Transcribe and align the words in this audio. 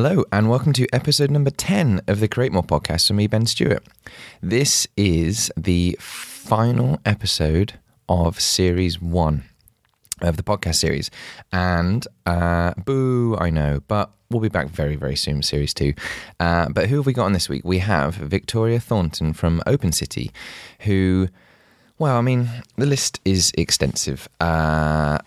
Hello, 0.00 0.22
and 0.30 0.48
welcome 0.48 0.72
to 0.74 0.86
episode 0.92 1.28
number 1.28 1.50
10 1.50 2.02
of 2.06 2.20
the 2.20 2.28
Create 2.28 2.52
More 2.52 2.62
podcast 2.62 3.08
from 3.08 3.16
me, 3.16 3.26
Ben 3.26 3.46
Stewart. 3.46 3.84
This 4.40 4.86
is 4.96 5.50
the 5.56 5.96
final 5.98 7.00
episode 7.04 7.80
of 8.08 8.38
series 8.38 9.02
one 9.02 9.42
of 10.20 10.36
the 10.36 10.44
podcast 10.44 10.76
series. 10.76 11.10
And 11.50 12.06
uh, 12.26 12.74
boo, 12.84 13.36
I 13.40 13.50
know, 13.50 13.80
but 13.88 14.12
we'll 14.30 14.40
be 14.40 14.48
back 14.48 14.68
very, 14.68 14.94
very 14.94 15.16
soon, 15.16 15.42
series 15.42 15.74
two. 15.74 15.94
Uh, 16.38 16.68
but 16.68 16.88
who 16.88 16.98
have 16.98 17.06
we 17.06 17.12
got 17.12 17.24
on 17.24 17.32
this 17.32 17.48
week? 17.48 17.64
We 17.64 17.80
have 17.80 18.14
Victoria 18.14 18.78
Thornton 18.78 19.32
from 19.32 19.60
Open 19.66 19.90
City, 19.90 20.30
who, 20.82 21.26
well, 21.98 22.16
I 22.16 22.20
mean, 22.20 22.48
the 22.76 22.86
list 22.86 23.18
is 23.24 23.50
extensive. 23.58 24.28
Uh, 24.38 25.18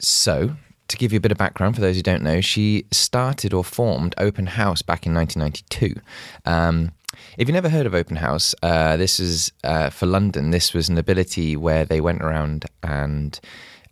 so, 0.00 0.56
to 0.90 0.96
give 0.96 1.12
you 1.12 1.18
a 1.18 1.20
bit 1.20 1.32
of 1.32 1.38
background 1.38 1.74
for 1.74 1.80
those 1.80 1.96
who 1.96 2.02
don't 2.02 2.22
know, 2.22 2.40
she 2.40 2.84
started 2.90 3.54
or 3.54 3.64
formed 3.64 4.14
Open 4.18 4.46
House 4.46 4.82
back 4.82 5.06
in 5.06 5.14
1992. 5.14 6.00
Um, 6.44 6.92
if 7.38 7.48
you've 7.48 7.54
never 7.54 7.68
heard 7.68 7.86
of 7.86 7.94
Open 7.94 8.16
House, 8.16 8.54
uh, 8.62 8.96
this 8.96 9.20
is 9.20 9.52
uh, 9.64 9.90
for 9.90 10.06
London. 10.06 10.50
This 10.50 10.74
was 10.74 10.88
an 10.88 10.98
ability 10.98 11.56
where 11.56 11.84
they 11.84 12.00
went 12.00 12.22
around 12.22 12.66
and 12.82 13.38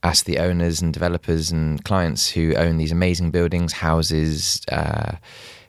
asked 0.02 0.27
the 0.27 0.38
owners 0.38 0.80
and 0.80 0.92
developers 0.92 1.50
and 1.50 1.82
clients 1.84 2.30
who 2.30 2.55
own 2.55 2.77
these 2.77 2.92
amazing 2.92 3.30
buildings, 3.30 3.72
houses, 3.72 4.62
uh, 4.70 5.16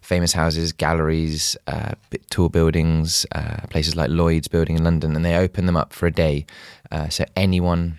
famous 0.02 0.34
houses, 0.34 0.72
galleries, 0.72 1.56
uh, 1.68 1.92
bit- 2.10 2.52
buildings, 2.52 3.26
uh, 3.34 3.68
places 3.70 3.96
like 3.96 4.10
Lloyd's 4.10 4.48
building 4.48 4.78
in 4.78 4.84
London, 4.84 5.16
and 5.16 5.26
they 5.26 5.36
open 5.36 5.66
them 5.66 5.78
up 5.78 5.94
for 5.94 6.08
a 6.08 6.12
day. 6.12 6.46
Uh, 6.92 7.10
so 7.10 7.26
anyone 7.36 7.98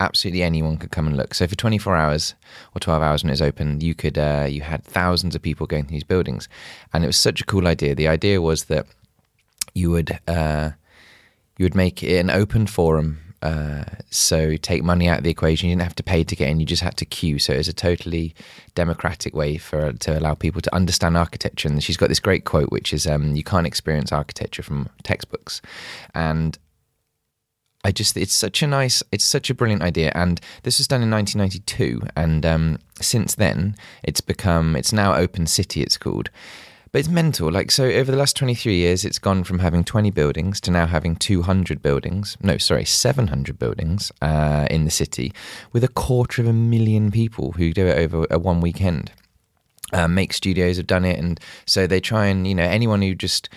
absolutely 0.00 0.42
anyone 0.42 0.76
could 0.76 0.90
come 0.90 1.06
and 1.06 1.16
look. 1.16 1.34
So 1.34 1.46
for 1.46 1.56
24 1.56 1.96
hours 1.96 2.34
or 2.74 2.80
12 2.80 3.02
hours 3.02 3.22
when 3.22 3.30
it 3.30 3.32
was 3.32 3.42
open, 3.42 3.80
you 3.80 3.94
could 3.94 4.18
uh, 4.18 4.46
you 4.48 4.62
had 4.62 4.84
thousands 4.84 5.34
of 5.34 5.42
people 5.42 5.66
going 5.66 5.84
through 5.84 5.96
these 5.96 6.04
buildings, 6.04 6.48
and 6.92 7.04
it 7.04 7.08
was 7.08 7.16
such 7.16 7.40
a 7.40 7.44
cool 7.44 7.66
idea. 7.66 7.94
The 7.94 8.08
idea 8.08 8.40
was 8.40 8.64
that 8.64 8.86
you 9.74 9.90
would 9.90 10.18
uh, 10.26 10.70
you 11.56 11.64
would 11.64 11.74
make 11.74 12.02
it 12.02 12.18
an 12.18 12.30
open 12.30 12.66
forum. 12.66 13.20
Uh, 13.40 13.84
so 14.10 14.56
take 14.56 14.82
money 14.82 15.08
out 15.08 15.18
of 15.18 15.24
the 15.24 15.30
equation. 15.30 15.68
You 15.68 15.76
didn't 15.76 15.84
have 15.84 15.94
to 15.96 16.02
pay 16.02 16.24
to 16.24 16.36
get 16.36 16.48
in; 16.48 16.58
you 16.58 16.66
just 16.66 16.82
had 16.82 16.96
to 16.96 17.04
queue. 17.04 17.38
So 17.38 17.52
it 17.52 17.58
was 17.58 17.68
a 17.68 17.72
totally 17.72 18.34
democratic 18.74 19.34
way 19.34 19.58
for 19.58 19.92
to 19.92 20.18
allow 20.18 20.34
people 20.34 20.60
to 20.60 20.74
understand 20.74 21.16
architecture. 21.16 21.68
And 21.68 21.82
she's 21.82 21.96
got 21.96 22.08
this 22.08 22.20
great 22.20 22.44
quote, 22.44 22.70
which 22.70 22.92
is, 22.92 23.06
um, 23.06 23.36
"You 23.36 23.44
can't 23.44 23.66
experience 23.66 24.10
architecture 24.10 24.62
from 24.62 24.88
textbooks." 25.04 25.62
And 26.14 26.58
I 27.84 27.92
just 27.92 28.16
it's 28.16 28.34
such 28.34 28.62
a 28.62 28.66
nice 28.66 29.02
it's 29.12 29.24
such 29.24 29.50
a 29.50 29.54
brilliant 29.54 29.82
idea. 29.82 30.12
And 30.14 30.40
this 30.62 30.78
was 30.78 30.88
done 30.88 31.02
in 31.02 31.10
1992 31.10 32.08
and 32.16 32.44
um, 32.44 32.78
since 33.00 33.34
then 33.34 33.76
it's 34.02 34.20
become 34.20 34.76
it's 34.76 34.92
now 34.92 35.14
Open 35.14 35.46
City 35.46 35.82
it's 35.82 35.96
called. 35.96 36.30
But 36.90 37.00
it's 37.00 37.08
mental. 37.08 37.52
Like 37.52 37.70
so 37.70 37.84
over 37.84 38.10
the 38.10 38.16
last 38.16 38.36
23 38.36 38.74
years 38.74 39.04
it's 39.04 39.18
gone 39.18 39.44
from 39.44 39.60
having 39.60 39.84
20 39.84 40.10
buildings 40.10 40.60
to 40.62 40.70
now 40.70 40.86
having 40.86 41.16
200 41.16 41.80
buildings. 41.80 42.36
No 42.42 42.58
sorry 42.58 42.84
700 42.84 43.58
buildings 43.58 44.10
uh, 44.22 44.66
in 44.70 44.84
the 44.84 44.90
city 44.90 45.32
with 45.72 45.84
a 45.84 45.88
quarter 45.88 46.42
of 46.42 46.48
a 46.48 46.52
million 46.52 47.10
people 47.10 47.52
who 47.52 47.72
do 47.72 47.86
it 47.86 47.98
over 47.98 48.26
a 48.30 48.38
one 48.38 48.60
weekend. 48.60 49.12
Uh, 49.92 50.08
Make 50.08 50.34
Studios 50.34 50.76
have 50.76 50.86
done 50.86 51.06
it, 51.06 51.18
and 51.18 51.40
so 51.64 51.86
they 51.86 51.98
try 51.98 52.26
and 52.26 52.46
you 52.46 52.54
know 52.54 52.64
anyone 52.64 53.00
who 53.00 53.14
just 53.14 53.48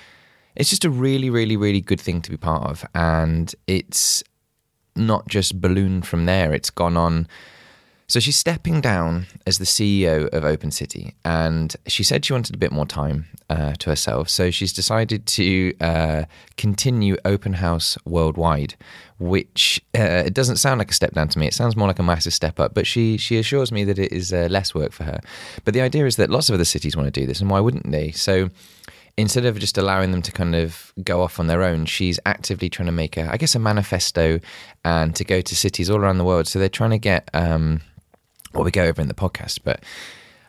it's 0.55 0.69
just 0.69 0.85
a 0.85 0.89
really, 0.89 1.29
really, 1.29 1.57
really 1.57 1.81
good 1.81 1.99
thing 1.99 2.21
to 2.21 2.31
be 2.31 2.37
part 2.37 2.69
of, 2.69 2.85
and 2.93 3.53
it's 3.67 4.23
not 4.95 5.27
just 5.27 5.61
ballooned 5.61 6.05
from 6.05 6.25
there; 6.25 6.53
it's 6.53 6.69
gone 6.69 6.97
on. 6.97 7.27
So 8.07 8.19
she's 8.19 8.35
stepping 8.35 8.81
down 8.81 9.27
as 9.47 9.57
the 9.57 9.63
CEO 9.63 10.27
of 10.33 10.43
Open 10.43 10.69
City, 10.69 11.15
and 11.23 11.73
she 11.87 12.03
said 12.03 12.25
she 12.25 12.33
wanted 12.33 12.53
a 12.53 12.57
bit 12.57 12.73
more 12.73 12.85
time 12.85 13.27
uh, 13.49 13.73
to 13.79 13.89
herself. 13.89 14.27
So 14.27 14.51
she's 14.51 14.73
decided 14.73 15.25
to 15.27 15.73
uh, 15.79 16.23
continue 16.57 17.15
Open 17.23 17.53
House 17.53 17.97
worldwide, 18.03 18.75
which 19.17 19.81
uh, 19.97 20.23
it 20.25 20.33
doesn't 20.33 20.57
sound 20.57 20.79
like 20.79 20.91
a 20.91 20.93
step 20.93 21.13
down 21.13 21.29
to 21.29 21.39
me. 21.39 21.47
It 21.47 21.53
sounds 21.53 21.77
more 21.77 21.87
like 21.87 21.99
a 21.99 22.03
massive 22.03 22.33
step 22.33 22.59
up. 22.59 22.73
But 22.73 22.85
she 22.85 23.17
she 23.17 23.37
assures 23.37 23.71
me 23.71 23.85
that 23.85 23.97
it 23.97 24.11
is 24.11 24.33
uh, 24.33 24.47
less 24.49 24.75
work 24.75 24.91
for 24.91 25.05
her. 25.05 25.21
But 25.63 25.73
the 25.73 25.79
idea 25.79 26.05
is 26.05 26.17
that 26.17 26.29
lots 26.29 26.49
of 26.49 26.55
other 26.55 26.65
cities 26.65 26.97
want 26.97 27.13
to 27.13 27.17
do 27.17 27.25
this, 27.25 27.39
and 27.39 27.49
why 27.49 27.61
wouldn't 27.61 27.91
they? 27.91 28.11
So 28.11 28.49
instead 29.21 29.45
of 29.45 29.57
just 29.59 29.77
allowing 29.77 30.11
them 30.11 30.21
to 30.23 30.31
kind 30.31 30.55
of 30.55 30.93
go 31.03 31.21
off 31.21 31.39
on 31.39 31.47
their 31.47 31.63
own, 31.63 31.85
she's 31.85 32.19
actively 32.25 32.69
trying 32.69 32.87
to 32.87 32.91
make 32.91 33.17
a, 33.17 33.31
I 33.31 33.37
guess, 33.37 33.55
a 33.55 33.59
manifesto 33.59 34.39
and 34.83 35.15
to 35.15 35.23
go 35.23 35.41
to 35.41 35.55
cities 35.55 35.89
all 35.89 35.97
around 35.97 36.17
the 36.17 36.25
world. 36.25 36.47
So 36.47 36.59
they're 36.59 36.69
trying 36.69 36.91
to 36.91 36.99
get 36.99 37.29
um, 37.33 37.81
what 38.51 38.65
we 38.65 38.71
go 38.71 38.83
over 38.83 39.01
in 39.01 39.07
the 39.07 39.13
podcast, 39.13 39.59
but 39.63 39.83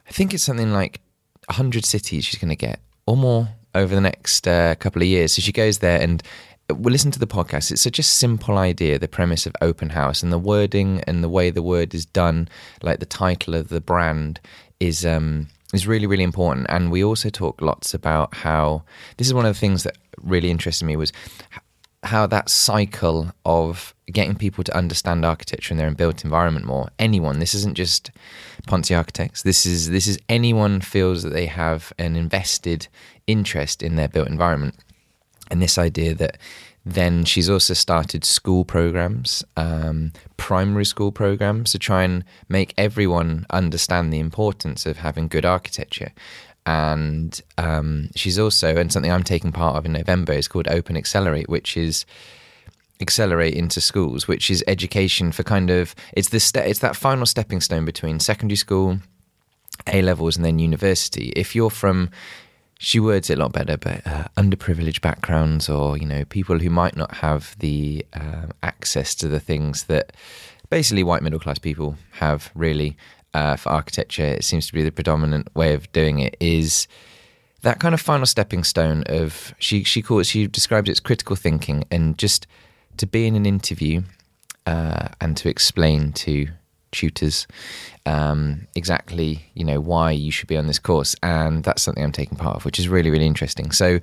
I 0.08 0.12
think 0.12 0.34
it's 0.34 0.42
something 0.42 0.72
like 0.72 1.00
100 1.46 1.84
cities 1.84 2.24
she's 2.24 2.40
going 2.40 2.48
to 2.50 2.56
get 2.56 2.80
or 3.06 3.16
more 3.16 3.48
over 3.74 3.94
the 3.94 4.00
next 4.00 4.46
uh, 4.48 4.74
couple 4.76 5.02
of 5.02 5.08
years. 5.08 5.32
So 5.32 5.42
she 5.42 5.52
goes 5.52 5.78
there 5.78 6.00
and 6.00 6.22
we'll 6.70 6.92
listen 6.92 7.10
to 7.12 7.18
the 7.18 7.26
podcast. 7.26 7.70
It's 7.70 7.82
such 7.82 7.98
a 7.98 8.02
simple 8.02 8.58
idea, 8.58 8.98
the 8.98 9.08
premise 9.08 9.46
of 9.46 9.54
open 9.60 9.90
house 9.90 10.22
and 10.22 10.32
the 10.32 10.38
wording 10.38 11.02
and 11.06 11.22
the 11.22 11.28
way 11.28 11.50
the 11.50 11.62
word 11.62 11.94
is 11.94 12.06
done, 12.06 12.48
like 12.82 13.00
the 13.00 13.06
title 13.06 13.54
of 13.54 13.68
the 13.68 13.80
brand 13.80 14.40
is 14.80 15.06
um, 15.06 15.48
is 15.72 15.86
really 15.86 16.06
really 16.06 16.24
important. 16.24 16.66
And 16.68 16.90
we 16.90 17.02
also 17.02 17.30
talk 17.30 17.60
lots 17.60 17.94
about 17.94 18.34
how 18.34 18.84
this 19.16 19.26
is 19.26 19.34
one 19.34 19.46
of 19.46 19.54
the 19.54 19.60
things 19.60 19.82
that 19.84 19.96
really 20.20 20.50
interested 20.50 20.84
me 20.84 20.96
was 20.96 21.12
how 22.04 22.26
that 22.26 22.48
cycle 22.48 23.30
of 23.44 23.94
getting 24.06 24.34
people 24.34 24.64
to 24.64 24.76
understand 24.76 25.24
architecture 25.24 25.72
in 25.72 25.78
their 25.78 25.90
built 25.92 26.24
environment 26.24 26.66
more. 26.66 26.88
Anyone, 26.98 27.38
this 27.38 27.54
isn't 27.54 27.74
just 27.74 28.10
Ponzi 28.66 28.96
architects. 28.96 29.42
This 29.42 29.64
is 29.64 29.90
this 29.90 30.06
is 30.06 30.18
anyone 30.28 30.80
feels 30.80 31.22
that 31.22 31.32
they 31.32 31.46
have 31.46 31.92
an 31.98 32.16
invested 32.16 32.88
interest 33.26 33.82
in 33.82 33.96
their 33.96 34.08
built 34.08 34.28
environment 34.28 34.74
and 35.52 35.62
this 35.62 35.78
idea 35.78 36.14
that 36.14 36.38
then 36.84 37.24
she's 37.24 37.48
also 37.48 37.74
started 37.74 38.24
school 38.24 38.64
programs, 38.64 39.44
um, 39.56 40.12
primary 40.36 40.84
school 40.84 41.12
programs 41.12 41.72
to 41.72 41.78
try 41.78 42.02
and 42.02 42.24
make 42.48 42.74
everyone 42.76 43.46
understand 43.50 44.12
the 44.12 44.18
importance 44.18 44.84
of 44.84 44.98
having 44.98 45.28
good 45.28 45.44
architecture. 45.44 46.12
And 46.66 47.40
um, 47.58 48.08
she's 48.16 48.38
also, 48.38 48.76
and 48.76 48.92
something 48.92 49.12
I'm 49.12 49.22
taking 49.22 49.52
part 49.52 49.76
of 49.76 49.86
in 49.86 49.92
November 49.92 50.32
is 50.32 50.48
called 50.48 50.68
Open 50.68 50.96
Accelerate, 50.96 51.48
which 51.48 51.76
is 51.76 52.04
accelerate 53.00 53.54
into 53.54 53.80
schools, 53.80 54.26
which 54.26 54.50
is 54.50 54.64
education 54.66 55.32
for 55.32 55.42
kind 55.42 55.70
of 55.70 55.94
it's 56.12 56.30
the 56.30 56.40
ste- 56.40 56.56
it's 56.58 56.78
that 56.78 56.96
final 56.96 57.26
stepping 57.26 57.60
stone 57.60 57.84
between 57.84 58.20
secondary 58.20 58.56
school, 58.56 58.98
A 59.92 60.02
levels, 60.02 60.36
and 60.36 60.44
then 60.44 60.58
university. 60.58 61.32
If 61.36 61.54
you're 61.54 61.70
from 61.70 62.10
she 62.82 62.98
words 62.98 63.30
it 63.30 63.38
a 63.38 63.40
lot 63.40 63.52
better, 63.52 63.76
but 63.76 64.04
uh, 64.04 64.24
underprivileged 64.36 65.00
backgrounds 65.02 65.68
or 65.68 65.96
you 65.96 66.04
know 66.04 66.24
people 66.24 66.58
who 66.58 66.68
might 66.68 66.96
not 66.96 67.14
have 67.14 67.56
the 67.60 68.04
uh, 68.12 68.46
access 68.64 69.14
to 69.14 69.28
the 69.28 69.38
things 69.38 69.84
that 69.84 70.12
basically 70.68 71.04
white 71.04 71.22
middle 71.22 71.38
class 71.38 71.58
people 71.58 71.96
have 72.14 72.50
really 72.56 72.96
uh, 73.34 73.54
for 73.54 73.70
architecture. 73.70 74.24
It 74.24 74.42
seems 74.42 74.66
to 74.66 74.72
be 74.72 74.82
the 74.82 74.90
predominant 74.90 75.54
way 75.54 75.74
of 75.74 75.90
doing 75.92 76.18
it. 76.18 76.36
Is 76.40 76.88
that 77.60 77.78
kind 77.78 77.94
of 77.94 78.00
final 78.00 78.26
stepping 78.26 78.64
stone 78.64 79.04
of 79.06 79.54
she 79.60 79.84
she 79.84 80.02
calls 80.02 80.26
she 80.26 80.48
describes 80.48 80.88
it 80.88 80.92
as 80.92 81.00
critical 81.00 81.36
thinking 81.36 81.84
and 81.92 82.18
just 82.18 82.48
to 82.96 83.06
be 83.06 83.28
in 83.28 83.36
an 83.36 83.46
interview 83.46 84.02
uh, 84.66 85.06
and 85.20 85.36
to 85.36 85.48
explain 85.48 86.12
to 86.12 86.48
tutors 86.92 87.46
um, 88.06 88.66
exactly 88.74 89.44
you 89.54 89.64
know 89.64 89.80
why 89.80 90.10
you 90.10 90.30
should 90.30 90.48
be 90.48 90.56
on 90.56 90.66
this 90.66 90.78
course, 90.78 91.14
and 91.22 91.64
that's 91.64 91.82
something 91.82 92.02
I'm 92.02 92.12
taking 92.12 92.38
part 92.38 92.56
of, 92.56 92.64
which 92.64 92.78
is 92.78 92.88
really 92.88 93.10
really 93.10 93.26
interesting. 93.26 93.70
So. 93.72 94.00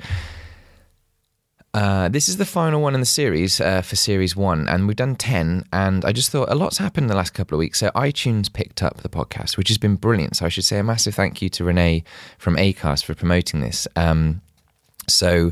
Uh, 1.72 2.10
this 2.10 2.28
is 2.28 2.38
the 2.38 2.48
final 2.48 2.82
one 2.82 2.96
in 2.96 3.00
the 3.00 3.06
series 3.06 3.62
uh, 3.62 3.84
for 3.84 3.96
series 3.96 4.36
one, 4.36 4.68
and 4.68 4.88
we've 4.88 4.98
done 4.98 5.16
10. 5.16 5.66
And 5.72 6.04
I 6.04 6.12
just 6.12 6.32
thought 6.32 6.50
a 6.50 6.56
lot's 6.56 6.80
happened 6.80 7.04
in 7.04 7.10
the 7.10 7.16
last 7.16 7.36
couple 7.36 7.56
of 7.56 7.60
weeks. 7.60 7.78
So, 7.78 7.92
iTunes 7.92 8.52
picked 8.52 8.82
up 8.82 8.98
the 8.98 9.08
podcast, 9.08 9.56
which 9.56 9.68
has 9.68 9.78
been 9.78 9.96
brilliant. 9.96 10.38
So, 10.38 10.48
I 10.48 10.50
should 10.50 10.64
say 10.64 10.80
a 10.80 10.84
massive 10.84 11.14
thank 11.14 11.44
you 11.44 11.50
to 11.50 11.64
Renee 11.64 12.04
from 12.40 12.56
ACAST 12.56 13.06
for 13.06 13.14
promoting 13.14 13.62
this. 13.62 13.88
Um, 13.96 14.42
so, 15.08 15.52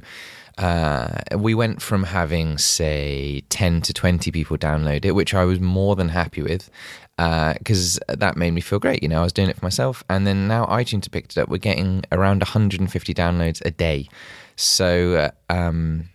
uh, 0.57 1.19
we 1.37 1.53
went 1.53 1.81
from 1.81 2.03
having, 2.03 2.57
say, 2.57 3.43
10 3.49 3.81
to 3.81 3.93
20 3.93 4.31
people 4.31 4.57
download 4.57 5.05
it, 5.05 5.11
which 5.11 5.33
I 5.33 5.43
was 5.43 5.59
more 5.59 5.95
than 5.95 6.09
happy 6.09 6.41
with 6.41 6.69
because 7.17 7.97
uh, 8.09 8.15
that 8.15 8.37
made 8.37 8.51
me 8.51 8.61
feel 8.61 8.79
great. 8.79 9.01
You 9.01 9.09
know, 9.09 9.21
I 9.21 9.23
was 9.23 9.33
doing 9.33 9.49
it 9.49 9.57
for 9.57 9.65
myself. 9.65 10.03
And 10.09 10.27
then 10.27 10.47
now 10.47 10.65
iTunes 10.67 11.05
have 11.05 11.11
picked 11.11 11.35
it 11.35 11.41
up. 11.41 11.49
We're 11.49 11.57
getting 11.57 12.03
around 12.11 12.41
150 12.41 13.13
downloads 13.13 13.61
a 13.65 13.71
day. 13.71 14.07
So, 14.55 15.31
uh, 15.49 15.53
um, 15.53 16.09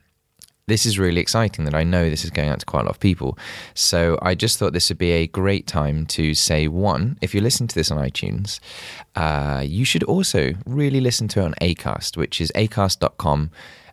this 0.69 0.87
is 0.87 0.99
really 0.99 1.21
exciting 1.21 1.65
that 1.65 1.75
I 1.75 1.83
know 1.83 2.09
this 2.09 2.25
is 2.25 2.31
going 2.31 2.49
out 2.49 2.61
to 2.61 2.67
quite 2.67 2.83
a 2.83 2.85
lot 2.85 2.93
of 2.93 3.01
people. 3.01 3.37
So 3.75 4.17
I 4.23 4.37
just 4.37 4.59
thought 4.59 4.73
this 4.73 4.89
would 4.91 4.99
be 4.99 5.11
a 5.11 5.27
great 5.27 5.67
time 5.67 6.07
to 6.07 6.35
say 6.35 6.69
one, 6.69 7.19
if 7.21 7.35
you 7.35 7.41
listen 7.41 7.67
to 7.67 7.75
this 7.75 7.91
on 7.91 7.99
iTunes, 7.99 8.61
uh, 9.17 9.63
you 9.67 9.85
should 9.85 10.05
also 10.05 10.55
really 10.65 11.01
listen 11.01 11.27
to 11.29 11.41
it 11.41 11.45
on 11.45 11.55
Acast, 11.61 12.17
which 12.17 12.41
is 12.41 12.53
acast.com 12.55 13.51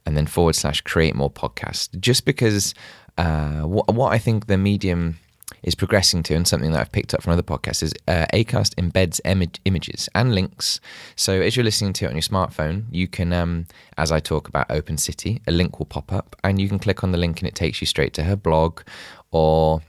and 0.09 0.17
then 0.17 0.25
forward 0.25 0.55
slash 0.55 0.81
create 0.81 1.13
more 1.13 1.29
podcast. 1.29 1.99
Just 1.99 2.25
because 2.25 2.73
uh, 3.19 3.61
what, 3.61 3.93
what 3.93 4.11
I 4.11 4.17
think 4.17 4.47
the 4.47 4.57
medium 4.57 5.19
is 5.61 5.75
progressing 5.75 6.23
to, 6.23 6.33
and 6.33 6.47
something 6.47 6.71
that 6.71 6.81
I've 6.81 6.91
picked 6.91 7.13
up 7.13 7.21
from 7.21 7.33
other 7.33 7.43
podcasts, 7.43 7.83
is 7.83 7.93
uh, 8.07 8.25
Acast 8.33 8.73
embeds 8.75 9.21
Im- 9.23 9.51
images 9.65 10.09
and 10.15 10.33
links. 10.33 10.79
So 11.15 11.39
as 11.41 11.55
you're 11.55 11.63
listening 11.63 11.93
to 11.93 12.05
it 12.05 12.07
on 12.07 12.15
your 12.15 12.23
smartphone, 12.23 12.85
you 12.89 13.07
can, 13.07 13.31
um, 13.33 13.67
as 13.99 14.11
I 14.11 14.19
talk 14.19 14.47
about 14.47 14.65
Open 14.71 14.97
City, 14.97 15.41
a 15.45 15.51
link 15.51 15.77
will 15.77 15.85
pop 15.85 16.11
up, 16.11 16.35
and 16.43 16.59
you 16.59 16.67
can 16.67 16.79
click 16.79 17.03
on 17.03 17.11
the 17.11 17.19
link, 17.19 17.39
and 17.39 17.47
it 17.47 17.53
takes 17.53 17.79
you 17.81 17.85
straight 17.85 18.13
to 18.15 18.23
her 18.23 18.35
blog 18.35 18.81
or 19.29 19.83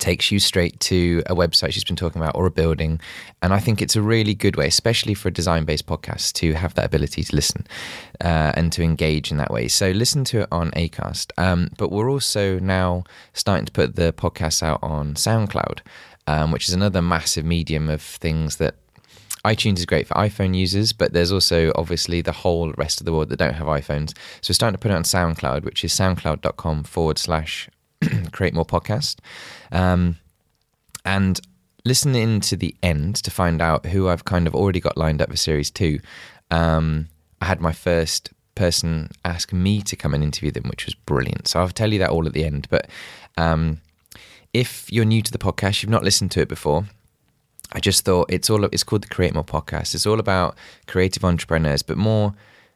takes 0.00 0.32
you 0.32 0.40
straight 0.40 0.78
to 0.80 1.22
a 1.26 1.34
website 1.34 1.72
she's 1.72 1.84
been 1.84 1.96
talking 1.96 2.20
about 2.20 2.34
or 2.34 2.46
a 2.46 2.50
building. 2.50 3.00
And 3.42 3.52
I 3.52 3.58
think 3.58 3.80
it's 3.80 3.96
a 3.96 4.02
really 4.02 4.34
good 4.34 4.56
way, 4.56 4.66
especially 4.66 5.14
for 5.14 5.28
a 5.28 5.32
design 5.32 5.64
based 5.64 5.86
podcast, 5.86 6.32
to 6.34 6.54
have 6.54 6.74
that 6.74 6.84
ability 6.86 7.22
to 7.24 7.36
listen 7.36 7.66
uh, 8.20 8.52
and 8.54 8.72
to 8.72 8.82
engage 8.82 9.30
in 9.30 9.36
that 9.36 9.50
way. 9.50 9.68
So 9.68 9.90
listen 9.90 10.24
to 10.24 10.40
it 10.40 10.48
on 10.50 10.70
ACAST. 10.72 11.32
Um, 11.38 11.70
but 11.78 11.92
we're 11.92 12.10
also 12.10 12.58
now 12.58 13.04
starting 13.34 13.66
to 13.66 13.72
put 13.72 13.96
the 13.96 14.12
podcast 14.12 14.62
out 14.62 14.80
on 14.82 15.14
SoundCloud, 15.14 15.80
um, 16.26 16.50
which 16.50 16.68
is 16.68 16.74
another 16.74 17.02
massive 17.02 17.44
medium 17.44 17.88
of 17.88 18.02
things 18.02 18.56
that 18.56 18.74
iTunes 19.44 19.78
is 19.78 19.86
great 19.86 20.06
for 20.06 20.14
iPhone 20.14 20.54
users, 20.54 20.92
but 20.92 21.14
there's 21.14 21.32
also 21.32 21.72
obviously 21.74 22.20
the 22.20 22.32
whole 22.32 22.72
rest 22.72 23.00
of 23.00 23.06
the 23.06 23.12
world 23.12 23.30
that 23.30 23.38
don't 23.38 23.54
have 23.54 23.66
iPhones. 23.66 24.10
So 24.42 24.50
we're 24.50 24.54
starting 24.54 24.74
to 24.74 24.78
put 24.78 24.90
it 24.90 24.94
on 24.94 25.04
SoundCloud, 25.04 25.64
which 25.64 25.82
is 25.82 25.92
soundcloud.com 25.92 26.84
forward 26.84 27.18
slash 27.18 27.70
create 28.32 28.54
more 28.54 28.66
podcast. 28.66 29.16
Um, 29.72 30.16
and 31.04 31.40
listen 31.84 32.14
in 32.14 32.40
to 32.40 32.56
the 32.56 32.74
end 32.82 33.16
to 33.16 33.30
find 33.30 33.62
out 33.62 33.86
who 33.86 34.08
I've 34.08 34.24
kind 34.24 34.46
of 34.46 34.54
already 34.54 34.80
got 34.80 34.96
lined 34.96 35.22
up 35.22 35.30
for 35.30 35.36
series 35.36 35.70
two. 35.70 36.00
Um, 36.50 37.08
I 37.40 37.46
had 37.46 37.60
my 37.60 37.72
first 37.72 38.30
person 38.54 39.10
ask 39.24 39.52
me 39.52 39.80
to 39.82 39.96
come 39.96 40.12
and 40.12 40.22
interview 40.22 40.50
them, 40.50 40.64
which 40.68 40.84
was 40.84 40.94
brilliant. 40.94 41.48
So 41.48 41.60
I'll 41.60 41.68
tell 41.68 41.92
you 41.92 41.98
that 42.00 42.10
all 42.10 42.26
at 42.26 42.32
the 42.32 42.44
end. 42.44 42.66
But 42.68 42.88
um, 43.36 43.80
if 44.52 44.92
you're 44.92 45.04
new 45.04 45.22
to 45.22 45.32
the 45.32 45.38
podcast, 45.38 45.82
you've 45.82 45.90
not 45.90 46.04
listened 46.04 46.30
to 46.32 46.40
it 46.40 46.48
before, 46.48 46.86
I 47.72 47.80
just 47.80 48.04
thought 48.04 48.30
it's 48.30 48.50
all 48.50 48.64
it's 48.64 48.82
called 48.82 49.02
the 49.02 49.08
Create 49.08 49.32
More 49.32 49.44
podcast. 49.44 49.94
It's 49.94 50.06
all 50.06 50.20
about 50.20 50.56
creative 50.86 51.24
entrepreneurs, 51.24 51.82
but 51.82 51.96
more 51.96 52.34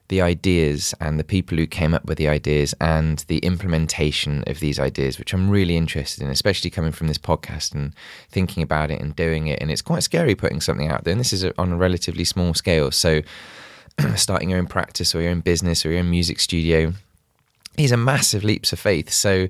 the 0.09 0.21
ideas 0.21 0.95
and 1.01 1.19
the 1.19 1.25
people 1.25 1.57
who 1.57 1.67
came 1.67 1.95
up 1.95 2.05
with 2.05 2.19
the 2.19 2.29
ideas 2.29 2.75
and 2.81 3.21
the 3.29 3.39
implementation 3.39 4.45
of 4.47 4.61
these 4.61 4.79
ideas, 4.79 5.19
which 5.19 5.33
I'm 5.33 5.49
really 5.49 5.77
interested 5.77 6.23
in, 6.23 6.31
especially 6.31 6.71
coming 6.71 6.93
from 6.93 7.07
this 7.07 7.19
podcast 7.19 7.75
and 7.75 7.95
thinking 8.29 8.63
about 8.63 8.91
it 8.91 9.01
and 9.01 9.17
doing 9.17 9.47
it. 9.47 9.61
And 9.63 9.71
it's 9.71 9.83
quite 9.83 10.03
scary 10.03 10.35
putting 10.35 10.61
something 10.61 10.89
out 10.89 11.05
there. 11.05 11.13
And 11.13 11.21
this 11.21 11.33
is 11.33 11.45
on 11.57 11.73
a 11.73 11.77
relatively 11.77 12.25
small 12.25 12.53
scale. 12.53 12.91
So, 12.91 13.23
starting 14.17 14.51
your 14.51 14.59
own 14.59 14.67
practice 14.67 15.15
or 15.15 15.23
your 15.23 15.31
own 15.31 15.41
business 15.41 15.87
or 15.87 15.91
your 15.91 16.01
own 16.01 16.11
music 16.11 16.39
studio, 16.39 16.93
these 17.77 17.93
a 17.93 17.97
massive 17.97 18.45
leaps 18.45 18.73
of 18.73 18.79
faith. 18.79 19.11
So, 19.11 19.49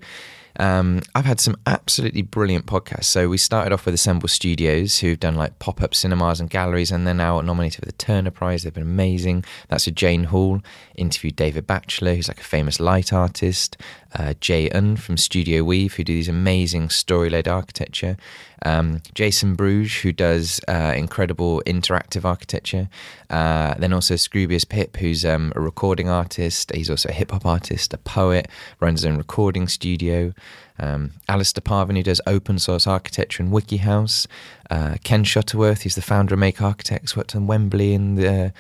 um, 0.58 1.02
I've 1.14 1.24
had 1.24 1.40
some 1.40 1.56
absolutely 1.66 2.22
brilliant 2.22 2.66
podcasts. 2.66 3.04
So 3.04 3.28
we 3.28 3.38
started 3.38 3.72
off 3.72 3.86
with 3.86 3.94
Assemble 3.94 4.28
Studios, 4.28 4.98
who've 4.98 5.18
done 5.18 5.34
like 5.34 5.58
pop 5.58 5.82
up 5.82 5.94
cinemas 5.94 6.40
and 6.40 6.48
galleries, 6.48 6.90
and 6.90 7.06
they're 7.06 7.14
now 7.14 7.40
nominated 7.40 7.80
for 7.80 7.86
the 7.86 7.92
Turner 7.92 8.30
Prize. 8.30 8.62
They've 8.62 8.72
been 8.72 8.82
amazing. 8.82 9.44
That's 9.68 9.86
with 9.86 9.96
Jane 9.96 10.24
Hall. 10.24 10.60
Interviewed 10.94 11.36
David 11.36 11.66
Batchelor, 11.66 12.14
who's 12.14 12.28
like 12.28 12.40
a 12.40 12.44
famous 12.44 12.78
light 12.78 13.12
artist. 13.12 13.76
Uh, 14.16 14.34
Je 14.40 14.70
Ahn 14.70 14.96
from 14.96 15.16
Studio 15.16 15.64
Weave, 15.64 15.94
who 15.94 16.04
do 16.04 16.14
these 16.14 16.28
amazing 16.28 16.88
story 16.88 17.30
led 17.30 17.48
architecture. 17.48 18.16
Um, 18.64 19.02
Jason 19.14 19.54
Bruges, 19.54 20.02
who 20.02 20.12
does 20.12 20.60
uh, 20.68 20.94
incredible 20.96 21.62
interactive 21.66 22.24
architecture. 22.24 22.88
Uh, 23.28 23.74
then 23.74 23.92
also 23.92 24.14
Scroobius 24.14 24.68
Pip, 24.68 24.96
who's 24.96 25.24
um, 25.24 25.52
a 25.56 25.60
recording 25.60 26.08
artist. 26.08 26.74
He's 26.74 26.90
also 26.90 27.08
a 27.08 27.12
hip 27.12 27.30
hop 27.32 27.44
artist, 27.44 27.92
a 27.92 27.98
poet, 27.98 28.48
runs 28.80 29.02
his 29.02 29.10
own 29.10 29.18
recording 29.18 29.68
studio. 29.68 30.32
Um, 30.78 31.12
Alastair 31.28 31.62
Parvin, 31.62 31.96
who 31.96 32.02
does 32.02 32.20
open 32.26 32.58
source 32.58 32.86
architecture 32.86 33.42
and 33.42 33.52
WikiHouse. 33.52 34.26
Uh, 34.70 34.96
Ken 35.04 35.24
Shuttleworth, 35.24 35.82
he's 35.82 35.94
the 35.94 36.02
founder 36.02 36.34
of 36.34 36.40
Make 36.40 36.62
Architects, 36.62 37.16
worked 37.16 37.36
on 37.36 37.46
Wembley 37.46 37.94
and 37.94 38.18
the, 38.18 38.52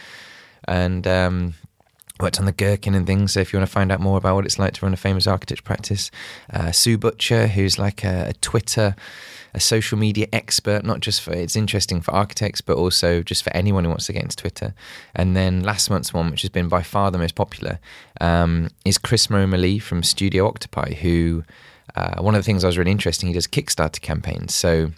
and 0.66 1.06
um, 1.06 1.54
worked 2.20 2.38
on 2.38 2.46
the 2.46 2.52
Gherkin 2.52 2.94
and 2.94 3.06
things. 3.06 3.32
So 3.32 3.40
if 3.40 3.52
you 3.52 3.58
want 3.58 3.68
to 3.68 3.72
find 3.72 3.90
out 3.90 4.00
more 4.00 4.18
about 4.18 4.36
what 4.36 4.44
it's 4.44 4.58
like 4.58 4.74
to 4.74 4.86
run 4.86 4.94
a 4.94 4.96
famous 4.96 5.26
architecture 5.26 5.62
practice, 5.62 6.10
uh, 6.52 6.70
Sue 6.70 6.96
Butcher, 6.96 7.48
who's 7.48 7.78
like 7.78 8.04
a, 8.04 8.28
a, 8.28 8.32
Twitter, 8.34 8.94
a 9.52 9.60
social 9.60 9.98
media 9.98 10.28
expert, 10.32 10.84
not 10.84 11.00
just 11.00 11.20
for 11.22 11.32
it's 11.32 11.56
interesting 11.56 12.00
for 12.00 12.12
architects, 12.14 12.60
but 12.60 12.76
also 12.76 13.22
just 13.22 13.42
for 13.42 13.54
anyone 13.54 13.84
who 13.84 13.90
wants 13.90 14.06
to 14.06 14.12
get 14.12 14.22
into 14.22 14.36
Twitter. 14.36 14.74
And 15.14 15.36
then 15.36 15.64
last 15.64 15.90
month's 15.90 16.14
one, 16.14 16.30
which 16.30 16.42
has 16.42 16.50
been 16.50 16.68
by 16.68 16.82
far 16.82 17.10
the 17.10 17.18
most 17.18 17.34
popular, 17.34 17.80
um, 18.20 18.70
is 18.84 18.96
Chris 18.96 19.28
Romer-Lee 19.28 19.80
from 19.80 20.04
Studio 20.04 20.46
Octopi, 20.46 20.94
who 20.94 21.42
uh, 21.96 22.20
one 22.22 22.36
of 22.36 22.38
the 22.38 22.46
things 22.46 22.62
I 22.62 22.68
was 22.68 22.78
really 22.78 22.92
interesting, 22.92 23.28
he 23.28 23.34
does 23.34 23.48
Kickstarter 23.48 24.00
campaigns. 24.00 24.54
So 24.54 24.92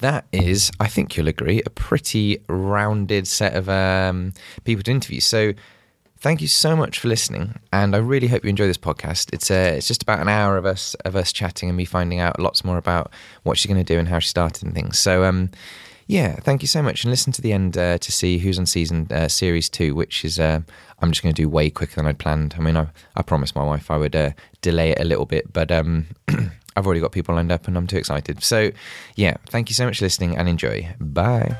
that 0.00 0.24
is, 0.32 0.70
I 0.80 0.88
think 0.88 1.16
you'll 1.16 1.28
agree, 1.28 1.62
a 1.64 1.70
pretty 1.70 2.38
rounded 2.48 3.26
set 3.26 3.54
of 3.54 3.68
um, 3.68 4.32
people 4.64 4.82
to 4.84 4.90
interview. 4.90 5.20
So 5.20 5.52
thank 6.24 6.40
you 6.40 6.48
so 6.48 6.74
much 6.74 6.98
for 6.98 7.08
listening, 7.08 7.60
and 7.70 7.94
I 7.94 7.98
really 7.98 8.28
hope 8.28 8.44
you 8.44 8.48
enjoy 8.48 8.66
this 8.66 8.78
podcast. 8.78 9.30
It's 9.34 9.50
uh, 9.50 9.74
it's 9.76 9.86
just 9.86 10.02
about 10.02 10.20
an 10.20 10.28
hour 10.28 10.56
of 10.56 10.64
us 10.64 10.94
of 11.04 11.14
us 11.14 11.34
chatting 11.34 11.68
and 11.68 11.76
me 11.76 11.84
finding 11.84 12.18
out 12.18 12.40
lots 12.40 12.64
more 12.64 12.78
about 12.78 13.12
what 13.42 13.58
she's 13.58 13.70
going 13.70 13.84
to 13.84 13.92
do 13.92 13.98
and 13.98 14.08
how 14.08 14.18
she 14.20 14.30
started 14.30 14.64
and 14.64 14.74
things. 14.74 14.98
So 14.98 15.24
um, 15.24 15.50
yeah, 16.06 16.36
thank 16.36 16.62
you 16.62 16.68
so 16.68 16.82
much, 16.82 17.04
and 17.04 17.10
listen 17.10 17.30
to 17.34 17.42
the 17.42 17.52
end 17.52 17.76
uh, 17.76 17.98
to 17.98 18.10
see 18.10 18.38
who's 18.38 18.58
on 18.58 18.64
season 18.64 19.06
uh, 19.10 19.28
series 19.28 19.68
two, 19.68 19.94
which 19.94 20.24
is 20.24 20.40
uh, 20.40 20.60
I'm 21.00 21.12
just 21.12 21.22
going 21.22 21.34
to 21.34 21.42
do 21.42 21.48
way 21.48 21.68
quicker 21.68 21.96
than 21.96 22.06
I'd 22.06 22.18
planned. 22.18 22.54
I 22.58 22.62
mean, 22.62 22.78
I 22.78 22.86
I 23.14 23.20
promised 23.22 23.54
my 23.54 23.64
wife 23.64 23.90
I 23.90 23.98
would 23.98 24.16
uh, 24.16 24.30
delay 24.62 24.92
it 24.92 25.00
a 25.00 25.04
little 25.04 25.26
bit, 25.26 25.52
but 25.52 25.70
um, 25.70 26.06
I've 26.74 26.86
already 26.86 27.02
got 27.02 27.12
people 27.12 27.34
lined 27.34 27.52
up, 27.52 27.68
and 27.68 27.76
I'm 27.76 27.86
too 27.86 27.98
excited. 27.98 28.42
So 28.42 28.72
yeah, 29.14 29.36
thank 29.50 29.68
you 29.68 29.74
so 29.74 29.84
much 29.84 29.98
for 29.98 30.06
listening, 30.06 30.38
and 30.38 30.48
enjoy. 30.48 30.88
Bye. 30.98 31.54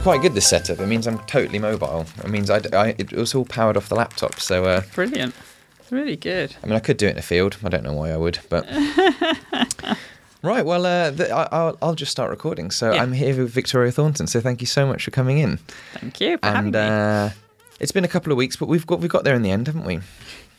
Quite 0.00 0.22
good 0.22 0.34
this 0.34 0.48
setup. 0.48 0.80
It 0.80 0.86
means 0.86 1.06
I'm 1.06 1.18
totally 1.20 1.58
mobile. 1.58 2.06
It 2.24 2.30
means 2.30 2.50
I, 2.50 2.60
I 2.72 2.94
it 2.98 3.12
was 3.12 3.34
all 3.34 3.44
powered 3.44 3.76
off 3.76 3.88
the 3.88 3.94
laptop. 3.94 4.40
So 4.40 4.64
uh, 4.64 4.82
brilliant, 4.94 5.34
It's 5.78 5.92
really 5.92 6.16
good. 6.16 6.56
I 6.62 6.66
mean, 6.66 6.76
I 6.76 6.80
could 6.80 6.96
do 6.96 7.06
it 7.06 7.10
in 7.10 7.18
a 7.18 7.22
field. 7.22 7.58
I 7.62 7.68
don't 7.68 7.84
know 7.84 7.92
why 7.92 8.10
I 8.10 8.16
would, 8.16 8.38
but 8.48 8.66
right. 10.42 10.64
Well, 10.64 10.86
uh, 10.86 11.10
the, 11.10 11.30
I, 11.30 11.66
will 11.66 11.78
I'll 11.82 11.94
just 11.94 12.12
start 12.12 12.30
recording. 12.30 12.70
So 12.70 12.92
yeah. 12.92 13.02
I'm 13.02 13.12
here 13.12 13.36
with 13.36 13.50
Victoria 13.50 13.92
Thornton. 13.92 14.26
So 14.26 14.40
thank 14.40 14.60
you 14.60 14.66
so 14.66 14.86
much 14.86 15.04
for 15.04 15.10
coming 15.10 15.38
in. 15.38 15.58
Thank 15.94 16.20
you 16.20 16.38
and. 16.42 16.74
Uh, 16.74 17.30
it's 17.78 17.92
been 17.92 18.04
a 18.04 18.08
couple 18.08 18.30
of 18.30 18.36
weeks, 18.36 18.56
but 18.56 18.68
we've 18.68 18.86
got 18.86 19.00
we've 19.00 19.10
got 19.10 19.24
there 19.24 19.34
in 19.34 19.40
the 19.40 19.50
end, 19.50 19.66
haven't 19.66 19.86
we? 19.86 20.00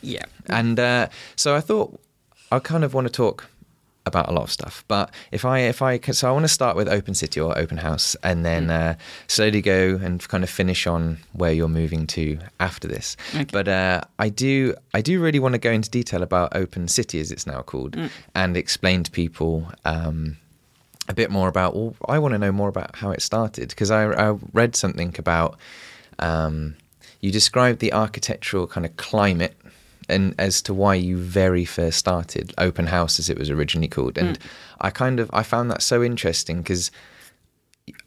Yeah. 0.02 0.24
And 0.46 0.80
uh, 0.80 1.08
so 1.36 1.54
I 1.54 1.60
thought 1.60 1.98
I 2.50 2.58
kind 2.58 2.82
of 2.82 2.94
want 2.94 3.06
to 3.06 3.12
talk 3.12 3.48
about 4.06 4.28
a 4.28 4.32
lot 4.32 4.42
of 4.42 4.50
stuff. 4.50 4.84
But 4.88 5.10
if 5.30 5.44
I 5.44 5.60
if 5.60 5.82
I 5.82 5.98
so 5.98 6.28
I 6.28 6.32
want 6.32 6.44
to 6.44 6.48
start 6.48 6.76
with 6.76 6.88
Open 6.88 7.14
City 7.14 7.40
or 7.40 7.56
Open 7.56 7.78
House, 7.78 8.16
and 8.22 8.44
then 8.44 8.66
mm. 8.66 8.70
uh, 8.70 8.94
slowly 9.26 9.62
go 9.62 9.98
and 10.02 10.26
kind 10.28 10.44
of 10.44 10.50
finish 10.50 10.86
on 10.86 11.18
where 11.32 11.52
you're 11.52 11.68
moving 11.68 12.06
to 12.08 12.38
after 12.60 12.88
this. 12.88 13.16
Okay. 13.34 13.46
But 13.50 13.68
uh, 13.68 14.02
I 14.18 14.28
do 14.28 14.74
I 14.94 15.00
do 15.00 15.20
really 15.20 15.38
want 15.38 15.54
to 15.54 15.58
go 15.58 15.70
into 15.70 15.90
detail 15.90 16.22
about 16.22 16.54
Open 16.56 16.88
City 16.88 17.20
as 17.20 17.30
it's 17.30 17.46
now 17.46 17.62
called, 17.62 17.92
mm. 17.92 18.10
and 18.34 18.56
explain 18.56 19.02
to 19.04 19.10
people. 19.10 19.68
Um, 19.84 20.38
a 21.08 21.14
bit 21.14 21.32
more 21.32 21.48
about 21.48 21.74
well 21.74 21.96
I 22.08 22.20
want 22.20 22.32
to 22.32 22.38
know 22.38 22.52
more 22.52 22.68
about 22.68 22.94
how 22.94 23.10
it 23.10 23.22
started 23.22 23.70
because 23.70 23.90
I, 23.90 24.04
I 24.04 24.38
read 24.52 24.76
something 24.76 25.12
about 25.18 25.58
um, 26.20 26.76
you 27.20 27.32
described 27.32 27.80
the 27.80 27.92
architectural 27.92 28.68
kind 28.68 28.86
of 28.86 28.96
climate 28.96 29.56
and 30.08 30.34
as 30.38 30.62
to 30.62 30.74
why 30.74 30.94
you 30.94 31.16
very 31.16 31.64
first 31.64 31.98
started 31.98 32.52
open 32.58 32.86
house 32.86 33.18
as 33.18 33.28
it 33.30 33.38
was 33.38 33.50
originally 33.50 33.88
called 33.88 34.18
and 34.18 34.38
mm. 34.38 34.46
i 34.80 34.90
kind 34.90 35.20
of 35.20 35.30
i 35.32 35.42
found 35.42 35.70
that 35.70 35.82
so 35.82 36.02
interesting 36.02 36.58
because 36.58 36.90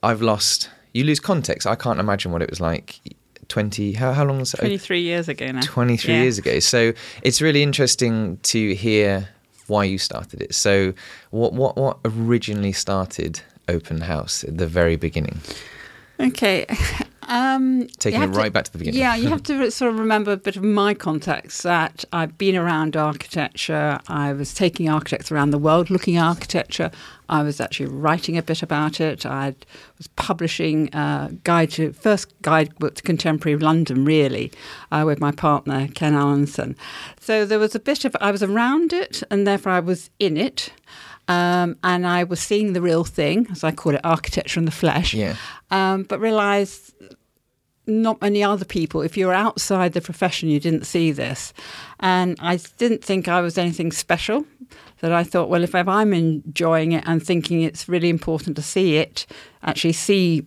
i've 0.03 0.21
lost 0.21 0.69
you 0.93 1.03
lose 1.03 1.19
context 1.19 1.67
i 1.67 1.75
can't 1.75 1.99
imagine 1.99 2.31
what 2.31 2.41
it 2.41 2.49
was 2.49 2.59
like 2.59 2.99
20 3.47 3.93
how, 3.93 4.11
how 4.11 4.25
long 4.25 4.39
was 4.39 4.53
it 4.53 4.57
23 4.57 5.01
years 5.01 5.29
ago 5.29 5.51
now. 5.51 5.61
23 5.61 6.13
Yeah. 6.13 6.21
years 6.21 6.37
ago. 6.37 6.59
So 6.59 6.93
it's 7.21 7.41
really 7.41 7.63
interesting 7.63 8.37
to 8.43 8.73
hear 8.73 9.29
why 9.67 9.83
you 9.83 9.97
started 9.97 10.41
it. 10.41 10.53
So 10.55 10.93
what 11.31 11.53
what 11.53 11.77
what 11.77 11.99
originally 12.05 12.71
started 12.71 13.41
Open 13.67 14.01
House 14.01 14.43
at 14.43 14.57
the 14.57 14.67
very 14.67 14.95
beginning? 14.95 15.39
Okay. 16.19 16.65
Um, 17.27 17.87
Taking 17.99 18.21
it 18.21 18.27
right 18.27 18.51
back 18.53 18.65
to 18.65 18.71
the 18.71 18.77
beginning. 18.77 18.99
Yeah, 18.99 19.15
you 19.15 19.29
have 19.35 19.43
to 19.43 19.71
sort 19.71 19.91
of 19.91 19.99
remember 19.99 20.31
a 20.31 20.37
bit 20.37 20.55
of 20.55 20.63
my 20.63 20.93
context 20.93 21.63
that 21.63 22.05
I've 22.13 22.37
been 22.37 22.55
around 22.55 22.95
architecture. 22.95 23.99
I 24.07 24.33
was 24.33 24.53
taking 24.53 24.89
architects 24.89 25.31
around 25.31 25.51
the 25.51 25.57
world 25.57 25.89
looking 25.89 26.17
at 26.17 26.25
architecture. 26.25 26.91
I 27.27 27.41
was 27.41 27.59
actually 27.59 27.87
writing 27.87 28.37
a 28.37 28.43
bit 28.43 28.61
about 28.61 29.01
it. 29.01 29.25
I 29.25 29.55
was 29.97 30.07
publishing 30.15 30.93
a 30.93 31.31
guide 31.43 31.71
to 31.71 31.93
first 31.93 32.39
guidebook 32.41 32.95
to 32.95 33.03
contemporary 33.03 33.57
London, 33.57 34.05
really, 34.05 34.51
uh, 34.91 35.03
with 35.05 35.19
my 35.19 35.31
partner 35.31 35.87
Ken 35.93 36.13
Allinson. 36.13 36.75
So 37.19 37.45
there 37.45 37.59
was 37.59 37.73
a 37.73 37.79
bit 37.79 38.05
of 38.05 38.15
I 38.21 38.31
was 38.31 38.43
around 38.43 38.93
it, 38.93 39.23
and 39.31 39.47
therefore 39.47 39.71
I 39.71 39.79
was 39.79 40.09
in 40.19 40.37
it. 40.37 40.71
Um, 41.27 41.77
and 41.83 42.05
I 42.05 42.23
was 42.23 42.39
seeing 42.39 42.73
the 42.73 42.81
real 42.81 43.03
thing, 43.03 43.47
as 43.51 43.63
I 43.63 43.71
call 43.71 43.95
it, 43.95 44.01
architecture 44.03 44.59
in 44.59 44.65
the 44.65 44.71
flesh. 44.71 45.13
Yeah. 45.13 45.35
Um, 45.71 46.03
but 46.03 46.19
realised 46.19 46.93
not 47.87 48.21
many 48.21 48.43
other 48.43 48.65
people, 48.65 49.01
if 49.01 49.15
you're 49.15 49.33
outside 49.33 49.93
the 49.93 50.01
profession, 50.01 50.49
you 50.49 50.59
didn't 50.59 50.85
see 50.85 51.11
this. 51.11 51.53
And 51.99 52.37
I 52.39 52.59
didn't 52.77 53.03
think 53.03 53.27
I 53.27 53.41
was 53.41 53.57
anything 53.57 53.91
special. 53.91 54.45
That 55.01 55.11
I 55.11 55.23
thought, 55.23 55.49
well, 55.49 55.61
if 55.61 55.75
I'm 55.75 56.13
enjoying 56.13 56.93
it 56.93 57.03
and 57.05 57.21
thinking 57.21 57.61
it's 57.61 57.89
really 57.89 58.09
important 58.09 58.55
to 58.55 58.61
see 58.61 58.95
it, 58.95 59.27
actually 59.61 59.93
see 59.93 60.39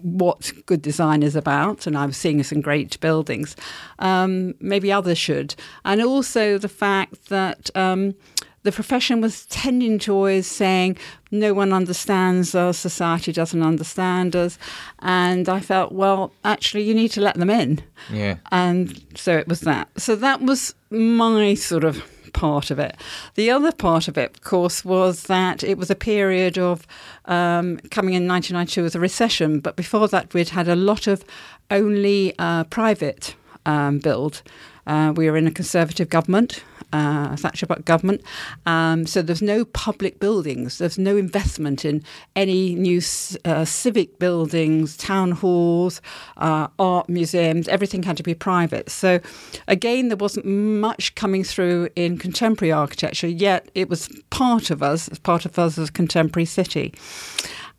what 0.00 0.52
good 0.66 0.80
design 0.80 1.22
is 1.22 1.34
about, 1.36 1.86
and 1.86 1.98
I 1.98 2.06
was 2.06 2.16
seeing 2.16 2.42
some 2.44 2.60
great 2.60 2.98
buildings, 3.00 3.56
um, 3.98 4.54
maybe 4.60 4.92
others 4.92 5.18
should. 5.18 5.54
And 5.84 6.00
also 6.00 6.56
the 6.56 6.68
fact 6.68 7.28
that 7.28 7.68
um, 7.76 8.14
the 8.62 8.72
profession 8.72 9.20
was 9.20 9.46
tending 9.46 9.98
to 10.00 10.12
always 10.14 10.46
saying 10.46 10.96
no 11.30 11.54
one 11.54 11.72
understands 11.72 12.54
us, 12.54 12.76
society 12.78 13.32
doesn't 13.32 13.62
understand 13.62 14.36
us, 14.36 14.58
and 15.00 15.48
I 15.48 15.60
felt 15.60 15.92
well, 15.92 16.32
actually, 16.44 16.82
you 16.84 16.94
need 16.94 17.08
to 17.12 17.20
let 17.20 17.36
them 17.36 17.50
in, 17.50 17.80
Yeah. 18.12 18.36
and 18.52 19.02
so 19.14 19.36
it 19.38 19.48
was 19.48 19.60
that. 19.60 19.88
So 19.96 20.14
that 20.16 20.42
was 20.42 20.74
my 20.90 21.54
sort 21.54 21.84
of 21.84 22.02
part 22.32 22.70
of 22.70 22.78
it. 22.78 22.96
The 23.34 23.50
other 23.50 23.72
part 23.72 24.06
of 24.08 24.16
it, 24.16 24.30
of 24.36 24.42
course, 24.42 24.84
was 24.84 25.24
that 25.24 25.64
it 25.64 25.76
was 25.78 25.90
a 25.90 25.96
period 25.96 26.58
of 26.58 26.86
um, 27.24 27.78
coming 27.90 28.14
in 28.14 28.28
1992 28.28 28.82
was 28.82 28.94
a 28.94 29.00
recession, 29.00 29.58
but 29.60 29.74
before 29.76 30.06
that, 30.08 30.32
we'd 30.34 30.50
had 30.50 30.68
a 30.68 30.76
lot 30.76 31.06
of 31.06 31.24
only 31.70 32.34
uh, 32.38 32.64
private 32.64 33.34
um, 33.66 33.98
build. 33.98 34.42
Uh, 34.86 35.12
we 35.16 35.28
were 35.30 35.36
in 35.36 35.46
a 35.46 35.50
conservative 35.50 36.08
government, 36.08 36.62
uh, 36.92 37.36
Thatcher 37.36 37.66
government, 37.66 38.22
um, 38.66 39.06
so 39.06 39.22
there's 39.22 39.42
no 39.42 39.64
public 39.64 40.18
buildings. 40.20 40.78
There's 40.78 40.98
no 40.98 41.16
investment 41.16 41.84
in 41.84 42.02
any 42.36 42.74
new 42.74 43.00
uh, 43.44 43.64
civic 43.64 44.18
buildings, 44.18 44.96
town 44.96 45.32
halls, 45.32 46.00
uh, 46.36 46.68
art 46.78 47.08
museums. 47.08 47.68
Everything 47.68 48.02
had 48.02 48.16
to 48.16 48.22
be 48.22 48.34
private. 48.34 48.90
So 48.90 49.20
again, 49.68 50.08
there 50.08 50.16
wasn't 50.16 50.46
much 50.46 51.14
coming 51.14 51.44
through 51.44 51.88
in 51.96 52.18
contemporary 52.18 52.72
architecture. 52.72 53.28
Yet 53.28 53.70
it 53.74 53.88
was 53.88 54.08
part 54.30 54.70
of 54.70 54.82
us, 54.82 55.08
part 55.22 55.44
of 55.44 55.58
us 55.58 55.78
as 55.78 55.88
a 55.88 55.92
contemporary 55.92 56.46
city, 56.46 56.94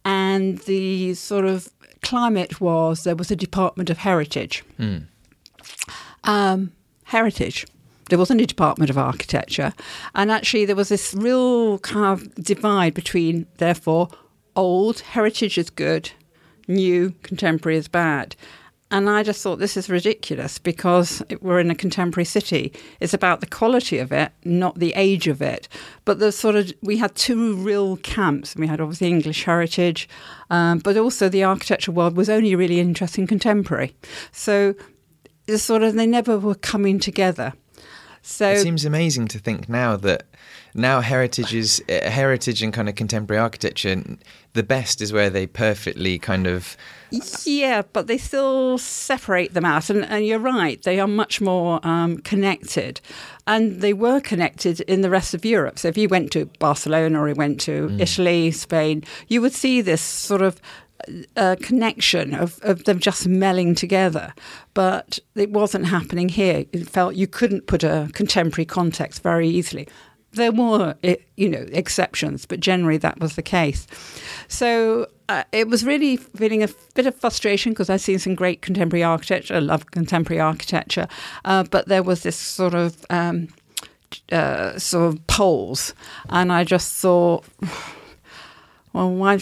and 0.05 0.57
the 0.59 1.13
sort 1.13 1.45
of 1.45 1.69
climate 2.01 2.59
was 2.59 3.03
there 3.03 3.15
was 3.15 3.29
a 3.31 3.35
Department 3.35 3.89
of 3.89 3.99
Heritage 3.99 4.63
um, 6.23 6.71
heritage. 7.03 7.65
There 8.11 8.19
wasn't 8.19 8.41
a 8.41 8.45
Department 8.45 8.89
of 8.89 8.97
Architecture. 8.97 9.73
And 10.15 10.29
actually, 10.29 10.65
there 10.65 10.75
was 10.75 10.89
this 10.89 11.13
real 11.13 11.79
kind 11.79 12.05
of 12.05 12.35
divide 12.35 12.93
between, 12.93 13.47
therefore, 13.55 14.09
old, 14.53 14.99
heritage 14.99 15.57
is 15.57 15.69
good, 15.69 16.11
new, 16.67 17.13
contemporary 17.23 17.77
is 17.77 17.87
bad. 17.87 18.35
And 18.91 19.09
I 19.09 19.23
just 19.23 19.41
thought 19.41 19.59
this 19.59 19.77
is 19.77 19.89
ridiculous 19.89 20.57
because 20.57 21.23
we're 21.39 21.61
in 21.61 21.71
a 21.71 21.75
contemporary 21.75 22.25
city. 22.25 22.73
It's 22.99 23.13
about 23.13 23.39
the 23.39 23.45
quality 23.45 23.97
of 23.99 24.11
it, 24.11 24.33
not 24.43 24.77
the 24.77 24.91
age 24.97 25.27
of 25.29 25.41
it. 25.41 25.69
But 26.03 26.19
the 26.19 26.33
sort 26.33 26.55
of 26.57 26.73
we 26.81 26.97
had 26.97 27.15
two 27.15 27.55
real 27.55 27.95
camps. 27.95 28.57
We 28.57 28.67
had 28.67 28.81
obviously 28.81 29.07
English 29.07 29.45
heritage, 29.45 30.09
um, 30.49 30.79
but 30.79 30.97
also 30.97 31.29
the 31.29 31.45
architectural 31.45 31.95
world 31.95 32.17
was 32.17 32.29
only 32.29 32.55
really 32.55 32.81
interested 32.81 33.21
in 33.21 33.27
contemporary. 33.27 33.95
So 34.33 34.75
it's 35.47 35.63
sort 35.63 35.83
of 35.83 35.93
they 35.93 36.05
never 36.05 36.37
were 36.37 36.55
coming 36.55 36.99
together. 36.99 37.53
So 38.21 38.51
It 38.51 38.59
seems 38.59 38.85
amazing 38.85 39.27
to 39.29 39.39
think 39.39 39.67
now 39.67 39.95
that 39.97 40.23
now 40.73 41.01
heritage 41.01 41.53
is 41.53 41.83
uh, 41.89 42.09
heritage 42.09 42.61
and 42.61 42.73
kind 42.73 42.87
of 42.87 42.95
contemporary 42.95 43.41
architecture. 43.41 44.01
The 44.53 44.63
best 44.63 45.01
is 45.01 45.11
where 45.11 45.29
they 45.29 45.47
perfectly 45.47 46.19
kind 46.19 46.47
of 46.47 46.77
Yeah, 47.45 47.81
but 47.93 48.07
they 48.07 48.17
still 48.17 48.77
separate 48.77 49.53
them 49.53 49.65
out. 49.65 49.89
And, 49.89 50.05
and 50.05 50.25
you're 50.25 50.39
right, 50.39 50.81
they 50.81 50.99
are 50.99 51.07
much 51.07 51.41
more 51.41 51.85
um, 51.85 52.19
connected. 52.19 53.01
And 53.47 53.81
they 53.81 53.93
were 53.93 54.21
connected 54.21 54.81
in 54.81 55.01
the 55.01 55.09
rest 55.09 55.33
of 55.33 55.43
Europe. 55.43 55.79
So 55.79 55.87
if 55.87 55.97
you 55.97 56.07
went 56.07 56.31
to 56.31 56.45
Barcelona 56.59 57.19
or 57.19 57.27
you 57.27 57.35
went 57.35 57.59
to 57.61 57.95
Italy, 57.99 58.51
Spain, 58.51 59.03
you 59.27 59.41
would 59.41 59.53
see 59.53 59.81
this 59.81 60.01
sort 60.01 60.41
of 60.41 60.61
uh, 61.35 61.55
connection 61.61 62.33
of, 62.33 62.59
of 62.63 62.83
them 62.85 62.99
just 62.99 63.27
melling 63.27 63.75
together. 63.75 64.33
But 64.73 65.19
it 65.35 65.51
wasn't 65.51 65.85
happening 65.85 66.29
here. 66.29 66.65
It 66.71 66.89
felt 66.89 67.15
you 67.15 67.27
couldn't 67.27 67.67
put 67.67 67.83
a 67.83 68.09
contemporary 68.13 68.65
context 68.65 69.23
very 69.23 69.47
easily. 69.47 69.87
There 70.33 70.51
were, 70.51 70.95
eh, 71.03 71.17
you 71.35 71.49
know, 71.49 71.65
exceptions, 71.71 72.45
but 72.45 72.61
generally 72.61 72.97
that 72.99 73.19
was 73.19 73.35
the 73.35 73.41
case. 73.41 73.85
So 74.47 75.07
uh, 75.27 75.43
it 75.51 75.67
was 75.67 75.83
really 75.83 76.17
feeling 76.17 76.63
a 76.63 76.69
bit 76.93 77.05
of 77.05 77.15
frustration 77.15 77.71
because 77.73 77.89
I've 77.89 78.01
seen 78.01 78.19
some 78.19 78.35
great 78.35 78.61
contemporary 78.61 79.03
architecture. 79.03 79.55
I 79.55 79.59
love 79.59 79.91
contemporary 79.91 80.39
architecture, 80.39 81.07
uh, 81.45 81.63
but 81.63 81.87
there 81.87 82.03
was 82.03 82.23
this 82.23 82.37
sort 82.37 82.73
of 82.73 83.05
um, 83.09 83.49
uh, 84.31 84.77
sort 84.77 85.13
of 85.13 85.27
poles, 85.27 85.93
and 86.29 86.51
I 86.51 86.63
just 86.63 86.93
thought, 86.95 87.45
well, 88.93 89.11
why? 89.11 89.39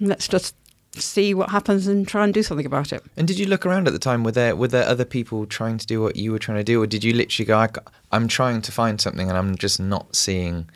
Let's 0.00 0.28
just 0.28 0.54
see 0.96 1.32
what 1.34 1.50
happens 1.50 1.86
and 1.86 2.06
try 2.06 2.24
and 2.24 2.34
do 2.34 2.42
something 2.42 2.66
about 2.66 2.92
it. 2.92 3.02
And 3.16 3.26
did 3.26 3.38
you 3.38 3.46
look 3.46 3.64
around 3.64 3.86
at 3.86 3.92
the 3.92 3.98
time? 3.98 4.24
Were 4.24 4.32
there 4.32 4.54
were 4.54 4.68
there 4.68 4.86
other 4.86 5.04
people 5.04 5.46
trying 5.46 5.78
to 5.78 5.86
do 5.86 6.02
what 6.02 6.16
you 6.16 6.32
were 6.32 6.38
trying 6.38 6.58
to 6.58 6.64
do, 6.64 6.82
or 6.82 6.86
did 6.86 7.04
you 7.04 7.12
literally 7.12 7.46
go, 7.46 7.58
I, 7.58 7.68
"I'm 8.10 8.28
trying 8.28 8.62
to 8.62 8.72
find 8.72 9.00
something, 9.00 9.28
and 9.28 9.38
I'm 9.38 9.56
just 9.56 9.80
not 9.80 10.14
seeing 10.14 10.68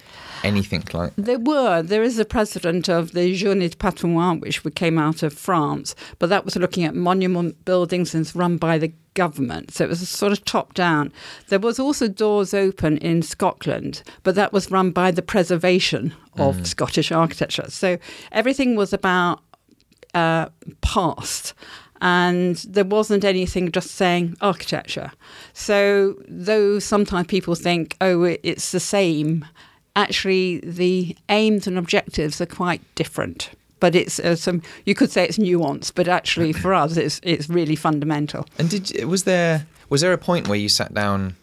anything 0.42 0.84
like"? 0.92 1.12
There 1.16 1.38
were. 1.38 1.82
There 1.82 2.02
is 2.02 2.18
a 2.18 2.24
president 2.24 2.88
of 2.88 3.12
the 3.12 3.34
Journée 3.34 3.70
du 3.70 3.76
Patrimoine, 3.76 4.40
which 4.40 4.62
came 4.74 4.98
out 4.98 5.22
of 5.22 5.32
France, 5.32 5.94
but 6.18 6.28
that 6.30 6.44
was 6.44 6.56
looking 6.56 6.84
at 6.84 6.94
monument 6.94 7.64
buildings 7.64 8.14
and 8.14 8.22
it's 8.22 8.34
run 8.34 8.56
by 8.56 8.78
the 8.78 8.92
government. 9.16 9.72
So 9.72 9.82
it 9.82 9.88
was 9.88 10.02
a 10.02 10.06
sort 10.06 10.30
of 10.30 10.44
top 10.44 10.74
down. 10.74 11.12
There 11.48 11.58
was 11.58 11.80
also 11.80 12.06
Doors 12.06 12.54
Open 12.54 12.98
in 12.98 13.22
Scotland, 13.22 14.02
but 14.22 14.36
that 14.36 14.52
was 14.52 14.70
run 14.70 14.92
by 14.92 15.10
the 15.10 15.22
preservation 15.22 16.14
of 16.36 16.56
mm. 16.58 16.66
Scottish 16.66 17.10
architecture. 17.10 17.64
So 17.68 17.98
everything 18.30 18.76
was 18.76 18.92
about 18.92 19.40
uh, 20.14 20.48
past. 20.80 21.54
And 22.00 22.56
there 22.68 22.84
wasn't 22.84 23.24
anything 23.24 23.72
just 23.72 23.92
saying 23.92 24.36
architecture. 24.40 25.12
So, 25.54 26.16
though 26.28 26.78
sometimes 26.78 27.26
people 27.26 27.54
think, 27.54 27.96
oh, 28.02 28.24
it's 28.24 28.72
the 28.72 28.80
same, 28.80 29.46
actually, 29.94 30.60
the 30.60 31.16
aims 31.30 31.66
and 31.66 31.78
objectives 31.78 32.40
are 32.40 32.46
quite 32.46 32.82
different. 32.96 33.50
But 33.80 33.94
it's 33.94 34.18
uh, 34.20 34.36
some, 34.36 34.62
you 34.84 34.94
could 34.94 35.10
say 35.10 35.24
it's 35.24 35.38
nuanced, 35.38 35.92
but 35.94 36.08
actually 36.08 36.52
for 36.52 36.74
us, 36.74 36.96
it's, 36.96 37.20
it's 37.22 37.48
really 37.48 37.76
fundamental. 37.76 38.46
And 38.58 38.70
did 38.70 39.04
was 39.04 39.24
there 39.24 39.66
was 39.88 40.00
there 40.00 40.12
a 40.12 40.18
point 40.18 40.48
where 40.48 40.58
you 40.58 40.68
sat 40.68 40.94
down 40.94 41.36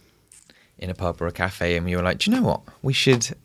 in 0.84 0.90
a 0.90 0.94
pub 0.94 1.22
or 1.22 1.28
a 1.28 1.32
cafe 1.32 1.78
and 1.78 1.90
you 1.90 1.98
were 1.98 2.04
like, 2.04 2.20
"Do 2.20 2.30
you 2.30 2.38
know 2.38 2.44
what? 2.44 2.62
We 2.82 2.94
should." 2.94 3.36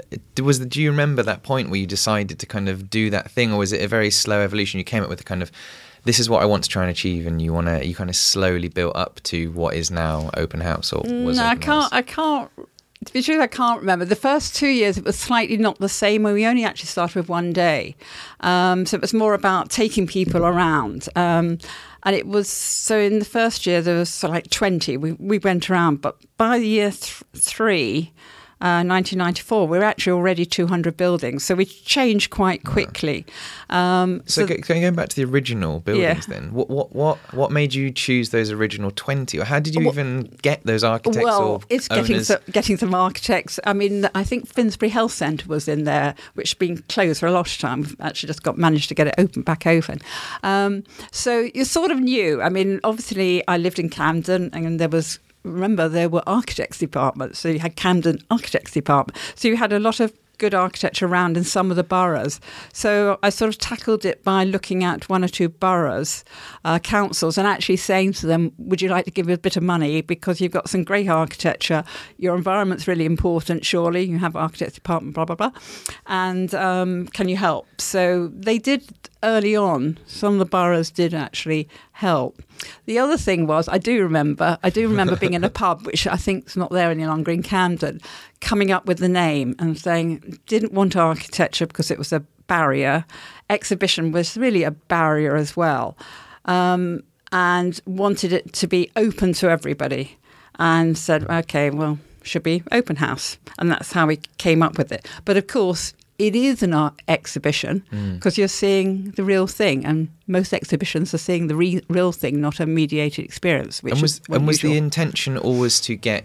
Was 0.42 0.59
the, 0.59 0.66
do 0.66 0.83
you 0.83 0.90
remember 0.90 1.23
that 1.23 1.42
point 1.42 1.71
where 1.71 1.78
you 1.78 1.87
decided 1.87 2.38
to 2.40 2.47
kind 2.47 2.68
of 2.68 2.90
do 2.90 3.09
that 3.11 3.30
thing, 3.30 3.52
or 3.52 3.59
was 3.59 3.73
it 3.73 3.80
a 3.80 3.88
very 3.88 4.11
slow 4.11 4.40
evolution? 4.42 4.78
You 4.78 4.85
came 4.85 5.02
up 5.02 5.09
with 5.09 5.21
a 5.21 5.25
kind 5.25 5.42
of, 5.42 5.50
"This 6.04 6.18
is 6.18 6.28
what 6.28 6.42
I 6.42 6.47
want 6.47 6.64
to 6.64 6.68
try 6.68 6.83
and 6.83 6.90
achieve," 6.90 7.26
and 7.26 7.40
you 7.40 7.52
want 7.52 7.68
to 7.68 7.87
you 7.87 7.95
kind 7.95 8.11
of 8.11 8.16
slowly 8.16 8.68
built 8.68 8.97
up 8.97 9.21
to 9.25 9.52
what 9.52 9.75
is 9.75 9.90
now 9.90 10.30
open 10.37 10.61
house 10.61 10.92
or 10.92 11.02
was 11.25 11.37
No, 11.38 11.45
I 11.45 11.54
can't. 11.54 11.64
House? 11.64 11.88
I 11.92 12.02
can't 12.02 12.50
To 13.07 13.12
be 13.12 13.23
true, 13.23 13.40
I 13.40 13.47
can't 13.47 13.80
remember. 13.80 14.04
The 14.04 14.16
first 14.16 14.57
two 14.57 14.68
years, 14.68 14.99
it 14.99 15.04
was 15.04 15.16
slightly 15.16 15.57
not 15.57 15.78
the 15.78 15.88
same. 15.88 16.25
when 16.25 16.35
We 16.35 16.45
only 16.45 16.64
actually 16.64 16.88
started 16.88 17.14
with 17.14 17.28
one 17.28 17.52
day, 17.52 17.95
um, 18.40 18.85
so 18.87 18.97
it 18.97 19.00
was 19.00 19.14
more 19.14 19.35
about 19.35 19.71
taking 19.71 20.07
people 20.09 20.45
around. 20.45 21.09
Um, 21.14 21.59
and 22.02 22.14
it 22.14 22.26
was 22.26 22.49
so 22.49 22.99
in 22.99 23.19
the 23.19 23.25
first 23.25 23.67
year 23.67 23.83
there 23.83 23.99
was 23.99 24.23
like 24.23 24.50
twenty. 24.50 24.97
We 24.97 25.12
we 25.12 25.38
went 25.38 25.69
around, 25.71 26.00
but 26.00 26.17
by 26.37 26.57
year 26.57 26.90
th- 26.90 27.23
three. 27.37 28.12
Uh, 28.61 28.83
1994, 28.83 29.69
we're 29.69 29.83
actually 29.85 30.12
already 30.12 30.45
200 30.45 30.97
buildings, 30.97 31.45
so 31.45 31.55
we 31.55 31.65
changed 31.65 32.31
quite 32.31 32.65
quickly. 32.65 33.25
Um, 33.71 34.23
So, 34.27 34.47
go- 34.47 34.57
going 34.57 34.81
going 34.81 34.95
back 34.97 35.09
to 35.11 35.17
the 35.17 35.25
original 35.25 35.79
buildings, 35.81 36.27
then 36.27 36.53
what 36.53 36.69
what 36.69 36.93
what 36.95 37.19
what 37.33 37.53
made 37.53 37.73
you 37.73 37.93
choose 37.93 38.31
those 38.31 38.50
original 38.50 38.91
twenty, 38.91 39.38
or 39.38 39.45
how 39.45 39.61
did 39.61 39.75
you 39.77 39.83
Well- 39.83 39.93
even 39.95 40.37
get 40.43 40.61
those 40.65 40.83
architects 40.83 41.25
well, 41.25 41.62
it's 41.71 41.87
getting 41.87 42.23
some, 42.25 42.38
getting 42.50 42.77
some 42.77 42.95
architects. 42.95 43.61
I 43.65 43.73
mean, 43.75 44.09
I 44.15 44.25
think 44.25 44.49
Finsbury 44.49 44.91
Health 44.91 45.12
Centre 45.12 45.47
was 45.49 45.69
in 45.69 45.85
there, 45.85 46.15
which 46.35 46.50
has 46.50 46.55
been 46.55 46.83
closed 46.88 47.21
for 47.21 47.27
a 47.27 47.33
lot 47.33 47.47
of 47.50 47.59
time. 47.59 47.83
We've 47.83 47.97
actually 48.00 48.27
just 48.29 48.43
got 48.43 48.59
managed 48.59 48.88
to 48.88 48.95
get 48.95 49.07
it 49.07 49.15
open 49.19 49.43
back 49.43 49.67
open. 49.67 50.00
Um, 50.43 50.83
so 51.12 51.49
you 51.55 51.65
sort 51.65 51.91
of 51.93 52.00
knew. 52.00 52.43
I 52.43 52.49
mean, 52.49 52.81
obviously, 52.83 53.47
I 53.47 53.57
lived 53.57 53.79
in 53.79 53.88
Camden, 53.88 54.50
and 54.53 54.81
there 54.81 54.88
was. 54.88 55.21
Remember, 55.45 55.88
there 55.88 56.09
were 56.09 56.23
architects 56.26 56.78
departments, 56.78 57.38
so 57.38 57.49
you 57.49 57.59
had 57.61 57.76
Camden 57.76 58.18
Architects 58.30 58.73
Department. 58.73 59.18
So 59.35 59.49
you 59.49 59.57
had 59.57 59.73
a 59.73 59.78
lot 59.78 60.00
of 60.00 60.12
good 60.38 60.54
architecture 60.54 61.07
around 61.07 61.37
in 61.37 61.45
some 61.45 61.71
of 61.71 61.76
the 61.76 61.85
boroughs. 61.85 62.40
So 62.73 63.18
I 63.23 63.30
sort 63.30 63.50
of 63.50 63.59
tackled 63.59 64.04
it 64.04 64.25
by 64.25 64.45
looking 64.45 64.85
at 64.85 65.09
one 65.09 65.25
or 65.25 65.28
two 65.28 65.49
boroughs, 65.49 66.25
uh, 66.64 66.78
councils, 66.78 67.37
and 67.37 67.47
actually 67.47 67.76
saying 67.76 68.14
to 68.14 68.26
them, 68.26 68.52
Would 68.59 68.80
you 68.80 68.88
like 68.88 69.04
to 69.04 69.11
give 69.11 69.28
a 69.28 69.37
bit 69.37 69.57
of 69.57 69.62
money? 69.62 70.00
Because 70.00 70.40
you've 70.40 70.52
got 70.52 70.68
some 70.68 70.85
great 70.85 71.09
architecture. 71.09 71.85
Your 72.18 72.37
environment's 72.37 72.88
really 72.88 73.04
important, 73.04 73.64
surely. 73.64 74.04
You 74.04 74.18
have 74.18 74.37
architects 74.37 74.75
department, 74.75 75.14
blah, 75.14 75.25
blah, 75.25 75.37
blah. 75.37 75.52
And 76.07 76.54
um, 76.54 77.09
can 77.09 77.28
you 77.28 77.37
help? 77.37 77.66
So 77.80 78.28
they 78.28 78.59
did 78.59 79.09
early 79.23 79.57
on, 79.57 79.99
some 80.07 80.35
of 80.35 80.38
the 80.38 80.45
boroughs 80.45 80.90
did 80.90 81.12
actually 81.12 81.68
help. 81.92 82.42
The 82.87 82.99
other 82.99 83.16
thing 83.16 83.47
was, 83.47 83.68
I 83.68 83.78
do 83.78 84.02
remember, 84.02 84.59
I 84.62 84.71
do 84.71 84.88
remember 84.88 85.16
being 85.16 85.35
in 85.35 85.45
a 85.45 85.50
pub, 85.62 85.85
which 85.87 86.07
I 86.07 86.16
think 86.16 86.47
is 86.47 86.57
not 86.57 86.71
there 86.71 86.90
any 86.90 87.07
longer 87.07 87.33
in 87.33 87.42
Camden, 87.42 88.00
coming 88.40 88.71
up 88.71 88.87
with 88.87 88.99
the 88.99 89.09
name 89.09 89.54
and 89.59 89.78
saying, 89.78 90.38
didn't 90.47 90.73
want 90.73 90.97
architecture 90.97 91.66
because 91.66 91.90
it 91.90 91.99
was 91.99 92.12
a 92.12 92.21
barrier. 92.47 93.04
Exhibition 93.50 94.12
was 94.12 94.37
really 94.37 94.62
a 94.62 94.71
barrier 94.71 95.37
as 95.37 95.57
well. 95.57 95.97
Um, 96.45 97.02
and 97.30 97.80
wanted 97.85 98.33
it 98.33 98.52
to 98.54 98.66
be 98.66 98.90
open 98.97 99.35
to 99.35 99.50
everybody 99.50 100.16
and 100.59 100.97
said, 100.97 101.28
okay, 101.28 101.71
well, 101.71 101.99
should 102.23 102.42
be 102.42 102.62
open 102.73 102.97
house. 102.97 103.38
And 103.59 103.71
that's 103.71 103.92
how 103.92 104.07
we 104.07 104.16
came 104.38 104.62
up 104.62 104.78
with 104.78 104.92
it. 104.92 105.07
But 105.25 105.37
of 105.37 105.47
course, 105.47 105.92
it 106.18 106.35
is 106.35 106.62
an 106.62 106.75
art 106.75 107.00
exhibition 107.07 107.85
because 108.14 108.37
you're 108.37 108.49
seeing 108.49 109.12
the 109.12 109.23
real 109.23 109.47
thing, 109.47 109.85
and 109.85 110.09
most 110.26 110.52
exhibitions 110.52 111.14
are 111.14 111.18
seeing 111.18 111.47
the 111.47 111.54
re- 111.54 111.83
real 111.88 112.11
thing, 112.11 112.40
not 112.40 112.59
a 112.59 112.66
mediated 112.66 113.25
experience. 113.25 113.83
Which 113.85 113.92
and 113.92 114.02
was 114.02 114.21
and 114.28 114.47
was 114.47 114.61
the 114.61 114.76
intention 114.76 115.38
always 115.38 115.80
to 115.83 115.95
get 115.95 116.25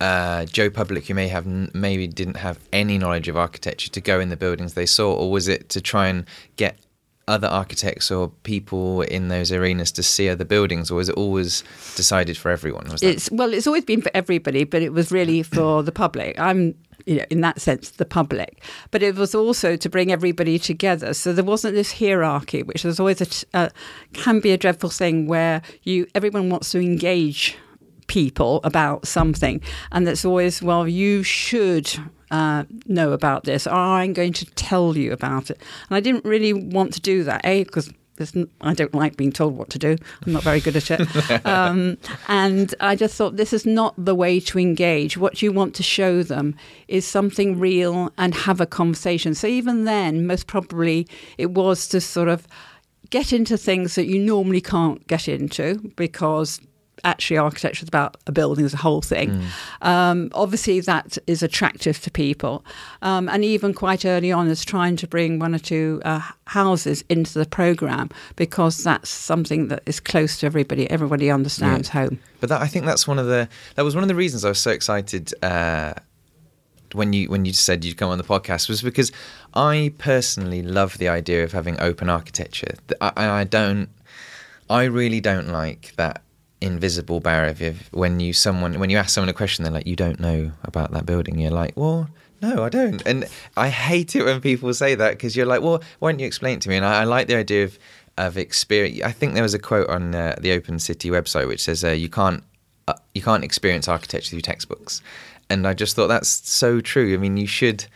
uh, 0.00 0.44
Joe 0.46 0.70
Public, 0.70 1.06
who 1.06 1.14
may 1.14 1.28
have 1.28 1.46
n- 1.46 1.70
maybe 1.74 2.06
didn't 2.06 2.36
have 2.36 2.58
any 2.72 2.98
knowledge 2.98 3.28
of 3.28 3.36
architecture, 3.36 3.90
to 3.90 4.00
go 4.00 4.20
in 4.20 4.28
the 4.28 4.36
buildings 4.36 4.74
they 4.74 4.86
saw, 4.86 5.14
or 5.14 5.30
was 5.30 5.48
it 5.48 5.68
to 5.70 5.80
try 5.80 6.08
and 6.08 6.24
get 6.56 6.78
other 7.28 7.48
architects 7.48 8.10
or 8.10 8.28
people 8.44 9.02
in 9.02 9.28
those 9.28 9.50
arenas 9.50 9.90
to 9.92 10.02
see 10.02 10.28
other 10.28 10.44
buildings, 10.44 10.90
or 10.90 10.96
was 10.96 11.08
it 11.08 11.16
always 11.16 11.64
decided 11.96 12.36
for 12.36 12.50
everyone? 12.50 12.88
Was 12.88 13.00
that 13.00 13.08
It's 13.08 13.30
well, 13.30 13.52
it's 13.52 13.66
always 13.66 13.84
been 13.84 14.02
for 14.02 14.10
everybody, 14.14 14.64
but 14.64 14.82
it 14.82 14.92
was 14.92 15.10
really 15.10 15.42
for 15.42 15.82
the 15.82 15.92
public. 15.92 16.38
I'm, 16.38 16.74
you 17.04 17.16
know, 17.16 17.24
in 17.30 17.40
that 17.40 17.60
sense, 17.60 17.90
the 17.90 18.04
public. 18.04 18.62
But 18.90 19.02
it 19.02 19.16
was 19.16 19.34
also 19.34 19.76
to 19.76 19.88
bring 19.88 20.12
everybody 20.12 20.58
together. 20.58 21.14
So 21.14 21.32
there 21.32 21.44
wasn't 21.44 21.74
this 21.74 21.98
hierarchy, 21.98 22.62
which 22.62 22.84
is 22.84 23.00
always 23.00 23.20
a 23.20 23.56
uh, 23.56 23.68
can 24.12 24.40
be 24.40 24.52
a 24.52 24.56
dreadful 24.56 24.90
thing 24.90 25.26
where 25.26 25.62
you 25.82 26.06
everyone 26.14 26.48
wants 26.48 26.70
to 26.72 26.80
engage 26.80 27.56
people 28.06 28.60
about 28.64 29.06
something, 29.06 29.60
and 29.92 30.06
that's 30.06 30.24
always 30.24 30.62
well, 30.62 30.86
you 30.88 31.22
should. 31.22 31.90
Uh, 32.28 32.64
know 32.88 33.12
about 33.12 33.44
this, 33.44 33.68
or 33.68 33.74
I'm 33.74 34.12
going 34.12 34.32
to 34.32 34.44
tell 34.56 34.96
you 34.96 35.12
about 35.12 35.48
it. 35.48 35.62
And 35.88 35.96
I 35.96 36.00
didn't 36.00 36.24
really 36.24 36.52
want 36.52 36.92
to 36.94 37.00
do 37.00 37.22
that, 37.22 37.40
A, 37.46 37.62
because 37.62 37.88
there's 38.16 38.34
n- 38.34 38.48
I 38.60 38.74
don't 38.74 38.94
like 38.94 39.16
being 39.16 39.32
told 39.32 39.56
what 39.56 39.70
to 39.70 39.78
do. 39.78 39.96
I'm 40.26 40.32
not 40.32 40.42
very 40.42 40.60
good 40.60 40.76
at 40.76 40.90
it. 40.90 41.46
um, 41.46 41.98
and 42.28 42.74
I 42.80 42.96
just 42.96 43.14
thought 43.14 43.36
this 43.36 43.52
is 43.52 43.66
not 43.66 43.94
the 43.96 44.14
way 44.14 44.40
to 44.40 44.58
engage. 44.58 45.16
What 45.16 45.42
you 45.42 45.52
want 45.52 45.74
to 45.76 45.82
show 45.82 46.22
them 46.22 46.56
is 46.88 47.06
something 47.06 47.58
real 47.58 48.12
and 48.18 48.34
have 48.34 48.60
a 48.60 48.66
conversation. 48.66 49.34
So 49.34 49.46
even 49.46 49.84
then, 49.84 50.26
most 50.26 50.46
probably 50.46 51.06
it 51.38 51.52
was 51.52 51.86
to 51.88 52.00
sort 52.00 52.28
of 52.28 52.46
get 53.10 53.32
into 53.32 53.56
things 53.56 53.94
that 53.94 54.06
you 54.06 54.18
normally 54.18 54.60
can't 54.60 55.06
get 55.06 55.28
into 55.28 55.92
because 55.96 56.60
actually 57.04 57.38
architecture 57.38 57.82
is 57.82 57.88
about 57.88 58.16
a 58.26 58.32
building 58.32 58.64
as 58.64 58.74
a 58.74 58.78
whole 58.78 59.02
thing. 59.02 59.42
Um, 59.82 60.30
obviously, 60.34 60.80
that 60.80 61.18
is 61.26 61.42
attractive 61.42 62.00
to 62.02 62.10
people. 62.10 62.64
Um, 63.02 63.28
and 63.28 63.44
even 63.44 63.74
quite 63.74 64.04
early 64.04 64.32
on, 64.32 64.48
is 64.48 64.64
trying 64.64 64.96
to 64.96 65.06
bring 65.06 65.38
one 65.38 65.54
or 65.54 65.58
two 65.58 66.00
uh, 66.04 66.20
houses 66.46 67.04
into 67.08 67.38
the 67.38 67.46
program 67.46 68.10
because 68.36 68.82
that's 68.82 69.10
something 69.10 69.68
that 69.68 69.82
is 69.86 70.00
close 70.00 70.38
to 70.40 70.46
everybody. 70.46 70.90
Everybody 70.90 71.30
understands 71.30 71.88
home. 71.90 72.18
But 72.40 72.48
that, 72.50 72.60
I 72.60 72.66
think 72.66 72.86
that's 72.86 73.06
one 73.06 73.18
of 73.18 73.26
the 73.26 73.48
that 73.74 73.82
was 73.82 73.94
one 73.94 74.04
of 74.04 74.08
the 74.08 74.14
reasons 74.14 74.44
I 74.44 74.48
was 74.48 74.58
so 74.58 74.70
excited 74.70 75.32
uh, 75.42 75.94
when 76.92 77.12
you 77.12 77.28
when 77.28 77.44
you 77.44 77.52
said 77.52 77.84
you'd 77.84 77.96
come 77.96 78.10
on 78.10 78.18
the 78.18 78.24
podcast 78.24 78.68
was 78.68 78.82
because 78.82 79.12
I 79.54 79.92
personally 79.98 80.62
love 80.62 80.98
the 80.98 81.08
idea 81.08 81.44
of 81.44 81.52
having 81.52 81.80
open 81.80 82.08
architecture. 82.08 82.74
I, 83.00 83.12
I 83.16 83.44
don't, 83.44 83.88
I 84.68 84.84
really 84.84 85.20
don't 85.20 85.48
like 85.48 85.94
that 85.96 86.22
invisible 86.60 87.20
barrier. 87.20 87.74
When 87.90 88.20
you 88.20 88.32
someone 88.32 88.78
when 88.78 88.90
you 88.90 88.96
ask 88.96 89.10
someone 89.10 89.28
a 89.28 89.34
question 89.34 89.64
they're 89.64 89.72
like 89.72 89.86
you 89.86 89.96
don't 89.96 90.20
know 90.20 90.52
about 90.64 90.92
that 90.92 91.06
building. 91.06 91.38
You're 91.38 91.50
like 91.50 91.76
well 91.76 92.08
no 92.42 92.64
I 92.64 92.68
don't. 92.68 93.02
And 93.06 93.26
I 93.56 93.68
hate 93.68 94.16
it 94.16 94.24
when 94.24 94.40
people 94.40 94.72
say 94.74 94.94
that 94.94 95.12
because 95.12 95.36
you're 95.36 95.46
like 95.46 95.62
well 95.62 95.82
why 95.98 96.12
don't 96.12 96.20
you 96.20 96.26
explain 96.26 96.56
it 96.56 96.62
to 96.62 96.68
me? 96.68 96.76
And 96.76 96.84
I, 96.84 97.02
I 97.02 97.04
like 97.04 97.28
the 97.28 97.36
idea 97.36 97.64
of 97.64 97.78
of 98.18 98.38
experience 98.38 99.02
I 99.02 99.12
think 99.12 99.34
there 99.34 99.42
was 99.42 99.54
a 99.54 99.58
quote 99.58 99.88
on 99.88 100.14
uh, 100.14 100.36
the 100.40 100.52
Open 100.52 100.78
City 100.78 101.10
website 101.10 101.48
which 101.48 101.62
says 101.62 101.84
uh, 101.84 101.90
you 101.90 102.08
can't 102.08 102.42
uh, 102.88 102.94
you 103.14 103.22
can't 103.22 103.44
experience 103.44 103.88
architecture 103.88 104.30
through 104.30 104.42
textbooks. 104.42 105.02
And 105.48 105.66
I 105.66 105.74
just 105.74 105.94
thought 105.94 106.08
that's 106.08 106.48
so 106.48 106.80
true. 106.80 107.14
I 107.14 107.18
mean 107.18 107.36
you 107.36 107.46
should 107.46 107.86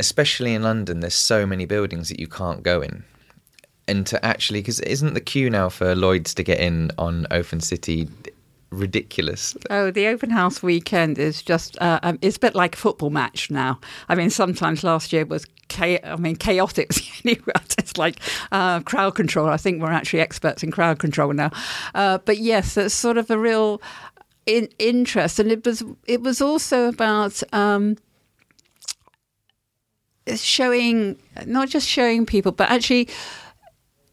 especially 0.00 0.54
in 0.54 0.62
London 0.62 1.00
there's 1.00 1.14
so 1.14 1.46
many 1.46 1.66
buildings 1.66 2.08
that 2.08 2.18
you 2.18 2.26
can't 2.26 2.62
go 2.62 2.80
in 2.80 3.04
and 3.92 4.06
to 4.06 4.24
actually 4.24 4.60
because 4.60 4.80
isn't 4.80 5.14
the 5.14 5.20
queue 5.20 5.50
now 5.50 5.68
for 5.68 5.94
Lloyd's 5.94 6.34
to 6.34 6.42
get 6.42 6.58
in 6.58 6.90
on 6.98 7.26
Open 7.30 7.60
City 7.60 8.08
ridiculous? 8.70 9.54
Oh, 9.70 9.90
the 9.90 10.06
open 10.06 10.30
house 10.30 10.62
weekend 10.62 11.18
is 11.18 11.42
just, 11.42 11.80
uh, 11.80 12.00
um, 12.02 12.18
it's 12.22 12.38
a 12.38 12.40
bit 12.40 12.54
like 12.54 12.74
a 12.74 12.78
football 12.78 13.10
match 13.10 13.50
now. 13.50 13.78
I 14.08 14.14
mean, 14.14 14.30
sometimes 14.30 14.82
last 14.82 15.12
year 15.12 15.26
was, 15.26 15.46
cha- 15.68 15.98
I 16.02 16.16
mean, 16.16 16.36
chaotic. 16.36 16.90
it's 17.24 17.96
like 17.98 18.16
uh, 18.50 18.80
crowd 18.80 19.14
control. 19.14 19.48
I 19.48 19.58
think 19.58 19.82
we're 19.82 19.92
actually 19.92 20.20
experts 20.20 20.62
in 20.62 20.70
crowd 20.70 20.98
control 20.98 21.32
now. 21.34 21.50
Uh, 21.94 22.18
but 22.24 22.38
yes, 22.38 22.76
it's 22.76 22.94
sort 22.94 23.18
of 23.18 23.30
a 23.30 23.38
real 23.38 23.82
in- 24.46 24.70
interest. 24.78 25.38
And 25.38 25.52
it 25.52 25.64
was, 25.66 25.84
it 26.06 26.22
was 26.22 26.40
also 26.40 26.88
about, 26.88 27.42
um, 27.52 27.96
showing 30.36 31.18
not 31.46 31.68
just 31.68 31.86
showing 31.86 32.24
people 32.24 32.52
but 32.52 32.70
actually 32.70 33.08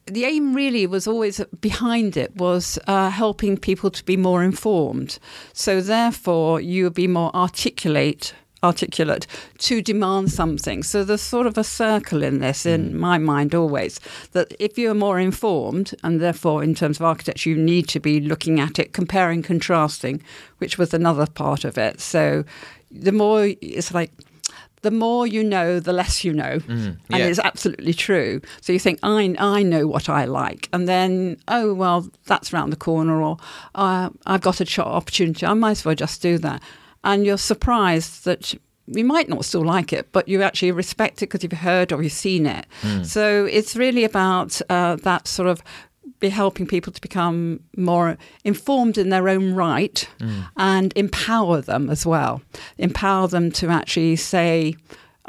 the 0.10 0.26
aim 0.26 0.54
really 0.54 0.86
was 0.88 1.08
always 1.08 1.42
behind 1.62 2.18
it 2.18 2.36
was 2.36 2.80
uh, 2.88 3.10
helping 3.10 3.58
people 3.58 3.90
to 3.92 4.04
be 4.06 4.18
more 4.18 4.44
informed. 4.44 5.20
So 5.54 5.82
therefore 5.82 6.62
you 6.62 6.86
would 6.86 6.94
be 6.94 7.08
more 7.08 7.36
articulate 7.36 8.34
articulate 8.62 9.26
to 9.58 9.82
demand 9.82 10.32
something. 10.32 10.84
So 10.84 11.04
there's 11.04 11.22
sort 11.22 11.48
of 11.48 11.58
a 11.58 11.64
circle 11.64 12.24
in 12.24 12.40
this 12.40 12.66
in 12.66 12.98
my 12.98 13.18
mind 13.18 13.56
always 13.56 14.00
that 14.34 14.54
if 14.60 14.78
you're 14.78 14.94
more 14.94 15.20
informed 15.20 15.96
and 16.04 16.20
therefore 16.20 16.62
in 16.64 16.76
terms 16.76 17.00
of 17.00 17.06
architecture 17.06 17.52
you 17.52 17.56
need 17.56 17.88
to 17.88 18.00
be 18.00 18.20
looking 18.20 18.60
at 18.60 18.78
it 18.78 18.92
comparing 18.92 19.44
contrasting 19.44 20.22
which 20.58 20.78
was 20.78 20.94
another 20.94 21.26
part 21.26 21.64
of 21.64 21.78
it. 21.78 22.02
So 22.02 22.44
the 22.92 23.12
more 23.12 23.54
it's 23.62 23.94
like 23.94 24.12
the 24.82 24.92
more 24.92 25.28
you 25.28 25.44
know, 25.44 25.80
the 25.80 25.94
less 25.94 26.24
you 26.24 26.34
know, 26.34 26.60
and 26.68 26.98
yeah. 27.10 27.18
it's 27.18 27.40
absolutely 27.40 27.94
true. 27.94 28.42
So 28.62 28.74
you 28.74 28.80
think, 28.80 29.00
I 29.04 29.36
I 29.38 29.64
know 29.64 29.88
what 29.88 30.10
I 30.10 30.26
like, 30.26 30.70
and 30.74 30.88
then 30.88 31.38
oh 31.48 31.74
well, 31.74 32.10
that's 32.26 32.54
round 32.54 32.72
the 32.72 32.78
corner, 32.78 33.22
or 33.22 33.38
uh, 33.76 34.10
I've 34.26 34.42
got 34.42 34.62
a 34.62 34.66
shot 34.66 34.88
opportunity. 34.88 35.46
I 35.46 35.54
might 35.54 35.72
as 35.72 35.86
well 35.86 35.96
just 35.96 36.22
do 36.22 36.38
that, 36.40 36.62
and 37.04 37.26
you're 37.26 37.38
surprised 37.38 38.26
that. 38.26 38.54
You 38.92 39.06
might 39.06 39.30
not 39.30 39.46
still 39.46 39.64
like 39.64 39.94
it, 39.94 40.12
but 40.12 40.28
you 40.28 40.42
actually 40.42 40.72
respect 40.72 41.22
it 41.22 41.28
because 41.30 41.44
you've 41.44 41.52
heard 41.52 41.92
or 41.92 42.02
you've 42.02 42.12
seen 42.12 42.48
it. 42.48 42.66
So 43.06 43.46
it's 43.46 43.76
really 43.76 44.04
about 44.04 44.60
uh, 44.68 44.96
that 45.04 45.28
sort 45.28 45.48
of 45.48 45.62
be 46.20 46.30
helping 46.30 46.68
people 46.68 46.92
to 46.92 47.02
become 47.02 47.62
more 47.78 48.18
informed 48.44 48.98
in 48.98 49.10
their 49.10 49.30
own 49.30 49.54
right 49.54 50.08
and 50.58 50.94
empower 50.96 51.62
them 51.62 51.90
as 51.90 52.06
well. 52.06 52.42
Empower 52.78 53.28
them 53.28 53.52
to 53.52 53.68
actually 53.70 54.16
say, 54.16 54.76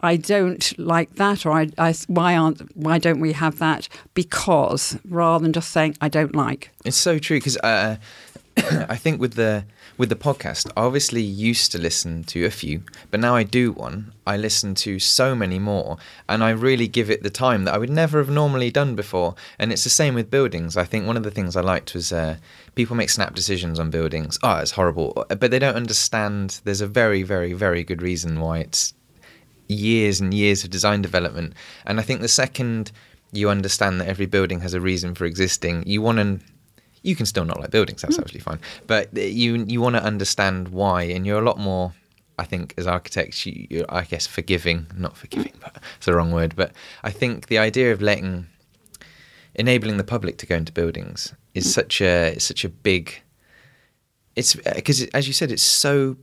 I 0.02 0.16
don't 0.16 0.78
like 0.78 1.16
that, 1.16 1.44
or 1.44 1.52
I, 1.52 1.68
I, 1.76 1.94
why 2.06 2.34
aren't 2.34 2.74
why 2.74 2.98
don't 2.98 3.20
we 3.20 3.32
have 3.32 3.58
that? 3.58 3.86
Because 4.14 4.98
rather 5.08 5.42
than 5.42 5.52
just 5.52 5.70
saying 5.70 5.96
I 6.00 6.08
don't 6.08 6.34
like. 6.34 6.70
It's 6.84 6.96
so 6.96 7.18
true 7.18 7.36
because 7.36 7.58
uh, 7.58 7.96
I 8.56 8.96
think 8.96 9.20
with 9.20 9.34
the 9.34 9.64
with 9.96 10.08
the 10.08 10.16
podcast, 10.16 10.70
I 10.76 10.82
obviously 10.82 11.22
used 11.22 11.72
to 11.72 11.78
listen 11.78 12.24
to 12.24 12.44
a 12.44 12.50
few, 12.50 12.82
but 13.10 13.20
now 13.20 13.36
I 13.36 13.42
do 13.42 13.70
one. 13.70 14.12
I 14.26 14.36
listen 14.36 14.74
to 14.76 14.98
so 14.98 15.34
many 15.34 15.58
more, 15.58 15.98
and 16.28 16.42
I 16.42 16.50
really 16.50 16.88
give 16.88 17.10
it 17.10 17.22
the 17.22 17.30
time 17.30 17.64
that 17.64 17.74
I 17.74 17.78
would 17.78 17.90
never 17.90 18.18
have 18.18 18.30
normally 18.30 18.70
done 18.70 18.96
before. 18.96 19.34
And 19.58 19.72
it's 19.72 19.84
the 19.84 19.90
same 19.90 20.14
with 20.14 20.30
buildings. 20.30 20.76
I 20.76 20.84
think 20.84 21.06
one 21.06 21.16
of 21.16 21.22
the 21.22 21.30
things 21.30 21.54
I 21.54 21.60
liked 21.60 21.94
was 21.94 22.12
uh, 22.12 22.36
people 22.74 22.96
make 22.96 23.10
snap 23.10 23.34
decisions 23.34 23.78
on 23.78 23.90
buildings. 23.90 24.38
Oh, 24.42 24.56
it's 24.56 24.72
horrible, 24.72 25.26
but 25.28 25.50
they 25.50 25.58
don't 25.58 25.76
understand. 25.76 26.60
There's 26.64 26.80
a 26.80 26.86
very, 26.86 27.22
very, 27.22 27.52
very 27.52 27.84
good 27.84 28.02
reason 28.02 28.40
why 28.40 28.58
it's 28.58 28.94
years 29.68 30.20
and 30.20 30.34
years 30.34 30.64
of 30.64 30.70
design 30.70 31.02
development. 31.02 31.54
And 31.86 32.00
I 32.00 32.02
think 32.02 32.20
the 32.20 32.28
second 32.28 32.90
you 33.32 33.48
understand 33.48 34.00
that 34.00 34.08
every 34.08 34.26
building 34.26 34.60
has 34.60 34.74
a 34.74 34.80
reason 34.80 35.14
for 35.14 35.24
existing, 35.24 35.84
you 35.86 36.02
want 36.02 36.18
to. 36.18 36.40
You 37.02 37.16
can 37.16 37.26
still 37.26 37.44
not 37.44 37.60
like 37.60 37.70
buildings. 37.70 38.02
That's 38.02 38.16
hmm. 38.16 38.22
absolutely 38.22 38.40
fine. 38.40 38.60
But 38.86 39.16
you 39.16 39.64
you 39.66 39.80
want 39.80 39.96
to 39.96 40.02
understand 40.02 40.68
why, 40.68 41.02
and 41.02 41.26
you're 41.26 41.40
a 41.40 41.44
lot 41.44 41.58
more. 41.58 41.92
I 42.38 42.44
think 42.44 42.72
as 42.78 42.86
architects, 42.86 43.44
you, 43.44 43.66
you're 43.68 43.86
I 43.88 44.04
guess 44.04 44.26
forgiving, 44.26 44.86
not 44.96 45.16
forgiving, 45.16 45.52
but 45.60 45.76
it's 45.96 46.06
the 46.06 46.14
wrong 46.14 46.32
word. 46.32 46.54
But 46.56 46.72
I 47.02 47.10
think 47.10 47.48
the 47.48 47.58
idea 47.58 47.92
of 47.92 48.00
letting, 48.00 48.46
enabling 49.54 49.98
the 49.98 50.04
public 50.04 50.38
to 50.38 50.46
go 50.46 50.56
into 50.56 50.72
buildings 50.72 51.34
is 51.54 51.64
hmm. 51.64 51.70
such 51.70 52.00
a 52.00 52.32
it's 52.34 52.44
such 52.44 52.64
a 52.64 52.68
big. 52.68 53.22
It's 54.36 54.56
uh, 54.56 54.72
because 54.74 55.02
as 55.08 55.26
you 55.26 55.32
said, 55.32 55.50
it's 55.50 55.62
so 55.62 56.16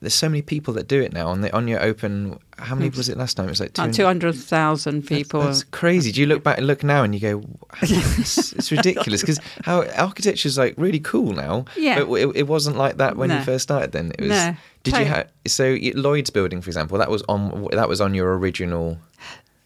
there's 0.00 0.14
so 0.14 0.28
many 0.28 0.40
people 0.42 0.72
that 0.74 0.88
do 0.88 1.00
it 1.02 1.12
now 1.12 1.28
on 1.28 1.40
the 1.42 1.54
on 1.54 1.68
your 1.68 1.82
open. 1.82 2.38
How 2.58 2.74
many 2.74 2.88
was 2.90 3.08
it 3.08 3.18
last 3.18 3.36
time? 3.36 3.46
It 3.46 3.50
was 3.50 3.60
like 3.60 3.72
two 3.92 4.04
hundred 4.04 4.34
thousand 4.34 5.06
people. 5.06 5.42
That's 5.42 5.62
crazy. 5.64 6.10
Do 6.12 6.20
you 6.20 6.26
look 6.26 6.42
back, 6.42 6.58
and 6.58 6.66
look 6.66 6.82
now, 6.82 7.02
and 7.02 7.14
you 7.14 7.20
go, 7.20 7.44
it's, 7.82 8.52
it's 8.52 8.70
ridiculous 8.78 9.20
because 9.20 9.40
how 9.64 9.84
architecture 9.96 10.46
is 10.48 10.56
like 10.56 10.74
really 10.78 11.00
cool 11.00 11.32
now. 11.32 11.64
Yeah. 11.76 12.04
but 12.04 12.12
it, 12.14 12.36
it 12.36 12.46
wasn't 12.46 12.76
like 12.76 12.96
that 12.96 13.16
when 13.16 13.28
No. 13.28 13.38
you 13.38 13.44
first 13.44 13.64
started. 13.64 13.92
Then 13.92 14.12
it 14.18 14.20
was. 14.22 14.30
No. 14.30 14.56
Did 14.84 14.96
you 14.98 15.04
have 15.06 15.30
so 15.46 15.76
Lloyd's 15.94 16.30
building, 16.30 16.60
for 16.62 16.68
example? 16.70 16.98
That 16.98 17.10
was 17.10 17.22
on 17.28 17.68
that 17.72 17.88
was 17.88 18.00
on 18.00 18.14
your 18.14 18.36
original. 18.38 18.98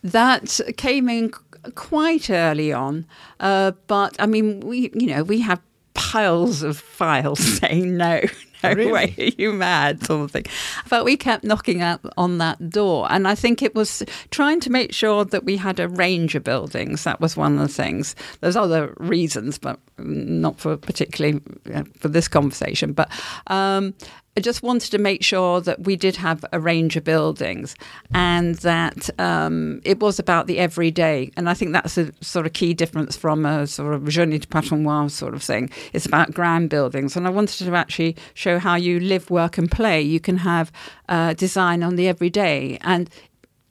That 0.03 0.61
came 0.77 1.09
in 1.09 1.33
quite 1.75 2.31
early 2.31 2.73
on, 2.73 3.07
uh, 3.41 3.73
but 3.89 4.17
I 4.19 4.27
mean, 4.27 4.61
we 4.61 4.91
you 4.95 5.09
know 5.09 5.23
we 5.25 5.41
have 5.41 5.61
piles 5.95 6.63
of 6.63 6.79
files 6.79 7.41
saying 7.59 7.97
no. 7.97 8.21
No 8.63 8.73
Really? 8.73 8.93
way, 8.93 9.15
are 9.19 9.41
you 9.43 9.53
mad, 9.53 10.05
sort 10.05 10.23
of 10.25 10.31
thing. 10.31 10.45
But 10.91 11.05
we 11.05 11.17
kept 11.17 11.45
knocking 11.45 11.81
out 11.83 12.01
on 12.17 12.39
that 12.39 12.71
door, 12.71 13.07
and 13.11 13.29
I 13.29 13.35
think 13.35 13.63
it 13.63 13.75
was 13.75 14.03
trying 14.31 14.61
to 14.61 14.71
make 14.71 14.93
sure 14.93 15.25
that 15.25 15.45
we 15.45 15.57
had 15.57 15.79
a 15.79 15.89
range 15.89 16.35
of 16.35 16.45
buildings. 16.45 17.05
That 17.05 17.21
was 17.21 17.37
one 17.37 17.55
of 17.55 17.61
the 17.61 17.73
things. 17.73 18.15
There's 18.41 18.57
other 18.57 18.95
reasons, 18.99 19.59
but 19.59 19.79
not 19.99 20.59
for 20.59 20.77
particularly 20.77 21.41
uh, 21.75 21.85
for 21.99 22.09
this 22.09 22.29
conversation. 22.29 22.93
But 22.93 23.11
um, 23.47 23.95
I 24.39 24.41
just 24.41 24.63
wanted 24.63 24.93
to 24.93 24.99
make 24.99 25.25
sure 25.25 25.61
that 25.63 25.83
we 25.83 25.97
did 25.97 26.15
have 26.15 26.45
a 26.53 26.61
range 26.61 26.95
of 26.95 27.03
buildings 27.03 27.75
and 28.15 28.55
that 28.59 29.11
um, 29.19 29.81
it 29.85 29.99
was 29.99 30.21
about 30.21 30.47
the 30.47 30.61
everyday. 30.61 31.33
And 31.37 31.51
I 31.51 31.55
think 31.55 31.73
that's 31.73 31.99
a 31.99 32.13
sort 32.21 32.47
of 32.47 32.53
key 32.53 32.73
difference 32.73 33.17
from 33.17 33.45
a 33.45 33.67
sort 33.67 33.95
of 33.95 34.03
Journée 34.03 34.41
du 34.41 34.47
Patrimoine 34.47 35.09
sort 35.09 35.35
of 35.35 35.43
thing. 35.43 35.71
It's 35.93 36.07
about 36.07 36.35
grand 36.35 36.71
buildings. 36.71 37.17
And 37.17 37.27
I 37.27 37.31
wanted 37.31 37.67
to 37.67 37.75
actually 37.75 38.15
show 38.35 38.61
how 38.61 38.77
you 38.77 39.01
live, 39.01 39.29
work, 39.29 39.59
and 39.59 39.69
play. 39.69 40.01
You 40.01 40.21
can 40.21 40.37
have 40.37 40.71
uh, 41.09 41.35
design 41.35 41.83
on 41.83 41.97
the 41.97 42.07
everyday. 42.07 42.79
And 42.83 43.11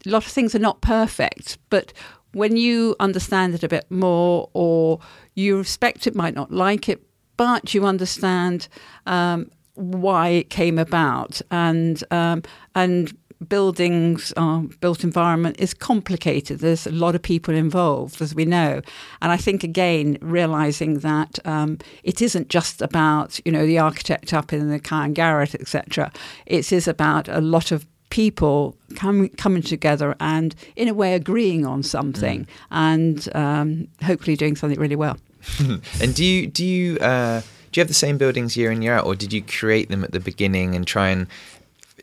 a 0.06 0.10
lot 0.10 0.26
of 0.26 0.32
things 0.34 0.54
are 0.54 0.60
not 0.60 0.82
perfect, 0.82 1.60
but 1.70 1.94
when 2.34 2.58
you 2.58 2.98
understand 3.00 3.54
it 3.54 3.64
a 3.64 3.70
bit 3.70 3.90
more 3.90 4.50
or 4.52 5.00
you 5.34 5.60
respect 5.60 6.08
it, 6.08 6.14
might 6.14 6.36
not 6.36 6.52
like 6.52 6.90
it, 6.90 7.02
but 7.38 7.74
you 7.74 7.86
understand 7.86 8.68
um, 9.06 9.50
why 9.78 10.30
it 10.30 10.50
came 10.50 10.78
about. 10.78 11.42
And 11.52 12.04
um, 12.12 12.44
and 12.76 13.16
buildings 13.48 14.34
uh, 14.36 14.60
built 14.80 15.04
environment 15.04 15.58
is 15.60 15.74
complicated. 15.74 16.60
There's 16.60 16.88
a 16.88 16.92
lot 16.92 17.16
of 17.16 17.22
people 17.22 17.54
involved 17.54 18.22
as 18.22 18.34
we 18.34 18.46
know. 18.46 18.82
And 19.22 19.32
i 19.32 19.38
think 19.38 19.64
again 19.64 20.18
realizing 20.22 21.00
that 21.00 21.40
um, 21.46 21.78
it 22.04 22.22
isn't 22.22 22.50
just 22.50 22.82
about 22.82 23.40
you 23.46 23.52
know 23.52 23.66
the 23.66 23.80
architect 23.80 24.34
up 24.34 24.54
in 24.54 24.70
the 24.70 24.80
Kyan 24.80 25.14
Garrett 25.14 25.56
etc 25.56 26.12
it 26.46 26.72
is 26.72 26.88
about 26.88 27.28
a 27.28 27.42
lot 27.42 27.72
of 27.72 27.86
people 28.10 28.76
coming 28.96 29.30
coming 29.30 29.62
together 29.62 30.16
and 30.20 30.56
in 30.76 30.88
a 30.88 30.94
way 30.94 31.14
agreeing 31.14 31.66
on 31.66 31.84
something 31.84 32.48
and 32.72 33.30
um, 33.36 33.88
hopefully 34.04 34.36
doing 34.36 34.56
something 34.56 34.80
really 34.80 34.96
well. 34.96 35.18
And 36.02 36.16
do 36.16 36.24
you 36.26 36.48
do 36.48 36.66
you 36.66 36.98
uh, 37.00 37.42
do 37.72 37.80
you 37.80 37.82
have 37.82 37.88
the 37.88 37.94
same 37.94 38.18
buildings 38.18 38.56
year 38.56 38.72
in 38.72 38.82
year 38.82 38.94
out, 38.94 39.06
or 39.06 39.16
did 39.16 39.34
you 39.34 39.42
create 39.42 39.90
them 39.90 40.04
at 40.04 40.12
the 40.12 40.20
beginning 40.20 40.76
and 40.76 40.86
try 40.86 41.10
and? 41.10 41.28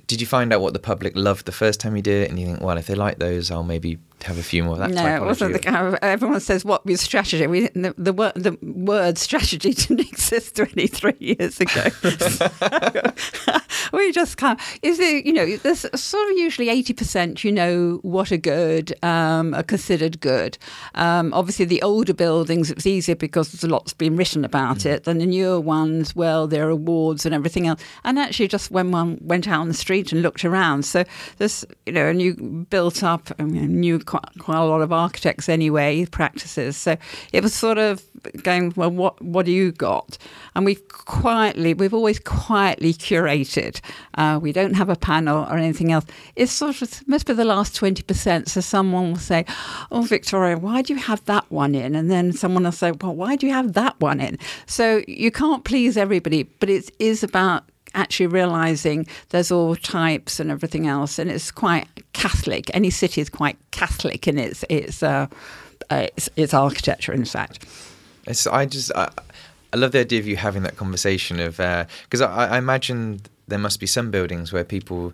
Did 0.06 0.20
you 0.20 0.26
find 0.26 0.52
out 0.52 0.60
what 0.60 0.72
the 0.72 0.78
public 0.78 1.16
loved 1.16 1.46
the 1.46 1.52
first 1.52 1.80
time 1.80 1.96
you 1.96 2.02
did 2.02 2.24
it, 2.24 2.30
and 2.30 2.38
you 2.38 2.46
think, 2.46 2.60
well, 2.60 2.76
if 2.76 2.86
they 2.86 2.94
like 2.94 3.18
those, 3.18 3.50
I'll 3.50 3.62
maybe 3.62 3.98
have 4.24 4.38
a 4.38 4.42
few 4.42 4.64
more 4.64 4.74
of 4.74 4.78
that. 4.80 4.90
no, 4.90 5.16
it 5.16 5.22
wasn't 5.22 5.52
the 5.52 5.58
kind 5.58 5.86
of, 5.86 5.94
everyone 6.02 6.40
says 6.40 6.64
what 6.64 6.84
was 6.84 7.00
strategy. 7.00 7.46
We 7.46 7.68
the, 7.68 7.94
the 7.96 8.12
word 8.12 8.32
the 8.34 8.58
word 8.62 9.18
strategy 9.18 9.72
didn't 9.74 10.00
exist 10.00 10.56
23 10.56 11.14
years 11.18 11.60
ago. 11.60 11.84
we 13.92 14.12
just 14.12 14.36
kind 14.36 14.58
of, 14.58 14.78
is 14.82 14.98
it, 14.98 15.26
you 15.26 15.32
know, 15.32 15.56
there's 15.56 15.86
sort 16.00 16.30
of 16.30 16.36
usually 16.36 16.68
80% 16.68 17.44
you 17.44 17.52
know 17.52 17.98
what 18.02 18.32
are 18.32 18.36
good, 18.36 18.94
um, 19.04 19.54
are 19.54 19.62
considered 19.62 20.20
good. 20.20 20.58
Um, 20.94 21.32
obviously, 21.34 21.64
the 21.64 21.82
older 21.82 22.14
buildings, 22.14 22.70
it's 22.70 22.86
easier 22.86 23.16
because 23.16 23.52
there's 23.52 23.64
a 23.64 23.68
lot's 23.68 23.92
been 23.92 24.16
written 24.16 24.44
about 24.44 24.86
it. 24.86 25.06
And 25.06 25.20
the 25.20 25.26
newer 25.26 25.60
ones, 25.60 26.14
well, 26.16 26.46
there 26.46 26.66
are 26.66 26.70
awards 26.70 27.26
and 27.26 27.34
everything 27.34 27.66
else. 27.66 27.82
And 28.04 28.18
actually, 28.18 28.48
just 28.48 28.70
when 28.70 28.90
one 28.90 29.18
went 29.20 29.48
out 29.48 29.60
on 29.60 29.68
the 29.68 29.74
street 29.74 30.12
and 30.12 30.22
looked 30.22 30.44
around. 30.44 30.84
So 30.84 31.04
there's, 31.38 31.64
you 31.86 31.92
know, 31.92 32.06
and 32.06 32.20
you 32.20 32.66
built 32.70 33.02
up, 33.02 33.30
I 33.38 33.44
mean, 33.44 33.80
knew 33.80 33.98
quite, 34.14 34.38
quite 34.38 34.58
a 34.58 34.64
lot 34.64 34.80
of 34.80 34.92
architects 34.92 35.48
anyway, 35.48 36.04
practices. 36.06 36.76
So 36.76 36.96
it 37.32 37.42
was 37.42 37.52
sort 37.52 37.78
of 37.78 38.02
going, 38.42 38.72
well, 38.76 38.90
what, 38.90 39.20
what 39.20 39.46
do 39.46 39.52
you 39.52 39.72
got? 39.72 40.18
And 40.54 40.64
we've 40.64 40.86
quietly, 40.88 41.74
we've 41.74 41.94
always 41.94 42.18
quietly 42.20 42.94
curated. 42.94 43.80
Uh, 44.14 44.38
we 44.40 44.52
don't 44.52 44.74
have 44.74 44.88
a 44.88 44.96
panel 44.96 45.44
or 45.50 45.56
anything 45.56 45.90
else. 45.90 46.04
It's 46.36 46.52
sort 46.52 46.80
of, 46.80 47.08
must 47.08 47.26
be 47.26 47.32
the 47.32 47.44
last 47.44 47.74
20%. 47.74 48.48
So 48.48 48.60
someone 48.60 49.10
will 49.10 49.18
say, 49.18 49.44
oh, 49.90 50.02
Victoria, 50.02 50.58
why 50.58 50.82
do 50.82 50.94
you 50.94 51.00
have 51.00 51.24
that 51.24 51.50
one 51.50 51.74
in? 51.74 51.94
And 51.94 52.10
then 52.10 52.32
someone 52.32 52.64
will 52.64 52.72
say, 52.72 52.92
well, 52.92 53.14
why 53.14 53.36
do 53.36 53.46
you 53.46 53.52
have 53.52 53.72
that 53.72 53.98
one 54.00 54.20
in? 54.20 54.38
So 54.66 55.02
you 55.08 55.30
can't 55.30 55.64
please 55.64 55.96
everybody, 55.96 56.44
but 56.44 56.70
it 56.70 56.90
is 57.00 57.22
about 57.24 57.64
actually 57.94 58.26
realizing 58.26 59.06
there's 59.30 59.50
all 59.50 59.76
types 59.76 60.40
and 60.40 60.50
everything 60.50 60.86
else, 60.86 61.18
and 61.18 61.30
it's 61.30 61.50
quite 61.50 61.88
Catholic. 62.14 62.70
Any 62.74 62.90
city 62.90 63.20
is 63.20 63.28
quite 63.28 63.58
Catholic 63.70 64.26
in 64.26 64.38
its 64.38 64.64
its 64.68 65.02
uh, 65.02 65.26
uh, 65.90 66.06
its, 66.16 66.30
its 66.36 66.54
architecture. 66.54 67.12
In 67.12 67.26
fact, 67.26 67.66
It's, 68.26 68.46
I 68.46 68.64
just 68.66 68.90
I, 68.96 69.10
I 69.72 69.76
love 69.76 69.92
the 69.92 70.00
idea 70.00 70.20
of 70.20 70.26
you 70.26 70.36
having 70.36 70.62
that 70.62 70.76
conversation 70.76 71.40
of 71.40 71.56
because 71.56 72.22
I, 72.22 72.54
I 72.54 72.58
imagine 72.58 73.20
there 73.46 73.58
must 73.58 73.80
be 73.80 73.86
some 73.86 74.10
buildings 74.10 74.52
where 74.52 74.64
people 74.64 75.12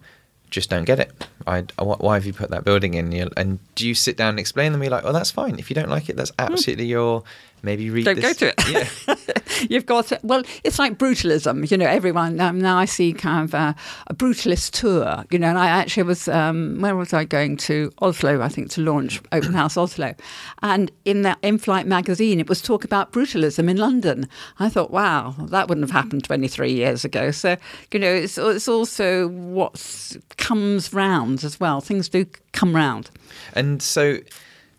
just 0.50 0.68
don't 0.68 0.84
get 0.84 0.98
it. 0.98 1.12
I, 1.46 1.62
why 1.78 2.14
have 2.14 2.26
you 2.26 2.32
put 2.32 2.50
that 2.50 2.64
building 2.64 2.94
in? 2.94 3.12
And 3.36 3.58
do 3.74 3.86
you 3.86 3.94
sit 3.94 4.16
down 4.16 4.30
and 4.30 4.38
explain 4.38 4.72
them? 4.72 4.82
You're 4.82 4.90
like, 4.90 5.04
oh, 5.04 5.12
that's 5.12 5.30
fine. 5.30 5.58
If 5.58 5.70
you 5.70 5.74
don't 5.74 5.88
like 5.88 6.08
it, 6.08 6.16
that's 6.16 6.32
absolutely 6.38 6.86
your. 6.86 7.22
Maybe 7.62 7.90
read. 7.90 8.04
Don't 8.04 8.20
go 8.20 8.32
to 8.32 8.48
it. 8.48 8.70
Yeah. 8.70 9.36
you've 9.70 9.86
got 9.86 10.12
well, 10.22 10.42
it's 10.64 10.78
like 10.78 10.98
brutalism. 10.98 11.70
You 11.70 11.76
know, 11.76 11.86
everyone 11.86 12.40
um, 12.40 12.60
now 12.60 12.78
I 12.78 12.84
see 12.84 13.12
kind 13.12 13.44
of 13.44 13.54
uh, 13.54 13.74
a 14.06 14.14
brutalist 14.14 14.72
tour. 14.72 15.24
You 15.30 15.38
know, 15.38 15.48
and 15.48 15.58
I 15.58 15.68
actually 15.68 16.04
was 16.04 16.28
um, 16.28 16.80
where 16.80 16.96
was 16.96 17.12
I 17.12 17.24
going 17.24 17.56
to 17.58 17.92
Oslo? 18.00 18.40
I 18.40 18.48
think 18.48 18.70
to 18.72 18.80
launch 18.80 19.20
Open 19.32 19.52
House 19.52 19.76
Oslo, 19.76 20.14
and 20.62 20.90
in 21.04 21.22
that 21.22 21.38
in-flight 21.42 21.86
magazine, 21.86 22.40
it 22.40 22.48
was 22.48 22.62
talk 22.62 22.84
about 22.84 23.12
brutalism 23.12 23.68
in 23.68 23.76
London. 23.76 24.28
I 24.58 24.68
thought, 24.68 24.90
wow, 24.90 25.34
that 25.38 25.68
wouldn't 25.68 25.88
have 25.88 26.02
happened 26.02 26.24
23 26.24 26.72
years 26.72 27.04
ago. 27.04 27.30
So 27.30 27.56
you 27.92 28.00
know, 28.00 28.12
it's 28.12 28.38
it's 28.38 28.68
also 28.68 29.28
what 29.28 30.16
comes 30.36 30.92
round 30.92 31.44
as 31.44 31.60
well. 31.60 31.80
Things 31.80 32.08
do 32.08 32.26
come 32.52 32.74
round. 32.74 33.10
And 33.54 33.82
so, 33.82 34.18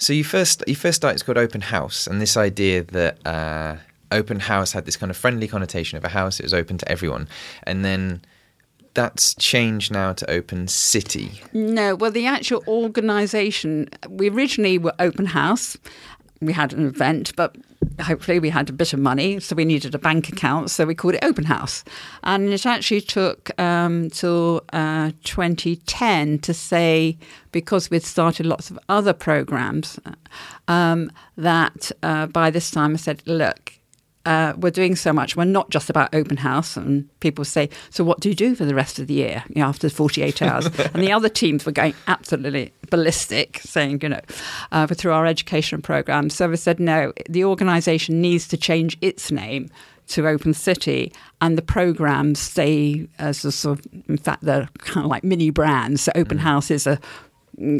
so 0.01 0.13
you 0.13 0.23
first 0.23 0.63
you 0.65 0.75
first 0.75 0.95
started 0.95 1.13
it's 1.13 1.23
called 1.23 1.37
Open 1.37 1.61
House, 1.61 2.07
and 2.07 2.19
this 2.19 2.35
idea 2.35 2.83
that 2.85 3.25
uh, 3.25 3.75
Open 4.11 4.39
House 4.39 4.71
had 4.71 4.85
this 4.85 4.97
kind 4.97 5.11
of 5.11 5.15
friendly 5.15 5.47
connotation 5.47 5.95
of 5.95 6.03
a 6.03 6.09
house; 6.09 6.39
it 6.39 6.43
was 6.43 6.55
open 6.55 6.79
to 6.79 6.91
everyone, 6.91 7.27
and 7.63 7.85
then 7.85 8.21
that's 8.95 9.35
changed 9.35 9.93
now 9.93 10.11
to 10.11 10.29
Open 10.29 10.67
City. 10.67 11.41
No, 11.53 11.93
well, 11.95 12.09
the 12.09 12.25
actual 12.25 12.63
organisation, 12.67 13.89
we 14.09 14.27
originally 14.29 14.79
were 14.79 14.95
open 14.97 15.27
house. 15.27 15.77
We 16.41 16.53
had 16.53 16.73
an 16.73 16.87
event, 16.87 17.35
but 17.35 17.55
hopefully 17.99 18.39
we 18.39 18.49
had 18.49 18.69
a 18.69 18.73
bit 18.73 18.93
of 18.93 18.99
money, 18.99 19.39
so 19.39 19.56
we 19.56 19.65
needed 19.65 19.93
a 19.95 19.99
bank 19.99 20.30
account, 20.30 20.69
so 20.69 20.86
we 20.86 20.95
called 20.95 21.15
it 21.15 21.23
Open 21.23 21.43
House. 21.43 21.84
And 22.23 22.49
it 22.49 22.65
actually 22.65 23.01
took 23.01 23.60
um, 23.60 24.10
till 24.10 24.63
uh, 24.73 25.12
2010 25.23 26.39
to 26.39 26.54
say, 26.54 27.17
because 27.51 27.89
we'd 27.89 28.04
started 28.04 28.45
lots 28.45 28.69
of 28.69 28.80
other 28.89 29.13
programs, 29.13 29.99
um, 30.67 31.12
that 31.38 31.91
uh, 32.04 32.27
by 32.27 32.49
this 32.49 32.71
time 32.71 32.93
I 32.93 32.97
said, 32.97 33.21
look, 33.25 33.73
uh, 34.25 34.53
we're 34.57 34.71
doing 34.71 34.95
so 34.95 35.12
much. 35.12 35.36
We're 35.36 35.45
not 35.45 35.69
just 35.69 35.89
about 35.89 36.13
open 36.13 36.38
house. 36.38 36.77
And 36.77 37.07
people 37.19 37.45
say, 37.45 37.69
so 37.89 38.03
what 38.03 38.19
do 38.19 38.29
you 38.29 38.36
do 38.36 38.55
for 38.55 38.65
the 38.65 38.75
rest 38.75 38.99
of 38.99 39.07
the 39.07 39.13
year 39.13 39.43
you 39.49 39.62
know, 39.62 39.67
after 39.67 39.89
48 39.89 40.41
hours? 40.41 40.65
and 40.93 41.03
the 41.03 41.12
other 41.12 41.29
teams 41.29 41.65
were 41.65 41.71
going 41.71 41.95
absolutely 42.07 42.73
ballistic, 42.89 43.60
saying, 43.60 43.99
you 44.01 44.10
know, 44.10 44.21
uh, 44.71 44.88
through 44.88 45.13
our 45.13 45.25
education 45.25 45.81
program. 45.81 46.29
So 46.29 46.49
we 46.49 46.57
said, 46.57 46.79
no, 46.79 47.13
the 47.29 47.45
organisation 47.45 48.21
needs 48.21 48.47
to 48.49 48.57
change 48.57 48.97
its 49.01 49.31
name 49.31 49.69
to 50.07 50.27
Open 50.27 50.53
City, 50.53 51.13
and 51.39 51.57
the 51.57 51.62
programs 51.62 52.38
stay 52.39 53.07
as 53.17 53.45
a 53.45 53.51
sort 53.51 53.79
of, 53.79 53.86
in 54.10 54.17
fact, 54.17 54.43
they're 54.43 54.67
kind 54.79 55.05
of 55.05 55.10
like 55.10 55.23
mini 55.23 55.51
brands. 55.51 56.01
So 56.01 56.12
Open 56.15 56.38
House 56.38 56.69
is 56.69 56.86
a 56.86 56.99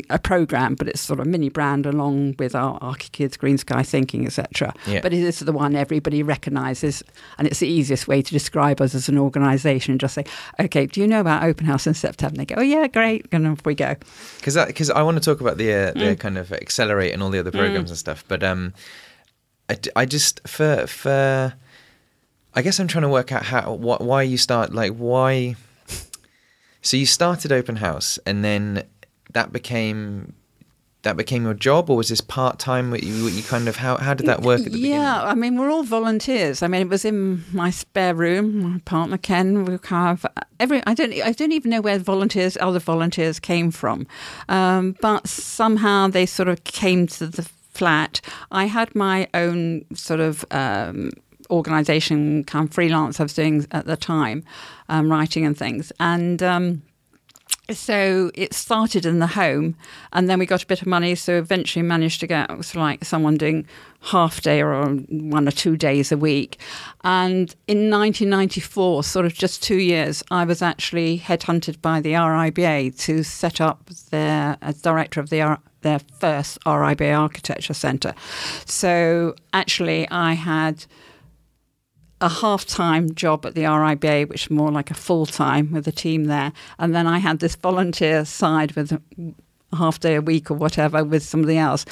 a 0.10 0.20
program, 0.20 0.76
but 0.76 0.88
it's 0.88 1.02
sort 1.02 1.20
of 1.20 1.28
mini 1.28 1.50
brand 1.50 1.86
along 1.86 2.36
with 2.40 2.56
our 2.56 2.80
ArchiKids, 2.80 3.38
Green 3.38 3.58
Sky 3.58 3.84
Thinking, 3.84 4.26
etc. 4.26 4.74
Yeah. 4.88 5.02
But 5.02 5.14
it 5.14 5.20
is 5.20 5.40
the 5.40 5.52
one 5.52 5.76
everybody 5.76 6.24
recognises, 6.24 7.04
and 7.38 7.48
it's 7.48 7.60
the 7.60 7.68
easiest 7.68 8.08
way 8.08 8.22
to 8.22 8.32
describe 8.32 8.82
us 8.82 8.96
as 8.96 9.10
an 9.10 9.18
organisation. 9.18 9.94
And 9.94 10.00
just 10.00 10.16
say, 10.16 10.26
okay, 10.60 10.86
do 10.86 11.02
you 11.02 11.08
know 11.08 11.22
about 11.22 11.44
Open 11.44 11.66
House 11.66 11.88
in 11.88 11.94
September? 11.94 12.34
And 12.34 12.40
they 12.40 12.54
go, 12.54 12.60
oh 12.60 12.64
yeah, 12.64 12.88
great, 12.88 13.26
and 13.32 13.48
off 13.48 13.66
we 13.66 13.76
go. 13.76 13.96
because 14.38 14.58
because 14.66 14.90
I 14.90 15.02
want 15.02 15.18
to 15.18 15.24
talk 15.24 15.42
about 15.42 15.58
the 15.58 15.74
uh, 15.74 15.92
the 15.94 16.16
kind 16.16 16.38
of 16.38 16.52
accelerate 16.52 17.14
and 17.14 17.24
all 17.24 17.30
the 17.30 17.40
other 17.40 17.52
programs 17.52 17.90
and 17.90 17.98
stuff, 17.98 18.24
but 18.28 18.44
um, 18.44 18.74
I, 19.70 19.78
I 19.96 20.06
just 20.06 20.48
for 20.48 20.86
for 20.88 21.54
I 22.54 22.62
guess 22.62 22.80
I'm 22.80 22.88
trying 22.88 23.04
to 23.04 23.10
work 23.10 23.32
out 23.32 23.44
how 23.44 23.74
what 23.74 24.02
why 24.02 24.24
you 24.24 24.38
start 24.38 24.74
like 24.74 24.96
why. 24.96 25.56
So 26.84 26.98
you 26.98 27.06
started 27.06 27.52
open 27.52 27.76
house, 27.76 28.18
and 28.26 28.44
then 28.44 28.84
that 29.34 29.52
became 29.52 30.34
that 31.04 31.18
became 31.18 31.44
your 31.44 31.54
job, 31.54 31.90
or 31.90 31.98
was 31.98 32.10
this 32.10 32.22
part 32.22 32.60
time? 32.60 32.94
You, 32.94 33.28
you 33.28 33.44
kind 33.44 33.68
of 33.68 33.76
how 33.76 33.98
how 33.98 34.14
did 34.14 34.28
that 34.28 34.42
work 34.42 34.62
at 34.66 34.72
the 34.72 34.78
yeah, 34.78 35.24
I 35.24 35.34
mean, 35.34 35.58
we're 35.58 35.72
all 35.72 35.84
volunteers. 35.84 36.62
I 36.62 36.68
mean, 36.68 36.82
it 36.82 36.90
was 36.90 37.06
in 37.06 37.44
my 37.52 37.72
spare 37.72 38.14
room. 38.14 38.62
My 38.62 38.80
partner 38.86 39.18
Ken, 39.18 39.66
we 39.66 39.78
have 39.86 40.26
every. 40.60 40.84
I 40.86 40.94
don't. 40.94 41.14
I 41.14 41.32
don't 41.32 41.52
even 41.52 41.72
know 41.72 41.82
where 41.82 41.98
volunteers, 41.98 42.58
other 42.62 42.80
volunteers, 42.80 43.40
came 43.40 43.72
from, 43.72 44.06
um, 44.50 44.96
but 45.02 45.28
somehow 45.28 46.08
they 46.08 46.26
sort 46.26 46.50
of 46.50 46.64
came 46.64 47.08
to 47.08 47.28
the 47.28 47.44
flat. 47.72 48.22
I 48.52 48.66
had 48.66 48.94
my 48.96 49.28
own 49.34 49.86
sort 49.96 50.20
of. 50.20 50.46
Um, 50.52 51.12
organization 51.50 52.46
kind 52.46 52.70
of 52.70 52.74
freelance 52.74 53.20
I 53.20 53.24
was 53.24 53.34
doing 53.34 53.68
at 53.72 53.86
the 53.86 53.98
time, 53.98 54.42
um, 54.88 55.12
writing 55.12 55.46
and 55.46 55.58
things. 55.58 55.92
And 56.00 56.42
um, 56.42 56.82
so 57.70 58.32
it 58.34 58.54
started 58.54 59.06
in 59.06 59.20
the 59.20 59.28
home, 59.28 59.76
and 60.14 60.30
then 60.30 60.40
we 60.40 60.46
got 60.46 60.64
a 60.64 60.68
bit 60.68 60.82
of 60.82 60.88
money. 60.88 61.16
So 61.16 61.38
eventually 61.38 61.84
managed 61.84 62.20
to 62.22 62.28
get 62.28 62.76
like 62.76 63.06
someone 63.06 63.38
doing 63.38 63.66
half 64.02 64.42
day 64.42 64.62
or 64.62 64.84
one 64.86 65.48
or 65.48 65.52
two 65.52 65.78
days 65.78 66.12
a 66.12 66.18
week. 66.18 66.60
And 67.04 67.56
in 67.68 67.90
1994, 67.90 69.04
sort 69.04 69.26
of 69.26 69.34
just 69.34 69.62
two 69.62 69.78
years, 69.78 70.24
I 70.32 70.44
was 70.44 70.62
actually 70.62 71.20
headhunted 71.20 71.82
by 71.82 72.02
the 72.02 72.14
RIBA 72.14 72.98
to 73.06 73.24
set 73.24 73.62
up 73.62 73.90
their 74.10 74.58
as 74.62 74.82
director 74.82 75.20
of 75.20 75.30
the 75.30 75.58
their 75.82 76.00
first 76.20 76.60
RIBA 76.66 77.18
Architecture 77.18 77.74
Centre. 77.74 78.14
So 78.66 79.36
actually, 79.54 80.08
I 80.10 80.34
had 80.34 80.86
a 82.22 82.30
half 82.30 82.66
time 82.66 83.14
job 83.16 83.46
at 83.46 83.56
the 83.56 83.64
RIBA, 83.64 84.30
which 84.30 84.46
is 84.46 84.52
more 84.52 84.72
like 84.72 84.92
a 84.92 84.94
full 84.96 85.26
time 85.26 85.72
with 85.72 85.88
a 85.88 85.92
team 85.92 86.26
there. 86.26 86.54
And 86.80 86.96
then 86.96 87.08
I 87.08 87.18
had 87.20 87.40
this 87.40 87.56
volunteer 87.56 88.24
side 88.26 88.74
with 88.74 88.92
a 88.92 89.02
half 89.76 90.00
day 90.00 90.16
a 90.16 90.22
week 90.22 90.50
or 90.52 90.54
whatever 90.54 91.04
with 91.04 91.24
somebody 91.24 91.58
else, 91.58 91.86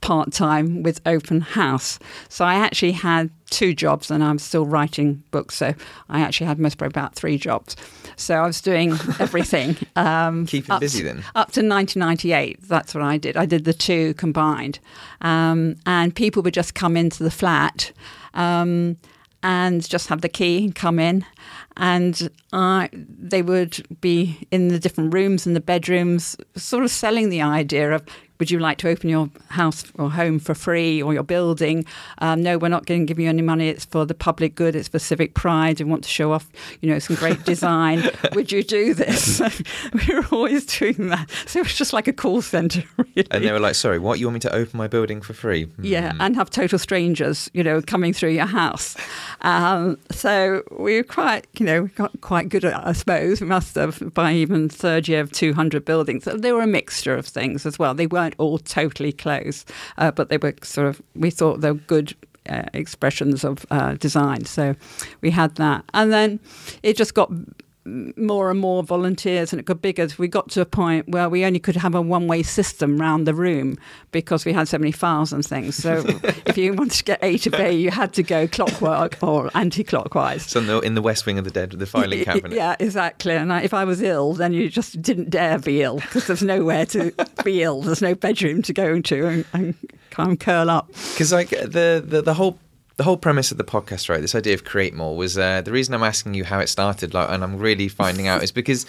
part 0.00 0.32
time 0.32 0.82
with 0.82 1.00
open 1.06 1.40
house. 1.40 1.98
So 2.28 2.44
I 2.44 2.54
actually 2.54 2.92
had 2.92 3.30
two 3.50 3.74
jobs 3.74 4.10
and 4.10 4.22
I'm 4.24 4.38
still 4.38 4.66
writing 4.66 5.22
books. 5.30 5.56
So 5.56 5.74
I 6.08 6.20
actually 6.20 6.48
had 6.48 6.58
most 6.58 6.78
probably 6.78 6.92
about 6.92 7.14
three 7.14 7.38
jobs. 7.38 7.76
So 8.16 8.34
I 8.34 8.46
was 8.46 8.60
doing 8.60 8.92
everything. 9.20 9.76
Um, 9.94 10.46
Keeping 10.46 10.78
busy 10.80 10.98
to- 11.00 11.04
then? 11.04 11.16
Up 11.34 11.52
to 11.52 11.60
1998, 11.60 12.62
that's 12.62 12.94
what 12.94 13.04
I 13.04 13.18
did. 13.18 13.36
I 13.36 13.46
did 13.46 13.64
the 13.64 13.72
two 13.72 14.14
combined. 14.14 14.80
Um, 15.20 15.76
and 15.86 16.14
people 16.14 16.42
would 16.42 16.54
just 16.54 16.74
come 16.74 16.96
into 16.96 17.22
the 17.22 17.30
flat. 17.30 17.92
Um, 18.34 18.96
and 19.46 19.88
just 19.88 20.08
have 20.08 20.22
the 20.22 20.28
key 20.28 20.72
come 20.74 20.98
in. 20.98 21.24
And 21.76 22.30
I, 22.52 22.88
they 22.92 23.42
would 23.42 23.86
be 24.00 24.38
in 24.50 24.68
the 24.68 24.78
different 24.78 25.12
rooms 25.12 25.46
and 25.46 25.54
the 25.54 25.60
bedrooms, 25.60 26.36
sort 26.56 26.84
of 26.84 26.90
selling 26.90 27.28
the 27.28 27.42
idea 27.42 27.92
of 27.94 28.02
would 28.38 28.50
you 28.50 28.58
like 28.58 28.76
to 28.76 28.88
open 28.90 29.08
your 29.08 29.30
house 29.48 29.82
or 29.94 30.10
home 30.10 30.38
for 30.38 30.52
free 30.54 31.02
or 31.02 31.14
your 31.14 31.22
building? 31.22 31.86
Um, 32.18 32.42
no, 32.42 32.58
we're 32.58 32.68
not 32.68 32.84
going 32.84 33.00
to 33.00 33.06
give 33.06 33.18
you 33.18 33.30
any 33.30 33.40
money. 33.40 33.70
It's 33.70 33.86
for 33.86 34.04
the 34.04 34.12
public 34.12 34.54
good. 34.54 34.76
It's 34.76 34.88
for 34.88 34.98
civic 34.98 35.32
pride. 35.32 35.78
We 35.78 35.86
want 35.86 36.04
to 36.04 36.10
show 36.10 36.32
off, 36.32 36.46
you 36.82 36.90
know, 36.90 36.98
some 36.98 37.16
great 37.16 37.42
design. 37.46 38.02
would 38.34 38.52
you 38.52 38.62
do 38.62 38.92
this? 38.92 39.40
we 39.94 40.14
were 40.14 40.26
always 40.30 40.66
doing 40.66 41.08
that. 41.08 41.30
So 41.46 41.60
it 41.60 41.62
was 41.62 41.74
just 41.76 41.94
like 41.94 42.08
a 42.08 42.12
call 42.12 42.42
centre, 42.42 42.84
really. 42.98 43.26
And 43.30 43.42
they 43.42 43.52
were 43.52 43.58
like, 43.58 43.74
"Sorry, 43.74 43.98
what? 43.98 44.18
You 44.18 44.26
want 44.26 44.34
me 44.34 44.40
to 44.40 44.54
open 44.54 44.76
my 44.76 44.86
building 44.86 45.22
for 45.22 45.32
free?" 45.32 45.68
Yeah, 45.80 46.12
Hmm. 46.12 46.20
and 46.20 46.36
have 46.36 46.50
total 46.50 46.78
strangers, 46.78 47.50
you 47.54 47.64
know, 47.64 47.80
coming 47.80 48.12
through 48.12 48.32
your 48.32 48.44
house. 48.44 48.98
Um, 49.40 49.96
so 50.10 50.62
we 50.78 50.96
were 50.98 51.04
quite, 51.04 51.46
you 51.58 51.64
know, 51.66 51.82
we 51.82 51.88
got 51.90 52.20
quite 52.20 52.48
good 52.48 52.64
at 52.64 52.86
I 52.86 52.92
suppose. 52.92 53.40
We 53.40 53.46
must 53.46 53.74
have 53.74 54.14
by 54.14 54.32
even 54.32 54.68
third 54.68 55.08
year 55.08 55.20
of 55.20 55.32
200 55.32 55.84
buildings. 55.84 56.24
They 56.24 56.52
were 56.52 56.62
a 56.62 56.66
mixture 56.66 57.14
of 57.14 57.26
things 57.26 57.66
as 57.66 57.78
well. 57.78 57.94
They 57.94 58.06
weren't 58.06 58.34
all 58.38 58.58
totally 58.58 59.12
closed, 59.12 59.70
uh, 59.98 60.10
but 60.10 60.28
they 60.28 60.38
were 60.38 60.54
sort 60.62 60.86
of, 60.86 61.02
we 61.14 61.30
thought 61.30 61.60
they 61.60 61.72
were 61.72 61.78
good 61.78 62.14
uh, 62.48 62.64
expressions 62.72 63.44
of 63.44 63.66
uh, 63.70 63.94
design. 63.94 64.44
So 64.44 64.74
we 65.20 65.30
had 65.30 65.56
that. 65.56 65.84
And 65.94 66.12
then 66.12 66.40
it 66.82 66.96
just 66.96 67.14
got 67.14 67.30
more 67.86 68.50
and 68.50 68.58
more 68.58 68.82
volunteers 68.82 69.52
and 69.52 69.60
it 69.60 69.64
got 69.64 69.80
bigger. 69.80 70.08
We 70.18 70.28
got 70.28 70.50
to 70.50 70.60
a 70.60 70.66
point 70.66 71.08
where 71.08 71.28
we 71.28 71.44
only 71.44 71.58
could 71.58 71.76
have 71.76 71.94
a 71.94 72.02
one 72.02 72.26
way 72.26 72.42
system 72.42 72.98
round 72.98 73.26
the 73.26 73.34
room 73.34 73.78
because 74.10 74.44
we 74.44 74.52
had 74.52 74.68
so 74.68 74.78
many 74.78 74.92
files 74.92 75.32
and 75.32 75.44
things. 75.44 75.76
So 75.76 76.04
if 76.46 76.58
you 76.58 76.74
wanted 76.74 76.96
to 76.98 77.04
get 77.04 77.18
A 77.22 77.38
to 77.38 77.50
B, 77.50 77.70
you 77.70 77.90
had 77.90 78.12
to 78.14 78.22
go 78.22 78.46
clockwise 78.48 79.10
or 79.22 79.50
anti 79.54 79.84
clockwise. 79.84 80.42
So 80.46 80.60
in 80.60 80.66
the, 80.66 80.80
in 80.80 80.94
the 80.94 81.02
west 81.02 81.26
wing 81.26 81.38
of 81.38 81.44
the 81.44 81.50
dead, 81.50 81.70
the 81.70 81.86
filing 81.86 82.24
cabinet. 82.24 82.56
Yeah, 82.56 82.76
exactly. 82.78 83.34
And 83.34 83.52
I, 83.52 83.62
if 83.62 83.72
I 83.72 83.84
was 83.84 84.02
ill, 84.02 84.34
then 84.34 84.52
you 84.52 84.68
just 84.68 85.00
didn't 85.00 85.30
dare 85.30 85.58
be 85.58 85.82
ill 85.82 85.96
because 85.96 86.26
there's 86.26 86.42
nowhere 86.42 86.86
to 86.86 87.12
be 87.44 87.62
ill. 87.62 87.82
There's 87.82 88.02
no 88.02 88.14
bedroom 88.14 88.62
to 88.62 88.72
go 88.72 89.00
to 89.00 89.26
and, 89.26 89.44
and 89.52 89.74
kind 90.10 90.32
of 90.32 90.38
curl 90.38 90.70
up. 90.70 90.88
because 91.12 91.32
like 91.32 91.50
the, 91.50 92.02
the 92.04 92.22
the 92.22 92.34
whole 92.34 92.58
the 92.96 93.04
whole 93.04 93.16
premise 93.16 93.50
of 93.50 93.58
the 93.58 93.64
podcast 93.64 94.08
right 94.08 94.20
this 94.20 94.34
idea 94.34 94.54
of 94.54 94.64
create 94.64 94.94
more 94.94 95.16
was 95.16 95.36
uh, 95.38 95.60
the 95.62 95.72
reason 95.72 95.94
i'm 95.94 96.02
asking 96.02 96.34
you 96.34 96.44
how 96.44 96.58
it 96.58 96.68
started 96.68 97.14
like 97.14 97.30
and 97.30 97.42
i'm 97.42 97.56
really 97.56 97.88
finding 98.02 98.26
out 98.26 98.42
is 98.42 98.52
because 98.52 98.86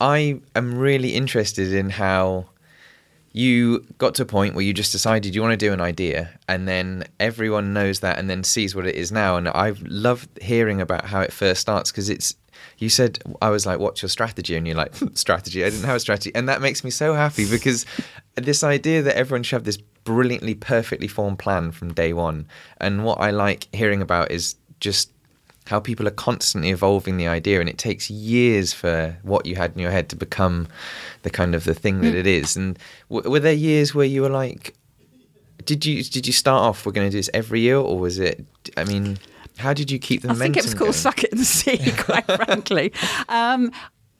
i 0.00 0.40
am 0.54 0.78
really 0.78 1.14
interested 1.14 1.72
in 1.72 1.90
how 1.90 2.46
you 3.34 3.84
got 3.98 4.14
to 4.14 4.22
a 4.22 4.26
point 4.26 4.54
where 4.54 4.64
you 4.64 4.72
just 4.72 4.92
decided 4.92 5.34
you 5.34 5.42
want 5.42 5.52
to 5.52 5.56
do 5.56 5.72
an 5.72 5.80
idea 5.80 6.30
and 6.48 6.68
then 6.68 7.04
everyone 7.18 7.72
knows 7.72 7.98
that 7.98 8.16
and 8.16 8.30
then 8.30 8.44
sees 8.44 8.76
what 8.76 8.86
it 8.86 8.94
is 8.94 9.10
now. 9.10 9.36
And 9.36 9.48
i 9.48 9.74
love 9.82 10.28
hearing 10.40 10.80
about 10.80 11.06
how 11.06 11.20
it 11.20 11.32
first 11.32 11.60
starts 11.60 11.90
because 11.90 12.08
it's 12.08 12.36
you 12.84 12.90
said 12.90 13.18
i 13.42 13.48
was 13.48 13.66
like 13.66 13.78
what's 13.80 14.02
your 14.02 14.08
strategy? 14.08 14.54
And 14.54 14.66
you're 14.66 14.76
like 14.76 14.94
hmm, 14.96 15.08
strategy. 15.14 15.64
I 15.64 15.70
didn't 15.70 15.86
have 15.86 15.96
a 15.96 16.00
strategy. 16.00 16.32
And 16.34 16.48
that 16.48 16.60
makes 16.60 16.84
me 16.84 16.90
so 16.90 17.14
happy 17.14 17.48
because 17.50 17.86
this 18.36 18.62
idea 18.62 19.02
that 19.02 19.16
everyone 19.16 19.42
should 19.42 19.56
have 19.56 19.64
this 19.64 19.78
brilliantly 20.04 20.54
perfectly 20.54 21.08
formed 21.08 21.38
plan 21.38 21.72
from 21.72 21.92
day 21.92 22.12
one. 22.12 22.46
And 22.78 23.04
what 23.04 23.20
i 23.20 23.30
like 23.30 23.68
hearing 23.74 24.02
about 24.02 24.30
is 24.30 24.56
just 24.80 25.10
how 25.66 25.80
people 25.80 26.06
are 26.06 26.18
constantly 26.28 26.70
evolving 26.70 27.16
the 27.16 27.26
idea. 27.26 27.58
And 27.58 27.70
it 27.70 27.78
takes 27.78 28.10
years 28.10 28.74
for 28.74 29.16
what 29.22 29.46
you 29.46 29.56
had 29.56 29.72
in 29.72 29.78
your 29.78 29.90
head 29.90 30.10
to 30.10 30.16
become 30.16 30.68
the 31.22 31.30
kind 31.30 31.54
of 31.54 31.64
the 31.64 31.74
thing 31.74 32.02
that 32.02 32.10
hmm. 32.10 32.16
it 32.18 32.26
is. 32.26 32.56
And 32.56 32.78
w- 33.08 33.30
were 33.30 33.40
there 33.40 33.54
years 33.54 33.94
where 33.94 34.06
you 34.06 34.22
were 34.22 34.28
like 34.28 34.74
did 35.64 35.86
you 35.86 36.02
did 36.02 36.26
you 36.26 36.32
start 36.32 36.60
off 36.62 36.84
we're 36.84 36.92
going 36.92 37.06
to 37.06 37.10
do 37.10 37.18
this 37.18 37.30
every 37.32 37.60
year? 37.60 37.78
Or 37.78 37.98
was 37.98 38.18
it 38.18 38.44
i 38.76 38.84
mean 38.84 39.18
how 39.56 39.72
did 39.72 39.90
you 39.90 39.98
keep 39.98 40.22
the 40.22 40.30
I 40.30 40.34
think 40.34 40.56
it 40.56 40.64
was 40.64 40.74
called 40.74 40.90
going? 40.90 40.92
Suck 40.92 41.24
It 41.24 41.32
and 41.32 41.46
See, 41.46 41.78
quite 41.98 42.26
frankly. 42.44 42.92
Um, 43.28 43.70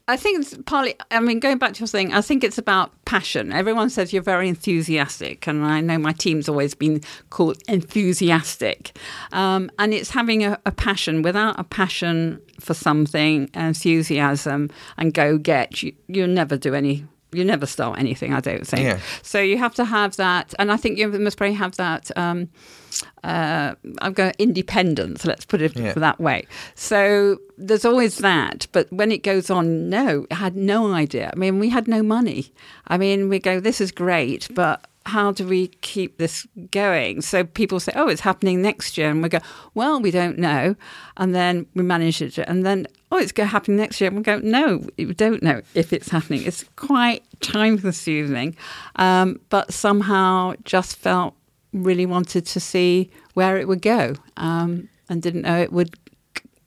I 0.07 0.19
think 0.19 0.43
it's 0.43 0.55
partly, 0.67 0.95
I 1.11 1.21
mean, 1.21 1.41
going 1.41 1.57
back 1.57 1.73
to 1.75 1.81
your 1.81 1.89
thing, 1.89 2.13
I 2.13 2.21
think 2.21 2.45
it's 2.45 2.59
about 2.59 2.93
passion. 3.07 3.53
Everyone 3.53 3.89
says 3.89 4.13
you're 4.13 4.23
very 4.23 4.51
enthusiastic, 4.51 5.47
and 5.47 5.65
I 5.65 5.81
know 5.81 5.97
my 5.97 6.13
team's 6.13 6.47
always 6.47 6.75
been 6.75 7.01
called 7.31 7.57
enthusiastic. 7.69 8.99
Um, 9.33 9.71
and 9.79 9.95
it's 9.95 10.11
having 10.11 10.45
a, 10.45 10.61
a 10.67 10.73
passion. 10.73 11.23
Without 11.23 11.59
a 11.59 11.65
passion 11.65 12.39
for 12.61 12.75
something, 12.75 13.49
enthusiasm, 13.55 14.69
and 14.99 15.15
go 15.15 15.39
get, 15.39 15.83
you, 15.83 15.95
you'll 16.07 16.29
never 16.29 16.59
do 16.59 16.75
any 16.75 17.07
you 17.35 17.45
never 17.45 17.67
start 17.67 17.99
anything. 17.99 18.33
I 18.33 18.41
don't 18.41 18.67
think. 18.67 18.83
Yeah. 18.85 18.99
So 19.23 19.41
you 19.41 19.59
have 19.59 19.75
to 19.77 19.85
have 19.85 20.17
that, 20.17 20.55
and 20.59 20.71
I 20.73 20.77
think 20.77 20.99
you 20.99 21.09
must 21.09 21.37
probably 21.37 21.55
have 21.55 21.77
that. 21.77 22.11
Um, 22.17 22.49
uh, 23.25 23.75
I'm 24.03 24.13
going 24.13 24.33
independence. 24.39 25.25
Let's 25.25 25.45
put 25.45 25.61
it 25.61 25.77
Yeah. 25.77 25.95
that 25.95 26.21
way. 26.21 26.47
So 26.75 27.39
there's 27.59 27.85
always 27.85 28.19
that, 28.19 28.67
but 28.73 28.93
when 28.93 29.11
it 29.11 29.23
goes 29.23 29.51
on, 29.51 29.89
no, 29.91 30.27
I 30.31 30.35
had 30.37 30.57
no 30.57 30.93
idea. 30.93 31.31
I 31.33 31.37
mean, 31.37 31.59
we 31.59 31.69
had 31.71 31.89
no 31.89 32.03
money. 32.03 32.53
I 32.87 32.97
mean, 32.99 33.29
we 33.29 33.39
go, 33.41 33.59
this 33.61 33.81
is 33.81 33.91
great, 33.91 34.49
but 34.55 34.87
how 35.07 35.33
do 35.33 35.47
we 35.47 35.69
keep 35.69 36.19
this 36.19 36.47
going? 36.71 37.21
So 37.21 37.45
people 37.45 37.79
say, 37.79 37.93
oh, 37.95 38.09
it's 38.09 38.23
happening 38.23 38.63
next 38.63 38.97
year, 38.97 39.11
and 39.11 39.23
we 39.23 39.29
go, 39.29 39.41
well, 39.75 40.01
we 40.01 40.11
don't 40.11 40.39
know, 40.39 40.77
and 41.17 41.35
then 41.35 41.67
we 41.75 41.83
manage 41.83 42.23
it, 42.23 42.39
and 42.39 42.65
then 42.65 42.87
oh, 43.13 43.19
it's 43.19 43.33
going 43.33 43.47
to 43.47 43.53
happen 43.53 43.77
next 43.77 44.01
year, 44.01 44.09
and 44.09 44.17
we 44.17 44.23
go, 44.23 44.39
no, 44.39 44.85
we 44.99 45.15
don't 45.15 45.43
know 45.43 45.63
if 45.75 45.93
it's 45.93 46.09
happening. 46.09 46.43
It's 46.45 46.65
quite 46.75 47.23
time 47.41 47.79
consuming, 47.79 48.57
um, 48.97 49.41
but 49.51 49.73
somehow 49.73 50.55
just 50.65 50.97
felt 50.97 51.35
really 51.73 52.07
wanted 52.07 52.47
to 52.47 52.61
see 52.61 53.11
where 53.35 53.57
it 53.57 53.69
would 53.69 53.83
go, 53.83 54.15
um, 54.37 54.89
and 55.09 55.23
didn't 55.23 55.43
know 55.43 55.61
it 55.61 55.73
would 55.73 55.97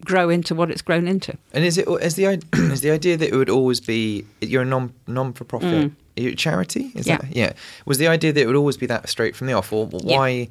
grow 0.07 0.29
into 0.29 0.55
what 0.55 0.71
it's 0.71 0.81
grown 0.81 1.07
into. 1.07 1.37
And 1.53 1.63
is 1.65 1.77
it 1.77 1.87
is 2.01 2.15
the 2.15 2.25
is 2.73 2.81
the 2.81 2.91
idea 2.91 3.17
that 3.17 3.29
it 3.33 3.35
would 3.35 3.49
always 3.49 3.79
be 3.79 4.25
you're 4.41 4.63
a 4.63 4.65
non 4.65 4.93
non 5.05 5.33
for 5.33 5.43
profit 5.43 5.91
a 6.17 6.33
charity? 6.35 6.91
Is 6.95 7.05
Mm. 7.05 7.09
Yeah. 7.09 7.17
that 7.17 7.35
yeah? 7.35 7.53
Was 7.85 7.97
the 7.99 8.07
idea 8.07 8.33
that 8.33 8.41
it 8.41 8.47
would 8.47 8.55
always 8.55 8.77
be 8.77 8.87
that 8.87 9.07
straight 9.09 9.35
from 9.35 9.47
the 9.47 9.53
off, 9.53 9.71
or 9.71 9.85
why 9.87 10.47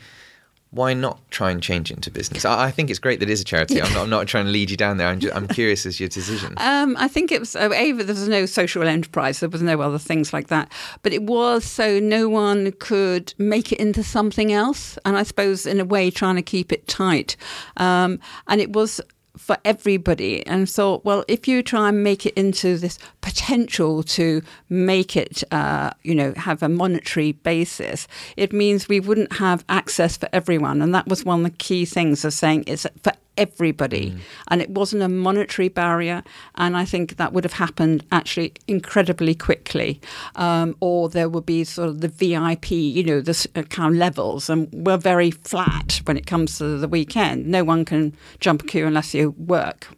why 0.71 0.93
not 0.93 1.19
try 1.31 1.51
and 1.53 1.63
change 1.63 1.91
it 1.91 1.95
into 1.95 2.11
business? 2.11 2.45
I, 2.45 2.67
I 2.67 2.71
think 2.71 2.91
it's 2.91 2.99
great 2.99 3.21
that 3.21 3.31
it 3.31 3.33
is 3.33 3.41
a 3.41 3.45
charity. 3.45 3.81
I'm, 3.81 3.93
not, 3.95 4.03
I'm 4.03 4.11
not 4.11 4.27
trying 4.27 4.45
to 4.47 4.51
lead 4.51 4.69
you 4.69 4.77
down 4.77 4.97
there. 4.99 5.07
I'm, 5.09 5.21
just, 5.21 5.35
I'm 5.35 5.47
curious 5.61 5.87
as 5.87 5.99
your 6.01 6.09
decision. 6.09 6.55
Um, 6.59 6.97
I 6.99 7.09
think 7.09 7.33
it 7.33 7.41
was 7.41 7.55
a 7.57 7.69
there 7.93 7.95
was 8.07 8.29
no 8.29 8.45
social 8.47 8.83
enterprise. 8.83 9.41
There 9.41 9.49
was 9.49 9.63
no 9.63 9.81
other 9.81 9.99
things 9.99 10.33
like 10.33 10.49
that. 10.49 10.71
But 11.03 11.13
it 11.13 11.23
was 11.23 11.65
so 11.65 11.99
no 12.01 12.29
one 12.29 12.73
could 12.73 13.33
make 13.39 13.73
it 13.73 13.79
into 13.79 14.03
something 14.03 14.53
else. 14.53 14.99
And 15.05 15.17
I 15.17 15.23
suppose 15.23 15.67
in 15.67 15.81
a 15.81 15.85
way 15.85 16.11
trying 16.11 16.37
to 16.37 16.43
keep 16.43 16.73
it 16.73 16.87
tight. 16.89 17.37
Um, 17.79 18.19
and 18.49 18.61
it 18.61 18.73
was 18.73 19.01
for 19.37 19.57
everybody. 19.65 20.47
And 20.47 20.69
thought, 20.69 21.05
well, 21.05 21.25
if 21.29 21.47
you 21.47 21.63
try 21.63 21.89
and 21.89 22.03
make 22.03 22.27
it 22.27 22.35
into 22.35 22.79
this 22.79 22.99
potential 23.21 24.03
to 24.03 24.43
make 24.69 25.17
it, 25.17 25.43
uh, 25.51 25.91
you 26.03 26.15
know, 26.15 26.33
have 26.37 26.63
a 26.63 26.69
monetary 26.69 27.33
basis, 27.33 28.09
it 28.37 28.53
means 28.53 28.89
we 28.89 29.01
wouldn't 29.01 29.35
have 29.35 29.65
access 29.69 30.17
for 30.17 30.29
everyone. 30.33 30.83
And 30.83 30.95
that 30.95 31.09
was 31.09 31.25
one 31.25 31.45
of 31.45 31.53
the 31.53 31.57
key 31.59 31.85
things 31.85 32.25
of 32.25 32.33
saying 32.33 32.65
it's 32.67 32.87
for 33.03 33.13
everybody. 33.37 34.17
And 34.49 34.63
it 34.63 34.71
wasn't 34.71 35.03
a 35.03 35.09
monetary 35.09 35.69
barrier. 35.69 36.23
And 36.57 36.77
I 36.77 36.85
think 36.85 37.17
that 37.17 37.33
would 37.33 37.45
have 37.45 37.55
happened 37.55 38.05
actually 38.13 38.53
incredibly 38.67 39.35
quickly. 39.35 40.01
Um, 40.35 40.77
or 40.81 41.09
there 41.09 41.29
would 41.29 41.47
be 41.47 41.65
sort 41.65 41.89
of 41.89 42.01
the 42.01 42.09
VIP, 42.09 42.71
you 42.71 43.05
know, 43.05 43.21
the 43.21 43.49
uh, 43.55 43.63
kind 43.63 43.95
of 43.95 43.99
levels. 43.99 44.49
And 44.49 44.69
we're 44.73 44.97
very 44.97 45.31
flat 45.31 46.01
when 46.05 46.17
it 46.17 46.27
comes 46.27 46.59
to 46.59 46.79
the 46.79 46.89
weekend. 46.89 47.47
No 47.47 47.65
one 47.65 47.85
can 47.85 48.15
jump 48.41 48.63
a 48.63 48.67
queue 48.67 48.87
unless 48.87 49.15
you 49.15 49.31
work. 49.31 49.89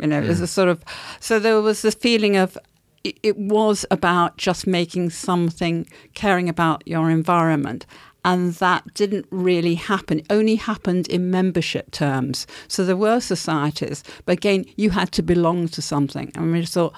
You 0.00 0.08
know, 0.08 0.20
there's 0.20 0.40
a 0.40 0.48
sort 0.48 0.68
of, 0.68 0.82
so 1.20 1.38
there 1.38 1.60
was 1.60 1.82
this 1.82 1.94
feeling 1.94 2.36
of, 2.36 2.58
it, 3.04 3.18
it 3.22 3.38
was 3.38 3.86
about 3.90 4.36
just 4.36 4.66
making 4.66 5.10
something, 5.10 5.86
caring 6.14 6.48
about 6.48 6.86
your 6.86 7.08
environment. 7.08 7.86
And 8.24 8.52
that 8.54 8.94
didn't 8.94 9.26
really 9.30 9.74
happen. 9.74 10.20
It 10.20 10.26
only 10.30 10.54
happened 10.54 11.08
in 11.08 11.30
membership 11.30 11.90
terms. 11.90 12.46
So 12.68 12.84
there 12.84 12.96
were 12.96 13.18
societies, 13.20 14.04
but 14.26 14.32
again, 14.34 14.64
you 14.76 14.90
had 14.90 15.10
to 15.12 15.22
belong 15.22 15.68
to 15.68 15.82
something. 15.82 16.30
And 16.36 16.52
we 16.52 16.60
just 16.60 16.74
thought, 16.74 16.94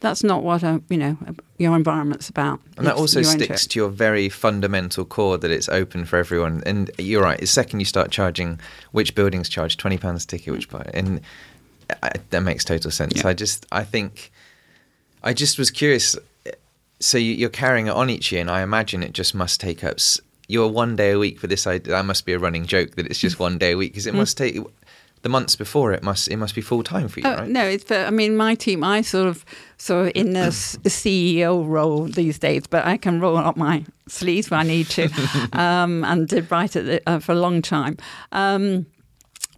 that's 0.00 0.22
not 0.22 0.44
what 0.44 0.62
a, 0.62 0.80
you 0.88 0.96
know 0.96 1.18
your 1.58 1.74
environment's 1.74 2.28
about. 2.28 2.60
And 2.76 2.86
that 2.86 2.92
It's- 2.92 3.00
also 3.00 3.22
sticks 3.22 3.66
to 3.66 3.80
your 3.80 3.88
very 3.88 4.28
fundamental 4.28 5.04
core 5.04 5.36
that 5.38 5.50
it's 5.50 5.68
open 5.68 6.04
for 6.04 6.16
everyone. 6.16 6.62
And 6.64 6.88
you're 6.98 7.24
right. 7.24 7.40
The 7.40 7.48
second 7.48 7.80
you 7.80 7.84
start 7.84 8.12
charging, 8.12 8.60
which 8.92 9.16
buildings 9.16 9.48
charge 9.48 9.76
twenty 9.76 9.98
pounds 9.98 10.22
a 10.22 10.26
ticket, 10.28 10.52
which 10.52 10.68
buy, 10.70 10.88
and 10.94 11.20
I, 12.04 12.12
that 12.30 12.42
makes 12.42 12.64
total 12.64 12.92
sense. 12.92 13.16
Yeah. 13.16 13.26
I 13.26 13.34
just, 13.34 13.66
I 13.72 13.82
think, 13.82 14.30
I 15.24 15.32
just 15.32 15.58
was 15.58 15.72
curious. 15.72 16.16
So 17.00 17.18
you're 17.18 17.48
carrying 17.50 17.88
it 17.88 17.94
on 17.94 18.08
each 18.10 18.30
year, 18.30 18.40
and 18.40 18.50
I 18.50 18.62
imagine 18.62 19.02
it 19.02 19.12
just 19.12 19.34
must 19.34 19.60
take 19.60 19.82
up. 19.82 19.98
S- 20.48 20.52
Your 20.54 20.68
one 20.70 20.96
day 20.96 21.10
a 21.12 21.18
week 21.18 21.38
for 21.38 21.46
this 21.46 21.66
idea. 21.66 21.92
That 21.94 22.04
must 22.04 22.24
be 22.26 22.32
a 22.32 22.38
running 22.38 22.66
joke 22.66 22.96
that 22.96 23.06
it's 23.06 23.18
just 23.20 23.38
one 23.38 23.58
day 23.58 23.72
a 23.72 23.76
week 23.76 23.92
because 23.92 24.06
it 24.06 24.14
must 24.14 24.36
take 24.38 24.58
the 25.22 25.28
months 25.28 25.56
before 25.56 25.92
it 25.92 26.02
must 26.04 26.28
it 26.28 26.36
must 26.36 26.54
be 26.54 26.60
full 26.60 26.82
time 26.84 27.08
for 27.08 27.18
you, 27.20 27.26
Oh, 27.26 27.34
right? 27.38 27.48
No, 27.48 27.64
it's 27.64 27.84
for, 27.84 27.96
I 27.96 28.10
mean, 28.10 28.36
my 28.36 28.54
team, 28.54 28.84
I 28.84 29.02
sort 29.02 29.26
of, 29.26 29.44
sort 29.76 30.06
of 30.06 30.12
in 30.14 30.36
s- 30.36 30.78
CEO 30.84 31.66
role 31.66 32.04
these 32.04 32.38
days, 32.38 32.68
but 32.68 32.86
I 32.86 32.96
can 32.98 33.20
roll 33.20 33.36
up 33.36 33.56
my 33.56 33.84
sleeves 34.06 34.48
when 34.50 34.60
I 34.60 34.62
need 34.62 34.86
to, 34.90 35.08
um, 35.52 36.04
and 36.04 36.28
did 36.28 36.48
write 36.50 36.76
it 36.76 37.02
uh, 37.06 37.18
for 37.18 37.32
a 37.32 37.34
long 37.34 37.62
time. 37.62 37.96
Um, 38.30 38.86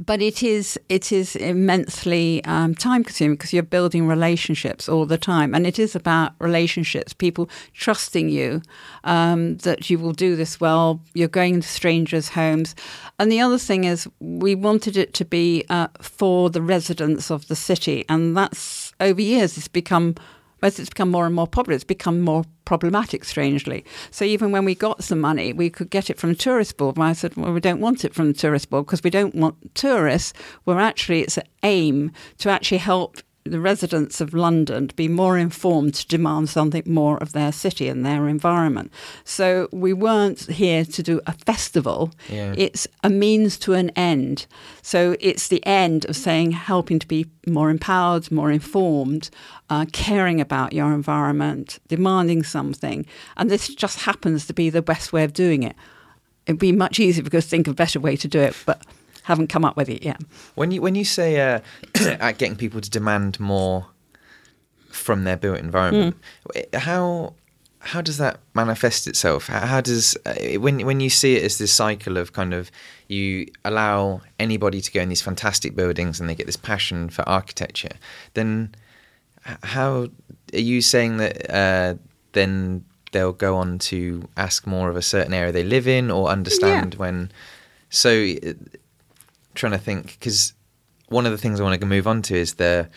but 0.05 0.23
it 0.23 0.43
is 0.43 0.79
it 0.89 1.13
is 1.13 1.37
immensely 1.37 2.45
um, 2.45 2.75
time 2.75 3.05
consuming 3.05 3.37
because 3.37 3.53
you're 3.53 3.63
building 3.63 4.07
relationships 4.07 4.89
all 4.89 5.07
the 5.07 5.19
time, 5.19 5.55
and 5.55 5.67
it 5.67 5.79
is 5.79 5.95
about 5.95 6.33
relationships. 6.39 7.13
People 7.13 7.49
trusting 7.75 8.29
you 8.29 8.63
um, 9.05 9.57
that 9.59 9.91
you 9.91 9.99
will 9.99 10.13
do 10.13 10.37
this 10.37 10.61
well. 10.61 11.01
You're 11.15 11.29
going 11.29 11.55
into 11.55 11.69
strangers' 11.69 12.31
homes, 12.31 12.75
and 13.19 13.31
the 13.31 13.41
other 13.41 13.59
thing 13.59 13.85
is 13.85 14.09
we 14.21 14.55
wanted 14.55 14.97
it 14.97 15.15
to 15.15 15.25
be 15.25 15.65
uh, 15.69 15.89
for 16.01 16.51
the 16.51 16.63
residents 16.63 17.31
of 17.31 17.49
the 17.49 17.57
city, 17.57 18.05
and 18.09 18.37
that's 18.37 18.93
over 19.01 19.21
years 19.21 19.57
it's 19.57 19.69
become 19.69 20.15
as 20.63 20.79
it's 20.79 20.91
become 20.91 21.11
more 21.11 21.27
and 21.27 21.35
more 21.35 21.47
popular, 21.47 21.75
it's 21.75 21.85
become 21.85 22.21
more 22.21 22.45
problematic, 22.65 23.25
strangely. 23.25 23.85
So 24.11 24.25
even 24.25 24.53
when 24.53 24.65
we 24.65 24.75
got 24.75 25.03
some 25.03 25.21
money, 25.21 25.53
we 25.53 25.71
could 25.71 25.91
get 25.91 26.11
it 26.11 26.19
from 26.19 26.31
the 26.31 26.37
tourist 26.37 26.77
board. 26.77 26.97
And 26.97 27.05
I 27.05 27.13
said, 27.13 27.37
well, 27.37 27.53
we 27.53 27.61
don't 27.61 27.81
want 27.81 28.05
it 28.05 28.15
from 28.15 28.29
the 28.29 28.39
tourist 28.39 28.71
board 28.71 28.87
because 28.87 29.03
we 29.03 29.11
don't 29.11 29.35
want 29.35 29.75
tourists. 29.75 30.33
Where 30.65 30.79
actually 30.79 31.23
it's 31.23 31.37
an 31.37 31.49
aim 31.63 32.13
to 32.39 32.51
actually 32.51 32.79
help 32.79 33.19
the 33.45 33.61
residents 33.61 34.21
of 34.21 34.35
London 34.35 34.89
to 34.89 34.95
be 34.95 35.09
more 35.09 35.39
informed 35.39 35.95
to 35.95 36.07
demand 36.07 36.49
something 36.51 36.83
more 36.87 37.17
of 37.19 37.33
their 37.33 37.53
city 37.53 37.89
and 37.89 38.05
their 38.05 38.29
environment. 38.29 38.93
So 39.25 39.69
we 39.73 39.93
weren't 39.93 40.43
here 40.51 40.85
to 40.85 41.03
do 41.03 41.21
a 41.27 41.33
festival. 41.33 42.13
Yeah. 42.29 42.55
It's 42.57 42.87
a 43.03 43.09
means 43.09 43.57
to 43.59 43.73
an 43.73 43.91
end. 43.91 44.47
So 44.83 45.17
it's 45.21 45.49
the 45.49 45.65
end 45.67 46.05
of 46.07 46.17
saying 46.17 46.53
helping 46.53 46.99
to 46.99 47.09
be 47.09 47.27
more 47.47 47.71
empowered, 47.71 48.31
more 48.31 48.51
informed, 48.51 49.31
uh, 49.71 49.87
caring 49.93 50.41
about 50.41 50.73
your 50.75 50.93
environment, 50.93 51.79
demanding 51.89 52.43
something. 52.43 53.07
And 53.39 53.51
this 53.51 53.75
just 53.75 54.01
happens 54.01 54.47
to 54.47 54.53
be 54.53 54.69
the 54.69 54.83
best 54.83 55.13
way 55.13 55.25
of 55.25 55.33
doing 55.33 55.63
it. 55.63 55.77
It'd 56.47 56.59
be 56.59 56.73
much 56.73 56.99
easier 56.99 57.23
because 57.23 57.47
think 57.47 57.69
of 57.69 57.73
a 57.73 57.75
better 57.75 58.01
way 58.01 58.17
to 58.17 58.29
do 58.29 58.41
it, 58.41 58.57
but 58.67 58.83
haven't 59.31 59.49
come 59.49 59.65
up 59.65 59.77
with 59.77 59.89
it 59.89 60.03
yet. 60.05 60.21
When 60.55 60.71
you 60.71 60.83
when 60.83 60.95
you 60.95 61.05
say 61.05 61.41
uh, 61.41 61.61
at 62.21 62.39
getting 62.39 62.57
people 62.57 62.81
to 62.81 62.91
demand 62.91 63.41
more 63.41 63.87
from 64.91 65.25
their 65.25 65.37
built 65.37 65.59
environment, 65.59 66.17
how 66.75 67.35
how 67.81 68.01
does 68.03 68.19
that 68.19 68.41
manifest 68.55 69.07
itself? 69.07 69.47
How, 69.47 69.67
how 69.67 69.81
does 69.81 70.17
uh, 70.27 70.35
when 70.59 70.85
when 70.85 71.01
you 71.01 71.11
see 71.11 71.37
it 71.37 71.45
as 71.45 71.59
this 71.59 71.73
cycle 71.73 72.19
of 72.19 72.33
kind 72.33 72.53
of 72.53 72.71
you 73.09 73.47
allow 73.65 74.21
anybody 74.39 74.81
to 74.81 74.93
go 74.93 75.01
in 75.01 75.09
these 75.09 75.23
fantastic 75.23 75.75
buildings 75.75 76.21
and 76.21 76.29
they 76.29 76.35
get 76.35 76.47
this 76.47 76.57
passion 76.57 77.09
for 77.09 77.27
architecture, 77.29 77.97
then 78.35 78.75
how 79.63 80.09
are 80.53 80.59
you 80.59 80.83
saying 80.83 81.17
that 81.17 81.51
uh, 81.51 81.95
then 82.33 82.85
they'll 83.13 83.33
go 83.33 83.57
on 83.57 83.79
to 83.79 84.29
ask 84.37 84.67
more 84.67 84.91
of 84.91 84.97
a 84.97 85.03
certain 85.03 85.35
area 85.35 85.51
they 85.53 85.65
live 85.65 85.89
in 85.89 86.11
or 86.11 86.29
understand 86.29 86.95
when 86.97 87.31
so 87.89 88.11
uh, 88.47 88.53
trying 89.55 89.73
to 89.73 89.79
think 89.79 90.19
because 90.19 90.55
one 91.09 91.27
of 91.27 91.33
the 91.33 91.39
things 91.39 91.61
I 91.61 91.65
want 91.65 91.81
to 91.81 91.87
move 91.87 92.07
on 92.07 92.23
to 92.23 92.35
is 92.37 92.55
the 92.55 92.89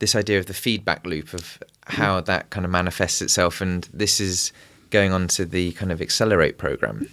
this 0.00 0.14
idea 0.14 0.38
of 0.38 0.46
the 0.46 0.54
feedback 0.54 1.04
loop 1.06 1.34
of 1.34 1.58
how 1.86 2.20
that 2.22 2.50
kind 2.50 2.64
of 2.64 2.72
manifests 2.72 3.20
itself, 3.22 3.60
and 3.60 3.88
this 3.92 4.20
is 4.20 4.52
going 4.90 5.12
on 5.12 5.28
to 5.28 5.44
the 5.44 5.72
kind 5.72 5.92
of 5.92 6.00
accelerate 6.02 6.58
program. 6.58 7.08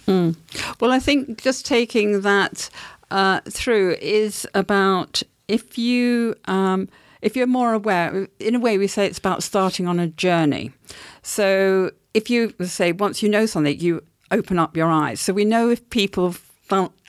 Well, 0.80 0.90
I 0.90 0.98
think 0.98 1.40
just 1.40 1.64
taking 1.64 2.22
that 2.22 2.70
uh, 3.10 3.40
through 3.48 3.96
is 4.00 4.46
about 4.54 5.22
if 5.46 5.78
you 5.78 6.34
um, 6.46 6.88
if 7.22 7.36
you're 7.36 7.46
more 7.46 7.72
aware. 7.72 8.28
In 8.38 8.54
a 8.54 8.60
way, 8.60 8.78
we 8.78 8.86
say 8.86 9.06
it's 9.06 9.18
about 9.18 9.42
starting 9.42 9.86
on 9.86 10.00
a 10.00 10.08
journey. 10.08 10.72
So 11.22 11.90
if 12.14 12.30
you 12.30 12.54
say 12.64 12.92
once 12.92 13.22
you 13.22 13.28
know 13.28 13.46
something, 13.46 13.78
you 13.78 14.02
open 14.30 14.58
up 14.58 14.76
your 14.76 14.88
eyes. 14.88 15.20
So 15.20 15.32
we 15.32 15.44
know 15.44 15.70
if 15.70 15.88
people. 15.90 16.34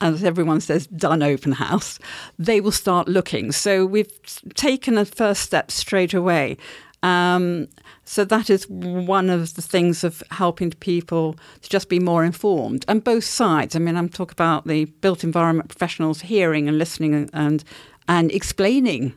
As 0.01 0.23
everyone 0.23 0.61
says, 0.61 0.87
done 0.87 1.23
open 1.23 1.53
house, 1.53 1.99
they 2.37 2.61
will 2.61 2.71
start 2.71 3.07
looking. 3.07 3.51
So 3.51 3.85
we've 3.85 4.11
taken 4.55 4.97
a 4.97 5.05
first 5.05 5.41
step 5.41 5.71
straight 5.71 6.13
away. 6.13 6.57
Um, 7.01 7.67
so 8.03 8.25
that 8.25 8.49
is 8.49 8.67
one 8.67 9.29
of 9.29 9.53
the 9.53 9.61
things 9.61 10.03
of 10.03 10.21
helping 10.31 10.71
people 10.71 11.37
to 11.61 11.69
just 11.69 11.87
be 11.89 11.99
more 11.99 12.25
informed, 12.25 12.83
and 12.87 13.03
both 13.03 13.23
sides. 13.23 13.75
I 13.75 13.79
mean, 13.79 13.95
I'm 13.95 14.09
talking 14.09 14.33
about 14.33 14.67
the 14.67 14.85
built 14.85 15.23
environment 15.23 15.69
professionals 15.69 16.21
hearing 16.21 16.67
and 16.67 16.77
listening 16.77 17.29
and 17.33 17.63
and 18.07 18.31
explaining 18.31 19.13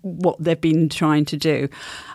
what 0.00 0.42
they've 0.42 0.60
been 0.60 0.88
trying 0.88 1.26
to 1.26 1.36
do. 1.36 1.68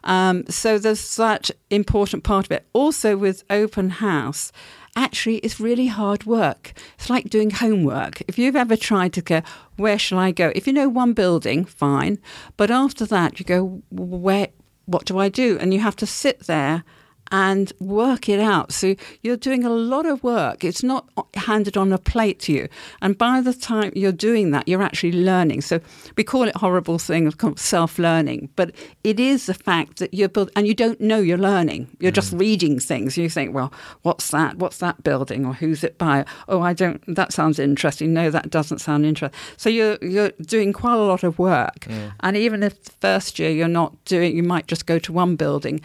Um, 0.04 0.44
so 0.50 0.80
there's 0.80 1.16
that 1.18 1.52
important 1.70 2.24
part 2.24 2.48
of 2.48 2.52
it. 2.52 2.66
Also, 2.74 3.16
with 3.16 3.44
open 3.52 3.92
house, 3.92 4.52
actually 4.96 5.38
it's 5.38 5.60
really 5.60 5.88
hard 5.88 6.26
work. 6.26 6.74
It's 6.96 7.10
like 7.10 7.30
doing 7.30 7.52
homework. 7.52 8.22
If 8.28 8.38
you've 8.38 8.56
ever 8.56 8.76
tried 8.76 9.14
to 9.14 9.22
go, 9.22 9.42
where 9.78 10.00
shall 10.00 10.20
I 10.20 10.32
go? 10.32 10.52
If 10.56 10.68
you 10.68 10.74
know 10.74 10.90
one 10.90 11.14
building, 11.14 11.66
fine. 11.66 12.20
But 12.58 12.72
after 12.72 13.06
that, 13.06 13.40
you 13.40 13.46
go, 13.46 13.82
where? 13.92 14.50
What 14.86 15.06
do 15.06 15.20
I 15.20 15.30
do? 15.30 15.58
And 15.60 15.72
you 15.72 15.82
have 15.82 15.96
to 15.98 16.08
sit 16.08 16.48
there 16.48 16.84
and 17.32 17.72
work 17.80 18.30
it 18.30 18.40
out. 18.40 18.72
So 18.72 18.96
you're 19.22 19.38
doing 19.38 19.64
a 19.64 19.70
lot 19.70 20.06
of 20.06 20.24
work. 20.24 20.64
It's 20.64 20.84
not 20.84 21.08
handed 21.36 21.78
on 21.78 21.92
a 21.92 21.98
plate 21.98 22.40
to 22.42 22.54
you. 22.54 22.68
And 23.02 23.18
by 23.18 23.42
the 23.42 23.54
time 23.54 23.92
you're 23.96 24.12
doing 24.12 24.52
that, 24.52 24.68
you're 24.68 24.82
actually 24.82 25.12
learning. 25.12 25.62
So 25.62 25.80
we 26.16 26.24
call 26.24 26.48
it 26.48 26.56
horrible 26.56 27.00
thing 27.00 27.28
of 27.28 27.36
self-learning, 27.60 28.50
but 28.56 28.72
it 29.04 29.20
is 29.20 29.46
the 29.46 29.54
fact 29.54 30.00
that 30.00 30.14
you're 30.14 30.30
build 30.30 30.52
and 30.56 30.68
you 30.68 30.74
don't 30.74 31.00
know 31.00 31.20
you're 31.20 31.38
learning. 31.38 31.88
You're 32.00 32.12
mm. 32.12 32.16
just 32.16 32.34
reading 32.34 32.80
things. 32.80 33.18
You 33.18 33.30
think, 33.30 33.54
well, 33.54 33.72
what's 34.02 34.32
that? 34.32 34.58
What's 34.58 34.78
that 34.78 35.04
building? 35.04 35.46
Or 35.46 35.54
who's 35.54 35.84
it 35.84 35.98
by? 35.98 36.26
Oh, 36.48 36.62
I 36.62 36.74
don't. 36.74 37.04
That 37.16 37.34
sounds 37.34 37.60
interesting. 37.60 38.14
No, 38.14 38.30
that 38.30 38.50
doesn't 38.50 38.80
sound 38.80 39.06
interesting. 39.06 39.40
So 39.58 39.70
you're 39.70 39.98
you're 40.02 40.32
doing 40.42 40.74
quite 40.74 40.96
a 40.96 41.04
lot 41.04 41.24
of 41.24 41.40
work. 41.40 41.88
Yeah. 41.90 42.12
And 42.22 42.38
even 42.38 42.64
if 42.64 42.84
the 42.84 42.92
first 43.02 43.40
year 43.40 43.52
you're 43.52 43.68
not 43.68 44.04
doing, 44.06 44.36
you 44.36 44.44
might 44.44 44.68
just 44.68 44.86
go 44.86 45.00
to 45.00 45.14
one 45.14 45.36
building 45.36 45.82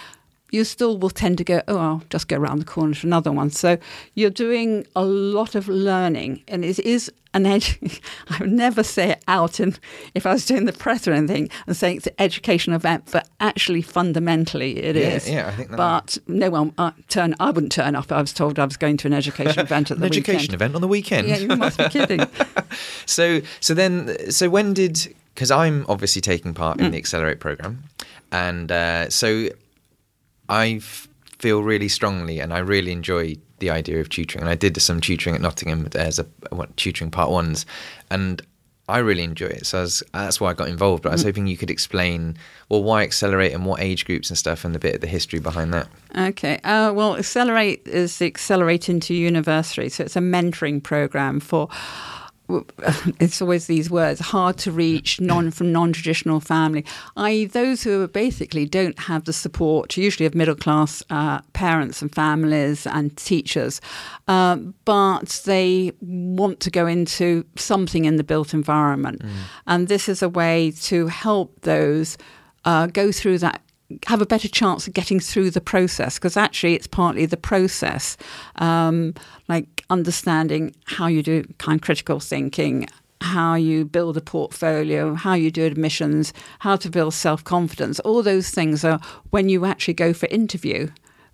you 0.55 0.63
still 0.63 0.97
will 0.97 1.11
tend 1.11 1.37
to 1.39 1.45
go, 1.45 1.63
oh, 1.67 1.79
I'll 1.79 2.03
just 2.11 2.29
go 2.29 2.37
around 2.37 2.61
the 2.61 2.65
corner 2.65 2.95
to 2.95 3.07
another 3.07 3.33
one. 3.33 3.51
So 3.51 3.77
you're 4.15 4.31
doing 4.31 4.87
a 4.95 5.05
lot 5.05 5.57
of 5.57 5.67
learning, 5.69 6.45
and 6.47 6.65
it 6.65 6.79
is 6.79 7.11
an 7.35 7.45
edge. 7.45 7.81
I 8.29 8.39
would 8.39 8.53
never 8.53 8.85
say 8.85 9.11
it 9.11 9.25
out, 9.27 9.59
and 9.59 9.79
if 10.15 10.27
I 10.27 10.33
was 10.33 10.47
doing 10.47 10.67
the 10.67 10.73
press 10.73 11.09
or 11.09 11.13
anything, 11.13 11.51
and 11.67 11.77
saying 11.77 11.97
it's 11.97 12.07
an 12.07 12.15
education 12.21 12.73
event, 12.73 13.09
but 13.11 13.29
actually 13.41 13.83
fundamentally 13.83 14.79
it 14.79 14.95
yeah, 14.95 15.03
is. 15.03 15.29
yeah, 15.29 15.49
I 15.49 15.51
think. 15.51 15.71
That 15.71 15.77
but 15.77 16.19
no 16.29 16.51
one 16.51 16.73
uh, 16.79 16.93
turn. 17.09 17.35
I 17.41 17.51
wouldn't 17.51 17.73
turn 17.73 17.97
up. 17.97 18.13
I 18.13 18.21
was 18.21 18.33
told 18.33 18.61
I 18.61 18.65
was 18.65 18.77
going 18.77 18.97
to 18.99 19.09
an 19.09 19.13
education 19.13 19.59
event 19.67 19.91
at 19.91 19.97
an 19.97 20.03
the 20.03 20.07
education 20.07 20.43
weekend. 20.43 20.55
event 20.55 20.75
on 20.77 20.81
the 20.83 20.89
weekend. 20.89 21.29
Yeah, 21.29 21.39
you 21.39 21.49
must 21.49 21.79
be 21.79 21.89
kidding. 21.89 22.25
so, 23.07 23.41
so 23.59 23.75
then, 23.75 24.31
so 24.31 24.49
when 24.49 24.73
did? 24.73 25.13
Because 25.35 25.51
I'm 25.51 25.85
obviously 25.89 26.23
taking 26.23 26.55
part 26.55 26.79
in 26.79 26.87
mm. 26.87 26.93
the 26.93 26.99
Accelerate 26.99 27.41
program, 27.41 27.83
and 28.31 28.71
uh, 28.71 29.11
so 29.11 29.49
I 30.49 30.81
feel 30.81 31.63
really 31.63 31.89
strongly 31.89 32.41
and 32.41 32.53
I 32.53 32.59
really 32.59 32.93
enjoy 32.93 33.37
the 33.59 33.71
idea 33.71 34.01
of 34.01 34.09
tutoring. 34.09 34.43
And 34.43 34.51
I 34.51 34.55
did 34.55 34.81
some 34.81 35.01
tutoring 35.01 35.35
at 35.35 35.43
Nottingham 35.43 35.89
as 35.95 36.19
a 36.19 36.27
tutoring 36.77 37.11
part 37.11 37.31
ones, 37.31 37.67
and 38.11 38.43
I 38.89 38.99
really 38.99 39.23
enjoy 39.23 39.47
it. 39.47 39.67
So 39.67 39.81
was, 39.81 40.03
that's 40.13 40.41
why 40.41 40.51
I 40.51 40.55
got 40.55 40.69
involved. 40.69 41.03
But 41.03 41.11
I 41.11 41.13
was 41.13 41.23
mm. 41.23 41.27
hoping 41.27 41.47
you 41.47 41.57
could 41.57 41.71
explain, 41.71 42.37
well, 42.69 42.83
why 42.83 43.03
Accelerate 43.03 43.53
and 43.53 43.65
what 43.65 43.81
age 43.81 44.05
groups 44.05 44.29
and 44.29 44.37
stuff, 44.37 44.65
and 44.65 44.77
a 44.77 44.79
bit 44.79 44.97
of 44.97 45.01
the 45.01 45.07
history 45.07 45.39
behind 45.39 45.73
that. 45.73 45.89
Okay. 46.17 46.59
Uh, 46.65 46.93
well, 46.93 47.17
Accelerate 47.17 47.87
is 47.87 48.19
the 48.19 48.27
Accelerate 48.27 48.89
into 48.89 49.15
University. 49.15 49.89
So 49.89 50.05
it's 50.05 50.17
a 50.17 50.21
mentoring 50.21 50.83
program 50.83 51.41
for 51.41 51.69
it's 53.21 53.41
always 53.41 53.67
these 53.67 53.91
words 53.91 54.21
hard 54.21 54.59
to 54.59 54.71
reach 54.71 55.21
non 55.21 55.51
from 55.51 55.73
non-traditional 55.73 56.41
family 56.41 56.85
i.e. 57.17 57.47
those 57.47 57.83
who 57.83 58.07
basically 58.09 58.67
don't 58.67 58.99
have 58.99 59.25
the 59.25 59.33
support 59.33 59.97
usually 59.97 60.27
of 60.27 60.35
middle 60.35 60.55
class 60.55 61.03
uh, 61.09 61.41
parents 61.55 62.03
and 62.03 62.15
families 62.15 62.87
and 62.87 63.17
teachers 63.17 63.81
uh, 64.29 64.57
but 64.85 65.43
they 65.47 65.91
want 66.01 66.61
to 66.61 66.71
go 66.71 66.87
into 66.87 67.45
something 67.57 68.05
in 68.05 68.17
the 68.17 68.25
built 68.25 68.53
environment 68.53 69.23
mm. 69.23 69.31
and 69.67 69.89
this 69.89 70.09
is 70.09 70.23
a 70.23 70.29
way 70.29 70.71
to 70.71 71.07
help 71.07 71.59
those 71.63 72.19
uh, 72.67 72.87
go 72.87 73.11
through 73.11 73.39
that 73.39 73.63
have 74.07 74.23
a 74.23 74.27
better 74.27 74.49
chance 74.49 74.87
of 74.87 74.95
getting 74.95 75.21
through 75.21 75.51
the 75.51 75.61
process 75.61 76.15
because 76.15 76.37
actually 76.37 76.75
it's 76.75 76.87
partly 76.87 77.27
the 77.27 77.37
process, 77.37 78.17
um, 78.57 79.15
like 79.49 79.74
understanding 79.91 80.75
how 80.85 81.07
you 81.07 81.23
do 81.23 81.45
kind 81.59 81.81
of 81.81 81.83
critical 81.83 82.21
thinking, 82.21 82.87
how 83.21 83.55
you 83.55 83.85
build 83.85 84.17
a 84.17 84.21
portfolio, 84.21 85.15
how 85.15 85.35
you 85.35 85.51
do 85.51 85.65
admissions, 85.65 86.33
how 86.61 86.77
to 86.77 86.91
build 86.91 87.15
self 87.15 87.43
confidence. 87.43 88.01
All 88.01 88.23
those 88.23 88.51
things 88.51 88.85
are 88.85 89.01
when 89.31 89.49
you 89.49 89.65
actually 89.65 89.95
go 89.95 90.13
for 90.13 90.27
interview. 90.27 90.89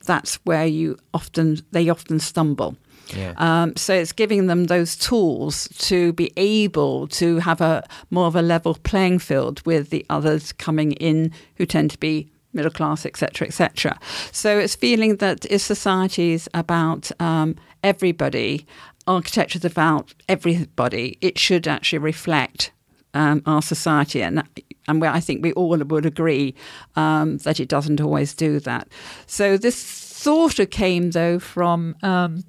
That's 0.07 0.37
where 0.45 0.67
you 0.67 0.99
often 1.13 1.61
they 1.73 1.89
often 1.89 2.21
stumble. 2.21 2.77
Yeah. 3.15 3.35
Um, 3.39 3.77
so 3.77 3.93
it's 3.93 4.13
giving 4.13 4.47
them 4.47 4.65
those 4.65 4.97
tools 4.97 5.69
to 5.79 6.13
be 6.13 6.33
able 6.37 7.09
to 7.09 7.39
have 7.39 7.61
a 7.61 7.85
more 8.11 8.27
of 8.27 8.37
a 8.37 8.43
level 8.43 8.75
playing 8.75 9.19
field 9.19 9.65
with 9.67 9.91
the 9.91 10.07
others 10.09 10.53
coming 10.53 10.93
in 10.93 11.33
who 11.57 11.67
tend 11.67 11.91
to 11.91 11.99
be 11.99 12.31
middle 12.53 12.71
class, 12.71 13.07
etc., 13.07 13.47
etc. 13.47 13.99
So 14.33 14.59
it's 14.59 14.75
feeling 14.75 15.17
that 15.17 15.45
if 15.47 15.61
society 15.61 16.33
is 16.33 16.49
about 16.55 17.11
um, 17.21 17.57
everybody, 17.83 18.67
architecture 19.07 19.59
is 19.59 19.65
about 19.65 20.15
everybody, 20.29 21.19
it 21.21 21.39
should 21.39 21.67
actually 21.67 21.99
reflect 21.99 22.73
um, 23.15 23.43
our 23.47 23.63
society. 23.63 24.23
And, 24.23 24.43
and 24.89 25.05
I 25.05 25.21
think 25.21 25.43
we 25.43 25.53
all 25.53 25.77
would 25.77 26.07
agree 26.07 26.55
um, 26.97 27.39
that 27.39 27.61
it 27.61 27.69
doesn't 27.69 28.01
always 28.01 28.35
do 28.35 28.61
that. 28.61 28.89
So 29.27 29.57
this 29.57 29.77
sort 29.77 30.59
of 30.59 30.71
came, 30.71 31.11
though, 31.11 31.39
from. 31.39 31.97
Um, 32.03 32.45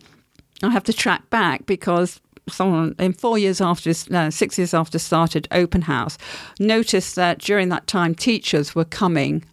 I 0.64 0.70
have 0.70 0.84
to 0.84 0.94
track 0.94 1.28
back 1.32 1.66
because 1.66 2.22
someone 2.48 2.96
in 3.00 3.14
four 3.14 3.38
years 3.38 3.62
after, 3.62 3.92
no, 4.10 4.30
six 4.30 4.58
years 4.58 4.74
after 4.74 5.00
started 5.00 5.48
Open 5.52 5.82
House, 5.82 6.18
noticed 6.60 7.16
that 7.16 7.40
during 7.40 7.70
that 7.70 7.88
time 7.88 8.14
teachers 8.14 8.76
were 8.76 8.86
coming 8.86 9.44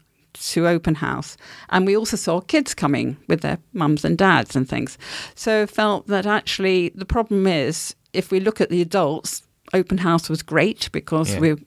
to 0.53 0.67
open 0.67 0.95
house. 0.95 1.37
And 1.71 1.87
we 1.87 1.97
also 1.97 2.17
saw 2.17 2.41
kids 2.41 2.75
coming 2.75 3.17
with 3.29 3.41
their 3.41 3.59
mums 3.73 4.05
and 4.05 4.17
dads 4.17 4.57
and 4.57 4.69
things. 4.69 4.99
So 5.35 5.67
felt 5.67 6.07
that 6.09 6.27
actually 6.27 6.91
the 6.95 7.05
problem 7.05 7.47
is 7.47 7.95
if 8.13 8.31
we 8.31 8.41
look 8.41 8.61
at 8.61 8.71
the 8.71 8.81
adults, 8.81 9.43
open 9.75 9.99
house 9.99 10.29
was 10.29 10.43
great 10.43 10.91
because 10.93 11.35
yeah. 11.35 11.41
we're 11.41 11.59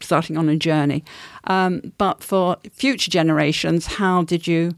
starting 0.00 0.36
on 0.36 0.48
a 0.48 0.56
journey. 0.56 1.04
Um, 1.44 1.92
but 1.98 2.22
for 2.22 2.56
future 2.72 3.10
generations, 3.10 3.86
how 3.86 4.22
did 4.22 4.46
you 4.46 4.72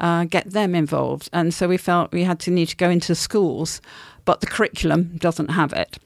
uh, 0.00 0.24
get 0.24 0.50
them 0.50 0.74
involved? 0.74 1.28
And 1.32 1.52
so 1.52 1.68
we 1.68 1.76
felt 1.76 2.12
we 2.12 2.24
had 2.24 2.40
to 2.40 2.50
need 2.50 2.68
to 2.68 2.76
go 2.76 2.90
into 2.90 3.14
schools, 3.14 3.80
but 4.24 4.40
the 4.40 4.46
curriculum 4.46 5.16
doesn't 5.16 5.50
have 5.50 5.72
it. 5.72 5.98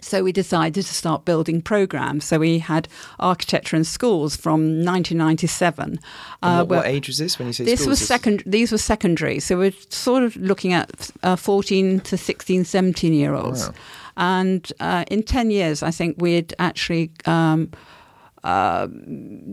So 0.00 0.22
we 0.22 0.32
decided 0.32 0.84
to 0.84 0.94
start 0.94 1.24
building 1.24 1.62
programs. 1.62 2.24
So 2.24 2.38
we 2.38 2.58
had 2.58 2.86
architecture 3.18 3.76
in 3.76 3.84
schools 3.84 4.36
from 4.36 4.84
1997. 4.84 5.98
Uh, 6.42 6.64
what, 6.64 6.68
what, 6.68 6.86
age 6.86 7.08
was 7.08 7.18
this 7.18 7.38
when 7.38 7.48
you 7.48 7.52
say 7.52 7.64
this 7.64 7.80
schools? 7.80 8.00
was 8.00 8.06
second? 8.06 8.42
These 8.46 8.72
were 8.72 8.78
secondary. 8.78 9.40
So 9.40 9.56
we're 9.56 9.72
sort 9.88 10.22
of 10.22 10.36
looking 10.36 10.72
at 10.72 11.10
uh, 11.22 11.36
14 11.36 12.00
to 12.00 12.16
16, 12.16 12.64
17 12.64 13.12
year 13.12 13.34
olds. 13.34 13.68
Wow. 13.68 13.74
And 14.18 14.72
uh, 14.80 15.04
in 15.10 15.22
10 15.22 15.50
years, 15.50 15.82
I 15.82 15.90
think 15.90 16.16
we 16.18 16.34
had 16.34 16.54
actually 16.58 17.10
um, 17.26 17.70
uh, 18.46 18.86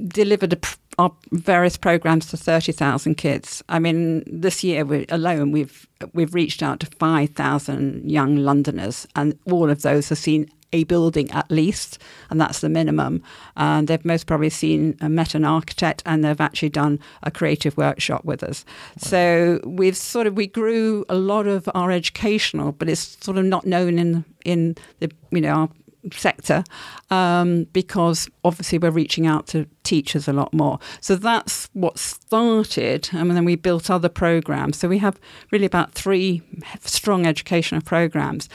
delivered 0.07 0.53
a 0.53 0.57
our 0.99 1.11
various 1.31 1.75
programs 1.75 2.27
to 2.27 2.37
30,000 2.37 3.15
kids. 3.15 3.63
I 3.67 3.79
mean, 3.79 4.23
this 4.27 4.63
year 4.63 4.85
we, 4.85 5.07
alone, 5.09 5.51
we've 5.51 5.87
we've 6.13 6.35
reached 6.35 6.61
out 6.61 6.79
to 6.81 6.85
5,000 6.85 8.09
young 8.09 8.35
Londoners, 8.35 9.07
and 9.15 9.37
all 9.45 9.71
of 9.71 9.81
those 9.81 10.09
have 10.09 10.19
seen 10.19 10.47
a 10.73 10.83
building 10.83 11.31
at 11.31 11.49
least, 11.49 11.97
and 12.29 12.39
that's 12.39 12.59
the 12.59 12.69
minimum. 12.69 13.23
And 13.55 13.87
they've 13.87 14.05
most 14.05 14.27
probably 14.27 14.49
seen 14.49 14.95
uh, 15.01 15.09
met 15.09 15.33
an 15.33 15.45
architect, 15.45 16.03
and 16.05 16.23
they've 16.23 16.41
actually 16.41 16.69
done 16.69 16.99
a 17.23 17.31
creative 17.31 17.75
workshop 17.77 18.23
with 18.25 18.43
us. 18.43 18.65
Wow. 18.67 19.09
So 19.09 19.59
we've 19.65 19.97
sort 19.97 20.27
of 20.27 20.35
we 20.35 20.47
grew 20.47 21.05
a 21.09 21.15
lot 21.15 21.47
of 21.47 21.67
our 21.73 21.91
educational, 21.91 22.71
but 22.73 22.89
it's 22.89 23.17
sort 23.23 23.37
of 23.37 23.45
not 23.45 23.65
known 23.65 23.97
in 23.97 24.25
in 24.45 24.75
the 24.99 25.11
you 25.31 25.41
know 25.41 25.53
our 25.53 25.69
sector 26.11 26.63
um, 27.09 27.65
because 27.73 28.29
obviously 28.43 28.77
we're 28.77 28.91
reaching 28.91 29.25
out 29.27 29.47
to 29.47 29.67
teachers 29.83 30.27
a 30.27 30.33
lot 30.33 30.53
more. 30.53 30.79
So 31.01 31.15
that's 31.15 31.69
what 31.73 31.97
started, 31.97 33.09
and 33.13 33.31
then 33.31 33.45
we 33.45 33.55
built 33.55 33.89
other 33.89 34.09
programs. 34.09 34.77
So 34.77 34.87
we 34.87 34.99
have 34.99 35.19
really 35.51 35.65
about 35.65 35.93
three 35.93 36.41
strong 36.81 37.25
educational 37.25 37.81
programs. 37.81 38.49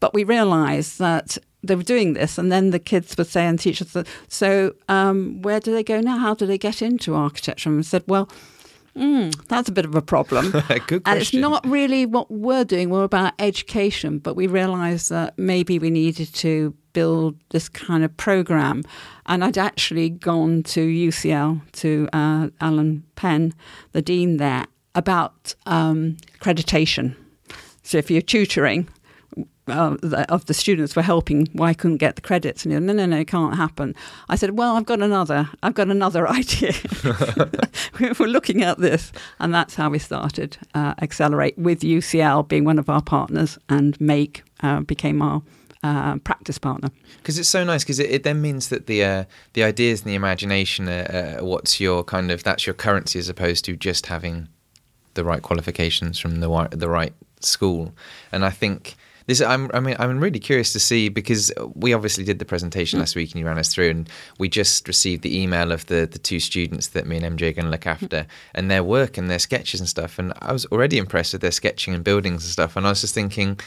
But 0.00 0.14
we 0.14 0.24
realised 0.24 0.98
that 0.98 1.38
they 1.62 1.76
were 1.76 1.84
doing 1.84 2.14
this, 2.14 2.38
and 2.38 2.50
then 2.50 2.70
the 2.70 2.80
kids 2.80 3.16
would 3.16 3.28
say, 3.28 3.46
and 3.46 3.58
teachers, 3.58 3.96
so 4.28 4.74
um, 4.88 5.40
where 5.42 5.60
do 5.60 5.72
they 5.72 5.84
go 5.84 6.00
now? 6.00 6.18
How 6.18 6.34
do 6.34 6.44
they 6.44 6.58
get 6.58 6.82
into 6.82 7.14
architecture? 7.14 7.68
And 7.68 7.76
we 7.76 7.84
said, 7.84 8.02
well, 8.08 8.28
Mm, 8.96 9.34
that's 9.46 9.68
a 9.68 9.72
bit 9.72 9.84
of 9.84 9.94
a 9.94 10.02
problem. 10.02 10.50
Good 10.50 10.66
question. 10.66 11.02
And 11.06 11.20
it's 11.20 11.32
not 11.34 11.66
really 11.66 12.04
what 12.04 12.30
we're 12.30 12.64
doing. 12.64 12.90
We're 12.90 13.04
about 13.04 13.32
education, 13.38 14.18
but 14.18 14.34
we 14.34 14.46
realised 14.46 15.08
that 15.10 15.38
maybe 15.38 15.78
we 15.78 15.90
needed 15.90 16.32
to 16.34 16.74
build 16.92 17.36
this 17.50 17.68
kind 17.68 18.04
of 18.04 18.14
program. 18.16 18.82
And 19.26 19.42
I'd 19.44 19.56
actually 19.56 20.10
gone 20.10 20.62
to 20.64 20.80
UCL, 20.86 21.60
to 21.72 22.08
uh, 22.12 22.48
Alan 22.60 23.04
Penn, 23.16 23.54
the 23.92 24.02
dean 24.02 24.36
there, 24.36 24.66
about 24.94 25.54
um, 25.64 26.18
accreditation. 26.38 27.16
So 27.82 27.98
if 27.98 28.10
you're 28.10 28.20
tutoring, 28.20 28.88
uh, 29.68 29.96
of 30.28 30.46
the 30.46 30.54
students 30.54 30.96
were 30.96 31.02
helping 31.02 31.48
why 31.52 31.68
I 31.68 31.74
couldn't 31.74 31.98
get 31.98 32.16
the 32.16 32.22
credits. 32.22 32.64
And 32.64 32.72
he 32.72 32.76
said, 32.76 32.82
no, 32.82 32.92
no, 32.92 33.06
no, 33.06 33.18
it 33.18 33.28
can't 33.28 33.54
happen. 33.54 33.94
I 34.28 34.36
said, 34.36 34.58
well, 34.58 34.76
I've 34.76 34.86
got 34.86 35.00
another, 35.00 35.48
I've 35.62 35.74
got 35.74 35.88
another 35.88 36.28
idea. 36.40 36.72
we're 38.18 38.26
looking 38.26 38.62
at 38.62 38.78
this, 38.78 39.12
and 39.38 39.54
that's 39.54 39.74
how 39.74 39.90
we 39.90 39.98
started 39.98 40.58
uh, 40.74 40.94
Accelerate 41.00 41.56
with 41.58 41.80
UCL 41.80 42.48
being 42.48 42.64
one 42.64 42.78
of 42.78 42.88
our 42.88 43.02
partners, 43.02 43.58
and 43.68 44.00
Make 44.00 44.42
uh, 44.60 44.80
became 44.80 45.22
our 45.22 45.42
uh, 45.82 46.16
practice 46.18 46.58
partner. 46.58 46.90
Because 47.18 47.38
it's 47.38 47.48
so 47.48 47.64
nice 47.64 47.82
because 47.82 47.98
it, 47.98 48.10
it 48.10 48.22
then 48.22 48.40
means 48.40 48.68
that 48.68 48.86
the 48.86 49.04
uh, 49.04 49.24
the 49.54 49.64
ideas 49.64 50.02
and 50.02 50.10
the 50.10 50.14
imagination 50.14 50.88
are, 50.88 51.38
uh, 51.40 51.44
what's 51.44 51.80
your 51.80 52.04
kind 52.04 52.30
of 52.30 52.44
that's 52.44 52.66
your 52.66 52.74
currency 52.74 53.18
as 53.18 53.28
opposed 53.28 53.64
to 53.64 53.76
just 53.76 54.06
having 54.06 54.48
the 55.14 55.24
right 55.24 55.42
qualifications 55.42 56.18
from 56.18 56.40
the 56.40 56.68
the 56.70 56.88
right 56.88 57.12
school. 57.40 57.92
And 58.30 58.44
I 58.44 58.50
think 58.50 58.94
this 59.26 59.40
I'm 59.40 59.70
I 59.74 59.80
mean 59.80 59.96
I'm 59.98 60.20
really 60.20 60.38
curious 60.38 60.72
to 60.72 60.80
see 60.80 61.08
because 61.08 61.52
we 61.74 61.92
obviously 61.92 62.24
did 62.24 62.38
the 62.38 62.44
presentation 62.44 62.98
last 62.98 63.16
week 63.16 63.32
and 63.32 63.40
you 63.40 63.46
ran 63.46 63.58
us 63.58 63.72
through 63.72 63.90
and 63.90 64.10
we 64.38 64.48
just 64.48 64.86
received 64.88 65.22
the 65.22 65.40
email 65.40 65.72
of 65.72 65.86
the 65.86 66.06
the 66.10 66.18
two 66.18 66.40
students 66.40 66.88
that 66.88 67.06
me 67.06 67.16
and 67.16 67.38
MJ 67.38 67.50
are 67.50 67.52
going 67.52 67.64
to 67.66 67.70
look 67.70 67.86
after 67.86 68.26
and 68.54 68.70
their 68.70 68.84
work 68.84 69.16
and 69.16 69.30
their 69.30 69.38
sketches 69.38 69.80
and 69.80 69.88
stuff 69.88 70.18
and 70.18 70.32
I 70.40 70.52
was 70.52 70.66
already 70.66 70.98
impressed 70.98 71.32
with 71.32 71.42
their 71.42 71.50
sketching 71.50 71.94
and 71.94 72.04
buildings 72.04 72.44
and 72.44 72.50
stuff 72.50 72.76
and 72.76 72.86
I 72.86 72.90
was 72.90 73.00
just 73.00 73.14
thinking 73.14 73.58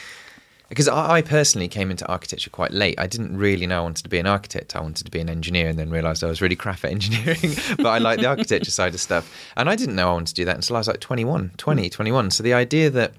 because 0.69 0.87
I, 0.87 1.21
personally 1.21 1.67
came 1.67 1.91
into 1.91 2.07
architecture 2.07 2.49
quite 2.49 2.71
late. 2.71 2.99
I 2.99 3.07
didn't 3.07 3.37
really 3.37 3.67
know 3.67 3.79
I 3.79 3.83
wanted 3.83 4.03
to 4.03 4.09
be 4.09 4.17
an 4.17 4.25
architect. 4.25 4.75
I 4.75 4.79
wanted 4.79 5.05
to 5.05 5.11
be 5.11 5.19
an 5.19 5.29
engineer, 5.29 5.69
and 5.69 5.77
then 5.77 5.89
realised 5.89 6.23
I 6.23 6.27
was 6.27 6.41
really 6.41 6.55
crap 6.55 6.83
at 6.83 6.91
engineering. 6.91 7.55
but 7.77 7.87
I 7.87 7.97
like 7.99 8.19
the 8.19 8.27
architecture 8.27 8.71
side 8.71 8.93
of 8.93 8.99
stuff, 8.99 9.31
and 9.55 9.69
I 9.69 9.75
didn't 9.75 9.95
know 9.95 10.09
I 10.09 10.13
wanted 10.13 10.27
to 10.27 10.33
do 10.33 10.45
that 10.45 10.55
until 10.55 10.75
I 10.75 10.79
was 10.79 10.87
like 10.87 10.99
21, 10.99 11.51
20, 11.57 11.89
21. 11.89 12.31
So 12.31 12.43
the 12.43 12.53
idea 12.53 12.89
that 12.89 13.13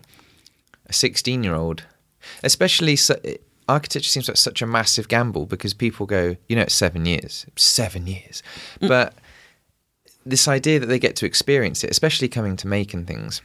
a 0.87 0.93
16 0.93 1.43
year 1.43 1.55
old, 1.55 1.85
especially 2.43 2.97
so, 2.97 3.19
architecture 3.69 4.09
seems 4.09 4.29
like 4.29 4.37
such 4.37 4.63
a 4.63 4.67
massive 4.67 5.09
gamble 5.09 5.47
because 5.47 5.75
people 5.75 6.07
go, 6.07 6.37
you 6.49 6.57
know, 6.57 6.63
it's 6.63 6.75
seven 6.75 7.07
years, 7.07 7.47
seven 7.57 8.07
years, 8.07 8.43
hmm. 8.81 8.89
but 8.89 9.15
this 10.25 10.49
idea 10.49 10.81
that 10.81 10.87
they 10.87 10.99
get 10.99 11.17
to 11.17 11.27
experience 11.27 11.85
it, 11.85 11.91
especially 11.91 12.29
coming 12.29 12.57
to 12.57 12.67
making 12.67 13.07
things 13.07 13.41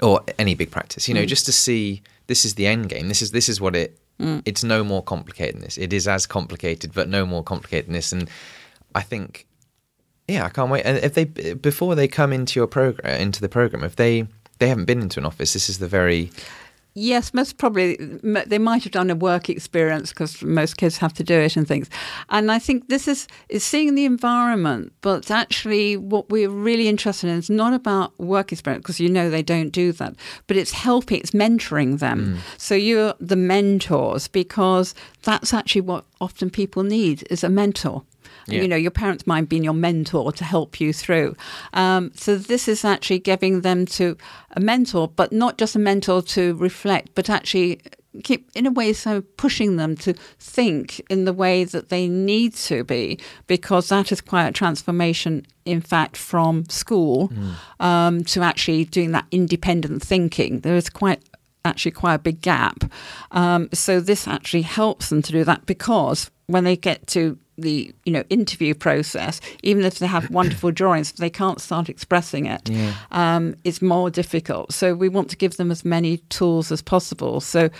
or 0.00 0.20
any 0.38 0.54
big 0.54 0.70
practice, 0.70 1.08
you 1.08 1.14
know, 1.14 1.20
hmm. 1.20 1.26
just 1.26 1.46
to 1.46 1.52
see 1.52 2.02
this 2.26 2.44
is 2.44 2.54
the 2.54 2.66
end 2.66 2.88
game. 2.88 3.08
This 3.08 3.22
is 3.22 3.30
this 3.30 3.48
is 3.48 3.60
what 3.60 3.76
it. 3.76 3.98
Hmm. 4.18 4.40
It's 4.44 4.62
no 4.62 4.84
more 4.84 5.02
complicated 5.02 5.56
than 5.56 5.62
this. 5.62 5.78
It 5.78 5.92
is 5.92 6.06
as 6.06 6.26
complicated, 6.26 6.92
but 6.92 7.08
no 7.08 7.24
more 7.24 7.42
complicated 7.42 7.86
than 7.86 7.94
this. 7.94 8.12
And 8.12 8.28
I 8.94 9.00
think, 9.00 9.46
yeah, 10.28 10.44
I 10.44 10.50
can't 10.50 10.70
wait. 10.70 10.84
And 10.84 10.98
if 10.98 11.14
they 11.14 11.24
before 11.24 11.94
they 11.94 12.08
come 12.08 12.32
into 12.32 12.60
your 12.60 12.66
program, 12.66 13.20
into 13.20 13.40
the 13.40 13.48
program, 13.48 13.84
if 13.84 13.96
they 13.96 14.26
they 14.58 14.68
haven't 14.68 14.84
been 14.84 15.00
into 15.00 15.18
an 15.18 15.26
office, 15.26 15.52
this 15.54 15.68
is 15.68 15.78
the 15.78 15.88
very 15.88 16.30
Yes, 16.94 17.32
most 17.32 17.56
probably 17.56 17.96
they 17.96 18.58
might 18.58 18.82
have 18.84 18.92
done 18.92 19.08
a 19.08 19.14
work 19.14 19.48
experience 19.48 20.10
because 20.10 20.42
most 20.42 20.76
kids 20.76 20.98
have 20.98 21.14
to 21.14 21.24
do 21.24 21.34
it 21.34 21.56
and 21.56 21.66
things. 21.66 21.88
And 22.28 22.52
I 22.52 22.58
think 22.58 22.88
this 22.88 23.08
is 23.08 23.26
is 23.48 23.64
seeing 23.64 23.94
the 23.94 24.04
environment, 24.04 24.92
but 25.00 25.30
actually 25.30 25.96
what 25.96 26.28
we're 26.28 26.50
really 26.50 26.88
interested 26.88 27.30
in 27.30 27.38
is 27.38 27.48
not 27.48 27.72
about 27.72 28.18
work 28.18 28.52
experience 28.52 28.82
because 28.82 29.00
you 29.00 29.08
know 29.08 29.30
they 29.30 29.42
don't 29.42 29.70
do 29.70 29.92
that, 29.92 30.14
but 30.46 30.56
it's 30.58 30.72
helping, 30.72 31.20
it's 31.20 31.30
mentoring 31.30 31.98
them. 31.98 32.36
Mm. 32.36 32.60
So 32.60 32.74
you're 32.74 33.14
the 33.20 33.36
mentors 33.36 34.28
because 34.28 34.94
that's 35.22 35.54
actually 35.54 35.82
what 35.82 36.04
often 36.20 36.50
people 36.50 36.82
need 36.82 37.26
is 37.30 37.42
a 37.42 37.48
mentor. 37.48 38.02
Yeah. 38.46 38.62
You 38.62 38.68
know, 38.68 38.76
your 38.76 38.90
parents 38.90 39.26
might 39.26 39.48
be 39.48 39.58
your 39.58 39.74
mentor 39.74 40.32
to 40.32 40.44
help 40.44 40.80
you 40.80 40.92
through. 40.92 41.36
Um, 41.72 42.12
so 42.14 42.36
this 42.36 42.68
is 42.68 42.84
actually 42.84 43.20
giving 43.20 43.62
them 43.62 43.86
to 43.86 44.16
a 44.52 44.60
mentor, 44.60 45.08
but 45.08 45.32
not 45.32 45.58
just 45.58 45.76
a 45.76 45.78
mentor 45.78 46.22
to 46.22 46.54
reflect, 46.56 47.14
but 47.14 47.30
actually 47.30 47.80
keep 48.24 48.50
in 48.54 48.66
a 48.66 48.70
way 48.70 48.92
so 48.92 49.22
pushing 49.38 49.76
them 49.76 49.96
to 49.96 50.12
think 50.38 51.00
in 51.08 51.24
the 51.24 51.32
way 51.32 51.64
that 51.64 51.88
they 51.88 52.06
need 52.06 52.54
to 52.54 52.84
be 52.84 53.18
because 53.46 53.88
that 53.88 54.12
is 54.12 54.20
quite 54.20 54.46
a 54.46 54.52
transformation 54.52 55.46
in 55.64 55.80
fact 55.80 56.14
from 56.14 56.62
school 56.68 57.32
um, 57.80 58.22
to 58.22 58.42
actually 58.42 58.84
doing 58.84 59.12
that 59.12 59.24
independent 59.30 60.02
thinking 60.02 60.60
there 60.60 60.76
is 60.76 60.90
quite 60.90 61.22
actually 61.64 61.92
quite 61.92 62.14
a 62.14 62.18
big 62.18 62.40
gap. 62.40 62.84
Um, 63.30 63.68
so 63.72 64.00
this 64.00 64.26
actually 64.26 64.62
helps 64.62 65.08
them 65.08 65.22
to 65.22 65.32
do 65.32 65.44
that 65.44 65.66
because 65.66 66.30
when 66.46 66.64
they 66.64 66.76
get 66.76 67.06
to 67.08 67.38
the 67.58 67.94
you 68.04 68.12
know 68.12 68.24
interview 68.30 68.74
process, 68.74 69.40
even 69.62 69.84
if 69.84 69.98
they 69.98 70.06
have 70.06 70.30
wonderful 70.30 70.70
drawings, 70.80 71.10
if 71.10 71.16
they 71.16 71.30
can't 71.30 71.60
start 71.60 71.88
expressing 71.88 72.46
it, 72.46 72.70
um, 73.10 73.54
it's 73.64 73.82
more 73.82 74.10
difficult. 74.10 74.72
So 74.72 74.94
we 74.94 75.08
want 75.08 75.30
to 75.30 75.36
give 75.36 75.56
them 75.56 75.70
as 75.70 75.84
many 75.84 76.18
tools 76.28 76.72
as 76.72 76.82
possible. 76.82 77.40
So 77.40 77.70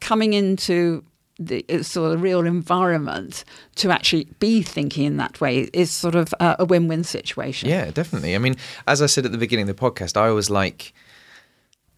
coming 0.00 0.32
into 0.32 1.04
the 1.38 1.64
uh, 1.70 1.82
sort 1.82 2.12
of 2.12 2.22
real 2.22 2.46
environment 2.46 3.44
to 3.76 3.90
actually 3.90 4.28
be 4.38 4.62
thinking 4.62 5.06
in 5.06 5.16
that 5.16 5.40
way 5.40 5.70
is 5.72 5.90
sort 5.90 6.14
of 6.14 6.34
uh, 6.38 6.56
a 6.58 6.64
win-win 6.64 7.02
situation. 7.02 7.68
Yeah, 7.68 7.90
definitely. 7.90 8.34
I 8.34 8.38
mean, 8.38 8.56
as 8.86 9.00
I 9.00 9.06
said 9.06 9.24
at 9.24 9.32
the 9.32 9.38
beginning 9.38 9.68
of 9.68 9.74
the 9.74 9.82
podcast, 9.82 10.16
I 10.16 10.28
always 10.28 10.50
like 10.50 10.92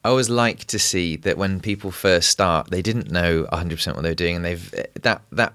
I 0.05 0.09
always 0.09 0.29
like 0.31 0.65
to 0.67 0.79
see 0.79 1.17
that 1.17 1.39
when 1.39 1.61
people 1.61 1.91
first 1.91 2.31
start, 2.31 2.71
they 2.71 2.83
didn't 2.83 3.11
know 3.11 3.45
100% 3.53 3.95
what 3.95 4.03
they 4.03 4.11
were 4.11 4.15
doing 4.15 4.37
and 4.37 4.45
they've 4.45 4.71
that 5.03 5.23
that 5.33 5.55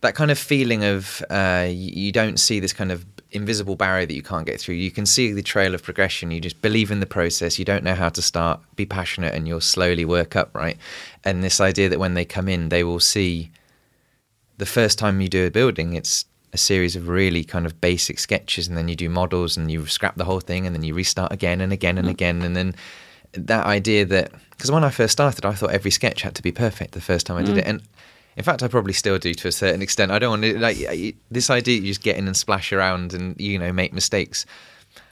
that 0.00 0.14
kind 0.14 0.30
of 0.30 0.38
feeling 0.38 0.84
of 0.84 1.22
uh, 1.30 1.66
you 1.68 1.92
you 2.06 2.12
don't 2.12 2.38
see 2.38 2.60
this 2.60 2.72
kind 2.72 2.92
of 2.92 3.04
invisible 3.30 3.76
barrier 3.76 4.06
that 4.06 4.14
you 4.14 4.22
can't 4.22 4.46
get 4.46 4.60
through. 4.60 4.76
You 4.76 4.90
can 4.90 5.04
see 5.04 5.32
the 5.32 5.42
trail 5.42 5.74
of 5.74 5.82
progression. 5.82 6.30
You 6.30 6.40
just 6.40 6.62
believe 6.62 6.90
in 6.90 7.00
the 7.00 7.06
process. 7.06 7.58
You 7.58 7.64
don't 7.64 7.84
know 7.84 7.94
how 7.94 8.08
to 8.10 8.22
start. 8.22 8.60
Be 8.76 8.86
passionate, 8.86 9.34
and 9.34 9.46
you'll 9.46 9.60
slowly 9.60 10.04
work 10.04 10.36
up, 10.36 10.54
right? 10.54 10.76
And 11.24 11.42
this 11.42 11.60
idea 11.60 11.88
that 11.88 11.98
when 11.98 12.14
they 12.14 12.24
come 12.24 12.48
in, 12.48 12.68
they 12.68 12.84
will 12.84 13.00
see 13.00 13.50
the 14.56 14.66
first 14.66 14.98
time 14.98 15.20
you 15.20 15.28
do 15.28 15.46
a 15.46 15.50
building, 15.50 15.94
it's 15.94 16.24
a 16.52 16.58
series 16.58 16.96
of 16.96 17.08
really 17.08 17.44
kind 17.44 17.66
of 17.66 17.80
basic 17.80 18.18
sketches, 18.18 18.66
and 18.66 18.76
then 18.76 18.88
you 18.88 18.96
do 18.96 19.08
models, 19.08 19.56
and 19.56 19.70
you 19.70 19.86
scrap 19.86 20.16
the 20.16 20.24
whole 20.24 20.40
thing, 20.40 20.66
and 20.66 20.74
then 20.74 20.82
you 20.82 20.94
restart 20.94 21.32
again 21.32 21.60
and 21.60 21.72
again 21.72 21.98
and 21.98 22.08
again, 22.08 22.42
and 22.42 22.56
then 22.56 22.74
that 23.32 23.66
idea 23.66 24.04
that 24.06 24.32
because 24.50 24.70
when 24.70 24.84
I 24.84 24.90
first 24.90 25.12
started, 25.12 25.44
I 25.44 25.52
thought 25.52 25.70
every 25.70 25.90
sketch 25.90 26.22
had 26.22 26.34
to 26.36 26.42
be 26.42 26.50
perfect 26.50 26.92
the 26.92 27.00
first 27.00 27.26
time 27.26 27.36
I 27.36 27.42
did 27.42 27.58
it, 27.58 27.66
and 27.66 27.82
in 28.38 28.44
fact, 28.44 28.62
I 28.62 28.68
probably 28.68 28.92
still 28.94 29.18
do 29.18 29.34
to 29.34 29.48
a 29.48 29.52
certain 29.52 29.82
extent. 29.82 30.12
I 30.12 30.18
don't 30.18 30.30
want 30.30 30.42
to 30.44 30.58
like 30.58 30.78
this 31.30 31.50
idea 31.50 31.80
you 31.80 31.88
just 31.88 32.02
get 32.02 32.16
in 32.16 32.26
and 32.26 32.36
splash 32.36 32.72
around 32.72 33.12
and 33.12 33.38
you 33.40 33.58
know 33.58 33.72
make 33.72 33.92
mistakes. 33.92 34.46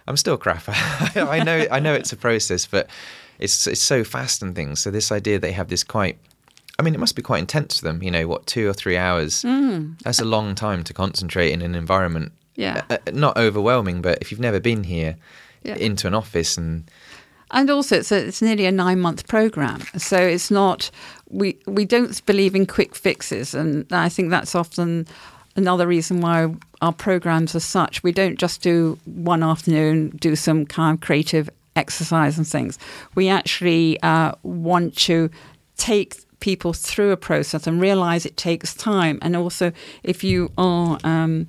I'm 0.09 0.17
still 0.17 0.37
crap. 0.39 0.63
I 0.69 1.43
know 1.45 1.67
I 1.71 1.81
know 1.81 1.93
it's 1.93 2.13
a 2.13 2.17
process, 2.17 2.65
but 2.67 2.89
it's 3.39 3.67
it's 3.67 3.83
so 3.83 4.05
fast 4.05 4.43
and 4.43 4.55
things. 4.55 4.81
So 4.81 4.91
this 4.91 5.11
idea 5.13 5.39
they 5.39 5.53
have 5.53 5.69
this 5.69 5.85
quite. 5.85 6.17
I 6.79 6.83
mean, 6.83 6.95
it 6.95 7.01
must 7.01 7.17
be 7.17 7.23
quite 7.23 7.39
intense 7.41 7.79
for 7.81 7.85
them. 7.87 8.03
You 8.03 8.11
know, 8.11 8.27
what 8.29 8.47
two 8.47 8.69
or 8.69 8.73
three 8.75 8.97
hours? 8.97 9.43
That's 10.05 10.21
a 10.21 10.25
long 10.25 10.55
time 10.55 10.85
to 10.85 10.95
concentrate 10.95 11.51
in 11.53 11.63
an 11.63 11.75
environment. 11.75 12.33
Yeah. 12.55 12.83
Uh, 12.89 12.99
uh, 13.07 13.11
not 13.13 13.37
overwhelming, 13.37 14.01
but 14.03 14.19
if 14.21 14.31
you've 14.31 14.41
never 14.41 14.61
been 14.61 14.85
here 14.85 15.17
Yeah. 15.63 15.75
into 15.77 16.07
an 16.07 16.15
office 16.15 16.57
and 16.57 16.89
And 17.51 17.71
also, 17.71 17.97
it's, 17.97 18.11
a, 18.11 18.27
it's 18.27 18.43
nearly 18.43 18.67
a 18.67 18.73
nine 18.73 19.01
month 19.01 19.29
program. 19.29 19.81
So 19.97 20.17
it's 20.17 20.51
not, 20.51 20.91
we, 21.31 21.59
we 21.67 21.85
don't 21.85 22.25
believe 22.27 22.55
in 22.55 22.67
quick 22.67 22.95
fixes. 22.95 23.55
And 23.55 23.87
I 23.93 24.09
think 24.09 24.31
that's 24.31 24.55
often 24.55 25.07
another 25.55 25.87
reason 25.87 26.21
why 26.21 26.55
our 26.83 26.93
programs 26.93 27.55
are 27.55 27.61
such. 27.61 28.03
We 28.03 28.13
don't 28.13 28.39
just 28.39 28.63
do 28.63 28.99
one 29.05 29.43
afternoon, 29.43 30.11
do 30.11 30.37
some 30.37 30.67
kind 30.67 30.97
of 30.97 31.01
creative 31.01 31.49
exercise 31.77 32.37
and 32.37 32.47
things. 32.47 32.79
We 33.15 33.29
actually 33.29 34.01
uh, 34.03 34.33
want 34.43 34.97
to 34.99 35.31
take 35.77 36.17
people 36.41 36.73
through 36.73 37.13
a 37.13 37.17
process 37.17 37.67
and 37.67 37.81
realize 37.81 38.27
it 38.27 38.37
takes 38.37 38.75
time. 38.75 39.19
And 39.23 39.37
also, 39.37 39.73
if 40.03 40.23
you 40.23 40.51
are, 40.59 40.99
um, 41.05 41.49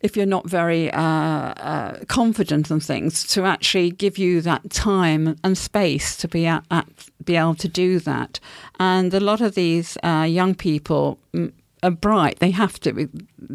if 0.00 0.16
you're 0.16 0.26
not 0.26 0.48
very 0.48 0.90
uh, 0.92 1.00
uh, 1.00 1.98
confident 2.08 2.70
in 2.70 2.80
things, 2.80 3.24
to 3.34 3.44
actually 3.44 3.90
give 3.90 4.18
you 4.18 4.40
that 4.42 4.70
time 4.70 5.36
and 5.42 5.56
space 5.58 6.16
to 6.16 6.28
be 6.28 6.46
at, 6.46 6.64
at 6.70 6.86
be 7.24 7.36
able 7.36 7.54
to 7.56 7.68
do 7.68 7.98
that. 8.00 8.40
And 8.78 9.12
a 9.14 9.20
lot 9.20 9.40
of 9.40 9.54
these 9.54 9.98
uh, 10.02 10.26
young 10.28 10.54
people. 10.54 11.18
mm, 11.32 11.52
Are 11.82 11.90
bright. 11.90 12.38
They 12.38 12.52
have 12.52 12.78
to 12.80 12.90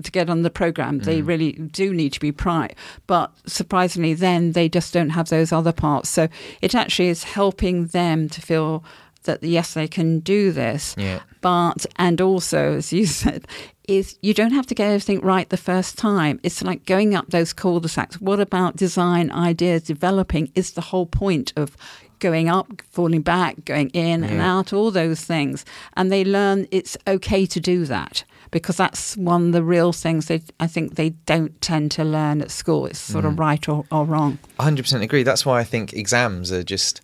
to 0.03 0.11
get 0.11 0.29
on 0.29 0.43
the 0.43 0.49
program. 0.49 0.99
They 0.99 1.21
really 1.21 1.53
do 1.73 1.91
need 1.93 2.13
to 2.13 2.19
be 2.19 2.31
bright. 2.31 2.77
But 3.07 3.29
surprisingly, 3.45 4.15
then 4.15 4.53
they 4.53 4.69
just 4.69 4.93
don't 4.93 5.11
have 5.11 5.27
those 5.29 5.55
other 5.55 5.73
parts. 5.73 6.09
So 6.09 6.27
it 6.61 6.75
actually 6.75 7.09
is 7.09 7.23
helping 7.23 7.87
them 7.87 8.29
to 8.29 8.39
feel 8.41 8.83
that 9.23 9.43
yes, 9.43 9.73
they 9.73 9.87
can 9.87 10.19
do 10.19 10.51
this. 10.51 10.95
Yeah. 10.97 11.21
But 11.41 11.85
and 11.97 12.21
also, 12.21 12.73
as 12.73 12.93
you 12.93 13.05
said, 13.21 13.47
is 13.87 14.17
you 14.21 14.33
don't 14.33 14.53
have 14.53 14.67
to 14.67 14.75
get 14.75 14.87
everything 14.87 15.21
right 15.21 15.49
the 15.49 15.57
first 15.57 15.97
time. 15.97 16.39
It's 16.43 16.61
like 16.63 16.85
going 16.85 17.15
up 17.15 17.29
those 17.29 17.53
cul-de-sacs. 17.53 18.21
What 18.21 18.39
about 18.39 18.75
design 18.75 19.31
ideas 19.31 19.83
developing? 19.83 20.51
Is 20.55 20.73
the 20.73 20.81
whole 20.81 21.05
point 21.05 21.51
of 21.55 21.75
going 22.21 22.47
up, 22.47 22.81
falling 22.91 23.21
back, 23.21 23.65
going 23.65 23.89
in 23.89 24.23
and 24.23 24.39
out, 24.39 24.71
all 24.71 24.91
those 24.91 25.21
things. 25.25 25.65
And 25.97 26.11
they 26.11 26.23
learn 26.23 26.67
it's 26.71 26.95
okay 27.07 27.45
to 27.47 27.59
do 27.59 27.85
that 27.85 28.23
because 28.51 28.77
that's 28.77 29.17
one 29.17 29.47
of 29.47 29.51
the 29.53 29.63
real 29.63 29.91
things 29.91 30.27
that 30.27 30.43
I 30.59 30.67
think 30.67 30.95
they 30.95 31.09
don't 31.09 31.59
tend 31.61 31.91
to 31.91 32.03
learn 32.03 32.41
at 32.41 32.51
school. 32.51 32.85
It's 32.85 32.99
sort 32.99 33.25
of 33.25 33.33
mm. 33.33 33.39
right 33.39 33.67
or, 33.67 33.85
or 33.91 34.05
wrong. 34.05 34.39
100% 34.59 35.01
agree. 35.01 35.23
That's 35.23 35.45
why 35.45 35.59
I 35.59 35.63
think 35.65 35.93
exams 35.93 36.51
are 36.51 36.63
just. 36.63 37.01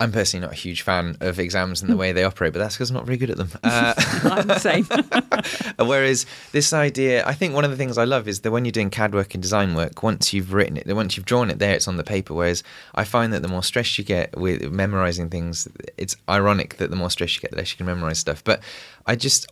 I'm 0.00 0.12
personally 0.12 0.46
not 0.46 0.52
a 0.52 0.56
huge 0.56 0.82
fan 0.82 1.16
of 1.20 1.40
exams 1.40 1.82
and 1.82 1.90
the 1.90 1.96
way 1.96 2.12
they 2.12 2.22
operate, 2.22 2.52
but 2.52 2.60
that's 2.60 2.76
because 2.76 2.90
I'm 2.90 2.94
not 2.94 3.06
very 3.06 3.18
good 3.18 3.30
at 3.30 3.36
them. 3.36 3.50
Uh, 3.64 3.94
I'm 4.24 4.46
the 4.46 4.58
same. 4.58 4.84
whereas 5.88 6.24
this 6.52 6.72
idea, 6.72 7.26
I 7.26 7.34
think 7.34 7.52
one 7.52 7.64
of 7.64 7.72
the 7.72 7.76
things 7.76 7.98
I 7.98 8.04
love 8.04 8.28
is 8.28 8.40
that 8.40 8.52
when 8.52 8.64
you're 8.64 8.72
doing 8.72 8.90
CAD 8.90 9.12
work 9.12 9.34
and 9.34 9.42
design 9.42 9.74
work, 9.74 10.04
once 10.04 10.32
you've 10.32 10.52
written 10.52 10.76
it, 10.76 10.86
once 10.94 11.16
you've 11.16 11.26
drawn 11.26 11.50
it 11.50 11.58
there, 11.58 11.74
it's 11.74 11.88
on 11.88 11.96
the 11.96 12.04
paper. 12.04 12.32
Whereas 12.32 12.62
I 12.94 13.02
find 13.02 13.32
that 13.32 13.42
the 13.42 13.48
more 13.48 13.64
stress 13.64 13.98
you 13.98 14.04
get 14.04 14.38
with 14.38 14.70
memorizing 14.70 15.30
things, 15.30 15.66
it's 15.96 16.14
ironic 16.28 16.76
that 16.76 16.90
the 16.90 16.96
more 16.96 17.10
stress 17.10 17.34
you 17.34 17.40
get, 17.40 17.50
the 17.50 17.56
less 17.56 17.72
you 17.72 17.76
can 17.76 17.86
memorize 17.86 18.20
stuff. 18.20 18.44
But 18.44 18.62
I 19.06 19.16
just 19.16 19.50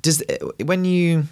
does 0.00 0.22
when 0.64 0.86
you 0.86 1.24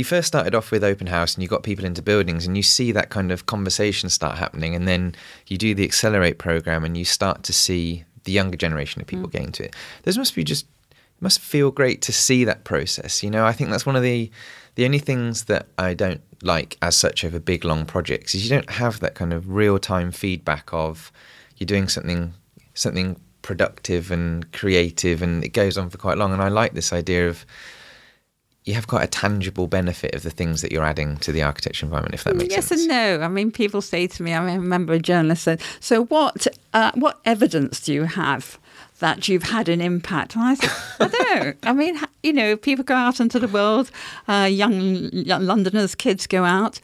you 0.00 0.04
first 0.04 0.26
started 0.26 0.54
off 0.54 0.70
with 0.70 0.82
open 0.82 1.06
house 1.06 1.34
and 1.34 1.42
you 1.42 1.48
got 1.48 1.62
people 1.62 1.84
into 1.84 2.02
buildings 2.02 2.46
and 2.46 2.56
you 2.56 2.62
see 2.62 2.90
that 2.90 3.10
kind 3.10 3.30
of 3.30 3.46
conversation 3.46 4.08
start 4.08 4.38
happening 4.38 4.74
and 4.74 4.88
then 4.88 5.14
you 5.46 5.56
do 5.56 5.74
the 5.74 5.84
accelerate 5.84 6.38
program 6.38 6.84
and 6.84 6.96
you 6.96 7.04
start 7.04 7.42
to 7.44 7.52
see 7.52 8.04
the 8.24 8.32
younger 8.32 8.56
generation 8.56 9.00
of 9.00 9.06
people 9.06 9.28
mm. 9.28 9.32
getting 9.32 9.52
to 9.52 9.64
it. 9.64 9.76
Those 10.02 10.18
must 10.18 10.34
be 10.34 10.42
just 10.42 10.66
must 11.20 11.38
feel 11.38 11.70
great 11.70 12.00
to 12.00 12.12
see 12.12 12.44
that 12.44 12.64
process 12.64 13.22
you 13.22 13.30
know? 13.30 13.44
I 13.44 13.52
think 13.52 13.70
that's 13.70 13.86
one 13.86 13.94
of 13.94 14.02
the 14.02 14.30
the 14.76 14.86
only 14.86 15.00
things 15.00 15.44
that 15.44 15.66
i 15.76 15.92
don't 15.92 16.22
like 16.42 16.78
as 16.80 16.96
such 16.96 17.24
over 17.24 17.38
big 17.38 17.64
long 17.64 17.84
projects 17.84 18.34
is 18.34 18.42
you 18.42 18.48
don't 18.48 18.70
have 18.70 19.00
that 19.00 19.14
kind 19.14 19.34
of 19.34 19.50
real 19.50 19.78
time 19.78 20.10
feedback 20.10 20.72
of 20.72 21.12
you're 21.58 21.66
doing 21.66 21.88
something 21.88 22.32
something 22.72 23.20
productive 23.42 24.10
and 24.10 24.50
creative 24.52 25.20
and 25.20 25.44
it 25.44 25.50
goes 25.50 25.76
on 25.76 25.90
for 25.90 25.98
quite 25.98 26.18
long. 26.18 26.32
And 26.32 26.42
i 26.42 26.48
like 26.48 26.72
this 26.72 26.92
idea 26.92 27.28
of 27.28 27.44
you 28.64 28.74
have 28.74 28.86
quite 28.86 29.04
a 29.04 29.06
tangible 29.06 29.66
benefit 29.66 30.14
of 30.14 30.22
the 30.22 30.30
things 30.30 30.60
that 30.62 30.70
you're 30.70 30.84
adding 30.84 31.16
to 31.18 31.32
the 31.32 31.42
architecture 31.42 31.86
environment, 31.86 32.14
if 32.14 32.24
that 32.24 32.36
makes 32.36 32.54
yes 32.54 32.66
sense. 32.66 32.82
Yes 32.82 32.90
and 32.90 33.20
no. 33.20 33.24
I 33.24 33.28
mean, 33.28 33.50
people 33.50 33.80
say 33.80 34.06
to 34.06 34.22
me, 34.22 34.34
I 34.34 34.44
remember 34.54 34.92
a 34.92 34.98
journalist 34.98 35.44
said, 35.44 35.60
"So 35.80 36.04
what? 36.04 36.46
Uh, 36.74 36.92
what 36.94 37.20
evidence 37.24 37.80
do 37.80 37.92
you 37.92 38.04
have?" 38.04 38.58
That 38.98 39.28
you've 39.28 39.44
had 39.44 39.70
an 39.70 39.80
impact, 39.80 40.34
and 40.36 40.44
I 40.44 40.54
said, 40.56 40.70
I 41.00 41.08
don't. 41.08 41.58
I 41.62 41.72
mean, 41.72 41.98
you 42.22 42.34
know, 42.34 42.54
people 42.54 42.84
go 42.84 42.94
out 42.94 43.18
into 43.18 43.38
the 43.38 43.48
world. 43.48 43.90
Uh, 44.28 44.46
young, 44.50 45.08
young 45.10 45.46
Londoners, 45.46 45.94
kids 45.94 46.26
go 46.26 46.44
out 46.44 46.80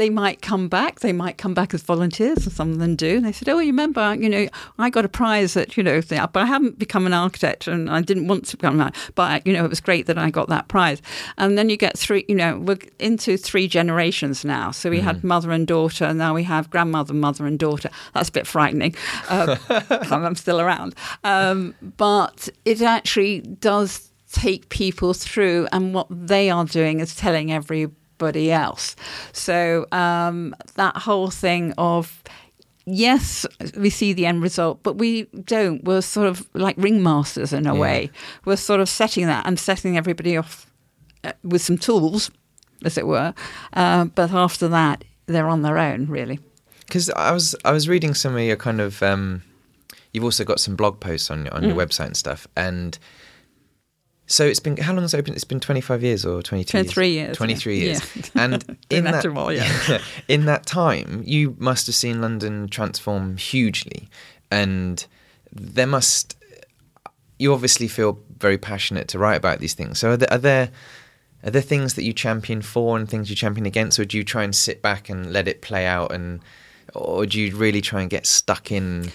they 0.00 0.08
might 0.08 0.40
come 0.40 0.66
back. 0.68 1.00
They 1.00 1.12
might 1.12 1.36
come 1.36 1.52
back 1.52 1.74
as 1.74 1.82
volunteers, 1.82 2.46
and 2.46 2.52
some 2.54 2.72
of 2.72 2.78
them 2.78 2.96
do. 2.96 3.16
And 3.16 3.26
they 3.26 3.32
said, 3.32 3.50
"Oh, 3.50 3.58
you 3.58 3.66
remember? 3.66 4.14
You 4.14 4.30
know, 4.30 4.48
I 4.78 4.88
got 4.88 5.04
a 5.04 5.10
prize 5.10 5.58
at 5.58 5.76
you 5.76 5.82
know, 5.82 6.00
but 6.00 6.36
I 6.36 6.46
haven't 6.46 6.78
become 6.78 7.04
an 7.06 7.12
architect, 7.12 7.68
and 7.68 7.90
I 7.90 8.00
didn't 8.00 8.26
want 8.26 8.46
to 8.46 8.56
become 8.56 8.78
that. 8.78 8.96
But 9.14 9.46
you 9.46 9.52
know, 9.52 9.62
it 9.62 9.68
was 9.68 9.80
great 9.80 10.06
that 10.06 10.16
I 10.16 10.30
got 10.30 10.48
that 10.48 10.68
prize." 10.68 11.02
And 11.36 11.58
then 11.58 11.68
you 11.68 11.76
get 11.76 11.98
three. 11.98 12.24
You 12.28 12.34
know, 12.34 12.58
we're 12.58 12.78
into 12.98 13.36
three 13.36 13.68
generations 13.68 14.42
now. 14.42 14.70
So 14.70 14.88
we 14.88 14.98
mm-hmm. 14.98 15.06
had 15.06 15.24
mother 15.24 15.52
and 15.52 15.66
daughter, 15.66 16.06
and 16.06 16.18
now 16.18 16.34
we 16.34 16.44
have 16.44 16.70
grandmother, 16.70 17.12
mother, 17.12 17.44
and 17.46 17.58
daughter. 17.58 17.90
That's 18.14 18.30
a 18.30 18.32
bit 18.32 18.46
frightening. 18.46 18.94
Uh, 19.28 19.56
I'm 20.10 20.34
still 20.34 20.60
around, 20.60 20.94
um, 21.24 21.74
but 21.96 22.48
it 22.64 22.82
actually 22.82 23.40
does 23.40 24.10
take 24.32 24.68
people 24.68 25.14
through, 25.14 25.68
and 25.72 25.94
what 25.94 26.06
they 26.10 26.50
are 26.50 26.64
doing 26.64 27.00
is 27.00 27.14
telling 27.14 27.52
every 27.52 27.88
everybody 28.20 28.52
else. 28.52 28.96
So 29.32 29.86
um, 29.92 30.54
that 30.74 30.96
whole 30.96 31.30
thing 31.30 31.72
of 31.78 32.22
yes, 32.86 33.46
we 33.76 33.90
see 33.90 34.12
the 34.12 34.26
end 34.26 34.42
result, 34.42 34.82
but 34.82 34.96
we 34.96 35.24
don't. 35.44 35.82
We're 35.84 36.02
sort 36.02 36.28
of 36.28 36.48
like 36.54 36.76
ringmasters 36.76 37.52
in 37.52 37.66
a 37.66 37.74
yeah. 37.74 37.80
way. 37.80 38.10
We're 38.44 38.56
sort 38.56 38.80
of 38.80 38.88
setting 38.88 39.26
that 39.26 39.46
and 39.46 39.58
setting 39.58 39.96
everybody 39.96 40.36
off 40.36 40.66
uh, 41.24 41.32
with 41.42 41.62
some 41.62 41.78
tools, 41.78 42.30
as 42.84 42.98
it 42.98 43.06
were. 43.06 43.34
Uh, 43.72 44.06
but 44.06 44.32
after 44.32 44.68
that, 44.68 45.04
they're 45.26 45.48
on 45.48 45.62
their 45.62 45.78
own, 45.78 46.06
really. 46.06 46.38
Because 46.80 47.10
I 47.10 47.32
was 47.32 47.54
I 47.64 47.72
was 47.72 47.88
reading 47.88 48.14
some 48.14 48.34
of 48.36 48.42
your 48.42 48.56
kind 48.56 48.80
of. 48.80 49.02
Um, 49.02 49.42
you've 50.12 50.24
also 50.24 50.44
got 50.44 50.60
some 50.60 50.76
blog 50.76 51.00
posts 51.00 51.30
on 51.30 51.48
on 51.48 51.62
mm. 51.62 51.68
your 51.68 51.76
website 51.76 52.06
and 52.06 52.16
stuff, 52.16 52.46
and 52.56 52.98
so 54.30 54.46
it's 54.46 54.60
been 54.60 54.76
how 54.76 54.92
long 54.92 55.02
has 55.02 55.12
it 55.12 55.24
been? 55.24 55.34
It's 55.34 55.42
been 55.42 55.58
twenty 55.58 55.80
five 55.80 56.04
years 56.04 56.24
or 56.24 56.40
twenty 56.40 56.62
two. 56.62 56.70
Twenty 56.70 56.88
three 56.88 57.10
years. 57.10 57.36
Twenty 57.36 57.56
three 57.56 57.80
years. 57.80 58.00
Yeah. 58.14 58.22
And 58.36 58.78
in 58.88 59.04
that, 59.04 59.26
more, 59.26 59.52
yeah. 59.52 60.00
in 60.28 60.44
that 60.44 60.66
time, 60.66 61.24
you 61.26 61.56
must 61.58 61.86
have 61.88 61.96
seen 61.96 62.20
London 62.20 62.68
transform 62.68 63.36
hugely, 63.36 64.08
and 64.48 65.04
there 65.52 65.88
must. 65.88 66.36
You 67.40 67.52
obviously 67.52 67.88
feel 67.88 68.20
very 68.38 68.56
passionate 68.56 69.08
to 69.08 69.18
write 69.18 69.36
about 69.36 69.58
these 69.58 69.74
things. 69.74 69.98
So 69.98 70.12
are 70.12 70.16
there, 70.16 70.32
are 70.32 70.38
there 70.38 70.70
are 71.42 71.50
there 71.50 71.60
things 71.60 71.94
that 71.94 72.04
you 72.04 72.12
champion 72.12 72.62
for 72.62 72.96
and 72.96 73.08
things 73.08 73.30
you 73.30 73.36
champion 73.36 73.66
against, 73.66 73.98
or 73.98 74.04
do 74.04 74.16
you 74.16 74.22
try 74.22 74.44
and 74.44 74.54
sit 74.54 74.80
back 74.80 75.08
and 75.08 75.32
let 75.32 75.48
it 75.48 75.60
play 75.60 75.86
out, 75.86 76.12
and 76.12 76.40
or 76.94 77.26
do 77.26 77.40
you 77.40 77.56
really 77.56 77.80
try 77.80 78.00
and 78.00 78.08
get 78.08 78.26
stuck 78.26 78.70
in? 78.70 79.10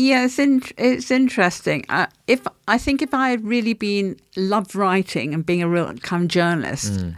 Yeah, 0.00 0.26
it's 0.26 0.38
in, 0.38 0.62
it's 0.76 1.10
interesting. 1.10 1.84
Uh, 1.88 2.06
if 2.28 2.46
I 2.68 2.78
think 2.78 3.02
if 3.02 3.12
I 3.12 3.30
had 3.30 3.44
really 3.44 3.72
been 3.72 4.16
loved 4.36 4.76
writing 4.76 5.34
and 5.34 5.44
being 5.44 5.60
a 5.60 5.68
real 5.68 5.92
kind 5.94 6.22
of 6.22 6.28
journalist, 6.28 6.92
mm. 6.92 7.16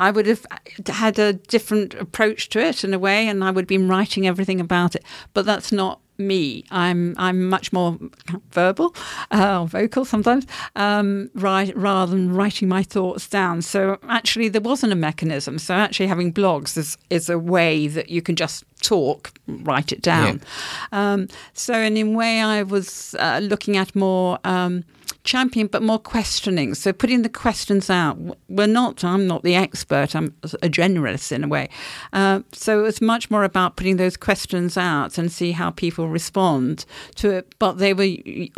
I 0.00 0.10
would 0.10 0.24
have 0.24 0.46
had 0.86 1.18
a 1.18 1.34
different 1.34 1.92
approach 1.92 2.48
to 2.48 2.58
it 2.58 2.84
in 2.84 2.94
a 2.94 2.98
way, 2.98 3.28
and 3.28 3.44
I 3.44 3.50
would 3.50 3.64
have 3.64 3.68
been 3.68 3.86
writing 3.86 4.26
everything 4.26 4.62
about 4.62 4.94
it. 4.94 5.04
But 5.34 5.44
that's 5.44 5.72
not 5.72 6.00
me. 6.16 6.64
I'm 6.70 7.14
I'm 7.18 7.50
much 7.50 7.70
more 7.70 7.98
verbal 8.50 8.94
uh, 9.30 9.60
or 9.60 9.66
vocal 9.66 10.06
sometimes, 10.06 10.46
um, 10.74 11.28
right, 11.34 11.76
rather 11.76 12.12
than 12.12 12.32
writing 12.32 12.66
my 12.66 12.82
thoughts 12.82 13.28
down. 13.28 13.60
So 13.60 13.98
actually, 14.08 14.48
there 14.48 14.62
wasn't 14.62 14.94
a 14.94 14.96
mechanism. 14.96 15.58
So 15.58 15.74
actually, 15.74 16.06
having 16.06 16.32
blogs 16.32 16.78
is 16.78 16.96
is 17.10 17.28
a 17.28 17.38
way 17.38 17.88
that 17.88 18.08
you 18.08 18.22
can 18.22 18.36
just 18.36 18.64
talk, 18.82 19.32
write 19.46 19.92
it 19.92 20.02
down. 20.02 20.40
Yeah. 20.92 21.12
Um, 21.12 21.28
so 21.54 21.74
in 21.74 21.96
a 21.96 22.04
way, 22.04 22.40
I 22.40 22.62
was 22.62 23.14
uh, 23.18 23.40
looking 23.42 23.76
at 23.76 23.94
more. 23.94 24.38
Um, 24.44 24.84
champion, 25.24 25.68
but 25.68 25.82
more 25.82 25.98
questioning. 25.98 26.74
So 26.74 26.92
putting 26.92 27.22
the 27.22 27.28
questions 27.28 27.90
out. 27.90 28.18
We're 28.48 28.66
not. 28.66 29.04
I'm 29.04 29.26
not 29.26 29.42
the 29.42 29.54
expert. 29.54 30.14
I'm 30.14 30.34
a 30.42 30.68
generalist 30.68 31.32
in 31.32 31.44
a 31.44 31.48
way. 31.48 31.68
Uh, 32.12 32.40
so 32.52 32.84
it's 32.84 33.00
much 33.00 33.30
more 33.30 33.44
about 33.44 33.76
putting 33.76 33.96
those 33.96 34.16
questions 34.16 34.76
out 34.76 35.18
and 35.18 35.30
see 35.30 35.52
how 35.52 35.70
people 35.70 36.08
respond 36.08 36.84
to 37.16 37.30
it. 37.30 37.54
But 37.58 37.78
they 37.78 37.94
were. 37.94 38.16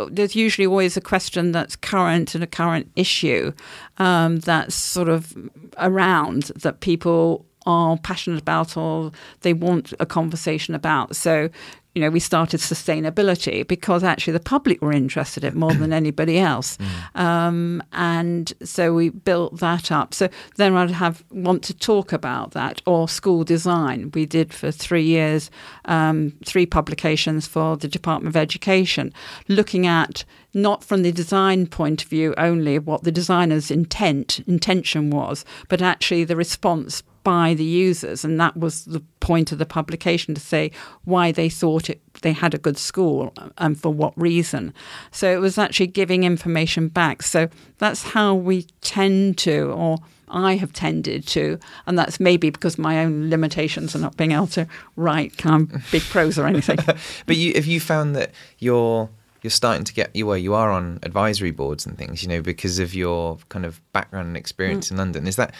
There's 0.09 0.35
usually 0.35 0.67
always 0.67 0.97
a 0.97 1.01
question 1.01 1.51
that's 1.51 1.75
current 1.75 2.35
and 2.35 2.43
a 2.43 2.47
current 2.47 2.91
issue 2.95 3.53
um, 3.97 4.39
that's 4.39 4.75
sort 4.75 5.09
of 5.09 5.33
around 5.77 6.51
that 6.55 6.79
people 6.79 7.45
are 7.65 7.97
passionate 7.97 8.41
about 8.41 8.77
or 8.77 9.11
they 9.41 9.53
want 9.53 9.93
a 9.99 10.05
conversation 10.05 10.75
about. 10.75 11.15
So 11.15 11.49
you 11.95 12.01
know, 12.01 12.09
we 12.09 12.19
started 12.19 12.59
sustainability 12.59 13.65
because 13.65 14.03
actually 14.03 14.33
the 14.33 14.41
public 14.41 14.81
were 14.81 14.91
interested 14.91 15.45
in 15.45 15.53
it 15.53 15.55
more 15.55 15.73
than 15.73 15.93
anybody 16.03 16.37
else. 16.37 16.77
Mm. 16.77 17.19
Um, 17.19 17.83
and 17.93 18.53
so 18.63 18.93
we 18.93 19.09
built 19.09 19.59
that 19.59 19.93
up. 19.93 20.13
So 20.13 20.27
then 20.57 20.75
I'd 20.75 20.91
have 20.91 21.23
want 21.31 21.63
to 21.63 21.73
talk 21.73 22.11
about 22.11 22.51
that 22.51 22.81
or 22.85 23.07
school 23.07 23.45
design. 23.45 24.11
We 24.13 24.25
did 24.25 24.53
for 24.53 24.71
three 24.71 25.05
years, 25.05 25.49
um, 25.85 26.33
three 26.43 26.65
publications 26.65 27.47
for 27.47 27.77
the 27.77 27.87
Department 27.87 28.35
of 28.35 28.37
Education, 28.37 29.13
looking 29.47 29.87
at 29.87 30.25
not 30.53 30.83
from 30.83 31.01
the 31.01 31.13
design 31.13 31.65
point 31.65 32.03
of 32.03 32.09
view 32.09 32.33
only 32.37 32.77
what 32.77 33.03
the 33.03 33.11
designer's 33.11 33.71
intent 33.71 34.41
intention 34.47 35.11
was, 35.11 35.45
but 35.69 35.81
actually 35.81 36.25
the 36.25 36.35
response 36.35 37.03
by 37.25 37.55
the 37.55 37.65
users, 37.65 38.23
and 38.23 38.39
that 38.39 38.55
was 38.55 38.85
the 38.85 39.01
point 39.19 39.51
of 39.51 39.57
the 39.57 39.65
publication 39.65 40.35
to 40.35 40.39
say 40.39 40.71
why 41.05 41.31
they 41.31 41.49
thought 41.49 41.89
it, 41.89 41.99
they 42.21 42.31
had 42.31 42.53
a 42.53 42.59
good 42.59 42.77
school 42.77 43.33
and 43.57 43.81
for 43.81 43.91
what 43.91 44.13
reason. 44.15 44.73
So 45.11 45.29
it 45.29 45.39
was 45.39 45.57
actually 45.57 45.87
giving 45.87 46.23
information 46.23 46.87
back. 46.87 47.23
So 47.23 47.49
that's 47.79 48.03
how 48.03 48.35
we 48.35 48.67
tend 48.81 49.39
to, 49.39 49.71
or 49.71 49.97
I 50.29 50.55
have 50.57 50.71
tended 50.71 51.25
to, 51.29 51.59
and 51.87 51.97
that's 51.97 52.19
maybe 52.19 52.51
because 52.51 52.77
my 52.77 53.03
own 53.03 53.31
limitations 53.31 53.95
are 53.95 53.99
not 53.99 54.15
being 54.17 54.31
able 54.31 54.47
to 54.47 54.67
write 54.95 55.37
kind 55.37 55.73
of 55.73 55.91
big 55.91 56.03
prose 56.03 56.37
or 56.37 56.45
anything. 56.45 56.77
but 57.25 57.35
you, 57.35 57.53
have 57.55 57.65
you 57.65 57.79
found 57.79 58.15
that 58.15 58.31
you're 58.59 59.09
you're 59.45 59.51
starting 59.51 59.83
to 59.83 59.93
get 59.93 60.15
you 60.15 60.25
well, 60.25 60.37
you 60.37 60.55
are 60.55 60.71
on 60.71 60.97
advisory 61.03 61.51
boards 61.51 61.85
and 61.85 61.97
things, 61.99 62.23
you 62.23 62.29
know, 62.29 62.41
because 62.41 62.79
of 62.79 62.95
your 62.95 63.37
kind 63.49 63.63
of 63.63 63.79
background 63.93 64.27
and 64.27 64.35
experience 64.37 64.87
mm. 64.87 64.91
in 64.91 64.97
London. 64.97 65.27
Is 65.27 65.35
that 65.35 65.53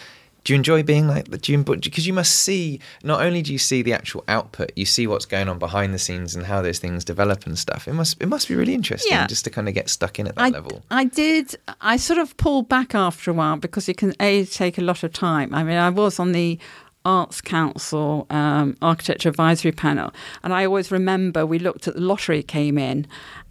do 0.46 0.52
you 0.52 0.56
enjoy 0.58 0.84
being 0.84 1.08
like? 1.08 1.28
Do 1.40 1.50
you 1.50 1.58
because 1.58 2.06
you 2.06 2.12
must 2.12 2.32
see 2.32 2.78
not 3.02 3.20
only 3.20 3.42
do 3.42 3.52
you 3.52 3.58
see 3.58 3.82
the 3.82 3.92
actual 3.92 4.22
output, 4.28 4.70
you 4.76 4.86
see 4.86 5.08
what's 5.08 5.26
going 5.26 5.48
on 5.48 5.58
behind 5.58 5.92
the 5.92 5.98
scenes 5.98 6.36
and 6.36 6.46
how 6.46 6.62
those 6.62 6.78
things 6.78 7.04
develop 7.04 7.46
and 7.46 7.58
stuff. 7.58 7.88
It 7.88 7.94
must 7.94 8.22
it 8.22 8.26
must 8.28 8.46
be 8.46 8.54
really 8.54 8.72
interesting 8.72 9.10
yeah. 9.10 9.26
just 9.26 9.42
to 9.46 9.50
kind 9.50 9.66
of 9.66 9.74
get 9.74 9.90
stuck 9.90 10.20
in 10.20 10.28
at 10.28 10.36
that 10.36 10.40
I, 10.40 10.48
level. 10.50 10.84
I 10.88 11.06
did. 11.06 11.56
I 11.80 11.96
sort 11.96 12.20
of 12.20 12.36
pulled 12.36 12.68
back 12.68 12.94
after 12.94 13.32
a 13.32 13.34
while 13.34 13.56
because 13.56 13.88
it 13.88 13.96
can 13.96 14.14
a 14.20 14.44
take 14.44 14.78
a 14.78 14.82
lot 14.82 15.02
of 15.02 15.12
time. 15.12 15.52
I 15.52 15.64
mean, 15.64 15.78
I 15.78 15.90
was 15.90 16.20
on 16.20 16.30
the 16.30 16.60
Arts 17.04 17.40
Council 17.40 18.28
um, 18.30 18.76
Architecture 18.80 19.28
Advisory 19.28 19.72
Panel, 19.72 20.14
and 20.44 20.54
I 20.54 20.64
always 20.64 20.92
remember 20.92 21.44
we 21.44 21.58
looked 21.58 21.88
at 21.88 21.94
the 21.94 22.00
lottery 22.00 22.44
came 22.44 22.78
in, 22.78 23.08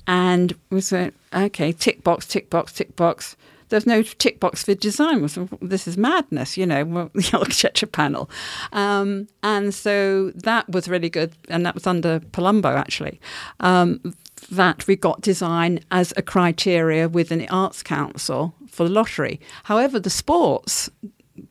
and 0.08 0.56
we 0.70 0.80
said, 0.80 1.14
okay, 1.34 1.74
tick 1.74 2.06
box, 2.06 2.26
tick 2.26 2.50
box, 2.50 2.72
tick 2.72 2.96
box 2.96 3.36
there's 3.76 3.86
no 3.86 4.03
tick 4.03 4.39
box 4.39 4.63
for 4.63 4.73
design. 4.73 5.21
This 5.61 5.86
is 5.86 5.97
madness, 5.97 6.55
you 6.55 6.65
know, 6.65 7.09
the 7.13 7.30
architecture 7.38 7.86
panel. 7.86 8.30
Um, 8.71 9.28
and 9.43 9.73
so 9.73 10.32
that 10.32 10.69
was 10.69 10.88
really 10.88 11.09
good. 11.09 11.34
And 11.49 11.65
that 11.65 11.73
was 11.73 11.86
under 11.86 12.21
Palumbo, 12.21 12.73
actually. 12.73 13.19
Um, 13.59 14.15
that 14.49 14.88
we 14.88 14.95
got 14.95 15.19
design 15.19 15.82
as 15.91 16.13
a 16.15 16.21
criteria 16.21 17.09
within 17.09 17.39
the 17.39 17.49
Arts 17.49 17.84
Council 17.84 18.55
for 18.69 18.86
the 18.86 18.93
lottery. 18.93 19.41
However, 19.65 19.99
the 19.99 20.09
sports 20.09 20.89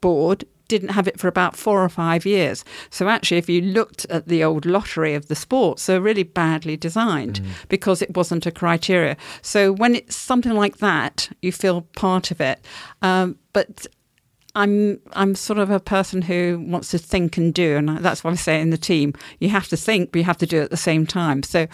board 0.00 0.44
didn't 0.78 0.94
have 0.94 1.08
it 1.08 1.20
for 1.20 1.28
about 1.28 1.56
four 1.56 1.82
or 1.84 1.88
five 1.88 2.26
years. 2.26 2.64
So 2.90 3.08
actually, 3.08 3.38
if 3.38 3.48
you 3.48 3.60
looked 3.60 4.04
at 4.06 4.28
the 4.28 4.42
old 4.42 4.66
lottery 4.66 5.14
of 5.14 5.28
the 5.28 5.34
sports, 5.36 5.86
they're 5.86 6.00
really 6.00 6.22
badly 6.24 6.76
designed 6.76 7.40
because 7.68 8.02
it 8.02 8.16
wasn't 8.16 8.46
a 8.46 8.50
criteria. 8.50 9.16
So 9.42 9.72
when 9.72 9.94
it's 9.94 10.16
something 10.16 10.54
like 10.54 10.78
that, 10.78 11.30
you 11.42 11.52
feel 11.52 11.82
part 11.96 12.30
of 12.30 12.40
it. 12.40 12.64
Um, 13.02 13.38
but 13.52 13.86
I'm 14.56 15.00
I'm 15.14 15.34
sort 15.34 15.58
of 15.58 15.70
a 15.70 15.80
person 15.80 16.22
who 16.22 16.64
wants 16.68 16.90
to 16.90 16.98
think 16.98 17.36
and 17.36 17.52
do, 17.52 17.76
and 17.76 17.98
that's 17.98 18.22
what 18.22 18.32
I 18.32 18.36
say 18.36 18.60
in 18.60 18.70
the 18.70 18.78
team. 18.78 19.12
You 19.40 19.48
have 19.48 19.68
to 19.68 19.76
think, 19.76 20.12
but 20.12 20.18
you 20.18 20.24
have 20.24 20.38
to 20.38 20.46
do 20.46 20.60
it 20.60 20.64
at 20.64 20.70
the 20.70 20.76
same 20.76 21.06
time. 21.06 21.42
So, 21.42 21.66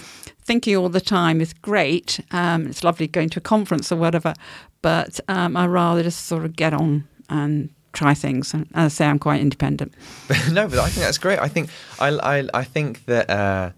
thinking 0.42 0.76
all 0.76 0.88
the 0.88 1.00
time 1.00 1.40
is 1.40 1.52
great. 1.52 2.20
Um, 2.30 2.66
it's 2.66 2.82
lovely 2.82 3.06
going 3.06 3.28
to 3.30 3.40
a 3.40 3.42
conference 3.42 3.92
or 3.92 3.96
whatever, 3.96 4.34
but 4.80 5.20
um, 5.28 5.56
I 5.56 5.66
rather 5.66 6.02
just 6.02 6.26
sort 6.26 6.44
of 6.44 6.56
get 6.56 6.72
on 6.72 7.06
and 7.28 7.70
try 7.92 8.14
things. 8.14 8.54
And 8.54 8.66
as 8.74 8.92
I 8.92 8.96
say, 8.96 9.06
I'm 9.06 9.18
quite 9.18 9.40
independent. 9.40 9.92
no, 10.50 10.68
but 10.68 10.78
I 10.78 10.88
think 10.88 11.04
that's 11.04 11.18
great. 11.18 11.38
I 11.38 11.48
think 11.48 11.70
I 11.98 12.08
I, 12.08 12.48
I 12.54 12.64
think 12.64 13.04
that. 13.06 13.30
Uh, 13.30 13.70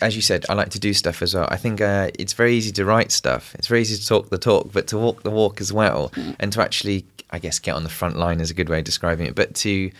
as 0.00 0.14
you 0.14 0.22
said, 0.22 0.44
I 0.48 0.54
like 0.54 0.68
to 0.70 0.78
do 0.78 0.92
stuff 0.92 1.22
as 1.22 1.34
well. 1.34 1.48
I 1.50 1.56
think 1.56 1.80
uh, 1.80 2.10
it's 2.18 2.32
very 2.32 2.54
easy 2.54 2.70
to 2.72 2.84
write 2.84 3.10
stuff. 3.10 3.54
It's 3.56 3.66
very 3.66 3.80
easy 3.80 3.96
to 3.96 4.06
talk 4.06 4.28
the 4.28 4.38
talk, 4.38 4.70
but 4.72 4.86
to 4.88 4.98
walk 4.98 5.22
the 5.22 5.30
walk 5.30 5.60
as 5.60 5.72
well, 5.72 6.12
and 6.38 6.52
to 6.52 6.62
actually, 6.62 7.06
I 7.30 7.38
guess, 7.38 7.58
get 7.58 7.74
on 7.74 7.82
the 7.82 7.88
front 7.88 8.16
line 8.16 8.40
is 8.40 8.50
a 8.50 8.54
good 8.54 8.68
way 8.68 8.78
of 8.78 8.84
describing 8.84 9.26
it. 9.26 9.34
But 9.34 9.54
to 9.56 9.90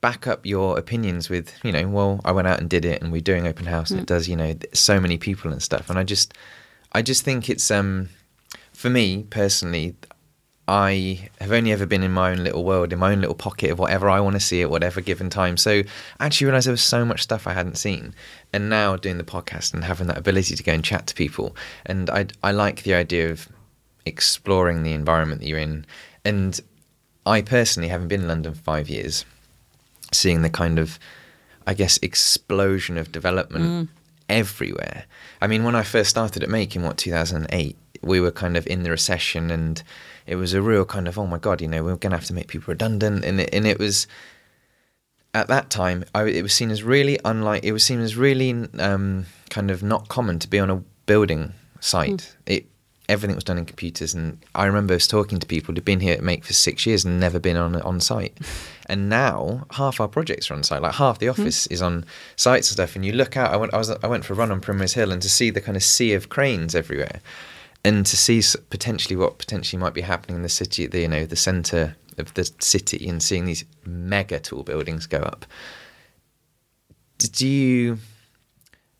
back 0.00 0.26
up 0.26 0.44
your 0.44 0.78
opinions 0.78 1.28
with, 1.28 1.52
you 1.62 1.72
know, 1.72 1.86
well, 1.88 2.20
I 2.24 2.32
went 2.32 2.48
out 2.48 2.58
and 2.60 2.68
did 2.68 2.84
it, 2.84 3.02
and 3.02 3.12
we're 3.12 3.20
doing 3.20 3.46
open 3.46 3.66
house, 3.66 3.90
and 3.90 4.00
it 4.00 4.06
does, 4.06 4.28
you 4.28 4.36
know, 4.36 4.56
so 4.72 4.98
many 4.98 5.18
people 5.18 5.52
and 5.52 5.62
stuff. 5.62 5.88
And 5.88 5.98
I 5.98 6.02
just, 6.02 6.34
I 6.92 7.02
just 7.02 7.22
think 7.22 7.48
it's, 7.48 7.70
um, 7.70 8.08
for 8.72 8.90
me 8.90 9.24
personally, 9.30 9.94
I 10.68 11.28
have 11.40 11.52
only 11.52 11.70
ever 11.70 11.86
been 11.86 12.02
in 12.02 12.10
my 12.12 12.32
own 12.32 12.42
little 12.42 12.64
world, 12.64 12.92
in 12.92 12.98
my 12.98 13.12
own 13.12 13.20
little 13.20 13.36
pocket 13.36 13.70
of 13.70 13.78
whatever 13.78 14.10
I 14.10 14.18
want 14.18 14.34
to 14.34 14.40
see 14.40 14.62
at 14.62 14.70
whatever 14.70 15.00
given 15.00 15.30
time. 15.30 15.56
So 15.56 15.82
I 16.18 16.26
actually 16.26 16.46
realised 16.46 16.66
there 16.66 16.72
was 16.72 16.82
so 16.82 17.04
much 17.04 17.22
stuff 17.22 17.46
I 17.46 17.52
hadn't 17.52 17.78
seen. 17.78 18.14
And 18.52 18.68
now 18.68 18.96
doing 18.96 19.18
the 19.18 19.24
podcast 19.24 19.74
and 19.74 19.84
having 19.84 20.08
that 20.08 20.18
ability 20.18 20.56
to 20.56 20.62
go 20.62 20.72
and 20.72 20.82
chat 20.82 21.06
to 21.06 21.14
people. 21.14 21.54
And 21.84 22.10
I, 22.10 22.26
I 22.42 22.50
like 22.50 22.82
the 22.82 22.94
idea 22.94 23.30
of 23.30 23.48
exploring 24.04 24.82
the 24.82 24.92
environment 24.92 25.40
that 25.40 25.46
you're 25.46 25.58
in. 25.58 25.86
And 26.24 26.58
I 27.24 27.42
personally 27.42 27.88
haven't 27.88 28.08
been 28.08 28.22
in 28.22 28.28
London 28.28 28.54
for 28.54 28.62
five 28.62 28.88
years, 28.88 29.24
seeing 30.12 30.42
the 30.42 30.50
kind 30.50 30.80
of, 30.80 30.98
I 31.66 31.74
guess, 31.74 31.96
explosion 31.98 32.98
of 32.98 33.12
development 33.12 33.64
mm. 33.64 33.88
everywhere. 34.28 35.04
I 35.40 35.46
mean, 35.46 35.62
when 35.62 35.76
I 35.76 35.82
first 35.82 36.10
started 36.10 36.42
at 36.42 36.48
Make 36.48 36.74
in 36.74 36.82
what 36.82 36.96
2008, 36.96 37.76
we 38.02 38.20
were 38.20 38.30
kind 38.32 38.56
of 38.56 38.66
in 38.66 38.82
the 38.82 38.90
recession, 38.90 39.50
and 39.50 39.82
it 40.26 40.36
was 40.36 40.54
a 40.54 40.62
real 40.62 40.84
kind 40.84 41.08
of 41.08 41.18
oh 41.18 41.26
my 41.26 41.38
god, 41.38 41.60
you 41.60 41.68
know, 41.68 41.82
we're 41.84 41.96
going 41.96 42.10
to 42.10 42.16
have 42.16 42.26
to 42.26 42.34
make 42.34 42.48
people 42.48 42.72
redundant, 42.72 43.24
and 43.24 43.40
it, 43.40 43.50
and 43.52 43.66
it 43.66 43.78
was 43.78 44.06
at 45.34 45.48
that 45.48 45.68
time 45.68 46.04
I, 46.14 46.24
it 46.24 46.42
was 46.42 46.54
seen 46.54 46.70
as 46.70 46.82
really 46.82 47.18
unlike. 47.24 47.64
It 47.64 47.72
was 47.72 47.84
seen 47.84 48.00
as 48.00 48.16
really 48.16 48.68
um, 48.78 49.26
kind 49.50 49.70
of 49.70 49.82
not 49.82 50.08
common 50.08 50.38
to 50.40 50.48
be 50.48 50.58
on 50.58 50.70
a 50.70 50.82
building 51.06 51.52
site. 51.80 52.36
It 52.46 52.66
everything 53.08 53.36
was 53.36 53.44
done 53.44 53.58
in 53.58 53.64
computers, 53.64 54.14
and 54.14 54.44
I 54.54 54.66
remember 54.66 54.94
was 54.94 55.06
talking 55.06 55.38
to 55.38 55.46
people 55.46 55.74
who'd 55.74 55.84
been 55.84 56.00
here 56.00 56.14
at 56.14 56.22
Make 56.22 56.44
for 56.44 56.52
six 56.52 56.86
years 56.86 57.04
and 57.04 57.20
never 57.20 57.38
been 57.38 57.56
on 57.56 57.80
on 57.82 58.00
site. 58.00 58.36
And 58.88 59.08
now 59.08 59.66
half 59.72 60.00
our 60.00 60.06
projects 60.06 60.48
are 60.48 60.54
on 60.54 60.62
site. 60.62 60.80
Like 60.80 60.94
half 60.94 61.18
the 61.18 61.26
office 61.26 61.66
is 61.66 61.82
on 61.82 62.04
sites 62.36 62.70
and 62.70 62.74
stuff. 62.74 62.94
And 62.94 63.04
you 63.04 63.10
look 63.10 63.36
out. 63.36 63.52
I 63.52 63.56
went. 63.56 63.74
I 63.74 63.78
was. 63.78 63.90
I 63.90 64.06
went 64.06 64.24
for 64.24 64.32
a 64.32 64.36
run 64.36 64.52
on 64.52 64.60
Primrose 64.60 64.92
Hill, 64.92 65.10
and 65.10 65.20
to 65.22 65.28
see 65.28 65.50
the 65.50 65.60
kind 65.60 65.76
of 65.76 65.82
sea 65.82 66.12
of 66.12 66.28
cranes 66.28 66.72
everywhere, 66.72 67.20
and 67.86 68.04
to 68.04 68.16
see 68.16 68.42
potentially 68.68 69.14
what 69.14 69.38
potentially 69.38 69.80
might 69.80 69.94
be 69.94 70.00
happening 70.00 70.38
in 70.38 70.42
the 70.42 70.48
city, 70.48 70.86
the 70.86 71.02
you 71.02 71.08
know 71.08 71.24
the 71.24 71.36
centre 71.36 71.96
of 72.18 72.34
the 72.34 72.50
city, 72.58 73.08
and 73.08 73.22
seeing 73.22 73.44
these 73.44 73.64
mega 73.84 74.40
tall 74.40 74.64
buildings 74.64 75.06
go 75.06 75.18
up. 75.18 75.46
Do 77.18 77.46
you 77.46 77.98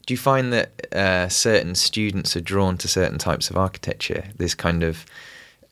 do 0.06 0.14
you 0.14 0.18
find 0.18 0.52
that 0.52 0.94
uh, 0.94 1.28
certain 1.28 1.74
students 1.74 2.36
are 2.36 2.40
drawn 2.40 2.78
to 2.78 2.86
certain 2.86 3.18
types 3.18 3.50
of 3.50 3.56
architecture? 3.56 4.28
This 4.36 4.54
kind 4.54 4.84
of 4.84 5.04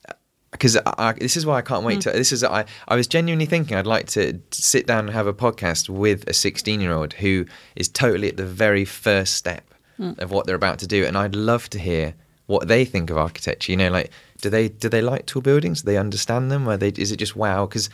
uh, 0.08 0.14
because 0.50 0.76
I, 0.84 1.12
this 1.12 1.36
is 1.36 1.46
why 1.46 1.58
I 1.58 1.62
can't 1.62 1.84
wait 1.84 2.00
mm. 2.00 2.02
to. 2.02 2.10
This 2.10 2.32
is 2.32 2.42
I. 2.42 2.64
I 2.88 2.96
was 2.96 3.06
genuinely 3.06 3.46
thinking 3.46 3.76
I'd 3.76 3.86
like 3.86 4.08
to 4.08 4.40
sit 4.50 4.88
down 4.88 5.06
and 5.06 5.10
have 5.10 5.28
a 5.28 5.34
podcast 5.34 5.88
with 5.88 6.28
a 6.28 6.32
16 6.32 6.80
year 6.80 6.92
old 6.92 7.12
who 7.12 7.46
is 7.76 7.88
totally 7.88 8.28
at 8.28 8.36
the 8.36 8.44
very 8.44 8.84
first 8.84 9.34
step 9.34 9.72
mm. 10.00 10.18
of 10.18 10.32
what 10.32 10.46
they're 10.46 10.56
about 10.56 10.80
to 10.80 10.88
do, 10.88 11.04
and 11.06 11.16
I'd 11.16 11.36
love 11.36 11.70
to 11.70 11.78
hear 11.78 12.14
what 12.46 12.68
they 12.68 12.84
think 12.84 13.10
of 13.10 13.16
architecture. 13.16 13.72
You 13.72 13.78
know, 13.78 13.90
like 13.90 14.10
do 14.40 14.50
they 14.50 14.68
do 14.68 14.88
they 14.88 15.02
like 15.02 15.26
tall 15.26 15.42
buildings? 15.42 15.82
Do 15.82 15.86
they 15.86 15.96
understand 15.96 16.50
them? 16.50 16.68
Or 16.68 16.76
they 16.76 16.88
is 16.88 17.12
it 17.12 17.16
just 17.16 17.36
wow? 17.36 17.66
Because 17.66 17.90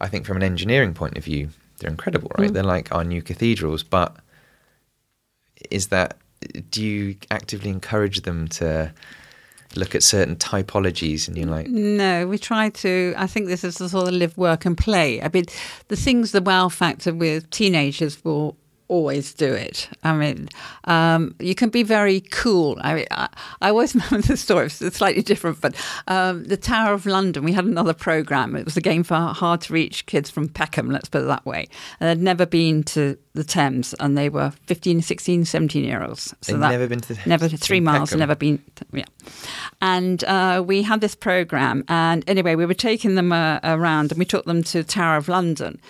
I 0.00 0.08
think 0.08 0.26
from 0.26 0.36
an 0.36 0.42
engineering 0.42 0.94
point 0.94 1.16
of 1.16 1.24
view, 1.24 1.50
they're 1.78 1.90
incredible, 1.90 2.30
right? 2.38 2.50
Mm. 2.50 2.54
They're 2.54 2.62
like 2.62 2.92
our 2.92 3.04
new 3.04 3.22
cathedrals, 3.22 3.82
but 3.82 4.16
is 5.70 5.88
that 5.88 6.18
do 6.70 6.82
you 6.82 7.16
actively 7.30 7.70
encourage 7.70 8.22
them 8.22 8.48
to 8.48 8.92
look 9.76 9.94
at 9.94 10.02
certain 10.02 10.36
typologies 10.36 11.26
and 11.26 11.36
you're 11.36 11.48
like 11.48 11.68
No, 11.68 12.26
we 12.26 12.38
try 12.38 12.70
to. 12.70 13.14
I 13.16 13.26
think 13.26 13.46
this 13.46 13.64
is 13.64 13.76
the 13.76 13.88
sort 13.88 14.08
of 14.08 14.14
live, 14.14 14.36
work, 14.36 14.64
and 14.64 14.76
play. 14.76 15.20
I 15.22 15.30
mean, 15.32 15.46
the 15.88 15.96
things, 15.96 16.32
the 16.32 16.42
wow 16.42 16.68
factor 16.68 17.12
with 17.12 17.48
teenagers 17.50 18.24
will 18.24 18.56
always 18.88 19.32
do 19.34 19.52
it. 19.52 19.88
I 20.02 20.14
mean, 20.14 20.48
um, 20.84 21.34
you 21.40 21.54
can 21.54 21.70
be 21.70 21.82
very 21.82 22.20
cool. 22.20 22.78
I 22.80 22.94
mean, 22.94 23.06
I, 23.10 23.28
I 23.60 23.68
always 23.70 23.94
remember 23.94 24.26
the 24.26 24.36
story. 24.36 24.66
It's 24.66 24.96
slightly 24.96 25.22
different, 25.22 25.60
but 25.60 25.74
um, 26.06 26.44
the 26.44 26.56
Tower 26.56 26.92
of 26.92 27.06
London. 27.06 27.44
We 27.44 27.52
had 27.52 27.64
another 27.64 27.94
program. 27.94 28.54
It 28.56 28.64
was 28.64 28.76
a 28.76 28.80
game 28.80 29.02
for 29.02 29.14
hard 29.14 29.62
to 29.62 29.72
reach 29.72 30.06
kids 30.06 30.30
from 30.30 30.48
Peckham. 30.48 30.90
Let's 30.90 31.08
put 31.08 31.22
it 31.22 31.26
that 31.26 31.44
way. 31.46 31.68
And 32.00 32.08
they'd 32.08 32.22
never 32.22 32.46
been 32.46 32.82
to 32.84 33.16
the 33.34 33.42
Thames, 33.44 33.94
and 33.98 34.16
they 34.16 34.28
were 34.28 34.52
15, 34.66 35.02
16, 35.02 35.44
17 35.44 35.84
year 35.84 36.02
olds. 36.04 36.34
So 36.42 36.52
They'd 36.52 36.58
never 36.60 36.86
been 36.86 37.00
to 37.00 37.08
the- 37.08 37.14
Thames. 37.14 37.26
never 37.26 37.48
three 37.48 37.80
miles. 37.80 38.10
Peckham. 38.10 38.20
Never 38.20 38.34
been. 38.36 38.62
Yeah. 38.92 39.04
And 39.80 40.22
uh, 40.24 40.62
we 40.64 40.82
had 40.82 41.00
this 41.00 41.14
program, 41.14 41.84
and 41.88 42.22
anyway, 42.28 42.54
we 42.54 42.64
were 42.66 42.74
taking 42.74 43.14
them 43.16 43.32
uh, 43.32 43.58
around, 43.64 44.12
and 44.12 44.18
we 44.18 44.24
took 44.24 44.44
them 44.44 44.62
to 44.64 44.84
Tower 44.84 45.16
of 45.16 45.28
London, 45.28 45.80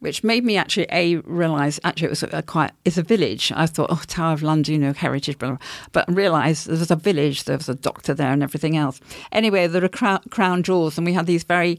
which 0.00 0.22
made 0.22 0.44
me 0.44 0.56
actually 0.56 0.86
a 0.90 1.16
realize 1.18 1.80
actually 1.82 2.06
it 2.06 2.10
was 2.10 2.22
a, 2.22 2.42
quite 2.42 2.72
it's 2.84 2.98
a 2.98 3.02
village. 3.02 3.52
I 3.54 3.66
thought, 3.66 3.90
oh, 3.90 4.02
Tower 4.06 4.34
of 4.34 4.42
London, 4.42 4.74
you 4.74 4.80
know, 4.80 4.92
heritage, 4.92 5.38
blah, 5.38 5.50
blah. 5.50 5.58
but 5.92 6.04
realised 6.14 6.66
there 6.66 6.78
was 6.78 6.90
a 6.90 6.96
village, 6.96 7.44
there 7.44 7.56
was 7.56 7.68
a 7.68 7.74
doctor 7.74 8.14
there, 8.14 8.32
and 8.32 8.42
everything 8.42 8.76
else. 8.76 9.00
Anyway, 9.32 9.66
there 9.66 9.82
were 9.82 9.88
crown, 9.88 10.20
crown 10.30 10.62
jewels, 10.62 10.98
and 10.98 11.06
we 11.06 11.12
had 11.12 11.26
these 11.26 11.44
very 11.44 11.78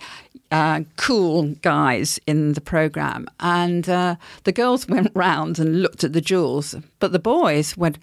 uh, 0.52 0.82
cool 0.98 1.54
guys 1.62 2.20
in 2.26 2.54
the 2.54 2.62
program, 2.62 3.28
and 3.40 3.88
uh, 3.90 4.16
the 4.44 4.52
girls 4.52 4.88
went 4.90 5.12
round 5.14 5.60
and 5.60 5.82
looked 5.82 6.04
at 6.04 6.14
the 6.14 6.22
jewels, 6.22 6.76
but 7.00 7.12
the 7.12 7.20
boys 7.20 7.78
went, 7.78 8.00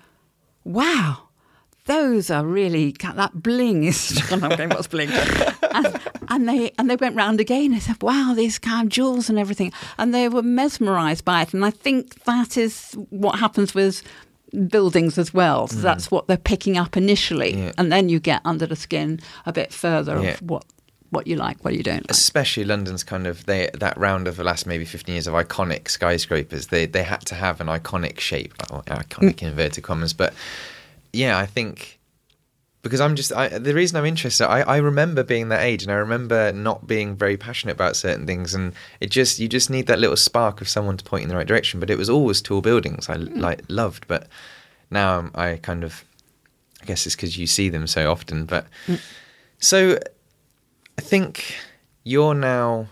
wow 0.65 1.29
those 1.87 2.31
are 2.31 2.45
really 2.47 2.93
that 3.15 3.33
bling 3.35 3.85
is 3.85 4.21
I'm 4.31 4.41
going 4.41 4.71
what's 4.71 4.87
bling? 4.87 5.11
And, 5.11 6.01
and 6.29 6.49
they 6.49 6.73
and 6.79 6.89
they 6.89 6.97
went 6.97 7.17
round 7.17 7.41
again 7.41 7.73
and 7.73 7.83
said 7.83 8.03
wow 8.03 8.35
these 8.37 8.59
kind 8.59 8.87
of 8.87 8.93
jewels 8.93 9.29
and 9.29 9.39
everything. 9.39 9.73
And 9.99 10.15
they 10.15 10.29
were 10.29 10.43
mesmerized 10.43 11.25
by 11.25 11.43
it. 11.43 11.55
And 11.55 11.65
I 11.65 11.71
think 11.71 12.25
that 12.25 12.57
is 12.57 12.93
what 13.11 13.39
happens 13.39 13.75
with 13.75 14.03
buildings 14.69 15.19
as 15.19 15.33
well. 15.33 15.67
So 15.67 15.79
that's 15.79 16.11
what 16.11 16.27
they're 16.27 16.37
picking 16.37 16.77
up 16.77 16.97
initially. 16.97 17.53
Mm. 17.55 17.65
Yeah. 17.65 17.73
and 17.79 17.91
then 17.91 18.09
you 18.09 18.21
get 18.21 18.43
under 18.45 18.67
the 18.67 18.77
skin 18.77 19.21
a 19.47 19.53
bit 19.53 19.73
further 19.73 20.21
Yeah. 20.23 20.31
of 20.35 20.43
what 20.43 20.65
what 21.11 21.27
you 21.27 21.37
like 21.37 21.63
what 21.65 21.75
you 21.75 21.83
don't 21.83 21.97
like. 22.03 22.11
Especially 22.11 22.65
London's 22.65 23.05
kind 23.05 23.27
of 23.27 23.45
they 23.47 23.69
that 23.75 23.97
round 23.99 24.29
of 24.29 24.37
the 24.37 24.45
last 24.45 24.67
maybe 24.67 24.85
15 24.85 25.13
years 25.15 25.27
of 25.27 25.35
iconic 25.35 25.89
skyscrapers 25.89 26.69
they 26.69 26.87
they 26.87 27.03
had 27.03 27.21
to 27.27 27.35
have 27.35 27.61
an 27.61 27.67
iconic 27.67 28.19
shape 28.21 28.55
well, 28.71 28.83
iconic 28.87 29.43
in 29.43 29.49
inverted 29.49 29.85
commas 29.85 30.13
but 30.15 30.33
yeah 31.13 31.39
I 31.39 31.47
think 31.47 31.99
because 32.83 33.01
I'm 33.01 33.15
just 33.15 33.33
I, 33.33 33.49
the 33.49 33.75
reason 33.75 33.97
I'm 33.97 34.05
interested 34.05 34.47
I, 34.47 34.61
I 34.63 34.77
remember 34.79 35.23
being 35.23 35.49
that 35.49 35.63
age 35.63 35.83
and 35.83 35.93
I 35.93 35.97
remember 35.97 36.53
not 36.53 36.87
being 36.87 37.17
very 37.17 37.37
passionate 37.37 37.73
about 37.73 37.97
certain 37.97 38.27
things 38.27 38.55
and 38.55 38.75
it 39.01 39.11
just 39.11 39.39
you 39.39 39.49
just 39.49 39.71
need 39.71 39.87
that 39.87 39.99
little 39.99 40.17
spark 40.17 40.61
of 40.61 40.69
someone 40.69 40.97
to 40.97 41.05
point 41.05 41.23
in 41.23 41.29
the 41.29 41.37
right 41.37 41.47
direction 41.47 41.81
but 41.81 41.91
it 41.91 41.99
was 41.99 42.11
always 42.11 42.43
tall 42.43 42.61
buildings 42.61 43.09
I 43.09 43.17
hmm. 43.17 43.39
like 43.39 43.63
loved 43.69 44.07
but 44.09 44.29
now 44.91 45.19
I'm, 45.19 45.31
I 45.35 45.57
kind 45.57 45.85
of 45.85 46.05
I 46.83 46.87
guess 46.87 47.07
it's 47.07 47.15
because 47.17 47.39
you 47.39 47.47
see 47.47 47.69
them 47.69 47.87
so 47.87 48.11
often 48.11 48.45
but 48.45 48.67
hmm. 48.87 48.97
so 49.59 49.99
I 50.99 51.03
think 51.03 51.55
you're 52.05 52.35
now 52.35 52.89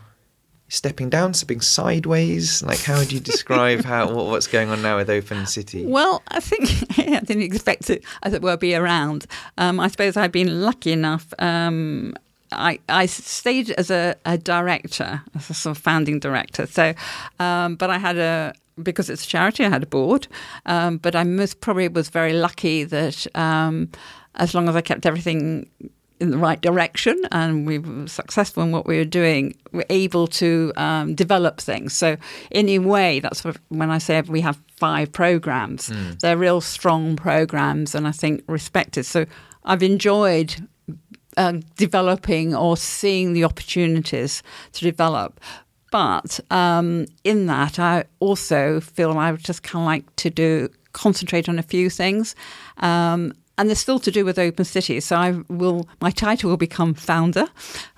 stepping 0.70 1.10
down, 1.10 1.34
stepping 1.34 1.60
sideways. 1.60 2.62
Like, 2.62 2.80
how 2.80 2.96
would 2.98 3.12
you 3.12 3.20
describe 3.20 3.84
how 3.84 4.10
what, 4.14 4.26
what's 4.26 4.46
going 4.46 4.70
on 4.70 4.80
now 4.80 4.96
with 4.96 5.10
Open 5.10 5.44
City? 5.44 5.84
Well, 5.84 6.22
I 6.28 6.40
think 6.40 6.70
I 6.98 7.20
didn't 7.20 7.42
expect 7.42 7.86
to, 7.88 8.00
as 8.22 8.32
it 8.32 8.40
were, 8.40 8.56
be 8.56 8.74
around. 8.74 9.26
Um, 9.58 9.78
I 9.78 9.88
suppose 9.88 10.16
I've 10.16 10.32
been 10.32 10.62
lucky 10.62 10.92
enough. 10.92 11.34
Um, 11.38 12.14
I, 12.52 12.78
I 12.88 13.06
stayed 13.06 13.70
as 13.72 13.90
a, 13.90 14.14
a 14.24 14.38
director, 14.38 15.22
as 15.34 15.50
a 15.50 15.54
sort 15.54 15.76
of 15.76 15.82
founding 15.82 16.18
director. 16.18 16.66
So, 16.66 16.94
um, 17.38 17.76
but 17.76 17.90
I 17.90 17.98
had 17.98 18.16
a 18.16 18.54
because 18.80 19.10
it's 19.10 19.24
a 19.24 19.28
charity, 19.28 19.62
I 19.62 19.68
had 19.68 19.82
a 19.82 19.86
board, 19.86 20.26
um, 20.64 20.96
but 20.96 21.14
I 21.14 21.22
most 21.24 21.60
probably 21.60 21.88
was 21.88 22.08
very 22.08 22.32
lucky 22.32 22.84
that 22.84 23.26
um, 23.36 23.90
as 24.36 24.54
long 24.54 24.70
as 24.70 24.76
I 24.76 24.80
kept 24.80 25.04
everything 25.04 25.68
in 26.20 26.30
the 26.30 26.38
right 26.38 26.60
direction 26.60 27.20
and 27.32 27.66
we 27.66 27.78
were 27.78 28.06
successful 28.06 28.62
in 28.62 28.72
what 28.72 28.86
we 28.86 28.98
were 28.98 29.04
doing, 29.04 29.56
we're 29.72 29.84
able 29.88 30.26
to 30.26 30.72
um, 30.76 31.14
develop 31.14 31.60
things. 31.60 31.94
So, 31.94 32.16
in 32.50 32.68
a 32.68 32.78
way, 32.78 33.20
that's 33.20 33.42
when 33.68 33.90
I 33.90 33.98
say 33.98 34.20
we 34.22 34.42
have 34.42 34.60
five 34.76 35.12
programs, 35.12 35.90
they're 36.20 36.36
real 36.36 36.60
strong 36.60 37.16
programs 37.16 37.94
and 37.94 38.06
I 38.06 38.12
think 38.12 38.44
respected. 38.46 39.04
So, 39.04 39.26
I've 39.64 39.82
enjoyed 39.82 40.54
uh, 41.36 41.54
developing 41.76 42.54
or 42.54 42.76
seeing 42.76 43.32
the 43.32 43.44
opportunities 43.44 44.42
to 44.72 44.84
develop. 44.84 45.40
But 45.90 46.38
um, 46.50 47.06
in 47.24 47.46
that, 47.46 47.78
I 47.78 48.04
also 48.20 48.80
feel 48.80 49.18
I 49.18 49.32
would 49.32 49.44
just 49.44 49.62
kind 49.62 49.82
of 49.82 49.86
like 49.86 50.16
to 50.16 50.30
do 50.30 50.68
concentrate 50.92 51.48
on 51.48 51.58
a 51.58 51.62
few 51.62 51.90
things. 51.90 52.34
Um, 52.78 53.32
and 53.60 53.68
they're 53.68 53.76
still 53.76 53.98
to 53.98 54.10
do 54.10 54.24
with 54.24 54.38
open 54.38 54.64
cities. 54.64 55.04
So 55.04 55.16
I 55.16 55.32
will, 55.50 55.86
my 56.00 56.10
title 56.10 56.48
will 56.48 56.56
become 56.56 56.94
founder 56.94 57.46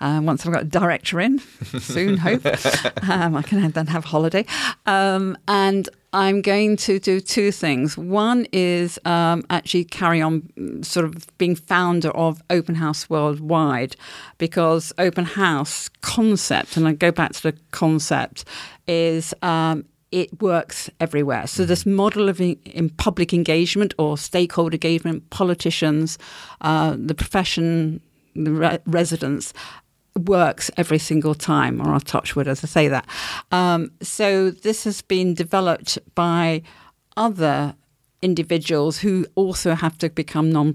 uh, 0.01 0.21
once 0.21 0.45
I've 0.45 0.53
got 0.53 0.63
a 0.63 0.65
director 0.65 1.21
in 1.21 1.39
soon. 1.79 2.17
hope 2.17 2.45
um, 3.09 3.37
I 3.37 3.43
can 3.43 3.71
then 3.71 3.87
have 3.87 4.05
a 4.05 4.09
holiday. 4.09 4.45
Um, 4.87 5.39
and 5.47 5.89
I'm 6.13 6.43
going 6.43 6.77
to 6.79 6.99
do 6.99 7.21
two 7.21 7.53
things. 7.53 7.97
One 7.97 8.49
is 8.53 8.99
um, 9.05 9.45
actually 9.51 9.85
carry 9.85 10.21
on 10.21 10.43
mm, 10.59 10.85
sort 10.85 11.07
of 11.07 11.27
being 11.39 11.55
founder 11.55 12.11
of 12.11 12.43
Open 12.51 12.75
House 12.75 13.09
Worldwide 13.09 13.95
because 14.39 14.93
Open 14.99 15.25
House 15.25 15.89
concept, 16.01 16.77
and 16.77 16.89
I 16.89 16.93
go 16.95 17.13
back 17.13 17.35
to 17.35 17.43
the 17.45 17.57
concept, 17.71 18.45
is 18.89 19.33
um, 19.43 19.85
it 20.13 20.41
works 20.43 20.91
everywhere. 21.01 21.47
So 21.47 21.65
this 21.65 21.85
model 21.87 22.29
of 22.29 22.41
in, 22.41 22.57
in 22.65 22.91
public 22.91 23.33
engagement 23.33 23.95
or 23.99 24.19
stakeholder 24.19 24.75
engagement, 24.75 25.29
politicians, 25.31 26.19
uh, 26.61 26.95
the 26.99 27.15
profession, 27.15 28.01
the 28.37 28.53
re- 28.53 28.79
residents 28.87 29.53
works 30.27 30.71
every 30.77 30.99
single 30.99 31.35
time, 31.35 31.81
or 31.81 31.93
I'll 31.93 32.01
touch 32.01 32.37
wood 32.37 32.47
as 32.47 32.63
I 32.63 32.67
say 32.67 32.89
that. 32.89 33.07
Um, 33.51 33.91
so 34.03 34.51
this 34.51 34.85
has 34.85 35.01
been 35.01 35.35
developed 35.35 35.99
by 36.15 36.63
other 37.17 37.75
individuals 38.21 38.99
who 38.99 39.27
also 39.35 39.75
have 39.75 39.99
to 39.99 40.11
become 40.11 40.53
non 40.53 40.75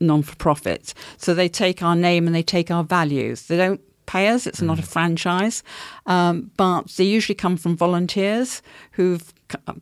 non 0.00 0.22
for 0.22 0.36
profit. 0.36 0.94
So 1.16 1.34
they 1.34 1.48
take 1.48 1.82
our 1.82 1.96
name 1.96 2.26
and 2.26 2.34
they 2.34 2.42
take 2.42 2.70
our 2.70 2.84
values. 2.84 3.46
They 3.46 3.56
don't 3.56 3.80
pay 4.06 4.28
us. 4.28 4.46
It's 4.46 4.62
not 4.62 4.78
a 4.78 4.82
franchise, 4.82 5.62
um, 6.06 6.50
but 6.56 6.88
they 6.96 7.04
usually 7.04 7.34
come 7.34 7.56
from 7.56 7.76
volunteers 7.76 8.62
who've 8.92 9.32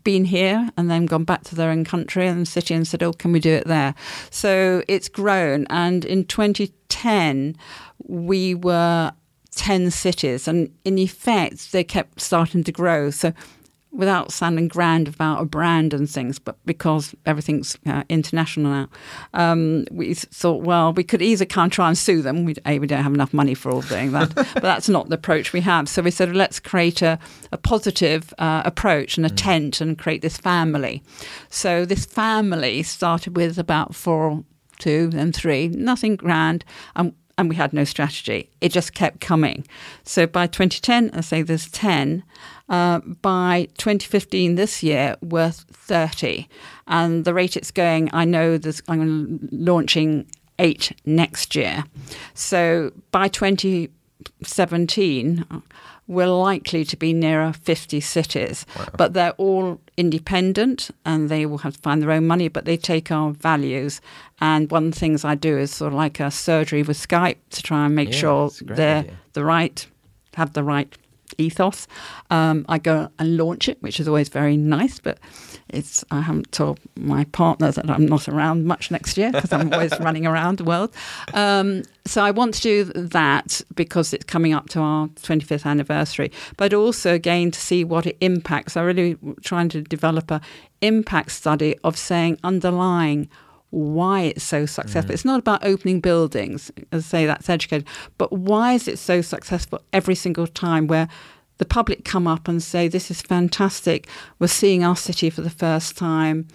been 0.05 0.25
here 0.25 0.70
and 0.77 0.91
then 0.91 1.07
gone 1.07 1.25
back 1.25 1.45
to 1.45 1.55
their 1.55 1.70
own 1.70 1.85
country 1.85 2.27
and 2.27 2.47
city 2.47 2.75
and 2.75 2.87
said, 2.87 3.03
"Oh, 3.03 3.12
can 3.12 3.33
we 3.33 3.41
do 3.41 3.53
it 3.53 3.66
there?" 3.66 3.95
So 4.31 4.83
it's 4.89 5.09
grown, 5.09 5.66
and 5.70 6.05
in 6.05 6.25
2010 6.25 7.57
we 8.07 8.55
were 8.55 9.12
10 9.55 9.91
cities, 9.91 10.49
and 10.49 10.70
in 10.85 10.99
effect 10.99 11.73
they 11.73 11.85
kept 11.85 12.20
starting 12.20 12.64
to 12.64 12.73
grow. 12.73 13.11
So 13.11 13.33
without 13.93 14.32
sounding 14.32 14.68
grand 14.68 15.07
about 15.07 15.43
a 15.43 15.45
brand 15.45 15.93
and 15.93 16.09
things, 16.09 16.38
but 16.38 16.57
because 16.64 17.14
everything's 17.26 17.76
uh, 17.86 18.03
international 18.09 18.72
now, 18.72 18.88
um, 19.34 19.84
we 19.90 20.14
thought, 20.14 20.62
well, 20.62 20.93
we 20.93 21.05
could 21.05 21.20
either 21.20 21.45
kind 21.45 21.70
of 21.70 21.74
try 21.74 21.88
and 21.88 21.99
sue 21.99 22.22
them. 22.22 22.45
We, 22.45 22.55
a, 22.64 22.78
we 22.78 22.86
don't 22.86 23.03
have 23.03 23.14
enough 23.14 23.34
money 23.34 23.55
for 23.55 23.70
all 23.70 23.82
doing 23.82 24.12
that, 24.12 24.34
but 24.34 24.62
that's 24.62 24.88
not 24.88 25.11
the 25.11 25.16
approach 25.16 25.53
we 25.53 25.61
have. 25.61 25.88
So 25.88 26.01
we 26.03 26.11
said, 26.11 26.34
let's 26.34 26.59
create 26.59 27.03
a, 27.03 27.18
a 27.53 27.59
positive 27.59 28.32
uh, 28.38 28.62
approach 28.64 29.16
and 29.16 29.26
a 29.26 29.30
tent 29.30 29.80
and 29.80 29.99
create 29.99 30.22
this 30.22 30.38
family. 30.38 31.03
So 31.51 31.84
this 31.84 32.07
family 32.07 32.82
started 32.82 33.36
with 33.36 33.59
about 33.59 33.95
four, 33.95 34.43
two, 34.78 35.09
then 35.09 35.32
three, 35.32 35.68
nothing 35.68 36.16
grand. 36.16 36.64
Um, 36.97 37.14
and 37.39 37.49
we 37.49 37.57
had 37.57 37.72
no 37.72 37.85
strategy. 37.85 38.49
It 38.61 38.70
just 38.70 38.95
kept 38.95 39.20
coming. 39.20 39.66
So 40.05 40.26
by 40.26 40.47
2010, 40.47 41.11
I 41.12 41.20
say 41.20 41.43
there's 41.43 41.70
10. 41.70 42.22
Uh, 42.68 43.01
by 43.01 43.68
2015, 43.78 44.55
this 44.55 44.83
year, 44.83 45.16
we're 45.20 45.51
30. 45.51 46.49
And 46.87 47.24
the 47.24 47.35
rate 47.35 47.57
it's 47.57 47.70
going, 47.70 48.11
I 48.12 48.24
know 48.24 48.59
there's, 48.59 48.83
I'm 48.89 49.49
launching 49.53 50.26
eight 50.59 50.93
next 51.05 51.55
year. 51.55 51.85
So 52.35 52.93
by 53.11 53.28
2017, 54.25 55.45
we're 56.07 56.27
likely 56.27 56.85
to 56.85 56.97
be 56.97 57.12
nearer 57.12 57.53
50 57.53 58.01
cities. 58.01 58.66
But 58.97 59.12
they're 59.14 59.33
all 59.33 59.81
independent 59.97 60.91
and 61.05 61.29
they 61.29 61.47
will 61.47 61.59
have 61.59 61.75
to 61.75 61.81
find 61.81 62.03
their 62.03 62.11
own 62.11 62.27
money, 62.27 62.49
but 62.49 62.64
they 62.64 62.77
take 62.77 63.11
our 63.11 63.31
values. 63.33 64.01
And 64.41 64.70
one 64.70 64.87
of 64.89 64.93
the 64.95 64.99
things 65.01 65.25
I 65.25 65.35
do 65.35 65.57
is 65.59 65.70
sort 65.73 65.93
of 65.93 65.97
like 65.97 66.20
a 66.20 66.31
surgery 66.31 66.83
with 66.83 66.97
Skype 66.99 67.37
to 67.51 67.62
try 67.62 67.87
and 67.87 67.95
make 67.95 68.11
Yeah, 68.11 68.16
sure 68.16 68.49
that's 68.49 68.61
a 68.61 68.64
great 68.64 68.77
they're 68.77 68.99
idea. 68.99 69.18
the 69.33 69.45
right, 69.45 69.87
have 70.35 70.53
the 70.53 70.64
right 70.64 70.93
ethos. 71.39 71.87
Um, 72.31 72.64
I 72.68 72.79
go 72.79 73.09
and 73.18 73.37
launch 73.37 73.68
it, 73.68 73.79
which 73.81 73.99
is 74.01 74.07
always 74.09 74.29
very 74.29 74.57
nice, 74.57 74.99
but 74.99 75.18
it's 75.73 76.05
I 76.11 76.20
haven't 76.20 76.53
told 76.53 76.79
my 76.97 77.25
partner 77.25 77.70
that 77.73 77.89
I'm 77.91 78.07
not 78.07 78.29
around 78.29 78.64
much 78.64 78.91
next 78.91 79.16
year 79.16 79.33
because 79.33 79.53
I'm 79.53 79.73
always 79.73 79.93
running 80.01 80.27
around 80.27 80.59
the 80.59 80.64
world. 80.64 80.95
Um, 81.35 81.83
so 82.05 82.23
I 82.23 82.31
want 82.31 82.55
to 82.55 82.61
do 82.61 82.85
that 82.85 83.61
because 83.75 84.12
it's 84.12 84.25
coming 84.25 84.53
up 84.53 84.68
to 84.70 84.81
our 84.81 85.09
25th 85.09 85.66
anniversary, 85.66 86.31
but 86.57 86.75
also 86.75 87.14
again 87.14 87.51
to 87.51 87.61
see 87.61 87.85
what 87.85 88.07
it 88.07 88.16
impacts. 88.20 88.77
I'm 88.77 88.85
really 88.85 89.16
trying 89.43 89.68
to 89.70 89.83
develop 89.83 90.31
a 90.31 90.41
impact 90.81 91.31
study 91.31 91.77
of 91.85 91.97
saying 91.97 92.39
underlying 92.43 93.29
why 93.70 94.20
it's 94.23 94.45
so 94.45 94.66
successful. 94.66 95.12
It's 95.12 95.25
not 95.25 95.39
about 95.39 95.64
opening 95.64 96.01
buildings, 96.01 96.70
as 96.93 97.07
I 97.07 97.09
say, 97.09 97.27
that's 97.27 97.49
educated, 97.49 97.87
but 98.18 98.31
why 98.31 98.75
is 98.75 98.87
it 98.87 98.99
so 98.99 99.23
successful 99.23 99.81
every 99.95 100.14
single 100.14 100.47
time 100.47 100.87
where 100.87 101.09
the 101.59 101.64
public 101.64 102.05
come 102.05 102.26
up 102.26 102.48
and 102.48 102.62
say, 102.62 102.88
This 102.88 103.11
is 103.11 103.22
fantastic. 103.22 104.09
We're 104.38 104.46
seeing 104.48 104.84
our 104.84 104.96
city 104.96 105.30
for 105.30 105.42
the 105.42 105.50
first 105.50 105.96
time. 105.96 106.48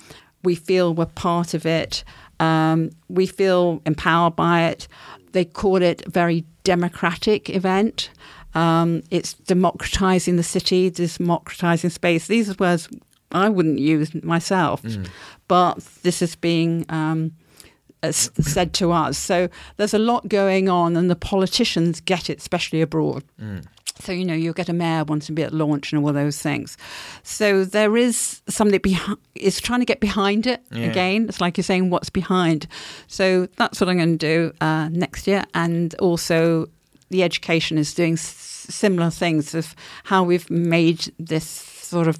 We 0.44 0.56
feel 0.56 0.94
we're 0.94 1.06
part 1.06 1.54
of 1.54 1.66
it. 1.66 2.04
Um, 2.40 2.92
we 3.10 3.26
feel 3.26 3.82
empowered 3.86 4.36
by 4.36 4.66
it. 4.66 4.88
They 5.32 5.46
call 5.46 5.82
it 5.82 6.06
a 6.06 6.10
very 6.10 6.46
democratic 6.64 7.50
event. 7.50 8.10
Um, 8.54 9.04
it's 9.12 9.34
democratizing 9.34 10.36
the 10.38 10.44
city, 10.44 10.90
democratizing 10.90 11.90
space. 11.90 12.28
These 12.28 12.50
are 12.50 12.56
words 12.60 12.88
I 13.32 13.50
wouldn't 13.50 13.80
use 13.80 14.14
myself, 14.24 14.82
but 15.48 15.80
this 16.04 16.22
is 16.22 16.36
being 16.36 16.86
um, 16.90 17.34
said 18.12 18.74
to 18.76 18.92
us. 18.92 19.18
So 19.18 19.50
there's 19.76 19.94
a 19.94 20.00
lot 20.00 20.30
going 20.30 20.70
on, 20.70 20.96
and 20.96 21.10
the 21.10 21.16
politicians 21.16 22.00
get 22.00 22.30
it, 22.30 22.38
especially 22.40 22.82
abroad. 22.82 23.24
So 24.00 24.12
you 24.12 24.26
know 24.26 24.34
you'll 24.34 24.54
get 24.54 24.70
a 24.70 24.74
mayor 24.74 25.04
wanting 25.04 25.28
to 25.28 25.32
be 25.34 25.44
at 25.44 25.54
launch 25.54 25.92
and 25.94 26.04
all 26.04 26.14
those 26.14 26.42
things. 26.42 26.78
So 27.24 27.66
there 27.66 27.98
is 27.98 28.42
somebody 28.48 28.78
behind. 28.78 29.18
Is 29.36 29.60
trying 29.62 29.80
to 29.82 29.86
get 29.86 30.00
behind 30.00 30.48
it 30.48 30.62
Yeah. 30.72 30.86
again. 30.86 31.26
It's 31.30 31.40
like 31.42 31.58
you're 31.58 31.64
saying, 31.64 31.90
what's 31.90 32.10
behind? 32.10 32.68
So 33.08 33.48
that's 33.58 33.80
what 33.80 33.90
I'm 33.90 33.98
going 33.98 34.18
to 34.18 34.28
do 34.28 34.54
uh, 34.62 34.90
next 34.90 35.28
year, 35.28 35.44
and 35.54 35.94
also 35.96 36.68
the 37.10 37.24
education 37.24 37.78
is 37.78 37.94
doing 37.94 38.14
s- 38.14 38.66
similar 38.70 39.10
things 39.10 39.54
of 39.56 39.76
how 40.06 40.24
we've 40.24 40.50
made 40.50 41.14
this 41.20 41.46
sort 41.46 42.08
of 42.08 42.20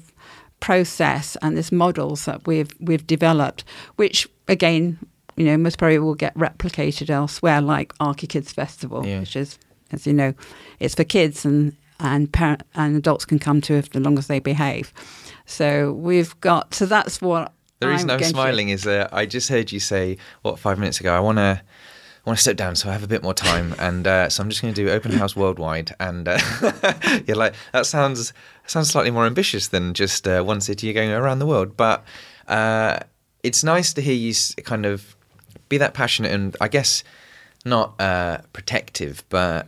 process 0.60 1.36
and 1.42 1.56
this 1.56 1.70
models 1.70 2.24
that 2.24 2.46
we've 2.46 2.70
we've 2.80 3.06
developed, 3.06 3.64
which 3.96 4.28
again, 4.48 4.98
you 5.36 5.44
know, 5.44 5.56
most 5.56 5.78
probably 5.78 5.98
will 5.98 6.14
get 6.14 6.34
replicated 6.34 7.10
elsewhere, 7.10 7.60
like 7.60 7.92
Archikids 8.00 8.52
Festival, 8.52 9.06
Yeah. 9.06 9.20
which 9.20 9.36
is, 9.36 9.58
as 9.92 10.06
you 10.06 10.12
know, 10.12 10.34
it's 10.80 10.94
for 10.94 11.04
kids 11.04 11.44
and 11.44 11.76
and 12.00 12.32
parent 12.32 12.62
and 12.74 12.96
adults 12.96 13.24
can 13.24 13.38
come 13.38 13.60
to 13.60 13.74
if 13.74 13.94
as 13.94 14.02
long 14.02 14.18
as 14.18 14.28
they 14.28 14.38
behave. 14.38 14.92
So 15.46 15.92
we've 15.92 16.38
got 16.40 16.74
so 16.74 16.86
that's 16.86 17.20
what. 17.20 17.52
The 17.80 17.88
reason 17.88 18.10
I'm 18.10 18.14
I'm, 18.14 18.20
going 18.20 18.32
to- 18.32 18.36
smiling 18.36 18.68
is 18.70 18.82
that 18.84 19.12
I 19.14 19.24
just 19.26 19.48
heard 19.48 19.70
you 19.70 19.80
say 19.80 20.18
what 20.42 20.58
five 20.58 20.78
minutes 20.78 21.00
ago. 21.00 21.14
I 21.14 21.20
want 21.20 21.38
to. 21.38 21.62
I 22.26 22.30
want 22.30 22.38
to 22.38 22.42
step 22.42 22.56
down 22.56 22.76
so 22.76 22.90
I 22.90 22.92
have 22.92 23.04
a 23.04 23.08
bit 23.08 23.22
more 23.22 23.32
time, 23.32 23.74
and 23.78 24.06
uh, 24.06 24.28
so 24.28 24.42
I'm 24.42 24.50
just 24.50 24.60
going 24.60 24.74
to 24.74 24.84
do 24.84 24.90
open 24.90 25.12
house 25.12 25.34
worldwide. 25.34 25.94
And 25.98 26.28
uh, 26.28 26.38
you're 27.26 27.36
like, 27.36 27.54
that 27.72 27.86
sounds 27.86 28.34
sounds 28.66 28.90
slightly 28.90 29.10
more 29.10 29.24
ambitious 29.24 29.68
than 29.68 29.94
just 29.94 30.28
uh, 30.28 30.42
one 30.42 30.60
city. 30.60 30.88
You're 30.88 30.94
going 30.94 31.10
around 31.10 31.38
the 31.38 31.46
world, 31.46 31.76
but 31.76 32.04
uh, 32.48 32.98
it's 33.42 33.64
nice 33.64 33.94
to 33.94 34.02
hear 34.02 34.14
you 34.14 34.34
kind 34.64 34.84
of 34.84 35.16
be 35.68 35.78
that 35.78 35.94
passionate 35.94 36.32
and 36.32 36.56
I 36.60 36.68
guess 36.68 37.04
not 37.64 38.00
uh, 38.00 38.38
protective, 38.52 39.24
but 39.28 39.66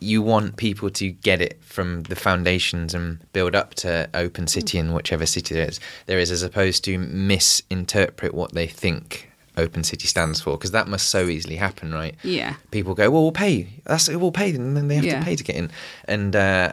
you 0.00 0.22
want 0.22 0.56
people 0.56 0.88
to 0.90 1.10
get 1.10 1.40
it 1.42 1.62
from 1.62 2.02
the 2.04 2.16
foundations 2.16 2.94
and 2.94 3.18
build 3.32 3.54
up 3.54 3.74
to 3.74 4.08
open 4.14 4.46
city 4.46 4.78
in 4.78 4.92
whichever 4.94 5.26
city 5.26 5.54
there 5.54 5.68
is, 5.68 5.78
there 6.06 6.18
is 6.18 6.30
as 6.30 6.42
opposed 6.42 6.82
to 6.84 6.98
misinterpret 6.98 8.32
what 8.34 8.52
they 8.54 8.66
think 8.66 9.30
open 9.56 9.84
city 9.84 10.06
stands 10.06 10.40
for 10.40 10.56
because 10.56 10.70
that 10.70 10.88
must 10.88 11.08
so 11.10 11.26
easily 11.26 11.56
happen 11.56 11.92
right 11.92 12.14
Yeah. 12.22 12.54
people 12.70 12.94
go 12.94 13.10
well 13.10 13.22
we'll 13.22 13.32
pay 13.32 13.68
that's 13.84 14.08
we'll 14.08 14.32
pay 14.32 14.54
and 14.54 14.76
then 14.76 14.88
they 14.88 14.94
have 14.96 15.04
Yeah. 15.04 15.18
to 15.18 15.24
pay 15.24 15.36
to 15.36 15.44
get 15.44 15.56
in 15.56 15.70
and 16.06 16.34
uh, 16.34 16.72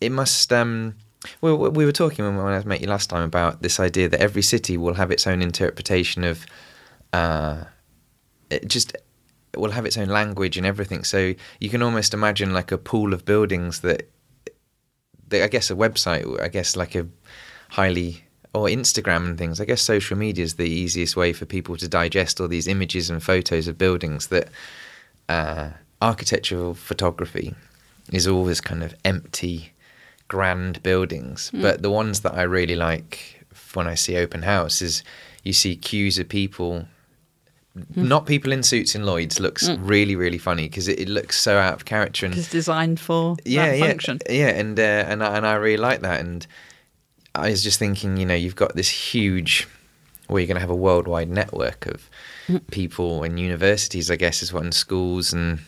it 0.00 0.10
must 0.10 0.52
um 0.52 0.94
we 1.40 1.52
we 1.52 1.84
were 1.86 1.92
talking 1.92 2.24
when 2.24 2.38
I 2.46 2.62
met 2.64 2.80
you 2.80 2.88
last 2.88 3.10
time 3.10 3.22
about 3.22 3.62
this 3.62 3.78
idea 3.80 4.08
that 4.08 4.20
every 4.20 4.42
city 4.42 4.76
will 4.76 4.94
have 4.94 5.10
its 5.10 5.26
own 5.26 5.40
interpretation 5.40 6.22
of, 6.24 6.44
uh, 7.14 7.64
just 8.66 8.94
will 9.60 9.72
have 9.72 9.86
its 9.86 9.96
own 9.96 10.08
language 10.08 10.56
and 10.56 10.66
everything. 10.66 11.04
So 11.04 11.34
you 11.60 11.70
can 11.70 11.82
almost 11.82 12.14
imagine 12.14 12.52
like 12.52 12.72
a 12.72 12.78
pool 12.78 13.12
of 13.12 13.24
buildings 13.24 13.80
that, 13.80 14.08
that 15.28 15.42
I 15.42 15.48
guess 15.48 15.70
a 15.70 15.74
website, 15.74 16.40
I 16.40 16.48
guess 16.48 16.76
like 16.76 16.94
a 16.94 17.06
highly 17.70 18.24
or 18.54 18.66
Instagram 18.66 19.26
and 19.26 19.38
things. 19.38 19.60
I 19.60 19.64
guess 19.64 19.82
social 19.82 20.16
media 20.16 20.44
is 20.44 20.54
the 20.54 20.68
easiest 20.68 21.16
way 21.16 21.32
for 21.32 21.44
people 21.44 21.76
to 21.76 21.88
digest 21.88 22.40
all 22.40 22.48
these 22.48 22.68
images 22.68 23.10
and 23.10 23.22
photos 23.22 23.66
of 23.66 23.76
buildings 23.76 24.28
that 24.28 24.48
uh, 25.28 25.70
architectural 26.00 26.74
photography 26.74 27.54
is 28.12 28.26
all 28.26 28.38
always 28.38 28.60
kind 28.60 28.82
of 28.82 28.94
empty, 29.04 29.72
grand 30.28 30.82
buildings. 30.82 31.50
But 31.52 31.82
the 31.82 31.90
ones 31.90 32.20
that 32.20 32.34
I 32.34 32.42
really 32.42 32.76
like 32.76 33.44
when 33.72 33.88
I 33.88 33.94
see 33.94 34.16
open 34.16 34.42
house 34.42 34.82
is 34.82 35.02
you 35.42 35.52
see 35.52 35.76
queues 35.76 36.18
of 36.18 36.28
people. 36.28 36.86
Not 37.96 38.26
people 38.26 38.52
in 38.52 38.62
suits 38.62 38.94
in 38.94 39.04
Lloyd's 39.04 39.40
looks 39.40 39.68
really 39.68 40.14
really 40.14 40.38
funny 40.38 40.68
because 40.68 40.86
it, 40.86 41.00
it 41.00 41.08
looks 41.08 41.38
so 41.40 41.58
out 41.58 41.74
of 41.74 41.84
character 41.84 42.24
and 42.26 42.34
It's 42.36 42.48
designed 42.48 43.00
for 43.00 43.36
yeah, 43.44 43.72
yeah, 43.72 43.88
function. 43.88 44.20
yeah, 44.30 44.48
and 44.50 44.78
uh, 44.78 44.82
and 44.82 45.24
I, 45.24 45.36
and 45.36 45.44
I 45.46 45.54
really 45.54 45.76
like 45.82 46.00
that. 46.02 46.20
And 46.20 46.46
I 47.34 47.50
was 47.50 47.62
just 47.64 47.78
thinking, 47.80 48.16
you 48.16 48.26
know, 48.26 48.34
you've 48.34 48.54
got 48.54 48.76
this 48.76 48.88
huge, 48.88 49.66
well, 50.28 50.38
you're 50.38 50.46
going 50.46 50.54
to 50.54 50.60
have 50.60 50.70
a 50.70 50.74
worldwide 50.76 51.28
network 51.30 51.86
of 51.86 52.08
Mm. 52.46 52.60
people 52.70 53.22
and 53.24 53.40
universities, 53.40 54.10
I 54.10 54.16
guess, 54.16 54.42
as 54.42 54.52
well, 54.52 54.62
and 54.62 54.74
schools 54.74 55.32
and 55.32 55.60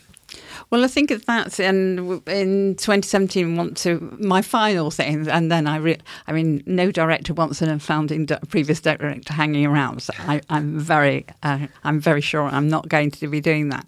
Well, 0.70 0.84
I 0.84 0.88
think 0.88 1.10
that's 1.10 1.60
and 1.60 1.98
in 2.26 2.74
2017 2.74 3.56
want 3.56 3.76
to 3.78 4.16
my 4.20 4.42
final 4.42 4.90
thing, 4.90 5.28
and 5.28 5.50
then 5.50 5.66
I 5.68 5.76
re, 5.76 5.96
I 6.26 6.32
mean, 6.32 6.62
no 6.66 6.90
director 6.90 7.34
wants 7.34 7.62
a 7.62 7.78
founding 7.78 8.26
di- 8.26 8.38
previous 8.48 8.80
director 8.80 9.32
hanging 9.32 9.64
around. 9.64 10.02
So 10.02 10.12
I, 10.18 10.40
I'm 10.50 10.78
very 10.78 11.24
uh, 11.44 11.68
I'm 11.84 12.00
very 12.00 12.20
sure 12.20 12.42
I'm 12.42 12.68
not 12.68 12.88
going 12.88 13.12
to 13.12 13.28
be 13.28 13.40
doing 13.40 13.68
that 13.68 13.86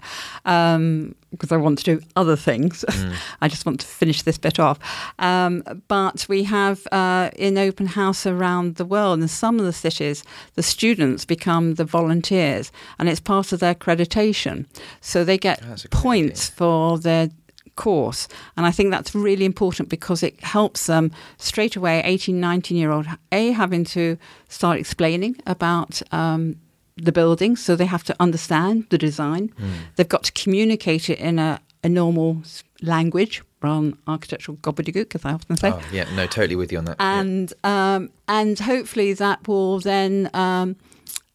because 1.31 1.53
I 1.53 1.57
want 1.57 1.79
to 1.79 1.85
do 1.85 2.01
other 2.17 2.37
things. 2.37 2.85
I 3.41 3.49
just 3.49 3.67
want 3.67 3.81
to 3.81 3.87
finish 3.87 4.23
this 4.23 4.39
bit 4.39 4.59
off. 4.59 4.79
Um, 5.19 5.63
but 5.89 6.27
we 6.29 6.45
have 6.45 6.87
uh, 6.93 7.31
in 7.37 7.59
open 7.59 7.87
house 7.87 8.27
around 8.27 8.77
the 8.77 8.85
world, 8.85 9.21
in 9.21 9.29
some 9.29 9.59
of 9.59 9.67
the 9.67 9.73
cities, 9.73 10.25
the 10.55 10.63
students 10.63 11.25
become 11.25 11.75
the 11.75 11.85
volunteers, 11.85 12.73
and 12.99 13.09
it's 13.09 13.21
part 13.21 13.53
of 13.53 13.61
their 13.61 13.75
accreditation. 13.75 14.67
So 15.01 15.25
they 15.25 15.39
get 15.39 15.61
That's 15.61 15.85
a 15.85 15.89
great 15.89 16.03
points 16.03 16.49
for 16.49 16.99
their 16.99 17.31
course 17.77 18.27
and 18.57 18.67
i 18.67 18.73
think 18.73 18.91
that's 18.91 19.15
really 19.15 19.45
important 19.45 19.89
because 19.89 20.25
it 20.25 20.43
helps 20.43 20.87
them 20.87 21.13
straight 21.37 21.77
away 21.77 22.03
18 22.05 22.41
19 22.41 22.77
year 22.77 22.91
old 22.91 23.07
a 23.31 23.53
having 23.53 23.85
to 23.85 24.19
start 24.49 24.81
explaining 24.81 25.37
about 25.47 26.03
um, 26.11 26.57
the 27.03 27.13
building 27.13 27.57
so 27.57 27.77
they 27.77 27.87
have 27.87 28.05
to 28.05 28.15
understand 28.21 28.87
the 28.91 28.99
design 28.99 29.53
they've 29.97 30.09
got 30.09 30.25
to 30.25 30.33
communicate 30.33 31.09
it 31.11 31.19
in 31.19 31.39
a, 31.39 31.61
a 31.83 31.89
normal 31.89 32.43
language 32.83 33.43
rather 33.63 33.91
than 33.91 33.99
architectural 34.07 34.57
gobbledygook 34.59 35.15
as 35.15 35.25
i 35.25 35.33
often 35.33 35.57
say 35.57 35.71
oh 35.71 35.83
yeah, 35.93 36.07
no, 36.15 36.27
totally 36.27 36.57
with 36.57 36.71
you 36.73 36.79
on 36.79 36.85
that. 36.85 36.97
Yeah. 36.99 37.21
and 37.21 37.53
um, 37.65 38.11
and 38.29 38.59
hopefully 38.59 39.13
that 39.15 39.47
will 39.49 39.81
then 39.81 40.31
um, 40.35 40.77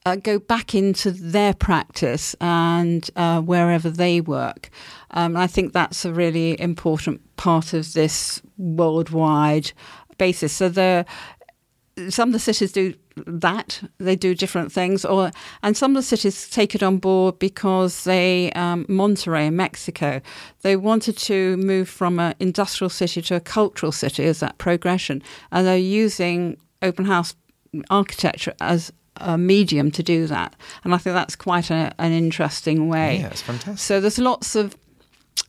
uh, 0.05 0.15
go 0.15 0.39
back 0.39 0.75
into 0.75 1.11
their 1.11 1.53
practice 1.53 2.35
and 2.41 3.09
uh, 3.15 3.41
wherever 3.41 3.89
they 3.89 4.21
work. 4.21 4.69
Um, 5.11 5.37
I 5.37 5.47
think 5.47 5.73
that's 5.73 6.05
a 6.05 6.13
really 6.13 6.59
important 6.59 7.21
part 7.37 7.73
of 7.73 7.93
this 7.93 8.41
worldwide 8.57 9.71
basis. 10.17 10.53
So 10.53 10.69
the 10.69 11.05
some 12.09 12.29
of 12.29 12.33
the 12.33 12.39
cities 12.39 12.71
do 12.71 12.93
that 13.15 13.81
they 13.99 14.15
do 14.15 14.33
different 14.33 14.71
things 14.71 15.05
or 15.05 15.31
and 15.61 15.77
some 15.77 15.91
of 15.91 15.95
the 15.95 16.03
cities 16.03 16.49
take 16.49 16.73
it 16.73 16.81
on 16.81 16.97
board 16.97 17.37
because 17.39 18.03
they 18.03 18.51
um, 18.53 18.85
Monterrey 18.85 19.47
in 19.47 19.55
mexico 19.55 20.21
they 20.61 20.75
wanted 20.75 21.17
to 21.17 21.57
move 21.57 21.87
from 21.87 22.19
an 22.19 22.33
industrial 22.39 22.89
city 22.89 23.21
to 23.21 23.35
a 23.35 23.39
cultural 23.39 23.91
city 23.91 24.23
as 24.25 24.39
that 24.39 24.57
progression 24.57 25.21
and 25.51 25.67
they're 25.67 25.77
using 25.77 26.57
open 26.81 27.05
house 27.05 27.35
architecture 27.89 28.53
as 28.61 28.91
a 29.17 29.37
medium 29.37 29.91
to 29.91 30.01
do 30.01 30.25
that 30.25 30.55
and 30.83 30.95
i 30.95 30.97
think 30.97 31.13
that's 31.13 31.35
quite 31.35 31.69
a, 31.69 31.93
an 31.99 32.11
interesting 32.11 32.89
way 32.89 33.19
yeah, 33.19 33.27
it's 33.27 33.41
fantastic. 33.41 33.77
so 33.77 34.01
there's 34.01 34.17
lots 34.17 34.55
of 34.55 34.75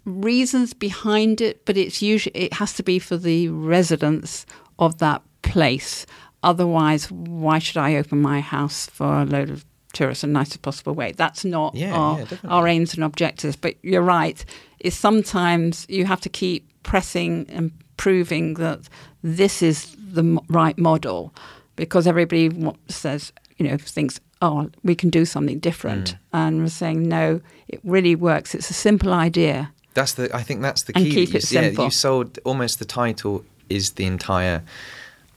reasons 0.04 0.74
behind 0.74 1.40
it, 1.40 1.64
but 1.64 1.76
it's 1.76 2.02
usually 2.02 2.34
it 2.36 2.54
has 2.54 2.74
to 2.74 2.82
be 2.82 2.98
for 2.98 3.16
the 3.16 3.48
residents 3.48 4.46
of 4.78 4.98
that 4.98 5.22
place. 5.42 6.06
Otherwise, 6.44 7.10
why 7.10 7.58
should 7.58 7.78
I 7.78 7.96
open 7.96 8.20
my 8.20 8.40
house 8.40 8.86
for 8.86 9.20
a 9.22 9.24
load 9.24 9.50
of 9.50 9.64
tourists 9.92 10.24
in 10.24 10.32
the 10.32 10.38
nicest 10.38 10.62
possible 10.62 10.92
way? 10.94 11.12
That's 11.12 11.44
not 11.44 11.74
Yeah, 11.74 11.92
our, 11.94 12.18
yeah, 12.20 12.26
our 12.48 12.68
aims 12.68 12.94
and 12.94 13.02
objectives. 13.04 13.56
But 13.56 13.74
you're 13.82 14.02
right. 14.02 14.44
Is 14.80 14.94
sometimes 14.94 15.86
you 15.88 16.04
have 16.06 16.20
to 16.20 16.28
keep 16.28 16.62
pressing 16.82 17.46
and 17.48 17.70
proving 17.96 18.54
that 18.54 18.80
this 19.22 19.62
is 19.62 19.96
the 20.14 20.38
right 20.48 20.76
model, 20.78 21.32
because 21.76 22.06
everybody 22.06 22.50
says 22.88 23.32
you 23.56 23.66
know 23.68 23.76
thinks 23.78 24.20
oh 24.42 24.68
we 24.82 24.94
can 24.94 25.10
do 25.10 25.24
something 25.24 25.58
different, 25.60 26.06
Mm. 26.12 26.18
and 26.32 26.60
we're 26.62 26.68
saying 26.68 27.08
no, 27.08 27.40
it 27.68 27.80
really 27.84 28.14
works. 28.16 28.54
It's 28.54 28.70
a 28.70 28.74
simple 28.74 29.12
idea. 29.26 29.70
That's 29.94 30.14
the. 30.14 30.24
I 30.36 30.42
think 30.42 30.60
that's 30.60 30.82
the 30.82 30.92
key. 30.92 31.04
And 31.04 31.12
keep 31.12 31.28
You- 31.30 31.38
it 31.38 31.52
yeah, 31.52 31.60
simple. 31.62 31.84
you 31.84 31.90
sold 31.90 32.38
almost 32.44 32.78
the 32.78 32.84
title 32.84 33.44
is 33.70 33.92
the 33.92 34.04
entire 34.04 34.62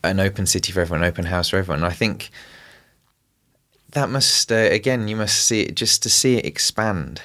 an 0.03 0.19
open 0.19 0.45
city 0.45 0.71
for 0.71 0.81
everyone, 0.81 1.03
an 1.03 1.09
open 1.09 1.25
house 1.25 1.49
for 1.49 1.57
everyone. 1.57 1.83
I 1.83 1.91
think 1.93 2.29
that 3.91 4.09
must 4.09 4.51
uh, 4.51 4.55
again 4.55 5.07
you 5.07 5.15
must 5.15 5.45
see 5.45 5.61
it 5.61 5.75
just 5.75 6.03
to 6.03 6.09
see 6.09 6.37
it 6.37 6.45
expand 6.45 7.21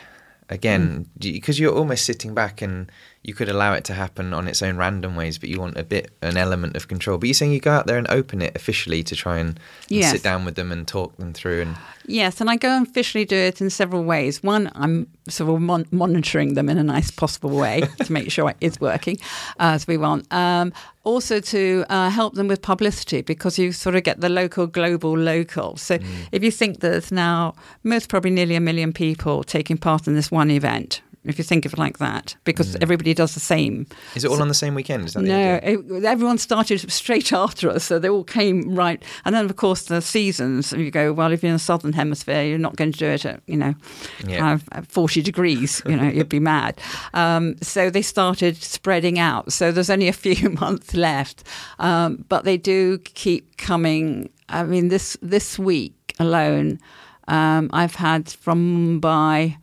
again 0.48 1.06
Mm. 1.18 1.34
because 1.34 1.58
you're 1.58 1.74
almost 1.74 2.04
sitting 2.04 2.34
back 2.34 2.62
and 2.62 2.90
you 3.24 3.34
could 3.34 3.48
allow 3.48 3.72
it 3.72 3.84
to 3.84 3.94
happen 3.94 4.34
on 4.34 4.48
its 4.48 4.62
own 4.62 4.76
random 4.76 5.14
ways, 5.14 5.38
but 5.38 5.48
you 5.48 5.60
want 5.60 5.76
a 5.76 5.84
bit 5.84 6.10
an 6.22 6.36
element 6.36 6.74
of 6.74 6.88
control. 6.88 7.18
But 7.18 7.28
you're 7.28 7.34
saying 7.34 7.52
you 7.52 7.60
go 7.60 7.70
out 7.70 7.86
there 7.86 7.96
and 7.98 8.08
open 8.10 8.42
it 8.42 8.56
officially 8.56 9.04
to 9.04 9.14
try 9.14 9.38
and, 9.38 9.50
and 9.50 9.58
Yes. 9.88 10.10
sit 10.10 10.22
down 10.24 10.44
with 10.44 10.56
them 10.56 10.72
and 10.72 10.88
talk 10.88 11.16
them 11.18 11.32
through 11.32 11.62
and 11.62 11.76
Yes, 12.04 12.40
and 12.40 12.50
I 12.50 12.56
go 12.56 12.68
and 12.70 12.84
officially 12.84 13.24
do 13.24 13.36
it 13.36 13.60
in 13.60 13.70
several 13.70 14.02
ways. 14.02 14.42
One, 14.42 14.72
I'm 14.74 15.06
sort 15.28 15.54
of 15.54 15.60
mon- 15.60 15.86
monitoring 15.92 16.54
them 16.54 16.68
in 16.68 16.76
a 16.76 16.82
nice 16.82 17.12
possible 17.12 17.50
way 17.56 17.82
to 18.04 18.12
make 18.12 18.32
sure 18.32 18.50
it 18.50 18.56
is 18.60 18.80
working 18.80 19.18
uh, 19.60 19.74
as 19.78 19.86
we 19.86 19.96
want. 19.96 20.26
Um, 20.32 20.72
also 21.04 21.38
to 21.38 21.84
uh, 21.90 22.10
help 22.10 22.34
them 22.34 22.48
with 22.48 22.60
publicity 22.60 23.22
because 23.22 23.56
you 23.56 23.70
sort 23.70 23.94
of 23.94 24.02
get 24.02 24.20
the 24.20 24.28
local, 24.28 24.66
global, 24.66 25.16
local. 25.16 25.76
So 25.76 25.98
if 26.32 26.42
you 26.42 26.50
think 26.50 26.80
there's 26.80 27.12
now 27.12 27.54
most 27.84 28.08
probably 28.08 28.32
nearly 28.32 28.56
a 28.56 28.60
million 28.60 28.92
people 28.92 29.44
taking 29.44 29.76
part 29.78 30.08
in 30.08 30.16
this 30.16 30.28
one 30.32 30.50
event, 30.50 31.02
if 31.24 31.38
you 31.38 31.44
think 31.44 31.64
of 31.64 31.72
it 31.74 31.78
like 31.78 31.98
that, 31.98 32.34
because 32.44 32.76
everybody 32.80 33.14
does 33.14 33.34
the 33.34 33.40
same. 33.40 33.86
is 34.14 34.24
it 34.24 34.30
all 34.30 34.42
on 34.42 34.48
the 34.48 34.54
same 34.54 34.74
weekend? 34.74 35.06
Is 35.06 35.14
that 35.14 35.22
No, 35.22 35.60
it, 35.62 36.04
everyone 36.04 36.38
started 36.38 36.90
straight 36.90 37.32
after 37.44 37.70
us, 37.70 37.84
so 37.84 37.98
they 37.98 38.08
all 38.08 38.24
came 38.24 38.74
right. 38.74 39.02
And 39.24 39.34
then, 39.34 39.44
of 39.44 39.56
course, 39.56 39.84
the 39.84 40.00
seasons. 40.00 40.72
You 40.72 40.90
go, 40.90 41.12
well, 41.12 41.30
if 41.32 41.42
you're 41.42 41.50
in 41.50 41.54
the 41.56 41.58
southern 41.60 41.92
hemisphere, 41.92 42.42
you're 42.42 42.58
not 42.58 42.76
going 42.76 42.92
to 42.92 42.98
do 42.98 43.06
it 43.06 43.24
at 43.24 43.40
you 43.46 43.56
know, 43.56 43.74
Yeah. 44.26 44.58
at 44.72 44.86
40 44.86 45.22
degrees. 45.22 45.80
You 45.86 45.96
know, 45.96 46.08
you'd 46.08 46.28
be 46.28 46.40
mad. 46.54 46.80
Um, 47.14 47.56
so 47.62 47.88
they 47.90 48.02
started 48.02 48.56
spreading 48.62 49.18
out. 49.18 49.52
So 49.52 49.70
there's 49.72 49.90
only 49.90 50.08
a 50.08 50.12
few 50.26 50.50
months 50.50 50.94
left, 50.94 51.44
um, 51.78 52.24
but 52.28 52.44
they 52.44 52.56
do 52.56 52.98
keep 52.98 53.56
coming. 53.58 54.28
I 54.48 54.64
mean, 54.64 54.88
this 54.88 55.16
this 55.22 55.58
week 55.58 56.14
alone, 56.18 56.78
um, 57.28 57.70
I've 57.72 57.94
had 57.94 58.28
from 58.30 59.00
Mumbai, 59.00 59.56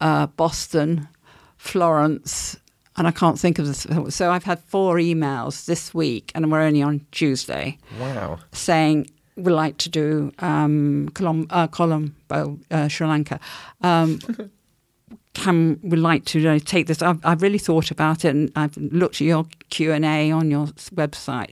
uh, 0.00 0.26
Boston, 0.26 1.08
Florence, 1.56 2.56
and 2.96 3.06
I 3.06 3.10
can't 3.10 3.38
think 3.38 3.58
of 3.58 3.66
this. 3.66 3.86
So 4.14 4.30
I've 4.30 4.44
had 4.44 4.58
four 4.60 4.96
emails 4.96 5.66
this 5.66 5.92
week, 5.92 6.32
and 6.34 6.50
we're 6.50 6.62
only 6.62 6.82
on 6.82 7.04
Tuesday, 7.12 7.78
Wow. 8.00 8.38
saying 8.52 9.10
we'd 9.36 9.52
like 9.52 9.76
to 9.78 9.90
do 9.90 10.32
um, 10.38 11.10
Colom- 11.12 11.46
uh, 11.50 11.66
Colombo, 11.66 12.58
uh, 12.70 12.88
Sri 12.88 13.06
Lanka. 13.06 13.38
Um, 13.82 14.18
can 15.34 15.78
we 15.82 15.96
like 15.98 16.24
to 16.26 16.48
uh, 16.48 16.58
take 16.64 16.86
this? 16.86 17.02
I've, 17.02 17.24
I've 17.24 17.42
really 17.42 17.58
thought 17.58 17.90
about 17.90 18.24
it, 18.24 18.30
and 18.34 18.50
I've 18.56 18.76
looked 18.78 19.16
at 19.16 19.20
your 19.26 19.44
Q 19.68 19.92
and 19.92 20.04
A 20.04 20.30
on 20.30 20.50
your 20.50 20.66
website. 20.94 21.50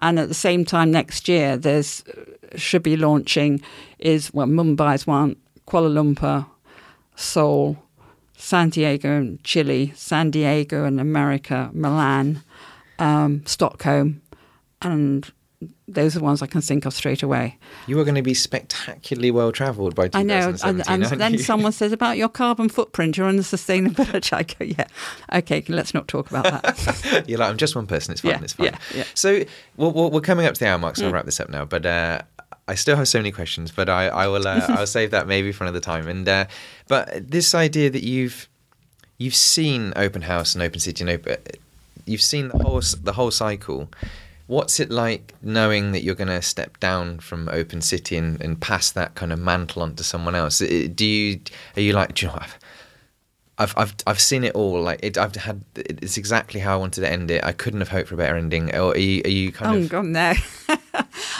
And 0.00 0.18
at 0.18 0.28
the 0.28 0.34
same 0.34 0.64
time, 0.64 0.90
next 0.90 1.28
year 1.28 1.56
there's 1.56 2.04
uh, 2.08 2.56
should 2.58 2.82
be 2.82 2.96
launching 2.98 3.62
is 3.98 4.34
well 4.34 4.46
Mumbai's 4.46 5.06
one, 5.06 5.36
Kuala 5.66 5.90
Lumpur, 5.90 6.44
Seoul, 7.16 7.76
Santiago 8.36 9.08
and 9.18 9.42
Chile, 9.44 9.92
San 9.94 10.30
Diego 10.30 10.84
and 10.84 11.00
America, 11.00 11.70
Milan, 11.72 12.42
um, 12.98 13.44
Stockholm, 13.46 14.22
and 14.80 15.30
those 15.86 16.16
are 16.16 16.18
the 16.20 16.24
ones 16.24 16.42
I 16.42 16.46
can 16.46 16.60
think 16.60 16.86
of 16.86 16.94
straight 16.94 17.22
away. 17.22 17.58
You 17.86 18.00
are 18.00 18.04
going 18.04 18.16
to 18.16 18.22
be 18.22 18.34
spectacularly 18.34 19.30
well 19.30 19.52
travelled 19.52 19.94
by 19.94 20.08
2017. 20.08 20.30
I 20.66 20.74
know, 20.74 20.88
and, 20.88 21.04
and 21.12 21.20
then 21.20 21.32
you? 21.34 21.38
someone 21.38 21.70
says 21.80 21.92
about 21.92 22.16
your 22.16 22.28
carbon 22.28 22.68
footprint, 22.68 23.16
you're 23.16 23.26
on 23.28 23.36
the 23.36 23.42
sustainability. 23.42 24.32
I 24.32 24.42
go, 24.42 24.64
yeah, 24.64 24.86
okay, 25.32 25.62
let's 25.68 25.94
not 25.94 26.08
talk 26.08 26.30
about 26.30 26.44
that. 26.44 27.24
You're 27.28 27.38
like, 27.38 27.50
I'm 27.50 27.58
just 27.58 27.76
one 27.76 27.86
person. 27.86 28.12
It's 28.12 28.22
fine. 28.22 28.30
Yeah, 28.30 28.40
it's 28.42 28.52
fine. 28.54 28.66
yeah, 28.66 28.78
yeah. 28.94 29.04
So 29.14 29.44
we're, 29.76 30.20
coming 30.20 30.46
up 30.46 30.54
to 30.54 30.60
the 30.60 30.66
hour 30.68 30.78
mark, 30.78 30.96
so 30.96 31.02
Mm. 31.02 31.06
I'll 31.06 31.12
wrap 31.12 31.26
this 31.26 31.40
up 31.40 31.48
now. 31.48 31.64
But 31.64 31.84
uh, 31.84 32.22
I 32.72 32.74
still 32.74 32.96
have 32.96 33.06
so 33.06 33.18
many 33.18 33.32
questions, 33.32 33.70
but 33.70 33.90
I, 33.90 34.08
I 34.08 34.26
will 34.28 34.48
uh, 34.48 34.64
I'll 34.70 34.86
save 34.86 35.10
that 35.10 35.26
maybe 35.26 35.52
for 35.52 35.64
another 35.64 35.78
time. 35.78 36.08
And 36.08 36.26
uh, 36.26 36.46
but 36.88 37.30
this 37.30 37.54
idea 37.54 37.90
that 37.90 38.02
you've 38.02 38.48
you've 39.18 39.34
seen 39.34 39.92
open 39.94 40.22
house 40.22 40.54
and 40.54 40.62
open 40.62 40.80
city 40.80 41.04
and 41.04 41.10
open, 41.10 41.36
you've 42.06 42.22
seen 42.22 42.48
the 42.48 42.56
whole 42.56 42.80
the 42.80 43.12
whole 43.12 43.30
cycle. 43.30 43.90
What's 44.46 44.80
it 44.80 44.90
like 44.90 45.34
knowing 45.42 45.92
that 45.92 46.02
you're 46.02 46.14
going 46.14 46.28
to 46.28 46.42
step 46.42 46.80
down 46.80 47.20
from 47.20 47.48
Open 47.48 47.80
City 47.80 48.16
and, 48.16 48.40
and 48.42 48.60
pass 48.60 48.90
that 48.90 49.14
kind 49.14 49.32
of 49.32 49.38
mantle 49.38 49.82
on 49.82 49.94
to 49.94 50.04
someone 50.04 50.34
else? 50.34 50.58
Do 50.58 51.06
you 51.06 51.40
are 51.76 51.80
you 51.80 51.92
like, 51.92 52.14
do 52.14 52.26
you 52.26 52.32
know? 52.32 52.56
I've 53.58 53.74
I've 53.76 53.94
I've 54.06 54.20
seen 54.20 54.44
it 54.44 54.54
all. 54.54 54.80
Like 54.80 55.00
it, 55.02 55.18
I've 55.18 55.34
had 55.36 55.62
it's 55.76 56.16
exactly 56.16 56.60
how 56.60 56.74
I 56.74 56.76
wanted 56.76 57.02
to 57.02 57.10
end 57.10 57.30
it. 57.30 57.44
I 57.44 57.52
couldn't 57.52 57.80
have 57.80 57.90
hoped 57.90 58.08
for 58.08 58.14
a 58.14 58.18
better 58.18 58.36
ending. 58.36 58.74
Or 58.74 58.92
are 58.92 58.98
you, 58.98 59.22
are 59.24 59.30
you 59.30 59.52
kind 59.52 59.76
oh 59.76 59.80
of? 59.80 59.88
God, 59.88 60.06
no. 60.06 60.32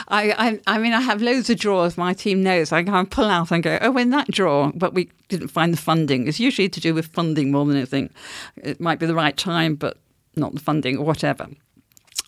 I, 0.07 0.31
I, 0.37 0.59
I 0.67 0.77
mean, 0.77 0.93
I 0.93 1.01
have 1.01 1.21
loads 1.21 1.49
of 1.49 1.57
drawers. 1.57 1.97
My 1.97 2.13
team 2.13 2.43
knows. 2.43 2.71
I 2.71 2.83
can 2.83 3.05
pull 3.07 3.25
out 3.25 3.51
and 3.51 3.63
go, 3.63 3.77
oh, 3.81 3.97
in 3.97 4.11
that 4.11 4.27
drawer, 4.27 4.71
but 4.75 4.93
we 4.93 5.09
didn't 5.29 5.47
find 5.47 5.73
the 5.73 5.77
funding. 5.77 6.27
It's 6.27 6.39
usually 6.39 6.69
to 6.69 6.79
do 6.79 6.93
with 6.93 7.07
funding 7.07 7.51
more 7.51 7.65
than 7.65 7.77
anything. 7.77 8.09
It 8.57 8.79
might 8.79 8.99
be 8.99 9.05
the 9.05 9.15
right 9.15 9.35
time, 9.35 9.75
but 9.75 9.97
not 10.35 10.53
the 10.53 10.59
funding 10.59 10.97
or 10.97 11.05
whatever. 11.05 11.47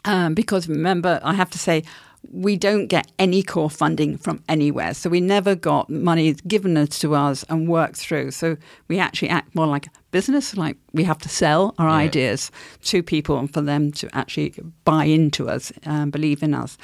Um, 0.04 0.34
because 0.34 0.68
remember, 0.68 1.20
I 1.24 1.34
have 1.34 1.50
to 1.52 1.60
say, 1.60 1.84
we 2.32 2.56
don't 2.56 2.88
get 2.88 3.12
any 3.20 3.44
core 3.44 3.70
funding 3.70 4.18
from 4.18 4.44
anywhere. 4.50 4.94
So 4.94 5.10
we 5.10 5.22
never 5.22 5.56
got 5.56 5.90
money 5.90 6.34
given 6.48 6.76
to 6.88 7.16
us 7.16 7.44
and 7.50 7.68
worked 7.68 7.98
through. 7.98 8.32
So 8.32 8.58
we 8.88 9.00
actually 9.00 9.30
act 9.30 9.56
more 9.56 9.68
like 9.68 9.88
a 9.88 9.90
business, 10.12 10.56
like 10.56 10.78
we 10.94 11.04
have 11.04 11.18
to 11.20 11.30
sell 11.30 11.76
our 11.78 11.90
ideas 11.90 12.52
to 12.84 13.04
people 13.04 13.38
and 13.38 13.54
for 13.54 13.62
them 13.62 13.92
to 13.94 14.10
actually 14.16 14.54
buy 14.84 15.06
into 15.06 15.50
us 15.50 15.72
and 15.84 16.12
believe 16.12 16.42
in 16.44 16.54
us. 16.54 16.78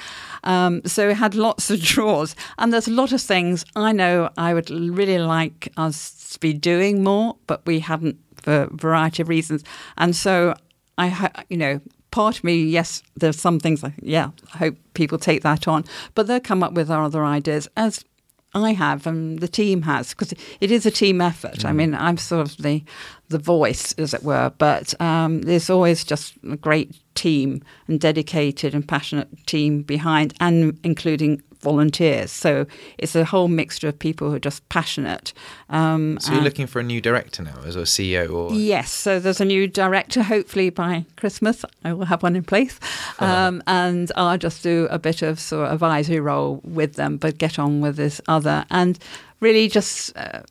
Um, 0.44 0.82
so 0.86 1.10
it 1.10 1.18
had 1.18 1.36
lots 1.36 1.70
of 1.70 1.80
draws. 1.94 2.36
And 2.58 2.74
there's 2.74 2.88
a 2.88 2.92
lot 2.92 3.12
of 3.12 3.22
things 3.22 3.64
I 3.76 3.92
know 3.92 4.30
I 4.38 4.54
would 4.54 4.70
really 4.70 5.20
like 5.20 5.72
us 5.78 6.32
to 6.34 6.40
be 6.40 6.54
doing 6.54 7.04
more, 7.04 7.38
but 7.48 7.66
we 7.66 7.80
haven't 7.80 8.18
for 8.42 8.64
a 8.64 8.70
variety 8.76 9.22
of 9.22 9.30
reasons. 9.30 9.64
And 9.98 10.16
so 10.16 10.56
I, 10.98 11.30
you 11.50 11.58
know, 11.58 11.80
part 12.12 12.38
of 12.38 12.44
me, 12.44 12.64
yes, 12.64 13.02
there's 13.16 13.40
some 13.40 13.60
things 13.60 13.82
like, 13.84 13.94
yeah, 14.02 14.32
I 14.54 14.58
hope 14.58 14.76
people 14.94 15.18
take 15.18 15.44
that 15.44 15.68
on, 15.68 15.86
but 16.14 16.28
they'll 16.28 16.40
come 16.40 16.64
up 16.64 16.74
with 16.74 16.92
other 16.92 17.26
ideas 17.26 17.68
as 17.76 18.04
I 18.54 18.74
have 18.74 19.08
and 19.08 19.40
the 19.40 19.48
team 19.48 19.84
has 19.84 20.10
because 20.10 20.34
it 20.60 20.72
is 20.72 20.86
a 20.86 20.92
team 20.92 21.22
effort. 21.22 21.64
I 21.64 21.72
mean, 21.72 21.96
I'm 21.96 22.18
sort 22.18 22.50
of 22.50 22.58
the 22.58 22.84
the 23.30 23.40
voice, 23.40 23.94
as 23.94 24.14
it 24.14 24.24
were, 24.24 24.52
but 24.58 25.00
um, 25.00 25.44
there's 25.44 25.70
always 25.70 26.04
just 26.04 26.34
a 26.50 26.58
great 26.58 26.94
team 27.16 27.64
and 27.88 27.98
dedicated 27.98 28.76
and 28.76 28.86
passionate 28.86 29.30
team 29.48 29.84
behind, 29.84 30.34
and 30.42 30.78
including 30.84 31.42
volunteers. 31.62 32.32
So 32.32 32.66
it's 32.98 33.16
a 33.16 33.26
whole 33.26 33.48
mixture 33.48 33.88
of 33.88 33.98
people 33.98 34.30
who 34.30 34.36
are 34.36 34.40
just 34.40 34.68
passionate. 34.70 35.34
Um, 35.70 36.18
So 36.20 36.34
you're 36.34 36.42
looking 36.42 36.68
for 36.68 36.80
a 36.80 36.84
new 36.84 37.02
director 37.02 37.44
now, 37.44 37.60
as 37.66 37.76
a 37.76 37.86
CEO, 37.86 38.34
or 38.34 38.54
Yes, 38.54 38.92
so 38.92 39.20
there's 39.20 39.42
a 39.42 39.46
new 39.46 39.68
director. 39.68 40.24
Hopefully 40.24 40.70
by 40.70 41.06
Christmas, 41.18 41.64
I 41.84 41.94
will 41.94 42.06
have 42.06 42.24
one 42.24 42.36
in 42.36 42.44
place, 42.44 42.80
um, 43.20 43.64
and 43.68 44.12
I'll 44.16 44.38
just 44.38 44.64
do 44.64 44.88
a 44.92 45.00
bit 45.00 45.22
of 45.22 45.40
sort 45.40 45.68
of 45.68 45.74
advisory 45.74 46.20
role 46.20 46.62
with 46.64 46.96
them, 46.96 47.18
but 47.18 47.38
get 47.38 47.58
on 47.60 47.82
with 47.82 47.96
this 47.96 48.22
other, 48.28 48.66
and 48.70 49.00
really 49.40 49.68
just. 49.68 50.16
Uh, 50.18 50.42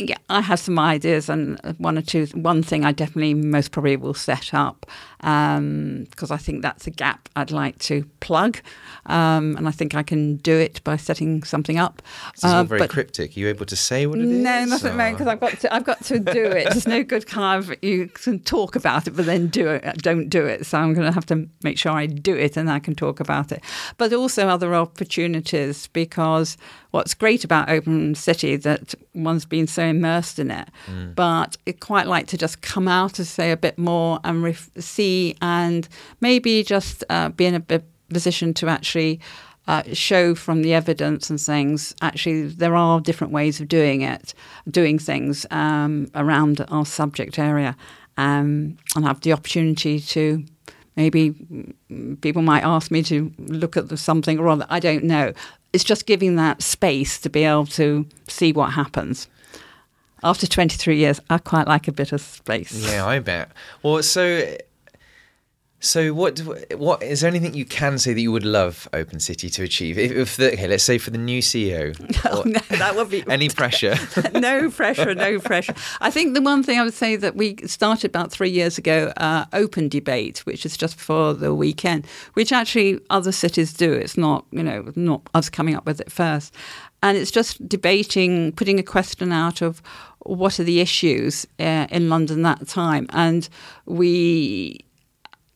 yeah, 0.00 0.16
I 0.28 0.40
have 0.40 0.58
some 0.58 0.76
ideas, 0.76 1.28
and 1.28 1.60
one 1.78 1.96
or 1.96 2.02
two. 2.02 2.26
One 2.34 2.64
thing 2.64 2.84
I 2.84 2.90
definitely 2.90 3.32
most 3.34 3.70
probably 3.70 3.96
will 3.96 4.12
set 4.12 4.52
up 4.52 4.86
because 5.24 6.30
I 6.30 6.36
think 6.36 6.60
that's 6.62 6.86
a 6.86 6.90
gap 6.90 7.28
I'd 7.34 7.50
like 7.50 7.78
to 7.80 8.04
plug, 8.20 8.58
um, 9.06 9.56
and 9.56 9.66
I 9.66 9.70
think 9.70 9.94
I 9.94 10.02
can 10.02 10.36
do 10.36 10.54
it 10.56 10.84
by 10.84 10.96
setting 10.98 11.42
something 11.44 11.78
up. 11.78 12.02
this 12.34 12.44
is 12.44 12.52
all 12.52 12.60
Uh, 12.60 12.64
very 12.64 12.78
but- 12.80 12.90
cryptic. 12.90 13.34
Are 13.36 13.40
you 13.40 13.48
able 13.48 13.64
to 13.66 13.76
say 13.76 14.06
what 14.06 14.18
it 14.18 14.26
is? 14.26 14.30
no, 14.42 14.64
nothing, 14.66 14.96
because 15.12 15.26
I've 15.26 15.40
got 15.40 15.58
to. 15.60 15.74
I've 15.74 15.84
got 15.84 16.04
to 16.04 16.18
do 16.18 16.44
it. 16.44 16.68
There's 16.70 16.86
no 16.86 17.02
good 17.02 17.26
kind 17.26 17.62
of 17.64 17.74
you 17.82 18.08
can 18.08 18.38
talk 18.40 18.76
about 18.76 19.06
it, 19.08 19.12
but 19.16 19.24
then 19.26 19.46
do 19.48 19.68
it. 19.68 19.82
Don't 20.02 20.28
do 20.28 20.44
it. 20.44 20.66
So 20.66 20.78
I'm 20.78 20.92
going 20.94 21.06
to 21.06 21.12
have 21.12 21.26
to 21.26 21.48
make 21.62 21.78
sure 21.78 21.92
I 21.92 22.06
do 22.06 22.34
it, 22.36 22.56
and 22.58 22.70
I 22.70 22.78
can 22.78 22.94
talk 22.94 23.18
about 23.20 23.50
it. 23.50 23.62
But 23.96 24.12
also 24.12 24.48
other 24.48 24.74
opportunities 24.74 25.88
because 25.88 26.56
what's 26.90 27.14
great 27.14 27.44
about 27.44 27.68
Open 27.70 28.14
City 28.14 28.56
that 28.56 28.94
one's 29.14 29.44
been 29.46 29.66
so 29.66 29.82
immersed 29.84 30.38
in 30.38 30.50
it, 30.50 30.68
but 31.16 31.56
it 31.66 31.80
quite 31.80 32.06
like 32.06 32.26
to 32.28 32.36
just 32.38 32.60
come 32.62 32.86
out 32.88 33.18
and 33.18 33.26
say 33.26 33.50
a 33.50 33.56
bit 33.56 33.76
more 33.78 34.20
and 34.24 34.42
ref- 34.44 34.70
see 34.78 35.13
and 35.40 35.88
maybe 36.20 36.62
just 36.62 37.04
uh, 37.08 37.28
be 37.30 37.46
in 37.46 37.54
a 37.54 37.82
position 38.12 38.54
to 38.54 38.68
actually 38.68 39.20
uh, 39.66 39.82
show 39.92 40.34
from 40.34 40.62
the 40.62 40.74
evidence 40.74 41.30
and 41.30 41.40
things 41.40 41.94
actually 42.02 42.48
there 42.48 42.76
are 42.76 43.00
different 43.00 43.32
ways 43.32 43.60
of 43.60 43.68
doing 43.68 44.02
it, 44.02 44.34
doing 44.70 44.98
things 44.98 45.46
um, 45.50 46.08
around 46.14 46.64
our 46.68 46.84
subject 46.84 47.38
area, 47.38 47.76
um, 48.16 48.76
and 48.94 49.04
have 49.04 49.20
the 49.20 49.32
opportunity 49.32 49.98
to 49.98 50.44
maybe 50.96 51.30
mm, 51.90 52.20
people 52.20 52.42
might 52.42 52.62
ask 52.62 52.90
me 52.90 53.02
to 53.02 53.32
look 53.38 53.76
at 53.76 53.98
something 53.98 54.38
or 54.38 54.48
other. 54.48 54.66
I 54.68 54.80
don't 54.80 55.04
know. 55.04 55.32
It's 55.72 55.84
just 55.84 56.06
giving 56.06 56.36
that 56.36 56.62
space 56.62 57.18
to 57.20 57.30
be 57.30 57.44
able 57.44 57.66
to 57.66 58.06
see 58.28 58.52
what 58.52 58.72
happens. 58.74 59.28
After 60.22 60.46
23 60.46 60.96
years, 60.96 61.20
I 61.28 61.38
quite 61.38 61.66
like 61.66 61.88
a 61.88 61.92
bit 61.92 62.12
of 62.12 62.20
space. 62.20 62.72
Yeah, 62.72 63.04
I 63.06 63.18
bet. 63.18 63.50
Well, 63.82 64.02
so 64.02 64.56
so 65.84 66.14
what 66.14 66.38
what 66.76 67.02
is 67.02 67.20
there 67.20 67.28
anything 67.28 67.52
you 67.54 67.64
can 67.66 67.98
say 67.98 68.14
that 68.14 68.20
you 68.20 68.32
would 68.32 68.44
love 68.44 68.88
Open 68.92 69.20
City 69.20 69.50
to 69.50 69.62
achieve? 69.62 69.98
If, 69.98 70.12
if 70.12 70.36
the, 70.36 70.52
okay, 70.54 70.66
let's 70.66 70.82
say 70.82 70.96
for 70.98 71.10
the 71.10 71.18
new 71.18 71.40
CEO, 71.42 71.94
Oh, 72.24 72.38
what- 72.38 72.46
no, 72.46 72.60
that 72.78 72.96
would 72.96 73.10
be 73.10 73.22
any 73.28 73.48
pressure? 73.50 73.94
no 74.34 74.70
pressure, 74.70 75.14
no 75.14 75.38
pressure. 75.38 75.74
I 76.00 76.10
think 76.10 76.34
the 76.34 76.40
one 76.40 76.62
thing 76.62 76.78
I 76.78 76.84
would 76.84 76.94
say 76.94 77.16
that 77.16 77.36
we 77.36 77.56
started 77.66 78.10
about 78.10 78.32
three 78.32 78.50
years 78.50 78.78
ago, 78.78 79.12
uh, 79.18 79.44
open 79.52 79.88
debate, 79.88 80.38
which 80.46 80.64
is 80.64 80.76
just 80.76 80.96
before 80.96 81.34
the 81.34 81.54
weekend, 81.54 82.06
which 82.32 82.50
actually 82.52 82.98
other 83.10 83.32
cities 83.32 83.72
do. 83.74 83.92
It's 83.92 84.16
not, 84.16 84.46
you 84.50 84.62
know, 84.62 84.90
not 84.96 85.22
us 85.34 85.50
coming 85.50 85.74
up 85.76 85.84
with 85.86 86.00
it 86.00 86.10
first. 86.10 86.54
And 87.02 87.18
it's 87.18 87.30
just 87.30 87.68
debating, 87.68 88.52
putting 88.52 88.78
a 88.78 88.82
question 88.82 89.30
out 89.32 89.60
of 89.60 89.82
what 90.20 90.58
are 90.58 90.64
the 90.64 90.80
issues 90.80 91.46
uh, 91.60 91.86
in 91.90 92.08
London 92.08 92.40
that 92.42 92.66
time. 92.66 93.06
And 93.10 93.46
we 93.84 94.83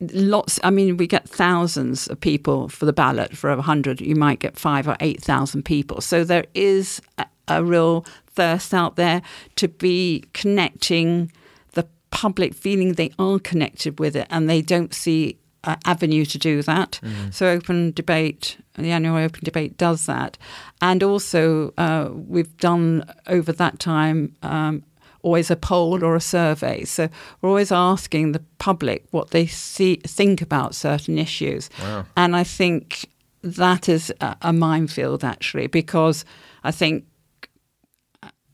lots 0.01 0.61
i 0.62 0.70
mean 0.70 0.96
we 0.96 1.07
get 1.07 1.28
thousands 1.28 2.07
of 2.07 2.20
people 2.20 2.68
for 2.68 2.86
the 2.86 2.92
ballot 2.92 3.36
for 3.36 3.51
a 3.51 3.57
100 3.57 4.01
you 4.01 4.14
might 4.14 4.38
get 4.38 4.59
5 4.59 4.88
or 4.88 4.96
8000 5.01 5.64
people. 5.64 6.01
So 6.01 6.24
there 6.24 6.46
is 6.55 7.01
a, 7.18 7.26
a 7.49 7.64
real 7.64 8.05
thirst 8.26 8.72
out 8.72 8.96
there 8.96 9.22
to 9.57 9.68
be 9.68 10.24
connecting 10.32 11.32
the 11.72 11.86
public 12.11 12.55
feeling 12.55 12.94
they 12.94 13.12
are 13.18 13.38
connected 13.38 13.99
with 13.99 14.14
it 14.16 14.26
and 14.30 14.49
they 14.49 14.62
don't 14.62 14.94
see 14.94 15.38
an 15.64 15.76
avenue 15.84 16.24
to 16.24 16.38
do 16.38 16.62
that. 16.62 17.01
So 17.30 17.49
open 17.49 17.92
debate 17.92 18.57
the 18.76 18.92
annual 18.92 19.16
open 19.16 19.40
debate 19.42 19.76
does 19.76 20.07
that. 20.07 20.38
And 20.80 21.03
also 21.03 21.74
uh, 21.76 22.11
we've 22.12 22.57
done 22.59 23.05
over 23.26 23.53
that 23.53 23.80
time 23.80 24.36
um, 24.42 24.84
always 25.23 25.51
a 25.51 25.57
poll 25.57 26.05
or 26.05 26.14
a 26.14 26.21
survey. 26.21 26.85
So 26.85 27.09
we're 27.41 27.49
always 27.49 27.73
asking 27.73 28.33
the 28.33 28.43
public 28.59 29.05
what 29.11 29.31
they 29.31 29.47
see 29.47 29.97
think 29.97 30.41
about 30.43 30.75
certain 30.75 31.19
issues. 31.19 31.71
And 32.16 32.37
I 32.37 32.45
think 32.45 33.09
that 33.43 33.89
is 33.89 34.12
a, 34.21 34.37
a 34.43 34.53
minefield 34.53 35.25
actually, 35.25 35.66
because 35.66 36.25
I 36.64 36.71
think 36.71 37.05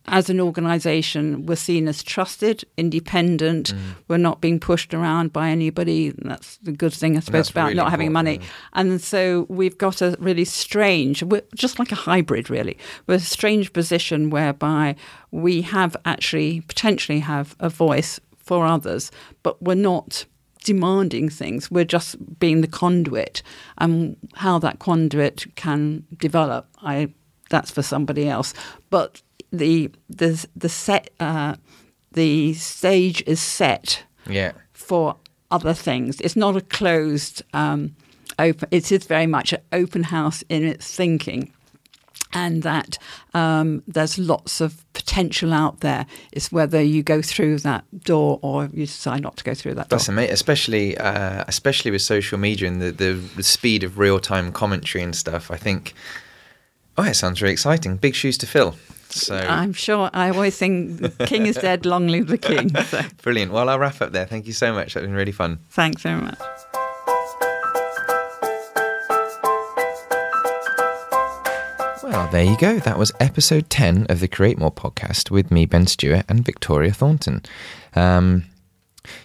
as 0.07 0.29
an 0.29 0.41
organisation, 0.41 1.47
we're 1.47 1.57
seen 1.57 1.89
as 1.89 2.03
trusted, 2.03 2.65
independent. 2.77 3.75
Mm. 3.75 3.81
We're 4.09 4.19
not 4.19 4.41
being 4.41 4.61
pushed 4.61 4.93
around 4.93 5.33
by 5.33 5.49
anybody. 5.49 6.13
That's 6.19 6.59
the 6.59 6.73
good 6.73 6.93
thing, 6.93 7.17
I 7.17 7.21
suppose, 7.21 7.39
that's 7.39 7.51
about 7.51 7.65
really 7.65 7.77
not 7.77 7.91
having 7.91 8.13
money. 8.13 8.35
important. 8.35 8.53
And 8.75 9.01
so 9.01 9.47
we've 9.49 9.79
got 9.79 10.03
a 10.03 10.17
really 10.21 10.45
strange, 10.45 11.23
we're 11.23 11.43
just 11.55 11.79
like 11.79 11.91
a 11.91 11.97
hybrid, 11.97 12.51
really. 12.51 12.77
We're 13.07 13.15
a 13.15 13.21
strange 13.21 13.73
position 13.73 14.31
whereby 14.31 14.97
we 15.31 15.63
have 15.63 15.97
actually 16.05 16.61
potentially 16.63 17.21
have 17.21 17.57
a 17.59 17.71
voice 17.71 18.21
for 18.37 18.67
others, 18.67 19.11
but 19.43 19.61
we're 19.63 19.75
not 19.75 20.27
demanding 20.65 21.29
things. 21.29 21.71
We're 21.71 21.85
just 21.85 22.17
being 22.39 22.61
the 22.61 22.67
conduit, 22.67 23.43
and 23.79 24.17
how 24.35 24.59
that 24.59 24.79
conduit 24.81 25.47
can 25.57 26.05
develop, 26.19 26.69
I 26.83 27.13
that's 27.51 27.71
for 27.71 27.83
somebody 27.83 28.29
else. 28.29 28.55
But 28.91 29.23
the 29.59 29.91
the 30.09 30.47
the 30.57 30.69
set 30.69 31.11
uh, 31.21 31.57
the 32.13 32.55
stage 32.55 33.23
is 33.27 33.41
set 33.41 34.05
yeah, 34.29 34.53
for 34.73 35.17
other 35.51 35.75
things. 35.75 36.21
It's 36.21 36.37
not 36.37 36.57
a 36.57 36.61
closed 36.61 37.43
um, 37.53 37.95
open. 38.39 38.69
It 38.71 38.91
is 38.91 39.05
very 39.07 39.27
much 39.27 39.53
an 39.53 39.61
open 39.73 40.05
house 40.05 40.43
in 40.49 40.65
its 40.65 40.95
thinking. 40.95 41.53
And 42.37 42.65
that 42.65 42.99
um, 43.33 43.85
there's 43.87 44.19
lots 44.19 44.61
of 44.61 44.85
potential 44.93 45.53
out 45.53 45.81
there. 45.81 46.05
It's 46.33 46.51
whether 46.51 46.83
you 46.83 47.05
go 47.05 47.23
through 47.23 47.59
that 47.61 47.85
door 48.03 48.41
or 48.43 48.69
you 48.73 48.87
decide 48.87 49.23
not 49.23 49.37
to 49.37 49.45
go 49.45 49.55
through 49.55 49.75
that 49.75 49.89
That's 49.89 50.07
door. 50.07 50.15
amazing, 50.15 50.33
especially 50.33 50.99
uh, 50.99 51.45
especially 51.47 51.93
with 51.93 52.03
social 52.03 52.37
media 52.37 52.67
and 52.67 52.83
the, 52.83 52.91
the, 52.91 53.43
speed 53.45 53.85
of 53.85 53.99
real 53.99 54.19
time 54.19 54.51
commentary 54.51 55.05
and 55.05 55.15
stuff. 55.15 55.53
I 55.53 55.57
think, 55.57 55.95
oh, 56.99 57.05
it 57.05 57.15
sounds 57.15 57.41
really 57.41 57.53
exciting. 57.53 57.99
Big 57.99 58.17
shoes 58.17 58.37
to 58.39 58.49
fill. 58.49 58.75
So 59.15 59.37
I'm 59.37 59.73
sure. 59.73 60.11
I 60.13 60.31
always 60.31 60.55
sing, 60.57 60.97
"The 60.97 61.09
"King 61.27 61.47
is 61.47 61.57
dead, 61.57 61.87
long 61.87 62.09
live 62.09 62.27
the 62.27 62.39
king." 62.39 62.71
So 62.85 63.01
brilliant. 63.23 63.53
Well, 63.53 63.69
I'll 63.69 63.79
wrap 63.79 64.03
up 64.03 64.13
there. 64.13 64.27
Thank 64.27 64.47
you 64.47 64.53
so 64.53 64.73
much. 64.73 64.95
That's 64.95 65.07
been 65.07 65.15
really 65.15 65.33
fun. 65.33 65.59
thanks 65.71 66.03
very 66.03 66.21
much. 66.21 66.39
Well, 72.03 72.29
there 72.31 72.45
you 72.45 72.57
go. 72.59 72.79
That 72.81 72.99
was 72.99 73.13
episode 73.19 73.71
10 73.71 74.07
of 74.11 74.21
the 74.21 74.29
Create 74.29 74.59
More 74.59 74.71
podcast 74.71 75.31
with 75.31 75.51
me, 75.51 75.65
Ben 75.65 75.87
Stewart, 75.87 76.25
and 76.29 76.45
Victoria 76.45 76.93
Thornton. 76.93 77.43
Um, 77.95 78.45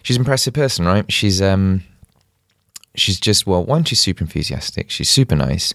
she's 0.01 0.15
an 0.15 0.21
impressive 0.21 0.53
person, 0.53 0.85
right? 0.85 1.11
She's 1.11 1.41
um, 1.41 1.83
she's 2.95 3.19
just 3.19 3.45
well, 3.45 3.65
one, 3.65 3.83
she's 3.83 3.99
super 3.99 4.23
enthusiastic. 4.23 4.89
She's 4.89 5.09
super 5.09 5.35
nice, 5.35 5.73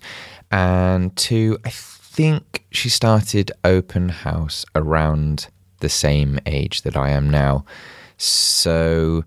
and 0.51 1.15
two, 1.17 1.59
I 1.65 1.71
think 2.15 2.65
she 2.71 2.89
started 2.89 3.51
open 3.65 4.09
house 4.09 4.65
around 4.75 5.49
the 5.81 5.89
same 5.89 6.39
age 6.47 6.83
that 6.83 6.97
I 6.97 7.11
am 7.11 7.29
now. 7.29 7.65
So 8.17 9.25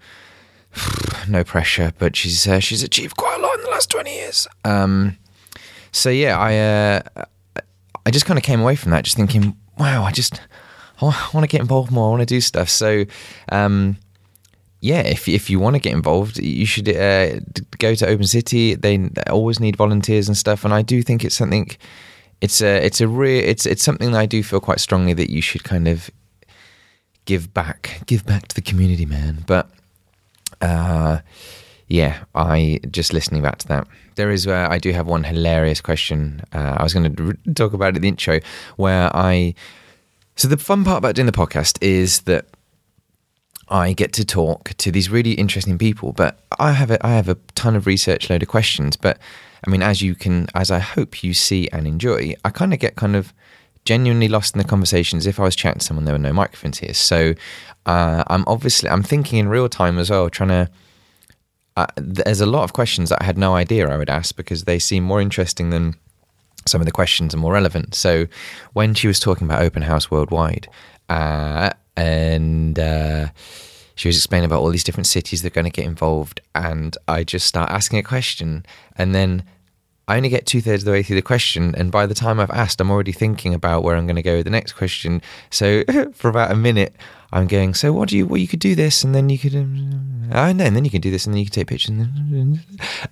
no 1.27 1.43
pressure, 1.43 1.91
but 1.97 2.15
she's 2.15 2.47
uh, 2.47 2.59
she's 2.59 2.84
achieved 2.84 3.18
quite 3.18 3.38
a 3.38 3.41
lot 3.41 3.55
in 3.55 3.64
the 3.65 3.69
last 3.69 3.89
twenty 3.89 4.15
years. 4.15 4.47
Um, 4.64 5.18
so 5.91 6.09
yeah, 6.09 6.38
I 6.38 6.57
uh, 6.57 7.26
I 8.05 8.11
just 8.11 8.26
kind 8.26 8.38
of 8.38 8.43
came 8.43 8.61
away 8.61 8.76
from 8.76 8.91
that 8.91 9.03
just 9.03 9.18
thinking, 9.18 9.57
wow, 9.77 10.03
I 10.03 10.11
just 10.11 10.41
I 11.01 11.30
want 11.34 11.43
to 11.43 11.47
get 11.47 11.61
involved 11.61 11.91
more. 11.91 12.07
I 12.07 12.11
want 12.11 12.22
to 12.22 12.26
do 12.26 12.39
stuff. 12.41 12.69
So 12.69 13.05
um, 13.51 13.97
yeah, 14.80 15.01
if 15.01 15.27
if 15.27 15.49
you 15.49 15.59
want 15.59 15.76
to 15.76 15.81
get 15.81 15.93
involved, 15.93 16.38
you 16.38 16.65
should 16.65 16.88
uh, 16.88 17.39
go 17.80 17.95
to 17.95 18.07
Open 18.07 18.26
City. 18.26 18.76
They 18.76 19.09
always 19.30 19.59
need 19.59 19.76
volunteers 19.76 20.30
and 20.30 20.38
stuff, 20.38 20.64
and 20.64 20.73
I 20.73 20.81
do 20.81 21.01
think 21.01 21.26
it's 21.26 21.35
something. 21.35 21.69
It's 22.41 22.61
a 22.61 22.85
it's 22.85 23.01
a 23.01 23.07
real 23.07 23.43
it's 23.43 23.65
it's 23.65 23.84
something 23.84 24.11
that 24.11 24.19
I 24.19 24.26
do 24.26 24.43
feel 24.43 24.59
quite 24.59 24.80
strongly 24.80 25.14
that 25.14 25.30
you 25.31 25.41
should 25.41 25.64
kind 25.64 25.88
of 25.88 26.09
give 27.26 27.53
back 27.53 28.01
give 28.05 28.26
back 28.26 28.47
to 28.47 28.55
the 28.55 28.61
community, 28.61 29.05
man. 29.05 29.43
But 29.45 29.69
uh, 30.61 31.19
yeah, 31.88 32.23
I 32.35 32.80
just 32.89 33.14
listening 33.14 33.41
back 33.41 33.59
to 33.59 33.68
that. 33.68 33.88
There 34.15 34.31
is 34.31 34.47
uh, 34.47 34.68
I 34.69 34.80
do 34.80 34.91
have 34.91 35.07
one 35.07 35.23
hilarious 35.23 35.81
question. 35.81 36.41
Uh, 36.53 36.76
I 36.77 36.84
was 36.84 36.93
going 36.93 37.15
to 37.15 37.53
talk 37.53 37.73
about 37.73 37.89
it 37.89 37.97
in 37.97 38.01
the 38.01 38.07
intro 38.07 38.39
where 38.76 39.15
I. 39.15 39.53
So 40.35 40.47
the 40.47 40.57
fun 40.57 40.84
part 40.84 40.99
about 40.99 41.15
doing 41.15 41.26
the 41.26 41.31
podcast 41.31 41.77
is 41.81 42.22
that 42.22 42.45
I 43.69 43.93
get 43.93 44.14
to 44.14 44.26
talk 44.26 44.73
to 44.77 44.91
these 44.91 45.09
really 45.09 45.34
interesting 45.34 45.77
people, 45.77 46.14
but 46.14 46.39
I 46.59 46.73
have 46.73 46.91
a, 46.91 47.05
I 47.05 47.11
have 47.11 47.27
a 47.27 47.35
ton 47.55 47.76
of 47.76 47.88
research 47.88 48.30
load 48.30 48.43
of 48.43 48.47
questions. 48.47 48.95
But 48.95 49.18
I 49.68 49.69
mean, 49.69 49.84
as 49.84 50.02
you 50.02 50.15
can, 50.15 50.48
as 50.56 50.72
I 50.72 50.80
hope 50.80 51.23
you 51.23 51.34
see 51.34 51.68
and 51.73 51.85
enjoy, 51.85 52.35
I 52.45 52.52
kind 52.52 52.73
of 52.73 52.80
get 52.80 52.95
kind 52.95 53.18
of 53.18 53.34
genuinely 53.84 54.30
lost 54.30 54.56
in 54.56 54.60
the 54.60 54.68
conversations. 54.68 55.27
If 55.27 55.41
I 55.41 55.44
was 55.44 55.57
chatting 55.57 55.80
to 55.80 55.85
someone, 55.85 56.06
there 56.06 56.14
were 56.14 56.19
no 56.19 56.31
microphones 56.31 56.80
here, 56.80 56.94
so 56.94 57.34
uh, 57.85 58.23
I'm 58.27 58.45
obviously 58.48 58.89
I'm 58.89 59.03
thinking 59.03 59.39
in 59.39 59.49
real 59.49 59.68
time 59.68 59.99
as 59.99 60.10
well, 60.10 60.30
trying 60.30 60.49
to. 60.49 60.69
Uh, 61.76 61.85
there's 61.98 62.41
a 62.41 62.45
lot 62.48 62.64
of 62.64 62.73
questions 62.73 63.10
that 63.10 63.22
I 63.22 63.26
had 63.26 63.38
no 63.38 63.56
idea 63.56 63.88
I 63.88 63.98
would 63.98 64.10
ask 64.10 64.35
because 64.35 64.64
they 64.64 64.80
seem 64.80 65.03
more 65.03 65.22
interesting 65.22 65.69
than 65.69 65.95
some 66.65 66.81
of 66.81 66.85
the 66.85 66.91
questions 66.91 67.35
are 67.35 67.38
more 67.38 67.53
relevant. 67.53 67.94
So 67.94 68.26
when 68.73 68.95
she 68.95 69.07
was 69.07 69.19
talking 69.19 69.45
about 69.45 69.61
open 69.61 69.84
house 69.84 70.10
worldwide, 70.10 70.68
uh, 71.10 71.72
and 71.95 72.80
uh, 72.80 73.27
she 73.95 74.07
was 74.07 74.15
explaining 74.15 74.45
about 74.45 74.61
all 74.61 74.69
these 74.69 74.84
different 74.84 75.07
cities 75.07 75.41
that 75.41 75.49
are 75.49 75.56
going 75.56 75.72
to 75.72 75.72
get 75.72 75.85
involved, 75.85 76.39
and 76.56 76.98
I 77.07 77.26
just 77.26 77.45
start 77.45 77.69
asking 77.69 77.99
a 77.99 78.03
question, 78.03 78.65
and 78.95 79.14
then 79.14 79.44
I 80.07 80.15
only 80.15 80.29
get 80.29 80.45
two 80.45 80.61
thirds 80.61 80.84
of 80.84 80.85
the 80.85 80.91
way 80.91 81.03
through 81.03 81.17
the 81.17 81.21
question, 81.21 81.75
and 81.75 81.91
by 81.91 82.05
the 82.05 82.13
time 82.13 82.39
I've 82.39 82.51
asked, 82.51 82.79
I'm 82.79 82.89
already 82.89 83.11
thinking 83.11 83.53
about 83.53 83.84
where 83.84 83.95
I'm 83.95 84.05
going 84.05 84.15
to 84.15 84.21
go 84.21 84.38
with 84.38 84.45
the 84.45 84.51
next 84.51 84.73
question. 84.73 85.21
So 85.49 85.84
for 86.13 86.29
about 86.29 86.51
a 86.51 86.55
minute, 86.55 86.95
I'm 87.34 87.47
going. 87.47 87.73
So 87.73 87.91
what 87.91 88.09
do 88.09 88.17
you? 88.17 88.25
Well, 88.25 88.38
you 88.38 88.47
could 88.47 88.61
do 88.61 88.73
this, 88.73 89.03
and 89.03 89.13
then 89.13 89.29
you 89.29 89.38
could, 89.38 89.53
oh, 89.53 89.59
and 90.31 90.59
then 90.59 90.73
then 90.73 90.85
you 90.85 90.91
can 90.91 91.01
do 91.01 91.11
this, 91.11 91.25
and 91.25 91.34
then 91.34 91.39
you 91.39 91.45
can 91.45 91.53
take 91.53 91.67
pictures, 91.67 91.89
and, 91.89 92.59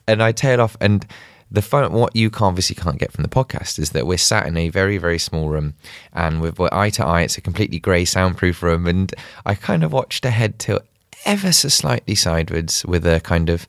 and 0.07 0.23
I 0.23 0.31
tail 0.31 0.61
off. 0.61 0.77
And 0.79 1.05
the 1.51 1.61
fun, 1.61 1.91
what 1.91 2.15
you 2.15 2.31
obviously 2.39 2.75
can't 2.75 2.97
get 2.97 3.11
from 3.11 3.23
the 3.23 3.29
podcast 3.29 3.77
is 3.77 3.89
that 3.91 4.07
we're 4.07 4.17
sat 4.17 4.47
in 4.47 4.55
a 4.55 4.69
very 4.69 4.97
very 4.97 5.19
small 5.19 5.49
room, 5.49 5.73
and 6.13 6.41
we're, 6.41 6.53
we're 6.57 6.69
eye 6.71 6.91
to 6.91 7.05
eye. 7.05 7.23
It's 7.23 7.37
a 7.37 7.41
completely 7.41 7.79
grey 7.79 8.05
soundproof 8.05 8.63
room, 8.63 8.87
and 8.87 9.13
I 9.45 9.55
kind 9.55 9.83
of 9.83 9.91
watched 9.91 10.23
her 10.23 10.31
head 10.31 10.59
tilt 10.59 10.83
ever 11.25 11.51
so 11.51 11.67
slightly 11.67 12.15
sideways 12.15 12.85
with 12.85 13.05
a 13.05 13.19
kind 13.19 13.49
of 13.49 13.67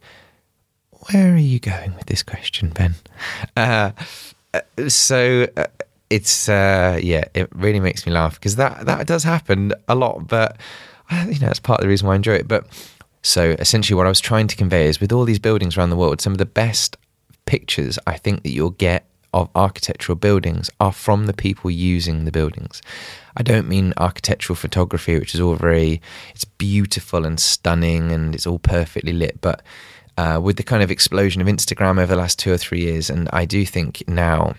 where 1.11 1.33
are 1.33 1.39
you 1.39 1.61
going 1.61 1.95
with 1.95 2.07
this 2.07 2.23
question, 2.23 2.71
Ben? 2.71 2.95
Uh, 3.57 3.93
so 4.89 5.47
uh, 5.57 5.67
it's 6.11 6.49
uh, 6.49 6.99
yeah, 7.03 7.25
it 7.35 7.49
really 7.55 7.81
makes 7.81 8.07
me 8.07 8.13
laugh 8.13 8.35
because 8.35 8.57
that 8.57 8.87
that 8.87 9.07
does 9.07 9.25
happen 9.25 9.73
a 9.89 9.95
lot, 9.95 10.27
but 10.27 10.57
uh, 11.11 11.27
you 11.29 11.39
know 11.39 11.47
that's 11.47 11.61
part 11.61 11.81
of 11.81 11.85
the 11.85 11.89
reason 11.89 12.07
why 12.07 12.15
I 12.15 12.17
enjoy 12.17 12.35
it. 12.35 12.49
But 12.49 12.67
so 13.23 13.57
essentially, 13.59 13.97
what 13.97 14.07
I 14.07 14.11
was 14.11 14.21
trying 14.21 14.49
to 14.49 14.57
convey 14.57 14.87
is 14.87 15.01
with 15.01 15.13
all 15.13 15.25
these 15.25 15.39
buildings 15.39 15.77
around 15.77 15.91
the 15.91 15.97
world, 15.97 16.21
some 16.21 16.33
of 16.33 16.39
the 16.39 16.47
best 16.47 16.97
pictures 17.45 17.99
I 18.07 18.17
think 18.17 18.43
that 18.43 18.51
you'll 18.51 18.71
get 18.71 19.07
of 19.35 19.51
architectural 19.55 20.17
buildings 20.17 20.71
are 20.81 20.93
from 20.93 21.27
the 21.27 21.33
people 21.35 21.71
using 21.71 22.25
the 22.25 22.33
buildings. 22.33 22.81
I 23.37 23.43
don't 23.43 23.69
mean 23.69 23.93
architectural 23.99 24.57
photography, 24.57 25.19
which 25.19 25.35
is 25.35 25.41
all 25.41 25.57
very, 25.57 26.01
it's 26.31 26.47
beautiful 26.47 27.27
and 27.27 27.39
stunning 27.39 28.13
and 28.13 28.35
it's 28.35 28.47
all 28.47 28.59
perfectly 28.59 29.13
lit, 29.13 29.41
but 29.43 29.63
uh, 30.17 30.41
with 30.43 30.57
the 30.57 30.63
kind 30.63 30.83
of 30.83 30.91
explosion 30.91 31.41
of 31.43 31.49
Instagram 31.49 31.99
over 31.99 32.07
the 32.07 32.17
last 32.17 32.39
two 32.39 32.53
or 32.53 32.59
three 32.59 32.81
years, 32.81 33.11
and 33.11 33.29
I 33.33 33.45
do 33.45 33.65
think 33.65 34.03
now 34.09 34.55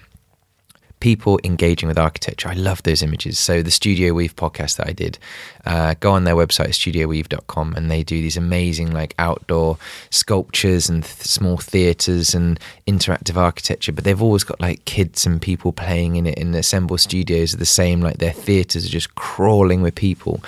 people 0.99 1.39
engaging 1.43 1.87
with 1.87 1.97
architecture. 1.97 2.49
I 2.49 2.53
love 2.53 2.81
those 2.83 3.03
images. 3.03 3.37
So 3.37 3.61
the 3.61 3.71
Studio 3.71 4.13
Weave 4.13 4.35
podcast 4.35 4.77
that 4.77 4.87
I 4.87 4.93
did, 4.93 5.19
uh, 5.65 5.93
go 5.99 6.11
on 6.11 6.23
their 6.23 6.35
website, 6.35 6.69
studioweave.com, 6.69 7.75
and 7.75 7.91
they 7.91 8.03
do 8.03 8.21
these 8.21 8.37
amazing 8.37 8.91
like 8.91 9.13
outdoor 9.19 9.77
sculptures 10.09 10.89
and 10.89 11.03
th- 11.03 11.15
small 11.21 11.57
theatres 11.57 12.33
and 12.33 12.59
interactive 12.87 13.37
architecture. 13.37 13.91
But 13.91 14.03
they've 14.05 14.21
always 14.21 14.43
got 14.43 14.59
like 14.59 14.85
kids 14.85 15.25
and 15.25 15.41
people 15.41 15.71
playing 15.71 16.15
in 16.15 16.25
it, 16.25 16.39
and 16.39 16.53
the 16.53 16.59
Assemble 16.59 16.97
Studios 16.97 17.53
are 17.53 17.57
the 17.57 17.65
same. 17.65 18.01
Like 18.01 18.17
their 18.17 18.33
theatres 18.33 18.85
are 18.85 18.89
just 18.89 19.15
crawling 19.15 19.81
with 19.81 19.95
people, 19.95 20.41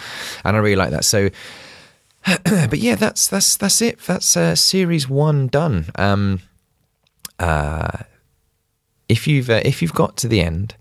and 0.43 0.55
I 0.55 0.59
really 0.59 0.75
like 0.75 0.91
that. 0.91 1.05
So. 1.05 1.29
but 2.69 2.79
yeah, 2.79 2.95
that's 2.95 3.27
that's 3.27 3.57
that's 3.57 3.81
it. 3.81 3.99
That's 3.99 4.35
uh, 4.37 4.55
series 4.55 5.09
one 5.09 5.47
done. 5.47 5.87
Um, 5.95 6.41
uh, 7.39 8.03
if 9.07 9.27
you've 9.27 9.49
uh, 9.49 9.61
if 9.65 9.81
you've 9.81 9.93
got 9.93 10.17
to 10.17 10.27
the 10.27 10.41
end, 10.41 10.75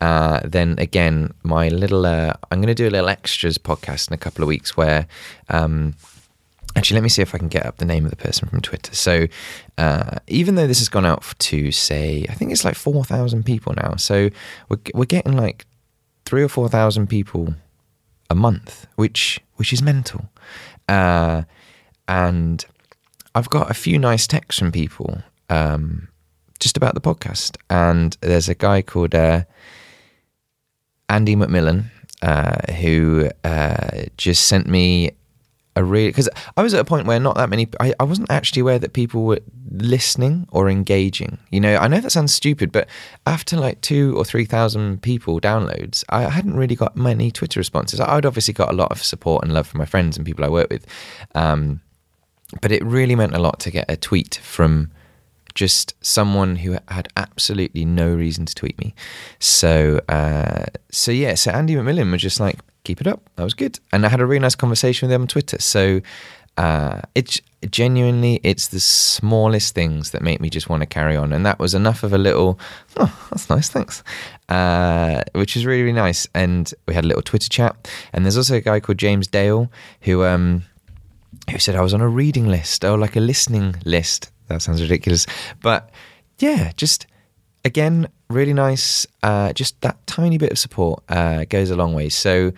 uh, 0.00 0.40
then 0.44 0.76
again, 0.78 1.32
my 1.42 1.68
little 1.68 2.06
uh, 2.06 2.34
I'm 2.50 2.60
going 2.60 2.68
to 2.68 2.74
do 2.74 2.88
a 2.88 2.90
little 2.90 3.08
extras 3.08 3.58
podcast 3.58 4.08
in 4.08 4.14
a 4.14 4.18
couple 4.18 4.42
of 4.42 4.48
weeks 4.48 4.76
where. 4.76 5.06
Um, 5.48 5.94
Actually, 6.76 6.96
let 6.96 7.02
me 7.04 7.08
see 7.08 7.22
if 7.22 7.36
I 7.36 7.38
can 7.38 7.46
get 7.46 7.66
up 7.66 7.76
the 7.76 7.84
name 7.84 8.04
of 8.04 8.10
the 8.10 8.16
person 8.16 8.48
from 8.48 8.60
Twitter. 8.60 8.92
So, 8.96 9.28
uh, 9.78 10.18
even 10.26 10.56
though 10.56 10.66
this 10.66 10.80
has 10.80 10.88
gone 10.88 11.06
out 11.06 11.22
to 11.38 11.70
say, 11.70 12.26
I 12.28 12.34
think 12.34 12.50
it's 12.50 12.64
like 12.64 12.74
four 12.74 13.04
thousand 13.04 13.44
people 13.44 13.74
now. 13.76 13.94
So 13.94 14.28
we're 14.68 14.80
we're 14.92 15.04
getting 15.04 15.36
like 15.36 15.66
three 16.24 16.42
or 16.42 16.48
four 16.48 16.68
thousand 16.68 17.06
people 17.06 17.54
a 18.28 18.34
month, 18.34 18.88
which 18.96 19.38
which 19.54 19.72
is 19.72 19.82
mental. 19.82 20.28
Uh, 20.88 21.42
and 22.08 22.64
I've 23.34 23.50
got 23.50 23.70
a 23.70 23.74
few 23.74 23.98
nice 23.98 24.26
texts 24.26 24.58
from 24.58 24.72
people 24.72 25.22
um, 25.50 26.08
just 26.60 26.76
about 26.76 26.94
the 26.94 27.00
podcast. 27.00 27.56
And 27.70 28.16
there's 28.20 28.48
a 28.48 28.54
guy 28.54 28.82
called 28.82 29.14
uh, 29.14 29.44
Andy 31.08 31.36
McMillan 31.36 31.90
uh, 32.22 32.72
who 32.74 33.30
uh, 33.44 34.04
just 34.16 34.48
sent 34.48 34.66
me 34.66 35.12
a 35.76 35.84
real 35.84 36.08
because 36.08 36.28
I 36.56 36.62
was 36.62 36.74
at 36.74 36.80
a 36.80 36.84
point 36.84 37.06
where 37.06 37.18
not 37.18 37.36
that 37.36 37.50
many 37.50 37.68
I, 37.80 37.94
I 37.98 38.04
wasn't 38.04 38.30
actually 38.30 38.60
aware 38.60 38.78
that 38.78 38.92
people 38.92 39.24
were 39.24 39.40
listening 39.70 40.46
or 40.50 40.68
engaging. 40.68 41.38
You 41.50 41.60
know, 41.60 41.76
I 41.76 41.88
know 41.88 42.00
that 42.00 42.10
sounds 42.10 42.32
stupid, 42.32 42.70
but 42.70 42.88
after 43.26 43.56
like 43.56 43.80
two 43.80 44.16
or 44.16 44.24
three 44.24 44.44
thousand 44.44 45.02
people 45.02 45.40
downloads, 45.40 46.04
I 46.08 46.22
hadn't 46.22 46.56
really 46.56 46.76
got 46.76 46.96
many 46.96 47.30
Twitter 47.30 47.58
responses. 47.60 48.00
I'd 48.00 48.26
obviously 48.26 48.54
got 48.54 48.70
a 48.70 48.76
lot 48.76 48.92
of 48.92 49.02
support 49.02 49.44
and 49.44 49.52
love 49.52 49.66
from 49.66 49.78
my 49.78 49.86
friends 49.86 50.16
and 50.16 50.24
people 50.24 50.44
I 50.44 50.48
work 50.48 50.70
with, 50.70 50.86
um, 51.34 51.80
but 52.60 52.70
it 52.72 52.84
really 52.84 53.16
meant 53.16 53.34
a 53.34 53.40
lot 53.40 53.58
to 53.60 53.70
get 53.70 53.90
a 53.90 53.96
tweet 53.96 54.36
from 54.42 54.90
just 55.54 55.94
someone 56.04 56.56
who 56.56 56.76
had 56.88 57.08
absolutely 57.16 57.84
no 57.84 58.12
reason 58.14 58.44
to 58.44 58.54
tweet 58.54 58.78
me. 58.78 58.94
So, 59.38 60.00
uh, 60.08 60.66
so 60.90 61.12
yeah, 61.12 61.34
so 61.34 61.52
Andy 61.52 61.74
McMillan 61.74 62.10
was 62.10 62.22
just 62.22 62.40
like, 62.40 62.58
keep 62.84 63.00
it 63.00 63.06
up. 63.06 63.28
That 63.36 63.44
was 63.44 63.54
good. 63.54 63.80
And 63.92 64.06
I 64.06 64.08
had 64.08 64.20
a 64.20 64.26
really 64.26 64.40
nice 64.40 64.54
conversation 64.54 65.08
with 65.08 65.14
him 65.14 65.22
on 65.22 65.28
Twitter. 65.28 65.60
So, 65.60 66.00
uh, 66.56 67.00
it's 67.14 67.40
genuinely 67.70 68.40
it's 68.42 68.68
the 68.68 68.78
smallest 68.78 69.74
things 69.74 70.10
that 70.10 70.22
make 70.22 70.40
me 70.40 70.50
just 70.50 70.68
want 70.68 70.82
to 70.82 70.86
carry 70.86 71.16
on, 71.16 71.32
and 71.32 71.44
that 71.44 71.58
was 71.58 71.74
enough 71.74 72.02
of 72.02 72.12
a 72.12 72.18
little. 72.18 72.58
Oh, 72.96 73.26
that's 73.30 73.50
nice, 73.50 73.68
thanks. 73.68 74.04
Uh, 74.48 75.22
which 75.32 75.56
is 75.56 75.66
really 75.66 75.82
really 75.82 75.94
nice, 75.94 76.28
and 76.34 76.72
we 76.86 76.94
had 76.94 77.04
a 77.04 77.08
little 77.08 77.22
Twitter 77.22 77.48
chat, 77.48 77.90
and 78.12 78.24
there's 78.24 78.36
also 78.36 78.56
a 78.56 78.60
guy 78.60 78.78
called 78.78 78.98
James 78.98 79.26
Dale 79.26 79.70
who 80.02 80.24
um 80.24 80.62
who 81.50 81.58
said 81.58 81.74
I 81.74 81.80
was 81.80 81.94
on 81.94 82.00
a 82.00 82.08
reading 82.08 82.46
list 82.46 82.84
or 82.84 82.96
like 82.98 83.16
a 83.16 83.20
listening 83.20 83.74
list. 83.84 84.30
That 84.46 84.62
sounds 84.62 84.80
ridiculous, 84.80 85.26
but 85.60 85.90
yeah, 86.38 86.72
just 86.76 87.06
again, 87.64 88.08
really 88.28 88.52
nice. 88.52 89.06
Uh, 89.22 89.52
just 89.52 89.80
that 89.80 90.06
tiny 90.06 90.38
bit 90.38 90.52
of 90.52 90.58
support 90.58 91.02
uh, 91.08 91.44
goes 91.44 91.70
a 91.70 91.76
long 91.76 91.94
way. 91.94 92.08
So 92.08 92.52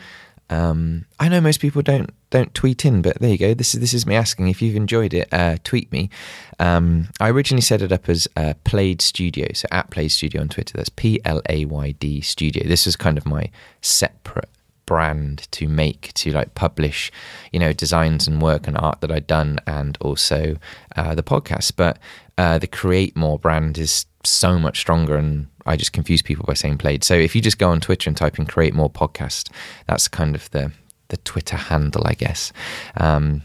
um, 0.51 1.07
I 1.19 1.29
know 1.29 1.41
most 1.41 1.61
people 1.61 1.83
don't 1.83 2.11
don't 2.31 2.53
tweet 2.55 2.85
in, 2.85 3.03
but 3.03 3.19
there 3.21 3.31
you 3.31 3.39
go. 3.39 3.55
This 3.55 3.75
is 3.75 3.81
this 3.81 3.95
is 3.95 4.07
me 4.07 4.15
asking 4.15 4.49
if 4.49 4.63
you've 4.63 4.77
enjoyed 4.77 5.15
it. 5.15 5.29
Uh, 5.33 5.57
tweet 5.65 5.91
me. 5.93 6.11
Um, 6.59 7.09
I 7.21 7.31
originally 7.31 7.63
set 7.63 7.83
it 7.83 7.93
up 7.93 8.09
as 8.09 8.29
uh, 8.37 8.55
Playd 8.65 9.01
Studio, 9.01 9.49
so 9.55 9.67
at 9.71 9.91
Playd 9.91 10.11
Studio 10.11 10.41
on 10.41 10.49
Twitter. 10.49 10.77
That's 10.77 10.89
P 10.89 11.21
L 11.25 11.43
A 11.49 11.65
Y 11.65 11.93
D 11.93 12.21
Studio. 12.21 12.67
This 12.67 12.87
is 12.87 12.97
kind 12.97 13.19
of 13.19 13.27
my 13.27 13.51
separate 13.83 14.49
brand 14.87 15.49
to 15.51 15.67
make 15.67 16.13
to 16.15 16.31
like 16.31 16.55
publish 16.55 17.11
you 17.51 17.59
know 17.59 17.73
designs 17.73 18.29
and 18.29 18.41
work 18.41 18.69
and 18.69 18.79
art 18.79 19.01
that 19.01 19.11
I'd 19.11 19.27
done 19.27 19.59
and 19.67 19.99
also 20.01 20.57
uh, 20.95 21.13
the 21.17 21.25
podcast 21.25 21.73
but 21.75 21.99
uh, 22.39 22.59
the 22.59 22.69
create 22.69 23.17
more 23.17 23.37
brand 23.37 23.79
is 23.79 24.07
so 24.29 24.59
much 24.59 24.79
stronger 24.79 25.17
and 25.17 25.47
i 25.67 25.77
just 25.77 25.93
confuse 25.93 26.23
people 26.23 26.45
by 26.47 26.55
saying 26.55 26.79
Playd 26.79 27.05
so 27.05 27.15
if 27.15 27.35
you 27.35 27.41
just 27.43 27.59
go 27.59 27.71
on 27.71 27.81
twitter 27.81 28.09
and 28.11 28.17
type 28.17 28.39
in 28.39 28.47
create 28.47 28.75
more 28.75 28.91
podcast 28.91 29.51
that's 29.87 30.09
kind 30.09 30.35
of 30.35 30.51
the 30.51 30.73
the 31.09 31.17
twitter 31.19 31.57
handle 31.57 32.03
i 32.07 32.15
guess 32.15 32.53
um, 32.97 33.43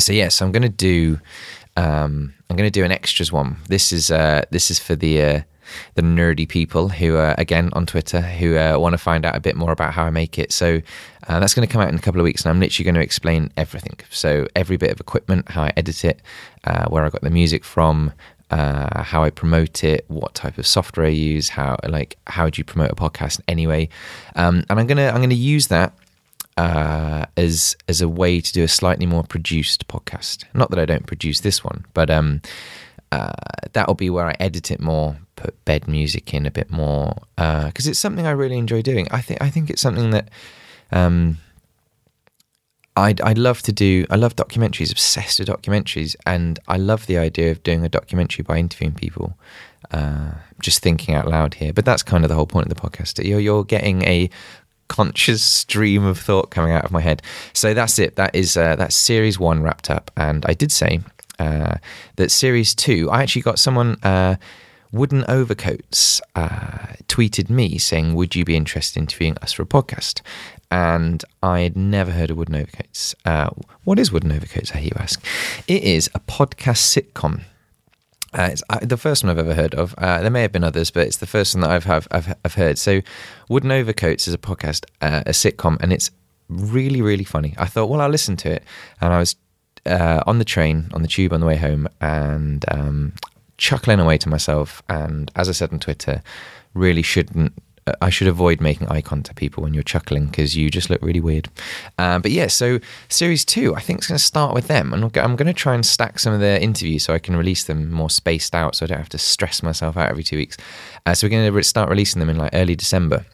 so 0.00 0.12
yes 0.12 0.24
yeah, 0.24 0.28
so 0.28 0.44
i'm 0.44 0.52
going 0.52 0.62
to 0.62 0.68
do 0.68 1.18
um, 1.76 2.34
i'm 2.48 2.56
going 2.56 2.66
to 2.66 2.70
do 2.70 2.84
an 2.84 2.92
extras 2.92 3.32
one 3.32 3.56
this 3.68 3.92
is 3.92 4.10
uh, 4.10 4.44
this 4.50 4.70
is 4.70 4.78
for 4.78 4.94
the 4.94 5.22
uh, 5.22 5.40
the 5.94 6.02
nerdy 6.02 6.48
people 6.48 6.88
who 6.88 7.16
are 7.16 7.34
again 7.38 7.70
on 7.72 7.86
Twitter 7.86 8.20
who 8.20 8.56
uh, 8.56 8.76
want 8.78 8.92
to 8.92 8.98
find 8.98 9.24
out 9.24 9.36
a 9.36 9.40
bit 9.40 9.56
more 9.56 9.72
about 9.72 9.92
how 9.92 10.04
I 10.04 10.10
make 10.10 10.38
it. 10.38 10.52
So 10.52 10.80
uh, 11.28 11.40
that's 11.40 11.54
going 11.54 11.66
to 11.66 11.72
come 11.72 11.82
out 11.82 11.88
in 11.88 11.94
a 11.94 12.00
couple 12.00 12.20
of 12.20 12.24
weeks, 12.24 12.44
and 12.44 12.50
I'm 12.50 12.60
literally 12.60 12.84
going 12.84 12.94
to 12.94 13.00
explain 13.00 13.52
everything. 13.56 13.98
So 14.10 14.46
every 14.56 14.76
bit 14.76 14.90
of 14.90 15.00
equipment, 15.00 15.50
how 15.50 15.62
I 15.62 15.72
edit 15.76 16.04
it, 16.04 16.20
uh, 16.64 16.86
where 16.88 17.04
I 17.04 17.10
got 17.10 17.22
the 17.22 17.30
music 17.30 17.64
from. 17.64 18.12
Uh, 18.50 19.02
how 19.02 19.22
I 19.22 19.30
promote 19.30 19.84
it, 19.84 20.04
what 20.08 20.34
type 20.34 20.58
of 20.58 20.66
software 20.66 21.06
I 21.06 21.10
use, 21.10 21.50
how 21.50 21.76
like 21.88 22.18
how 22.26 22.50
do 22.50 22.58
you 22.58 22.64
promote 22.64 22.90
a 22.90 22.96
podcast 22.96 23.40
anyway, 23.46 23.88
um, 24.34 24.64
and 24.68 24.80
I'm 24.80 24.86
gonna 24.86 25.08
I'm 25.08 25.20
gonna 25.20 25.34
use 25.34 25.68
that 25.68 25.92
uh, 26.56 27.26
as 27.36 27.76
as 27.88 28.00
a 28.00 28.08
way 28.08 28.40
to 28.40 28.52
do 28.52 28.62
a 28.62 28.68
slightly 28.68 29.06
more 29.06 29.22
produced 29.22 29.88
podcast. 29.88 30.44
Not 30.52 30.70
that 30.70 30.78
I 30.78 30.84
don't 30.84 31.06
produce 31.06 31.40
this 31.40 31.64
one, 31.64 31.86
but 31.94 32.10
um, 32.10 32.42
uh, 33.12 33.32
that'll 33.72 33.94
be 33.94 34.10
where 34.10 34.26
I 34.26 34.36
edit 34.38 34.70
it 34.70 34.80
more, 34.80 35.16
put 35.36 35.64
bed 35.64 35.88
music 35.88 36.34
in 36.34 36.46
a 36.46 36.50
bit 36.50 36.70
more 36.70 37.14
because 37.36 37.86
uh, 37.86 37.90
it's 37.90 37.98
something 37.98 38.26
I 38.26 38.32
really 38.32 38.58
enjoy 38.58 38.82
doing. 38.82 39.08
I 39.10 39.20
think 39.20 39.40
I 39.40 39.50
think 39.50 39.70
it's 39.70 39.82
something 39.82 40.10
that 40.10 40.28
um, 40.92 41.38
I'd 42.96 43.20
I'd 43.20 43.38
love 43.38 43.62
to 43.62 43.72
do. 43.72 44.04
I 44.10 44.16
love 44.16 44.36
documentaries, 44.36 44.90
obsessed 44.90 45.38
with 45.38 45.48
documentaries, 45.48 46.16
and 46.26 46.58
I 46.68 46.76
love 46.76 47.06
the 47.06 47.18
idea 47.18 47.50
of 47.50 47.62
doing 47.62 47.84
a 47.84 47.88
documentary 47.88 48.42
by 48.42 48.58
interviewing 48.58 48.94
people. 48.94 49.38
Uh, 49.90 50.32
just 50.60 50.82
thinking 50.82 51.14
out 51.14 51.26
loud 51.26 51.54
here, 51.54 51.72
but 51.72 51.84
that's 51.84 52.02
kind 52.02 52.24
of 52.24 52.28
the 52.28 52.34
whole 52.34 52.46
point 52.46 52.70
of 52.70 52.74
the 52.74 52.80
podcast. 52.80 53.24
You're 53.24 53.40
you're 53.40 53.64
getting 53.64 54.02
a 54.02 54.28
conscious 54.88 55.42
stream 55.42 56.04
of 56.04 56.18
thought 56.18 56.50
coming 56.50 56.72
out 56.72 56.84
of 56.84 56.90
my 56.90 57.00
head. 57.00 57.22
So 57.52 57.74
that's 57.74 57.98
it. 57.98 58.16
That 58.16 58.34
is 58.34 58.56
uh, 58.56 58.76
that's 58.76 58.94
series 58.94 59.38
one 59.38 59.62
wrapped 59.62 59.88
up, 59.88 60.10
and 60.16 60.44
I 60.46 60.54
did 60.54 60.72
say 60.72 61.00
uh, 61.38 61.76
that 62.16 62.30
series 62.30 62.74
two. 62.74 63.08
I 63.10 63.22
actually 63.22 63.42
got 63.42 63.58
someone. 63.58 63.96
Uh, 64.02 64.36
Wooden 64.92 65.22
Overcoats 65.28 66.20
uh, 66.34 66.94
tweeted 67.06 67.48
me 67.48 67.78
saying, 67.78 68.14
Would 68.14 68.34
you 68.34 68.44
be 68.44 68.56
interested 68.56 68.98
in 68.98 69.04
interviewing 69.04 69.38
us 69.38 69.52
for 69.52 69.62
a 69.62 69.66
podcast? 69.66 70.20
And 70.70 71.24
I 71.42 71.60
had 71.60 71.76
never 71.76 72.12
heard 72.12 72.30
of 72.30 72.36
Wooden 72.36 72.54
Overcoats. 72.54 73.14
Uh, 73.24 73.50
what 73.84 73.98
is 73.98 74.12
Wooden 74.12 74.30
Overcoats, 74.30 74.72
I 74.72 74.78
hear 74.78 74.92
you 74.94 75.00
ask? 75.02 75.24
It 75.66 75.82
is 75.82 76.08
a 76.14 76.20
podcast 76.20 76.96
sitcom. 77.12 77.42
Uh, 78.32 78.50
it's 78.52 78.62
uh, 78.70 78.78
the 78.80 78.96
first 78.96 79.24
one 79.24 79.30
I've 79.30 79.38
ever 79.38 79.54
heard 79.54 79.74
of. 79.74 79.94
Uh, 79.98 80.20
there 80.20 80.30
may 80.30 80.42
have 80.42 80.52
been 80.52 80.62
others, 80.62 80.90
but 80.90 81.06
it's 81.06 81.16
the 81.16 81.26
first 81.26 81.54
one 81.54 81.62
that 81.62 81.70
I've 81.70 81.84
have, 81.84 82.06
I've, 82.12 82.34
I've 82.44 82.54
heard. 82.54 82.78
So, 82.78 83.00
Wooden 83.48 83.72
Overcoats 83.72 84.28
is 84.28 84.34
a 84.34 84.38
podcast, 84.38 84.84
uh, 85.00 85.24
a 85.26 85.30
sitcom, 85.30 85.80
and 85.80 85.92
it's 85.92 86.12
really 86.48 87.02
really 87.02 87.24
funny. 87.24 87.54
I 87.58 87.66
thought, 87.66 87.88
well, 87.88 88.00
I'll 88.00 88.08
listen 88.08 88.36
to 88.36 88.52
it, 88.52 88.62
and 89.00 89.12
I 89.12 89.18
was 89.18 89.34
uh, 89.86 90.22
on 90.26 90.38
the 90.38 90.44
train, 90.44 90.88
on 90.92 91.02
the 91.02 91.08
tube 91.08 91.32
on 91.32 91.40
the 91.40 91.46
way 91.46 91.56
home, 91.56 91.88
and 92.00 92.64
um, 92.68 93.12
chuckling 93.56 93.98
away 93.98 94.18
to 94.18 94.28
myself. 94.28 94.82
And 94.88 95.30
as 95.34 95.48
I 95.48 95.52
said 95.52 95.72
on 95.72 95.80
Twitter, 95.80 96.22
really 96.74 97.02
shouldn't. 97.02 97.52
I 98.00 98.10
should 98.10 98.28
avoid 98.28 98.60
making 98.60 98.88
eye 98.88 99.00
contact 99.00 99.38
people 99.38 99.62
when 99.62 99.74
you're 99.74 99.82
chuckling 99.82 100.26
because 100.26 100.56
you 100.56 100.70
just 100.70 100.90
look 100.90 101.02
really 101.02 101.20
weird. 101.20 101.48
Uh, 101.98 102.18
but 102.18 102.30
yeah, 102.30 102.46
so 102.46 102.78
series 103.08 103.44
two, 103.44 103.74
I 103.74 103.80
think 103.80 103.98
it's 103.98 104.08
going 104.08 104.18
to 104.18 104.24
start 104.24 104.54
with 104.54 104.68
them, 104.68 104.92
and 104.92 105.04
I'm 105.16 105.36
going 105.36 105.46
to 105.46 105.52
try 105.52 105.74
and 105.74 105.84
stack 105.84 106.18
some 106.18 106.32
of 106.32 106.40
their 106.40 106.58
interviews 106.58 107.04
so 107.04 107.14
I 107.14 107.18
can 107.18 107.36
release 107.36 107.64
them 107.64 107.90
more 107.90 108.10
spaced 108.10 108.54
out, 108.54 108.76
so 108.76 108.84
I 108.84 108.88
don't 108.88 108.98
have 108.98 109.08
to 109.10 109.18
stress 109.18 109.62
myself 109.62 109.96
out 109.96 110.10
every 110.10 110.24
two 110.24 110.36
weeks. 110.36 110.56
Uh, 111.06 111.14
so 111.14 111.26
we're 111.26 111.30
going 111.30 111.52
to 111.52 111.62
start 111.62 111.88
releasing 111.88 112.20
them 112.20 112.30
in 112.30 112.38
like 112.38 112.50
early 112.52 112.76
December 112.76 113.24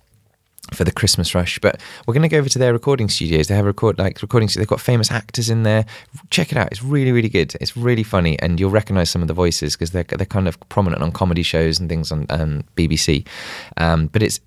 for 0.72 0.84
the 0.84 0.92
Christmas 0.92 1.34
rush. 1.34 1.58
But 1.58 1.80
we're 2.06 2.14
going 2.14 2.22
to 2.22 2.28
go 2.28 2.38
over 2.38 2.48
to 2.48 2.58
their 2.58 2.72
recording 2.72 3.08
studios. 3.08 3.48
They 3.48 3.54
have 3.54 3.64
record 3.64 3.98
like 3.98 4.20
recording. 4.22 4.48
They've 4.54 4.66
got 4.66 4.80
famous 4.80 5.10
actors 5.10 5.50
in 5.50 5.62
there. 5.62 5.84
Check 6.30 6.52
it 6.52 6.58
out. 6.58 6.68
It's 6.70 6.82
really 6.82 7.12
really 7.12 7.28
good. 7.28 7.54
It's 7.60 7.76
really 7.76 8.02
funny, 8.02 8.38
and 8.40 8.58
you'll 8.58 8.70
recognise 8.70 9.10
some 9.10 9.22
of 9.22 9.28
the 9.28 9.34
voices 9.34 9.74
because 9.74 9.90
they're 9.90 10.04
they're 10.04 10.26
kind 10.26 10.48
of 10.48 10.58
prominent 10.68 11.02
on 11.02 11.12
comedy 11.12 11.42
shows 11.42 11.78
and 11.78 11.88
things 11.88 12.12
on 12.12 12.26
um, 12.30 12.64
BBC. 12.76 13.26
Um, 13.76 14.08
but 14.08 14.22
it's 14.22 14.40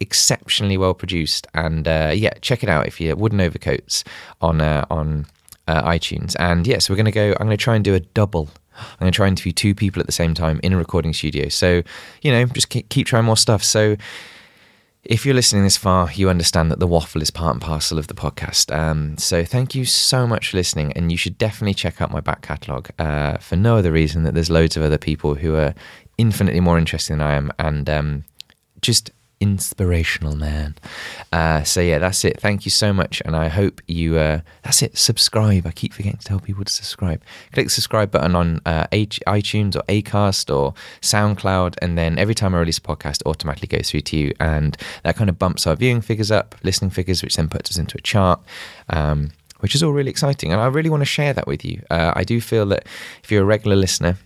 exceptionally 0.00 0.78
well 0.78 0.94
produced, 0.94 1.46
and 1.54 1.86
uh, 1.86 2.12
yeah, 2.14 2.32
check 2.40 2.62
it 2.62 2.68
out 2.68 2.86
if 2.86 3.00
you 3.00 3.14
wooden 3.14 3.40
overcoats 3.40 4.04
on 4.40 4.60
uh, 4.60 4.84
on 4.90 5.26
uh, 5.68 5.82
iTunes. 5.82 6.36
And 6.38 6.66
yes, 6.66 6.74
yeah, 6.74 6.78
so 6.78 6.92
we're 6.92 6.96
going 6.96 7.06
to 7.06 7.12
go. 7.12 7.30
I'm 7.38 7.46
going 7.46 7.50
to 7.50 7.56
try 7.56 7.76
and 7.76 7.84
do 7.84 7.94
a 7.94 8.00
double. 8.00 8.48
I'm 8.78 8.98
going 8.98 9.12
to 9.12 9.16
try 9.16 9.26
and 9.26 9.32
interview 9.32 9.52
two 9.52 9.74
people 9.74 10.00
at 10.00 10.06
the 10.06 10.12
same 10.12 10.34
time 10.34 10.60
in 10.62 10.72
a 10.72 10.76
recording 10.76 11.12
studio. 11.12 11.48
So, 11.48 11.82
you 12.22 12.32
know, 12.32 12.46
just 12.46 12.70
keep, 12.70 12.88
keep 12.88 13.06
trying 13.06 13.24
more 13.24 13.36
stuff. 13.36 13.62
So, 13.62 13.96
if 15.02 15.24
you're 15.24 15.34
listening 15.34 15.62
this 15.62 15.76
far, 15.76 16.12
you 16.12 16.28
understand 16.28 16.70
that 16.70 16.78
the 16.78 16.86
waffle 16.86 17.22
is 17.22 17.30
part 17.30 17.54
and 17.54 17.62
parcel 17.62 17.98
of 17.98 18.06
the 18.06 18.14
podcast. 18.14 18.74
Um, 18.74 19.16
so 19.16 19.44
thank 19.44 19.74
you 19.74 19.84
so 19.84 20.26
much 20.26 20.50
for 20.50 20.58
listening, 20.58 20.92
and 20.92 21.10
you 21.10 21.16
should 21.16 21.38
definitely 21.38 21.74
check 21.74 22.00
out 22.00 22.10
my 22.10 22.20
back 22.20 22.42
catalogue 22.42 22.90
uh, 22.98 23.38
for 23.38 23.56
no 23.56 23.76
other 23.76 23.92
reason 23.92 24.24
that 24.24 24.34
there's 24.34 24.50
loads 24.50 24.76
of 24.76 24.82
other 24.82 24.98
people 24.98 25.34
who 25.36 25.54
are 25.56 25.74
infinitely 26.18 26.60
more 26.60 26.78
interesting 26.78 27.18
than 27.18 27.26
I 27.26 27.34
am, 27.34 27.50
and 27.58 27.88
um, 27.88 28.24
just 28.82 29.10
inspirational 29.40 30.36
man. 30.36 30.74
Uh, 31.32 31.62
so 31.62 31.80
yeah, 31.80 31.98
that's 31.98 32.24
it. 32.24 32.38
Thank 32.38 32.64
you 32.64 32.70
so 32.70 32.92
much, 32.92 33.22
and 33.24 33.34
I 33.34 33.48
hope 33.48 33.80
you. 33.86 34.18
Uh, 34.18 34.40
that's 34.62 34.82
it. 34.82 34.96
Subscribe. 34.96 35.66
I 35.66 35.72
keep 35.72 35.92
forgetting 35.92 36.18
to 36.18 36.26
tell 36.26 36.40
people 36.40 36.64
to 36.64 36.72
subscribe. 36.72 37.22
Click 37.52 37.66
the 37.66 37.70
subscribe 37.70 38.10
button 38.10 38.36
on 38.36 38.60
uh, 38.66 38.86
iTunes 38.92 39.76
or 39.76 39.82
Acast 39.82 40.54
or 40.54 40.74
SoundCloud, 41.00 41.76
and 41.80 41.96
then 41.96 42.18
every 42.18 42.34
time 42.34 42.54
I 42.54 42.58
release 42.58 42.78
a 42.78 42.82
podcast, 42.82 43.22
automatically 43.26 43.68
goes 43.68 43.90
through 43.90 44.02
to 44.02 44.16
you, 44.16 44.32
and 44.38 44.76
that 45.02 45.16
kind 45.16 45.30
of 45.30 45.38
bumps 45.38 45.66
our 45.66 45.74
viewing 45.74 46.02
figures 46.02 46.30
up, 46.30 46.54
listening 46.62 46.90
figures, 46.90 47.22
which 47.22 47.36
then 47.36 47.48
puts 47.48 47.70
us 47.70 47.78
into 47.78 47.96
a 47.96 48.02
chart. 48.02 48.40
Um, 48.90 49.32
which 49.60 49.74
is 49.74 49.82
all 49.82 49.92
really 49.92 50.10
exciting, 50.10 50.52
and 50.52 50.60
I 50.60 50.68
really 50.68 50.88
want 50.88 51.02
to 51.02 51.06
share 51.06 51.34
that 51.34 51.46
with 51.46 51.66
you. 51.66 51.82
Uh, 51.90 52.14
I 52.16 52.24
do 52.24 52.40
feel 52.40 52.64
that 52.66 52.86
if 53.22 53.30
you're 53.30 53.42
a 53.42 53.44
regular 53.44 53.76
listener, 53.76 54.16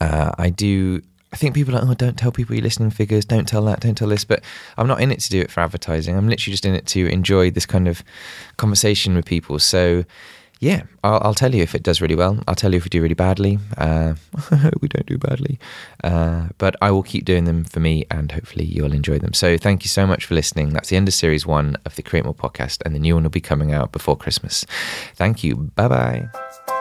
uh, 0.00 0.32
I 0.38 0.48
do 0.48 1.02
I 1.32 1.36
think 1.36 1.54
people 1.54 1.74
are 1.74 1.80
like, 1.80 1.88
oh, 1.88 1.94
don't 1.94 2.16
tell 2.16 2.32
people 2.32 2.54
your 2.54 2.62
listening 2.62 2.90
figures, 2.90 3.24
don't 3.24 3.46
tell 3.46 3.62
that, 3.66 3.80
don't 3.80 3.94
tell 3.94 4.08
this. 4.08 4.24
But 4.24 4.42
I'm 4.76 4.86
not 4.86 5.00
in 5.00 5.12
it 5.12 5.20
to 5.20 5.30
do 5.30 5.40
it 5.40 5.50
for 5.50 5.60
advertising. 5.60 6.16
I'm 6.16 6.28
literally 6.28 6.52
just 6.52 6.64
in 6.64 6.74
it 6.74 6.86
to 6.86 7.06
enjoy 7.08 7.50
this 7.50 7.66
kind 7.66 7.86
of 7.86 8.02
conversation 8.56 9.14
with 9.14 9.26
people. 9.26 9.58
So, 9.58 10.04
yeah, 10.60 10.84
I'll, 11.04 11.20
I'll 11.22 11.34
tell 11.34 11.54
you 11.54 11.62
if 11.62 11.74
it 11.74 11.82
does 11.82 12.00
really 12.00 12.14
well. 12.14 12.42
I'll 12.48 12.54
tell 12.54 12.72
you 12.72 12.78
if 12.78 12.84
we 12.84 12.88
do 12.88 13.02
really 13.02 13.14
badly. 13.14 13.58
Uh, 13.76 14.14
we 14.80 14.88
don't 14.88 15.06
do 15.06 15.18
badly. 15.18 15.58
Uh, 16.02 16.48
but 16.56 16.76
I 16.80 16.90
will 16.90 17.02
keep 17.02 17.26
doing 17.26 17.44
them 17.44 17.64
for 17.64 17.80
me 17.80 18.06
and 18.10 18.32
hopefully 18.32 18.64
you'll 18.64 18.94
enjoy 18.94 19.18
them. 19.18 19.34
So, 19.34 19.58
thank 19.58 19.84
you 19.84 19.88
so 19.88 20.06
much 20.06 20.24
for 20.24 20.34
listening. 20.34 20.70
That's 20.70 20.88
the 20.88 20.96
end 20.96 21.08
of 21.08 21.14
series 21.14 21.46
one 21.46 21.76
of 21.84 21.94
the 21.96 22.02
Create 22.02 22.24
More 22.24 22.34
podcast, 22.34 22.80
and 22.86 22.94
the 22.94 23.00
new 23.00 23.14
one 23.14 23.24
will 23.24 23.30
be 23.30 23.40
coming 23.42 23.72
out 23.72 23.92
before 23.92 24.16
Christmas. 24.16 24.64
Thank 25.14 25.44
you. 25.44 25.70
Bye 25.76 25.88
bye. 25.88 26.77